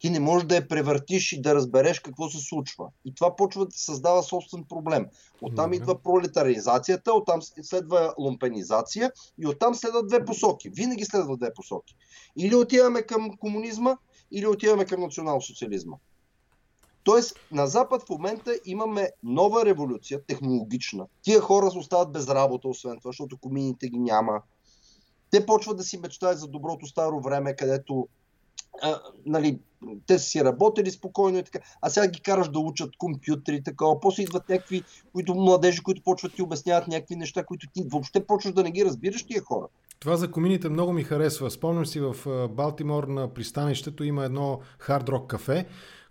Ти 0.00 0.10
не 0.10 0.20
можеш 0.20 0.46
да 0.46 0.54
я 0.56 0.68
превъртиш 0.68 1.32
и 1.32 1.42
да 1.42 1.54
разбереш 1.54 2.00
какво 2.00 2.28
се 2.28 2.38
случва. 2.38 2.88
И 3.04 3.14
това 3.14 3.36
почва 3.36 3.66
да 3.66 3.72
създава 3.72 4.22
собствен 4.22 4.64
проблем. 4.64 5.06
Оттам 5.42 5.70
Добре. 5.70 5.76
идва 5.76 6.02
пролетаризацията, 6.02 7.12
оттам 7.12 7.42
следва 7.42 8.14
лумпенизация 8.18 9.12
и 9.38 9.46
оттам 9.46 9.74
следват 9.74 10.08
две 10.08 10.24
посоки. 10.24 10.70
Винаги 10.70 11.04
следват 11.04 11.38
две 11.38 11.54
посоки. 11.54 11.96
Или 12.36 12.54
отиваме 12.54 13.02
към 13.02 13.36
комунизма, 13.36 13.96
или 14.32 14.46
отиваме 14.46 14.84
към 14.84 15.00
национал-социализма. 15.00 15.96
Тоест, 17.04 17.36
на 17.52 17.66
Запад 17.66 18.02
в 18.02 18.08
момента 18.08 18.58
имаме 18.64 19.10
нова 19.22 19.64
революция, 19.64 20.20
технологична. 20.26 21.06
Тия 21.22 21.40
хора 21.40 21.66
остават 21.66 22.12
без 22.12 22.28
работа, 22.28 22.68
освен 22.68 22.98
това, 22.98 23.08
защото 23.08 23.38
комините 23.38 23.88
ги 23.88 23.98
няма. 23.98 24.42
Те 25.30 25.46
почват 25.46 25.76
да 25.76 25.82
си 25.82 25.98
мечтаят 25.98 26.38
за 26.38 26.48
доброто 26.48 26.86
старо 26.86 27.20
време, 27.20 27.56
където 27.56 28.08
а, 28.82 29.00
нали, 29.26 29.58
те 30.06 30.18
са 30.18 30.24
си 30.24 30.44
работили 30.44 30.90
спокойно 30.90 31.38
и 31.38 31.42
така, 31.42 31.58
а 31.82 31.90
сега 31.90 32.08
ги 32.08 32.20
караш 32.20 32.48
да 32.48 32.58
учат 32.58 32.96
компютри 32.98 33.54
и 33.54 33.62
такова. 33.62 34.00
После 34.00 34.22
идват 34.22 34.48
някакви 34.48 34.82
които, 35.12 35.34
младежи, 35.34 35.82
които 35.82 36.02
почват 36.02 36.34
ти 36.34 36.42
обясняват 36.42 36.88
някакви 36.88 37.16
неща, 37.16 37.44
които 37.44 37.66
ти 37.74 37.84
въобще 37.92 38.26
почваш 38.26 38.54
да 38.54 38.62
не 38.62 38.70
ги 38.70 38.84
разбираш 38.84 39.26
тия 39.26 39.42
хора. 39.42 39.66
Това 40.00 40.16
за 40.16 40.30
комините 40.30 40.68
много 40.68 40.92
ми 40.92 41.02
харесва. 41.02 41.50
Спомням 41.50 41.86
си 41.86 42.00
в 42.00 42.16
Балтимор 42.48 43.04
на 43.04 43.34
пристанището 43.34 44.04
има 44.04 44.24
едно 44.24 44.60
хард 44.78 45.08
рок 45.08 45.30
кафе, 45.30 45.66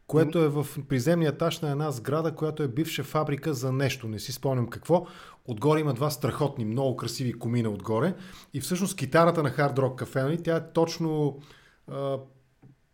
което 0.07 0.39
е 0.39 0.49
в 0.49 0.67
приземния 0.89 1.29
етаж 1.29 1.59
на 1.59 1.71
една 1.71 1.91
сграда, 1.91 2.35
която 2.35 2.63
е 2.63 2.67
бивша 2.67 3.03
фабрика 3.03 3.53
за 3.53 3.71
нещо, 3.71 4.07
не 4.07 4.19
си 4.19 4.31
спомням 4.31 4.67
какво. 4.67 5.05
Отгоре 5.45 5.79
има 5.79 5.93
два 5.93 6.09
страхотни, 6.09 6.65
много 6.65 6.95
красиви 6.95 7.33
комина 7.33 7.69
отгоре. 7.69 8.15
И 8.53 8.61
всъщност 8.61 8.97
китарата 8.97 9.43
на 9.43 9.51
Hard 9.51 9.75
Rock 9.75 10.03
Cafe, 10.03 10.23
нали, 10.23 10.43
тя 10.43 10.55
е 10.55 10.71
точно 10.73 11.37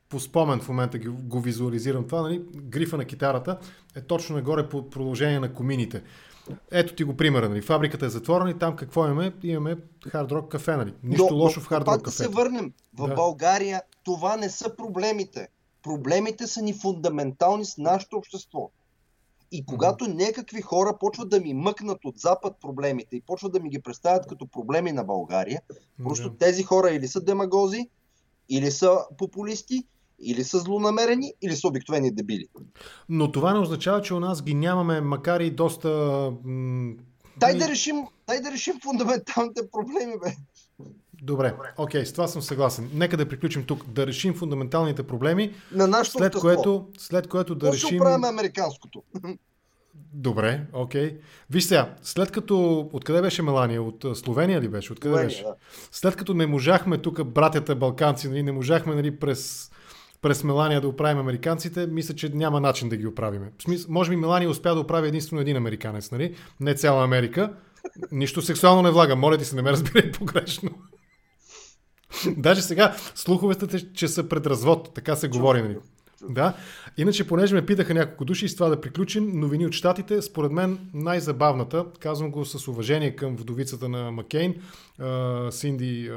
по 0.10 0.20
спомен 0.20 0.60
в 0.60 0.70
момента 0.70 1.00
го, 1.00 1.40
визуализирам 1.40 2.08
това, 2.08 2.22
нали, 2.22 2.44
грифа 2.56 2.98
на 2.98 3.06
китарата 3.06 3.60
е 3.96 4.02
точно 4.02 4.36
нагоре 4.36 4.70
по 4.70 4.90
продължение 4.90 5.40
на 5.40 5.54
комините. 5.54 6.04
Ето 6.72 6.96
ти 6.96 7.04
го 7.04 7.18
примера, 7.18 7.50
нали? 7.50 7.62
Фабриката 7.62 8.06
е 8.06 8.10
затворена 8.10 8.50
и 8.50 8.60
там 8.60 8.76
какво 8.76 9.06
имаме? 9.06 9.34
Имаме 9.44 9.78
Hard 10.06 10.32
Rock 10.32 10.48
кафе, 10.48 10.76
нали? 10.76 10.94
Нищо 11.04 11.28
но, 11.32 11.38
лошо 11.38 11.62
в 11.62 11.70
Hard 11.70 11.84
Rock 11.84 12.02
кафе. 12.02 12.04
Да 12.04 12.12
се 12.12 12.28
върнем. 12.28 12.74
В 12.98 13.08
да. 13.08 13.14
България 13.14 13.82
това 14.04 14.38
не 14.38 14.50
са 14.50 14.76
проблемите. 14.76 15.48
Проблемите 15.84 16.48
са 16.48 16.62
ни 16.62 16.74
фундаментални 16.74 17.66
с 17.66 17.78
нашето 17.78 18.18
общество. 18.18 18.72
И 19.52 19.66
когато 19.66 20.08
някакви 20.08 20.62
хора 20.62 20.98
почват 21.00 21.30
да 21.30 21.40
ми 21.40 21.54
мъкнат 21.54 22.06
от 22.06 22.18
запад 22.18 22.56
проблемите 22.62 23.16
и 23.16 23.22
почват 23.22 23.52
да 23.52 23.60
ми 23.60 23.70
ги 23.70 23.82
представят 23.82 24.28
като 24.28 24.48
проблеми 24.48 24.92
на 24.92 25.04
България, 25.04 25.62
просто 26.04 26.30
да. 26.30 26.38
тези 26.38 26.64
хора 26.64 26.90
или 26.90 27.08
са 27.08 27.22
демагози, 27.22 27.90
или 28.50 28.72
са 28.72 28.98
популисти, 29.18 29.84
или 30.20 30.44
са 30.44 30.60
злонамерени, 30.60 31.34
или 31.42 31.56
са 31.56 31.68
обикновени 31.68 32.12
дебили. 32.12 32.48
Но 33.10 33.32
това 33.32 33.54
не 33.54 33.60
означава, 33.60 34.02
че 34.02 34.14
у 34.14 34.20
нас 34.20 34.42
ги 34.42 34.54
нямаме, 34.54 35.02
макар 35.02 35.40
и 35.40 35.52
доста... 35.52 35.90
Дай, 37.38 37.58
да 37.58 37.68
решим, 37.68 37.96
дай 38.28 38.42
да 38.42 38.52
решим 38.52 38.80
фундаменталните 38.84 39.62
проблеми, 39.72 40.14
бе. 40.24 40.36
Добре, 41.22 41.54
окей, 41.78 42.02
okay, 42.02 42.06
с 42.06 42.12
това 42.12 42.28
съм 42.28 42.42
съгласен. 42.42 42.90
Нека 42.94 43.18
да 43.18 43.30
приключим 43.30 43.66
тук, 43.66 43.86
да 43.86 44.08
решим 44.08 44.34
фундаменталните 44.34 45.04
проблеми, 45.04 45.54
на 45.72 45.88
след 46.06 46.36
което, 46.36 46.88
след 46.98 47.28
което 47.28 47.56
да 47.56 47.74
решим... 47.74 47.88
решим... 47.88 48.00
ще 48.00 48.28
американското? 48.28 49.04
Добре, 50.14 50.62
окей. 50.74 51.10
Okay. 51.10 51.18
Виж 51.50 51.64
сега, 51.64 51.96
след 52.02 52.32
като... 52.32 52.80
Откъде 52.94 53.22
беше 53.22 53.42
Мелания? 53.42 53.84
От 53.84 54.06
Словения 54.14 54.62
ли 54.62 54.68
беше? 54.68 54.94
Откъде 54.94 55.14
Словения, 55.14 55.28
беше? 55.28 55.44
Да. 55.44 55.56
След 55.92 56.16
като 56.16 56.34
не 56.34 56.46
можахме 56.46 56.98
тук, 56.98 57.24
братята 57.24 57.76
балканци, 57.76 58.30
нали, 58.30 58.44
не 58.44 58.52
можахме 58.52 58.96
нали, 58.96 59.20
през 59.20 59.72
през 60.22 60.44
Мелания 60.44 60.82
да 60.82 60.88
оправим 60.88 61.18
американците, 61.18 61.88
мисля, 61.88 62.16
че 62.16 62.30
няма 62.30 62.60
начин 62.60 62.90
да 62.90 62.98
ги 62.98 63.08
оправим. 63.08 63.42
Смис... 63.62 63.88
Може 63.88 64.10
би 64.10 64.16
Мелания 64.16 64.50
успя 64.50 64.76
да 64.76 64.80
оправи 64.82 65.08
единствено 65.08 65.42
един 65.42 65.58
американец, 65.58 66.12
нали? 66.12 66.36
Не 66.60 66.76
цяла 66.76 67.04
Америка. 67.04 67.54
Нищо 68.12 68.42
сексуално 68.42 68.82
не 68.82 68.92
влага. 68.92 69.16
Моля 69.16 69.38
ти 69.38 69.46
се, 69.46 69.56
не 69.56 69.62
ме 69.62 69.72
разбирай 69.72 70.12
погрешно. 70.12 70.70
Даже 72.38 72.62
сега 72.62 72.96
слуховете, 73.16 73.94
че 73.94 74.08
са 74.08 74.30
пред 74.30 74.48
развод, 74.48 74.92
така 74.96 75.16
се 75.16 75.28
говори. 75.28 75.62
Нали? 75.62 75.78
Да. 76.30 76.54
Иначе, 76.98 77.28
понеже 77.28 77.56
ме 77.56 77.66
питаха 77.66 77.94
няколко 77.94 78.26
души, 78.26 78.50
с 78.50 78.56
това 78.56 78.70
да 78.70 78.82
приключим, 78.82 79.40
новини 79.40 79.66
от 79.66 79.74
щатите, 79.74 80.22
според 80.22 80.52
мен 80.52 80.80
най-забавната, 80.94 81.86
казвам 82.00 82.32
го 82.32 82.46
с 82.46 82.68
уважение 82.68 83.16
към 83.16 83.36
вдовицата 83.36 83.90
на 83.90 84.12
Маккейн, 84.12 84.56
Синди 85.50 86.12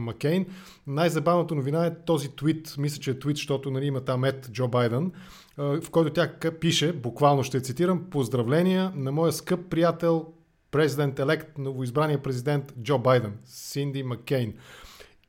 Маккейн, 0.00 0.46
най-забавната 0.86 1.54
новина 1.54 1.86
е 1.86 2.04
този 2.04 2.36
твит, 2.36 2.74
мисля, 2.78 3.00
че 3.00 3.10
е 3.10 3.18
твит, 3.18 3.36
защото 3.36 3.70
нали, 3.70 3.86
има 3.86 4.00
там 4.00 4.24
ед 4.24 4.48
Джо 4.52 4.68
Байден, 4.68 5.12
в 5.58 5.90
който 5.90 6.12
тя 6.12 6.30
пише, 6.60 6.92
буквално 6.92 7.42
ще 7.42 7.60
цитирам, 7.60 8.04
поздравления 8.10 8.92
на 8.96 9.12
моя 9.12 9.32
скъп 9.32 9.70
приятел, 9.70 10.26
президент-елект, 10.70 11.58
новоизбрания 11.58 12.22
президент 12.22 12.74
Джо 12.82 12.98
Байден, 12.98 13.32
Синди 13.44 14.02
Маккейн. 14.02 14.54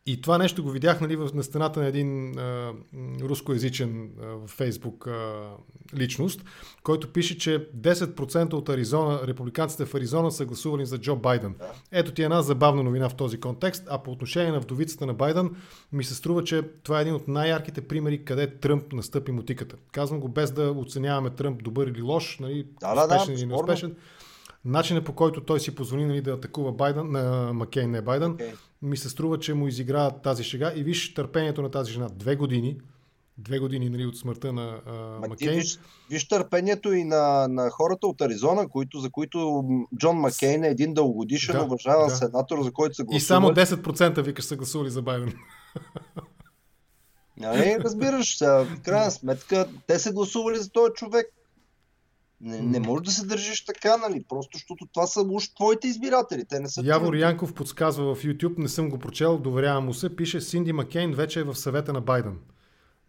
И 0.05 0.21
това 0.21 0.37
нещо 0.37 0.63
го 0.63 0.69
видях 0.69 1.01
нали, 1.01 1.17
на 1.33 1.43
стената 1.43 1.79
на 1.79 1.87
един 1.87 2.39
а, 2.39 2.73
рускоязичен 3.21 4.11
а, 4.21 4.47
фейсбук 4.47 5.07
а, 5.07 5.49
личност, 5.95 6.45
който 6.83 7.13
пише, 7.13 7.37
че 7.37 7.69
10% 7.77 8.53
от 8.53 8.69
Аризона, 8.69 9.19
републиканците 9.27 9.85
в 9.85 9.95
Аризона 9.95 10.31
са 10.31 10.45
гласували 10.45 10.85
за 10.85 10.97
Джо 10.97 11.15
Байден. 11.15 11.55
Ето 11.91 12.11
ти 12.11 12.23
една 12.23 12.41
забавна 12.41 12.83
новина 12.83 13.09
в 13.09 13.15
този 13.15 13.39
контекст, 13.39 13.87
а 13.89 14.03
по 14.03 14.11
отношение 14.11 14.51
на 14.51 14.59
вдовицата 14.59 15.05
на 15.05 15.13
Байден, 15.13 15.55
ми 15.91 16.03
се 16.03 16.15
струва, 16.15 16.43
че 16.43 16.61
това 16.83 16.99
е 16.99 17.01
един 17.01 17.13
от 17.13 17.27
най-ярките 17.27 17.81
примери 17.81 18.25
къде 18.25 18.47
Тръмп 18.47 18.93
настъпи 18.93 19.31
мутиката. 19.31 19.75
Казвам 19.91 20.19
го 20.19 20.27
без 20.27 20.51
да 20.51 20.71
оценяваме 20.71 21.29
Тръмп 21.29 21.63
добър 21.63 21.87
или 21.87 22.01
лош, 22.01 22.39
нали, 22.39 22.67
да, 22.79 23.03
успешен 23.03 23.35
да, 23.35 23.39
или 23.39 23.45
неуспешен. 23.45 23.95
Начинът 24.65 25.05
по 25.05 25.13
който 25.13 25.41
той 25.41 25.59
си 25.59 25.75
позволи 25.75 26.05
нали, 26.05 26.21
да 26.21 26.31
атакува 26.31 26.71
Байден, 26.71 27.11
на 27.11 27.53
Маккейн, 27.53 27.91
не 27.91 28.01
Байден, 28.01 28.37
okay. 28.37 28.53
Ми 28.83 28.97
се 28.97 29.09
струва, 29.09 29.39
че 29.39 29.53
му 29.53 29.67
изигра 29.67 30.11
тази 30.11 30.43
шега 30.43 30.73
и 30.75 30.83
виж 30.83 31.13
търпението 31.13 31.61
на 31.61 31.71
тази 31.71 31.91
жена. 31.91 32.09
Две 32.15 32.35
години, 32.35 32.77
две 33.37 33.59
години 33.59 33.89
нали, 33.89 34.05
от 34.05 34.17
смъртта 34.17 34.53
на 34.53 34.81
а, 34.85 34.91
Маккейн. 35.29 35.59
Виж, 35.59 35.79
виж 36.09 36.27
търпението 36.27 36.93
и 36.93 37.03
на, 37.03 37.47
на 37.47 37.69
хората 37.69 38.07
от 38.07 38.21
Аризона, 38.21 38.69
които, 38.69 38.99
за 38.99 39.09
които 39.09 39.63
Джон 39.97 40.17
Маккейн 40.17 40.63
е 40.63 40.67
един 40.67 40.93
дългогодишен 40.93 41.55
да, 41.55 41.63
уважаван 41.63 42.07
да. 42.07 42.15
сенатор, 42.15 42.63
за 42.63 42.71
който 42.71 42.95
са 42.95 43.03
гласували. 43.03 43.17
И 43.17 43.21
само 43.21 43.49
10% 43.49 44.21
викаш 44.21 44.45
са 44.45 44.55
гласували 44.55 44.89
за 44.89 45.01
Байден. 45.01 45.33
Нали, 47.37 47.77
разбираш, 47.79 48.39
в 48.41 48.67
крайна 48.83 49.11
сметка, 49.11 49.67
те 49.87 49.99
са 49.99 50.13
гласували 50.13 50.57
за 50.57 50.69
този 50.69 50.93
човек. 50.93 51.25
Не, 52.43 52.61
не 52.61 52.79
може 52.79 53.03
да 53.03 53.11
се 53.11 53.25
държиш 53.25 53.65
така, 53.65 53.97
нали? 53.97 54.23
Просто 54.29 54.57
защото 54.57 54.87
това 54.93 55.07
са 55.07 55.21
уж 55.21 55.53
твоите 55.53 55.87
избиратели. 55.87 56.45
Те 56.45 56.59
не 56.59 56.69
са. 56.69 56.81
Явор 56.85 57.13
Янков 57.13 57.53
подсказва 57.53 58.15
в 58.15 58.23
YouTube, 58.23 58.57
не 58.57 58.69
съм 58.69 58.89
го 58.89 58.99
прочел, 58.99 59.37
доверявам 59.37 59.85
му 59.85 59.93
се, 59.93 60.15
пише 60.15 60.41
Синди 60.41 60.73
Маккейн 60.73 61.13
вече 61.13 61.39
е 61.39 61.43
в 61.43 61.55
съвета 61.55 61.93
на 61.93 62.01
Байден. 62.01 62.37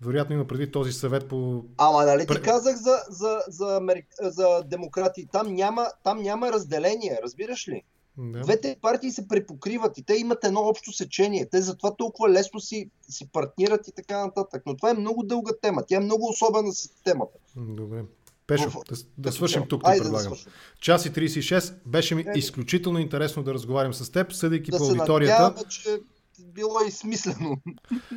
Вероятно 0.00 0.34
има 0.34 0.46
преди 0.46 0.70
този 0.70 0.92
съвет 0.92 1.28
по... 1.28 1.64
Ама 1.78 2.04
нали 2.04 2.26
ти 2.26 2.42
казах 2.42 2.76
за, 2.76 2.96
за, 3.08 3.38
за, 3.48 3.76
Америк... 3.76 4.06
за 4.20 4.62
демократи? 4.66 5.26
Там 5.32 5.54
няма, 5.54 5.86
там 6.04 6.22
няма 6.22 6.52
разделение, 6.52 7.18
разбираш 7.22 7.68
ли? 7.68 7.82
Да. 8.18 8.40
Двете 8.40 8.76
партии 8.82 9.10
се 9.10 9.28
препокриват 9.28 9.98
и 9.98 10.02
те 10.02 10.14
имат 10.14 10.44
едно 10.44 10.60
общо 10.60 10.92
сечение. 10.92 11.48
Те 11.50 11.62
затова 11.62 11.94
толкова 11.96 12.30
лесно 12.30 12.60
си, 12.60 12.90
си 13.08 13.28
партнират 13.32 13.88
и 13.88 13.92
така 13.92 14.26
нататък. 14.26 14.62
Но 14.66 14.76
това 14.76 14.90
е 14.90 14.94
много 14.94 15.22
дълга 15.22 15.52
тема. 15.62 15.82
Тя 15.86 15.96
е 15.96 16.00
много 16.00 16.28
особена 16.28 16.72
с 16.72 16.88
темата. 17.04 17.38
Добре. 17.56 18.04
Пешо, 18.46 18.70
да, 18.90 18.96
да 19.18 19.32
свършим 19.32 19.68
тук, 19.68 19.82
ти 19.84 19.98
предлагам. 19.98 20.32
Да 20.32 20.50
Час 20.80 21.06
и 21.06 21.10
36. 21.12 21.74
Беше 21.86 22.14
ми 22.14 22.22
е, 22.22 22.38
изключително 22.38 22.98
интересно 22.98 23.42
да 23.42 23.54
разговарям 23.54 23.94
с 23.94 24.10
теб, 24.10 24.32
съдейки 24.32 24.70
да 24.70 24.78
по 24.78 24.84
аудиторията. 24.84 25.42
Надяваме, 25.42 25.68
че 25.68 25.98
било 26.40 26.80
и 26.88 26.90
смислено. 26.90 27.56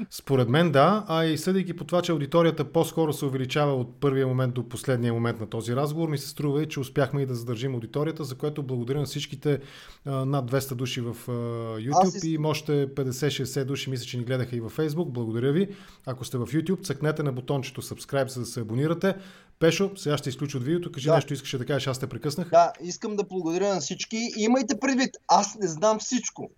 Според 0.09 0.49
мен 0.49 0.71
да, 0.71 1.05
а 1.07 1.25
и 1.25 1.37
съдейки 1.37 1.75
по 1.75 1.83
това, 1.83 2.01
че 2.01 2.11
аудиторията 2.11 2.71
по-скоро 2.71 3.13
се 3.13 3.25
увеличава 3.25 3.73
от 3.73 3.99
първия 3.99 4.27
момент 4.27 4.53
до 4.53 4.69
последния 4.69 5.13
момент 5.13 5.39
на 5.39 5.49
този 5.49 5.75
разговор, 5.75 6.09
ми 6.09 6.17
се 6.17 6.27
струва 6.27 6.63
и, 6.63 6.69
че 6.69 6.79
успяхме 6.79 7.21
и 7.21 7.25
да 7.25 7.35
задържим 7.35 7.73
аудиторията, 7.73 8.23
за 8.23 8.35
което 8.35 8.63
благодаря 8.63 8.99
на 8.99 9.05
всичките 9.05 9.59
а, 10.05 10.25
над 10.25 10.51
200 10.51 10.73
души 10.73 11.01
в 11.01 11.15
а, 11.27 11.31
YouTube 11.79 12.25
и 12.25 12.33
има 12.33 12.49
още 12.49 12.87
50-60 12.95 13.63
души, 13.63 13.89
мисля, 13.89 14.05
че 14.05 14.17
ни 14.17 14.23
гледаха 14.23 14.55
и 14.55 14.61
във 14.61 14.77
Facebook. 14.77 15.09
Благодаря 15.09 15.51
ви. 15.51 15.75
Ако 16.05 16.25
сте 16.25 16.37
в 16.37 16.47
YouTube, 16.47 16.83
цъкнете 16.83 17.23
на 17.23 17.33
бутончето 17.33 17.81
subscribe, 17.81 18.27
за 18.27 18.39
да 18.39 18.45
се 18.45 18.61
абонирате. 18.61 19.15
Пешо, 19.59 19.91
сега 19.95 20.17
ще 20.17 20.29
изключа 20.29 20.57
от 20.57 20.63
видеото. 20.63 20.91
Кажи 20.91 21.07
да. 21.07 21.15
нещо, 21.15 21.33
искаше 21.33 21.57
да 21.57 21.65
кажеш, 21.65 21.87
аз 21.87 21.99
те 21.99 22.07
прекъснах. 22.07 22.49
Да, 22.49 22.73
искам 22.81 23.15
да 23.15 23.23
благодаря 23.23 23.73
на 23.73 23.81
всички. 23.81 24.17
Имайте 24.37 24.79
предвид, 24.79 25.09
аз 25.27 25.55
не 25.55 25.67
знам 25.67 25.99
всичко. 25.99 26.49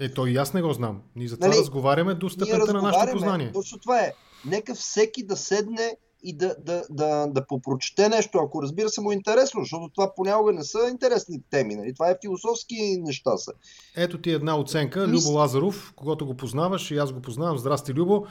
Е, 0.00 0.08
то 0.08 0.26
и 0.26 0.36
аз 0.36 0.54
не 0.54 0.62
го 0.62 0.72
знам. 0.72 1.02
Ние 1.16 1.28
за 1.28 1.36
това 1.36 1.48
нали, 1.48 1.58
разговаряме 1.58 2.14
до 2.14 2.30
степента 2.30 2.72
на 2.72 2.82
нашето 2.82 3.12
познание. 3.12 3.52
Точно 3.52 3.78
това 3.78 4.00
е. 4.00 4.12
Нека 4.46 4.74
всеки 4.74 5.26
да 5.26 5.36
седне 5.36 5.96
и 6.22 6.36
да, 6.36 6.56
да, 6.58 6.82
да, 6.90 7.26
да 7.26 7.46
попрочете 7.46 8.08
нещо, 8.08 8.38
ако 8.38 8.62
разбира 8.62 8.88
се 8.88 9.00
му 9.00 9.12
е 9.12 9.14
интересно, 9.14 9.60
защото 9.60 9.90
това 9.94 10.14
понякога 10.16 10.52
не 10.52 10.64
са 10.64 10.78
интересни 10.90 11.42
теми. 11.50 11.74
Нали? 11.74 11.94
Това 11.94 12.10
е 12.10 12.18
философски 12.22 13.00
неща 13.00 13.36
са. 13.36 13.52
Ето 13.96 14.20
ти 14.20 14.30
една 14.30 14.58
оценка. 14.58 15.08
Любо 15.08 15.30
Лазаров, 15.30 15.92
когато 15.96 16.26
го 16.26 16.34
познаваш 16.34 16.90
и 16.90 16.96
аз 16.96 17.12
го 17.12 17.20
познавам. 17.20 17.58
Здрасти, 17.58 17.94
Любо. 17.94 18.26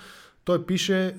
Той 0.45 0.65
пише, 0.65 1.15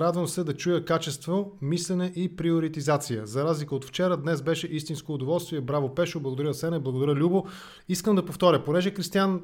радвам 0.00 0.28
се 0.28 0.44
да 0.44 0.56
чуя 0.56 0.84
качество, 0.84 1.52
мислене 1.62 2.12
и 2.16 2.36
приоритизация. 2.36 3.26
За 3.26 3.44
разлика 3.44 3.74
от 3.74 3.84
вчера, 3.84 4.16
днес 4.16 4.42
беше 4.42 4.66
истинско 4.66 5.12
удоволствие. 5.12 5.60
Браво, 5.60 5.94
Пешо, 5.94 6.20
благодаря 6.20 6.54
Сене, 6.54 6.78
благодаря 6.78 7.14
Любо. 7.14 7.44
Искам 7.88 8.16
да 8.16 8.24
повторя, 8.24 8.64
понеже 8.64 8.94
Кристиан 8.94 9.42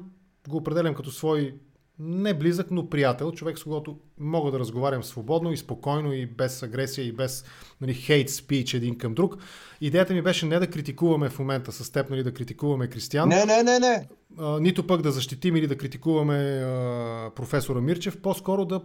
го 0.49 0.57
определям 0.57 0.95
като 0.95 1.11
свой 1.11 1.55
не 1.99 2.33
близък, 2.33 2.71
но 2.71 2.89
приятел, 2.89 3.31
човек 3.31 3.59
с 3.59 3.63
когото 3.63 3.97
мога 4.19 4.51
да 4.51 4.59
разговарям 4.59 5.03
свободно 5.03 5.51
и 5.51 5.57
спокойно 5.57 6.13
и 6.13 6.25
без 6.25 6.63
агресия 6.63 7.05
и 7.05 7.11
без 7.11 7.45
нали, 7.81 7.93
хейт 7.93 8.29
спич 8.29 8.73
един 8.73 8.97
към 8.97 9.13
друг. 9.13 9.37
Идеята 9.81 10.13
ми 10.13 10.21
беше 10.21 10.45
не 10.45 10.59
да 10.59 10.67
критикуваме 10.67 11.29
в 11.29 11.39
момента 11.39 11.71
с 11.71 11.91
теб, 11.91 12.09
нали, 12.09 12.23
да 12.23 12.33
критикуваме 12.33 12.87
Кристиан. 12.87 13.29
Не, 13.29 13.45
не, 13.45 13.63
не, 13.63 13.79
не. 13.79 14.07
А, 14.37 14.59
нито 14.59 14.87
пък 14.87 15.01
да 15.01 15.11
защитим 15.11 15.55
или 15.55 15.67
да 15.67 15.77
критикуваме 15.77 16.37
а, 16.37 17.31
професора 17.35 17.81
Мирчев, 17.81 18.21
по-скоро 18.21 18.65
да 18.65 18.81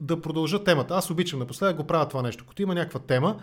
да 0.00 0.20
продължа 0.20 0.64
темата. 0.64 0.94
Аз 0.94 1.10
обичам 1.10 1.38
напоследък 1.38 1.76
го 1.76 1.84
правя 1.84 2.08
това 2.08 2.22
нещо. 2.22 2.46
Като 2.48 2.62
има 2.62 2.74
някаква 2.74 3.00
тема, 3.00 3.40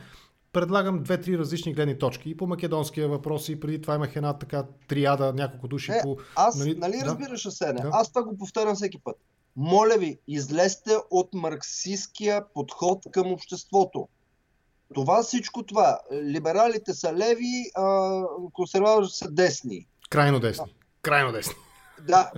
предлагам 0.53 1.03
две-три 1.03 1.38
различни 1.38 1.73
гледни 1.73 1.98
точки. 1.98 2.30
И 2.30 2.38
по 2.38 2.48
македонския 2.48 3.07
въпрос, 3.07 3.49
и 3.49 3.60
преди 3.60 3.82
това 3.82 3.95
имах 3.95 4.15
една 4.15 4.38
така 4.38 4.64
триада, 4.88 5.34
няколко 5.34 5.68
души 5.68 5.91
е, 5.91 6.02
по... 6.03 6.18
Аз, 6.36 6.56
нали, 6.56 6.76
нали 6.76 6.98
да? 6.98 7.06
разбираш, 7.06 7.45
Асене, 7.45 7.82
да? 7.82 7.90
аз 7.94 8.10
това 8.10 8.23
го 8.23 8.38
повтарям 8.38 8.76
всеки 8.76 8.99
път. 9.03 9.15
Моля 9.56 9.98
ви, 9.98 10.18
излезте 10.28 10.91
от 11.10 11.34
марксистския 11.34 12.44
подход 12.53 13.03
към 13.11 13.32
обществото. 13.32 14.07
Това 14.94 15.23
всичко 15.23 15.64
това. 15.64 15.99
Либералите 16.14 16.94
са 16.94 17.14
леви, 17.14 17.72
а 17.76 18.22
консерваторите 18.53 19.15
са 19.15 19.32
десни. 19.32 19.88
Крайно 20.10 20.40
десни. 20.40 20.76
Крайно 21.02 21.32
десни. 21.32 21.53
Да, 22.07 22.32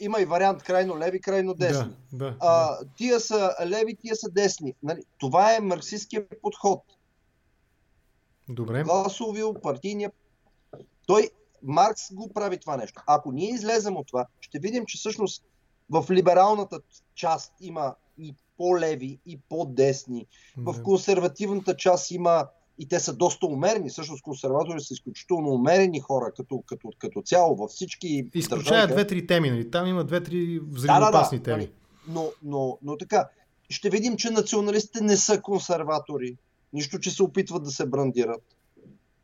има 0.00 0.20
и 0.20 0.24
вариант 0.24 0.62
крайно 0.62 0.98
леви, 0.98 1.20
крайно 1.20 1.54
десни. 1.54 1.90
Да, 2.12 2.24
да, 2.24 2.36
а, 2.40 2.78
тия 2.96 3.20
са 3.20 3.54
леви, 3.66 3.96
тия 3.96 4.16
са 4.16 4.30
десни. 4.30 4.74
Нали? 4.82 5.00
Това 5.18 5.54
е 5.56 5.60
марксистския 5.60 6.24
подход. 6.42 6.82
Добре. 8.50 8.82
Гласовил, 8.82 9.54
партийния. 9.54 10.10
Той, 11.06 11.30
Маркс 11.62 12.14
го 12.14 12.32
прави 12.32 12.58
това 12.58 12.76
нещо. 12.76 13.02
Ако 13.06 13.32
ние 13.32 13.50
излезем 13.50 13.96
от 13.96 14.06
това, 14.06 14.26
ще 14.40 14.58
видим, 14.58 14.86
че 14.86 14.98
всъщност 14.98 15.44
в 15.90 16.06
либералната 16.10 16.80
част 17.14 17.52
има 17.60 17.94
и 18.18 18.34
по-леви, 18.56 19.18
и 19.26 19.38
по-десни. 19.48 20.26
Да. 20.56 20.72
В 20.72 20.82
консервативната 20.82 21.76
част 21.76 22.10
има 22.10 22.46
и 22.78 22.88
те 22.88 23.00
са 23.00 23.12
доста 23.12 23.46
умерени. 23.46 23.90
Всъщност 23.90 24.22
консерватори 24.22 24.80
са 24.80 24.94
изключително 24.94 25.48
умерени 25.48 26.00
хора 26.00 26.32
като, 26.36 26.62
като, 26.66 26.90
като 26.98 27.22
цяло 27.22 27.56
във 27.56 27.70
всички 27.70 28.28
Изключая 28.34 28.86
две-три 28.86 29.26
теми, 29.26 29.50
нали? 29.50 29.70
Там 29.70 29.86
има 29.86 30.04
две-три 30.04 30.60
взривоопасни 30.70 31.38
да, 31.38 31.44
да, 31.44 31.50
да, 31.50 31.60
теми. 31.60 31.72
Но, 32.08 32.30
но, 32.42 32.78
но 32.82 32.96
така, 32.96 33.28
ще 33.70 33.90
видим, 33.90 34.16
че 34.16 34.30
националистите 34.30 35.04
не 35.04 35.16
са 35.16 35.40
консерватори. 35.40 36.36
Нищо, 36.72 36.98
че 36.98 37.10
се 37.10 37.22
опитват 37.22 37.64
да 37.64 37.70
се 37.70 37.86
брандират. 37.86 38.42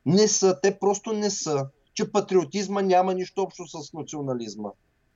Не 0.06 0.28
са, 0.28 0.58
те 0.62 0.78
просто 0.78 1.12
не 1.12 1.30
са. 1.30 1.66
Че 1.94 2.12
патриотизма 2.12 2.82
няма 2.82 3.14
нищо 3.14 3.42
общо 3.42 3.66
с 3.66 3.92
национализма. 3.92 4.68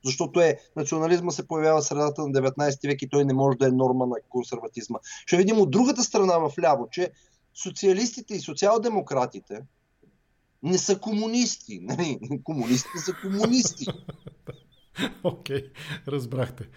Защото 0.05 0.41
е, 0.41 0.59
национализма 0.75 1.31
се 1.31 1.47
появява 1.47 1.81
в 1.81 1.85
средата 1.85 2.21
на 2.21 2.27
19 2.27 2.87
век 2.87 3.01
и 3.01 3.09
той 3.09 3.25
не 3.25 3.33
може 3.33 3.57
да 3.57 3.67
е 3.67 3.71
норма 3.71 4.05
на 4.05 4.15
консерватизма. 4.29 4.99
Ще 5.25 5.37
видим 5.37 5.59
от 5.59 5.71
другата 5.71 6.03
страна 6.03 6.37
в 6.37 6.51
ляво, 6.61 6.87
че 6.91 7.11
социалистите 7.53 8.35
и 8.35 8.39
социал-демократите 8.39 9.61
не 10.63 10.77
са 10.77 10.99
комунисти. 10.99 11.79
Нали? 11.83 12.19
Комунистите 12.43 12.97
са 12.97 13.13
комунисти. 13.21 13.85
Окей, 15.23 15.57
okay, 15.57 15.71
разбрахте. 16.07 16.69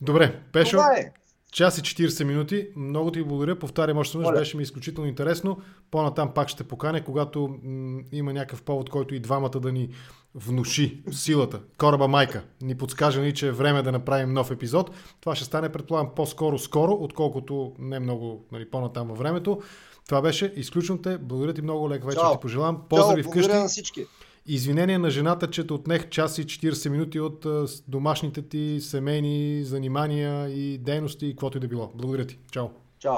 Добре, 0.00 0.42
Пешо. 0.52 0.78
Е. 0.96 1.12
Час 1.56 1.78
и 1.78 1.82
40 1.82 2.24
минути. 2.24 2.68
Много 2.76 3.10
ти 3.10 3.22
благодаря. 3.22 3.58
Повтарям 3.58 3.98
още 3.98 4.18
веднъж, 4.18 4.38
беше 4.38 4.56
ми 4.56 4.62
изключително 4.62 5.08
интересно. 5.08 5.58
По-натам 5.90 6.34
пак 6.34 6.48
ще 6.48 6.64
поканя, 6.64 7.04
когато 7.04 7.58
м- 7.64 8.00
има 8.12 8.32
някакъв 8.32 8.62
повод, 8.62 8.90
който 8.90 9.14
и 9.14 9.20
двамата 9.20 9.48
да 9.50 9.72
ни 9.72 9.88
внуши 10.34 11.02
силата. 11.10 11.60
Кораба 11.78 12.08
майка 12.08 12.44
ни 12.62 12.74
подскаже 12.78 13.20
ни, 13.20 13.34
че 13.34 13.48
е 13.48 13.52
време 13.52 13.82
да 13.82 13.92
направим 13.92 14.32
нов 14.32 14.50
епизод. 14.50 14.90
Това 15.20 15.34
ще 15.34 15.44
стане, 15.44 15.72
предполагам, 15.72 16.10
по-скоро 16.16 16.58
скоро, 16.58 16.92
отколкото 16.92 17.72
не 17.78 18.00
много 18.00 18.46
нали, 18.52 18.70
по-натам 18.70 19.08
във 19.08 19.18
времето. 19.18 19.62
Това 20.08 20.22
беше. 20.22 20.52
Изключвам 20.56 21.02
те. 21.02 21.18
Благодаря 21.18 21.54
ти 21.54 21.62
много, 21.62 21.90
лек 21.90 22.04
вечер 22.04 22.20
ти 22.32 22.40
пожелавам. 22.42 22.82
Поздрави 22.88 23.22
Чао, 23.22 23.32
вкъщи. 23.32 23.52
на 23.52 23.68
всички. 23.68 24.06
Извинение 24.48 24.98
на 24.98 25.10
жената, 25.10 25.50
че 25.50 25.66
те 25.66 25.72
отнех 25.72 26.08
час 26.08 26.38
и 26.38 26.46
40 26.46 26.88
минути 26.88 27.20
от 27.20 27.46
домашните 27.88 28.42
ти 28.42 28.78
семейни 28.80 29.64
занимания 29.64 30.48
и 30.48 30.78
дейности 30.78 31.26
и 31.26 31.30
каквото 31.30 31.58
и 31.58 31.60
да 31.60 31.68
било. 31.68 31.92
Благодаря 31.94 32.26
ти. 32.26 32.38
Чао. 32.50 32.68
Чао. 32.98 33.16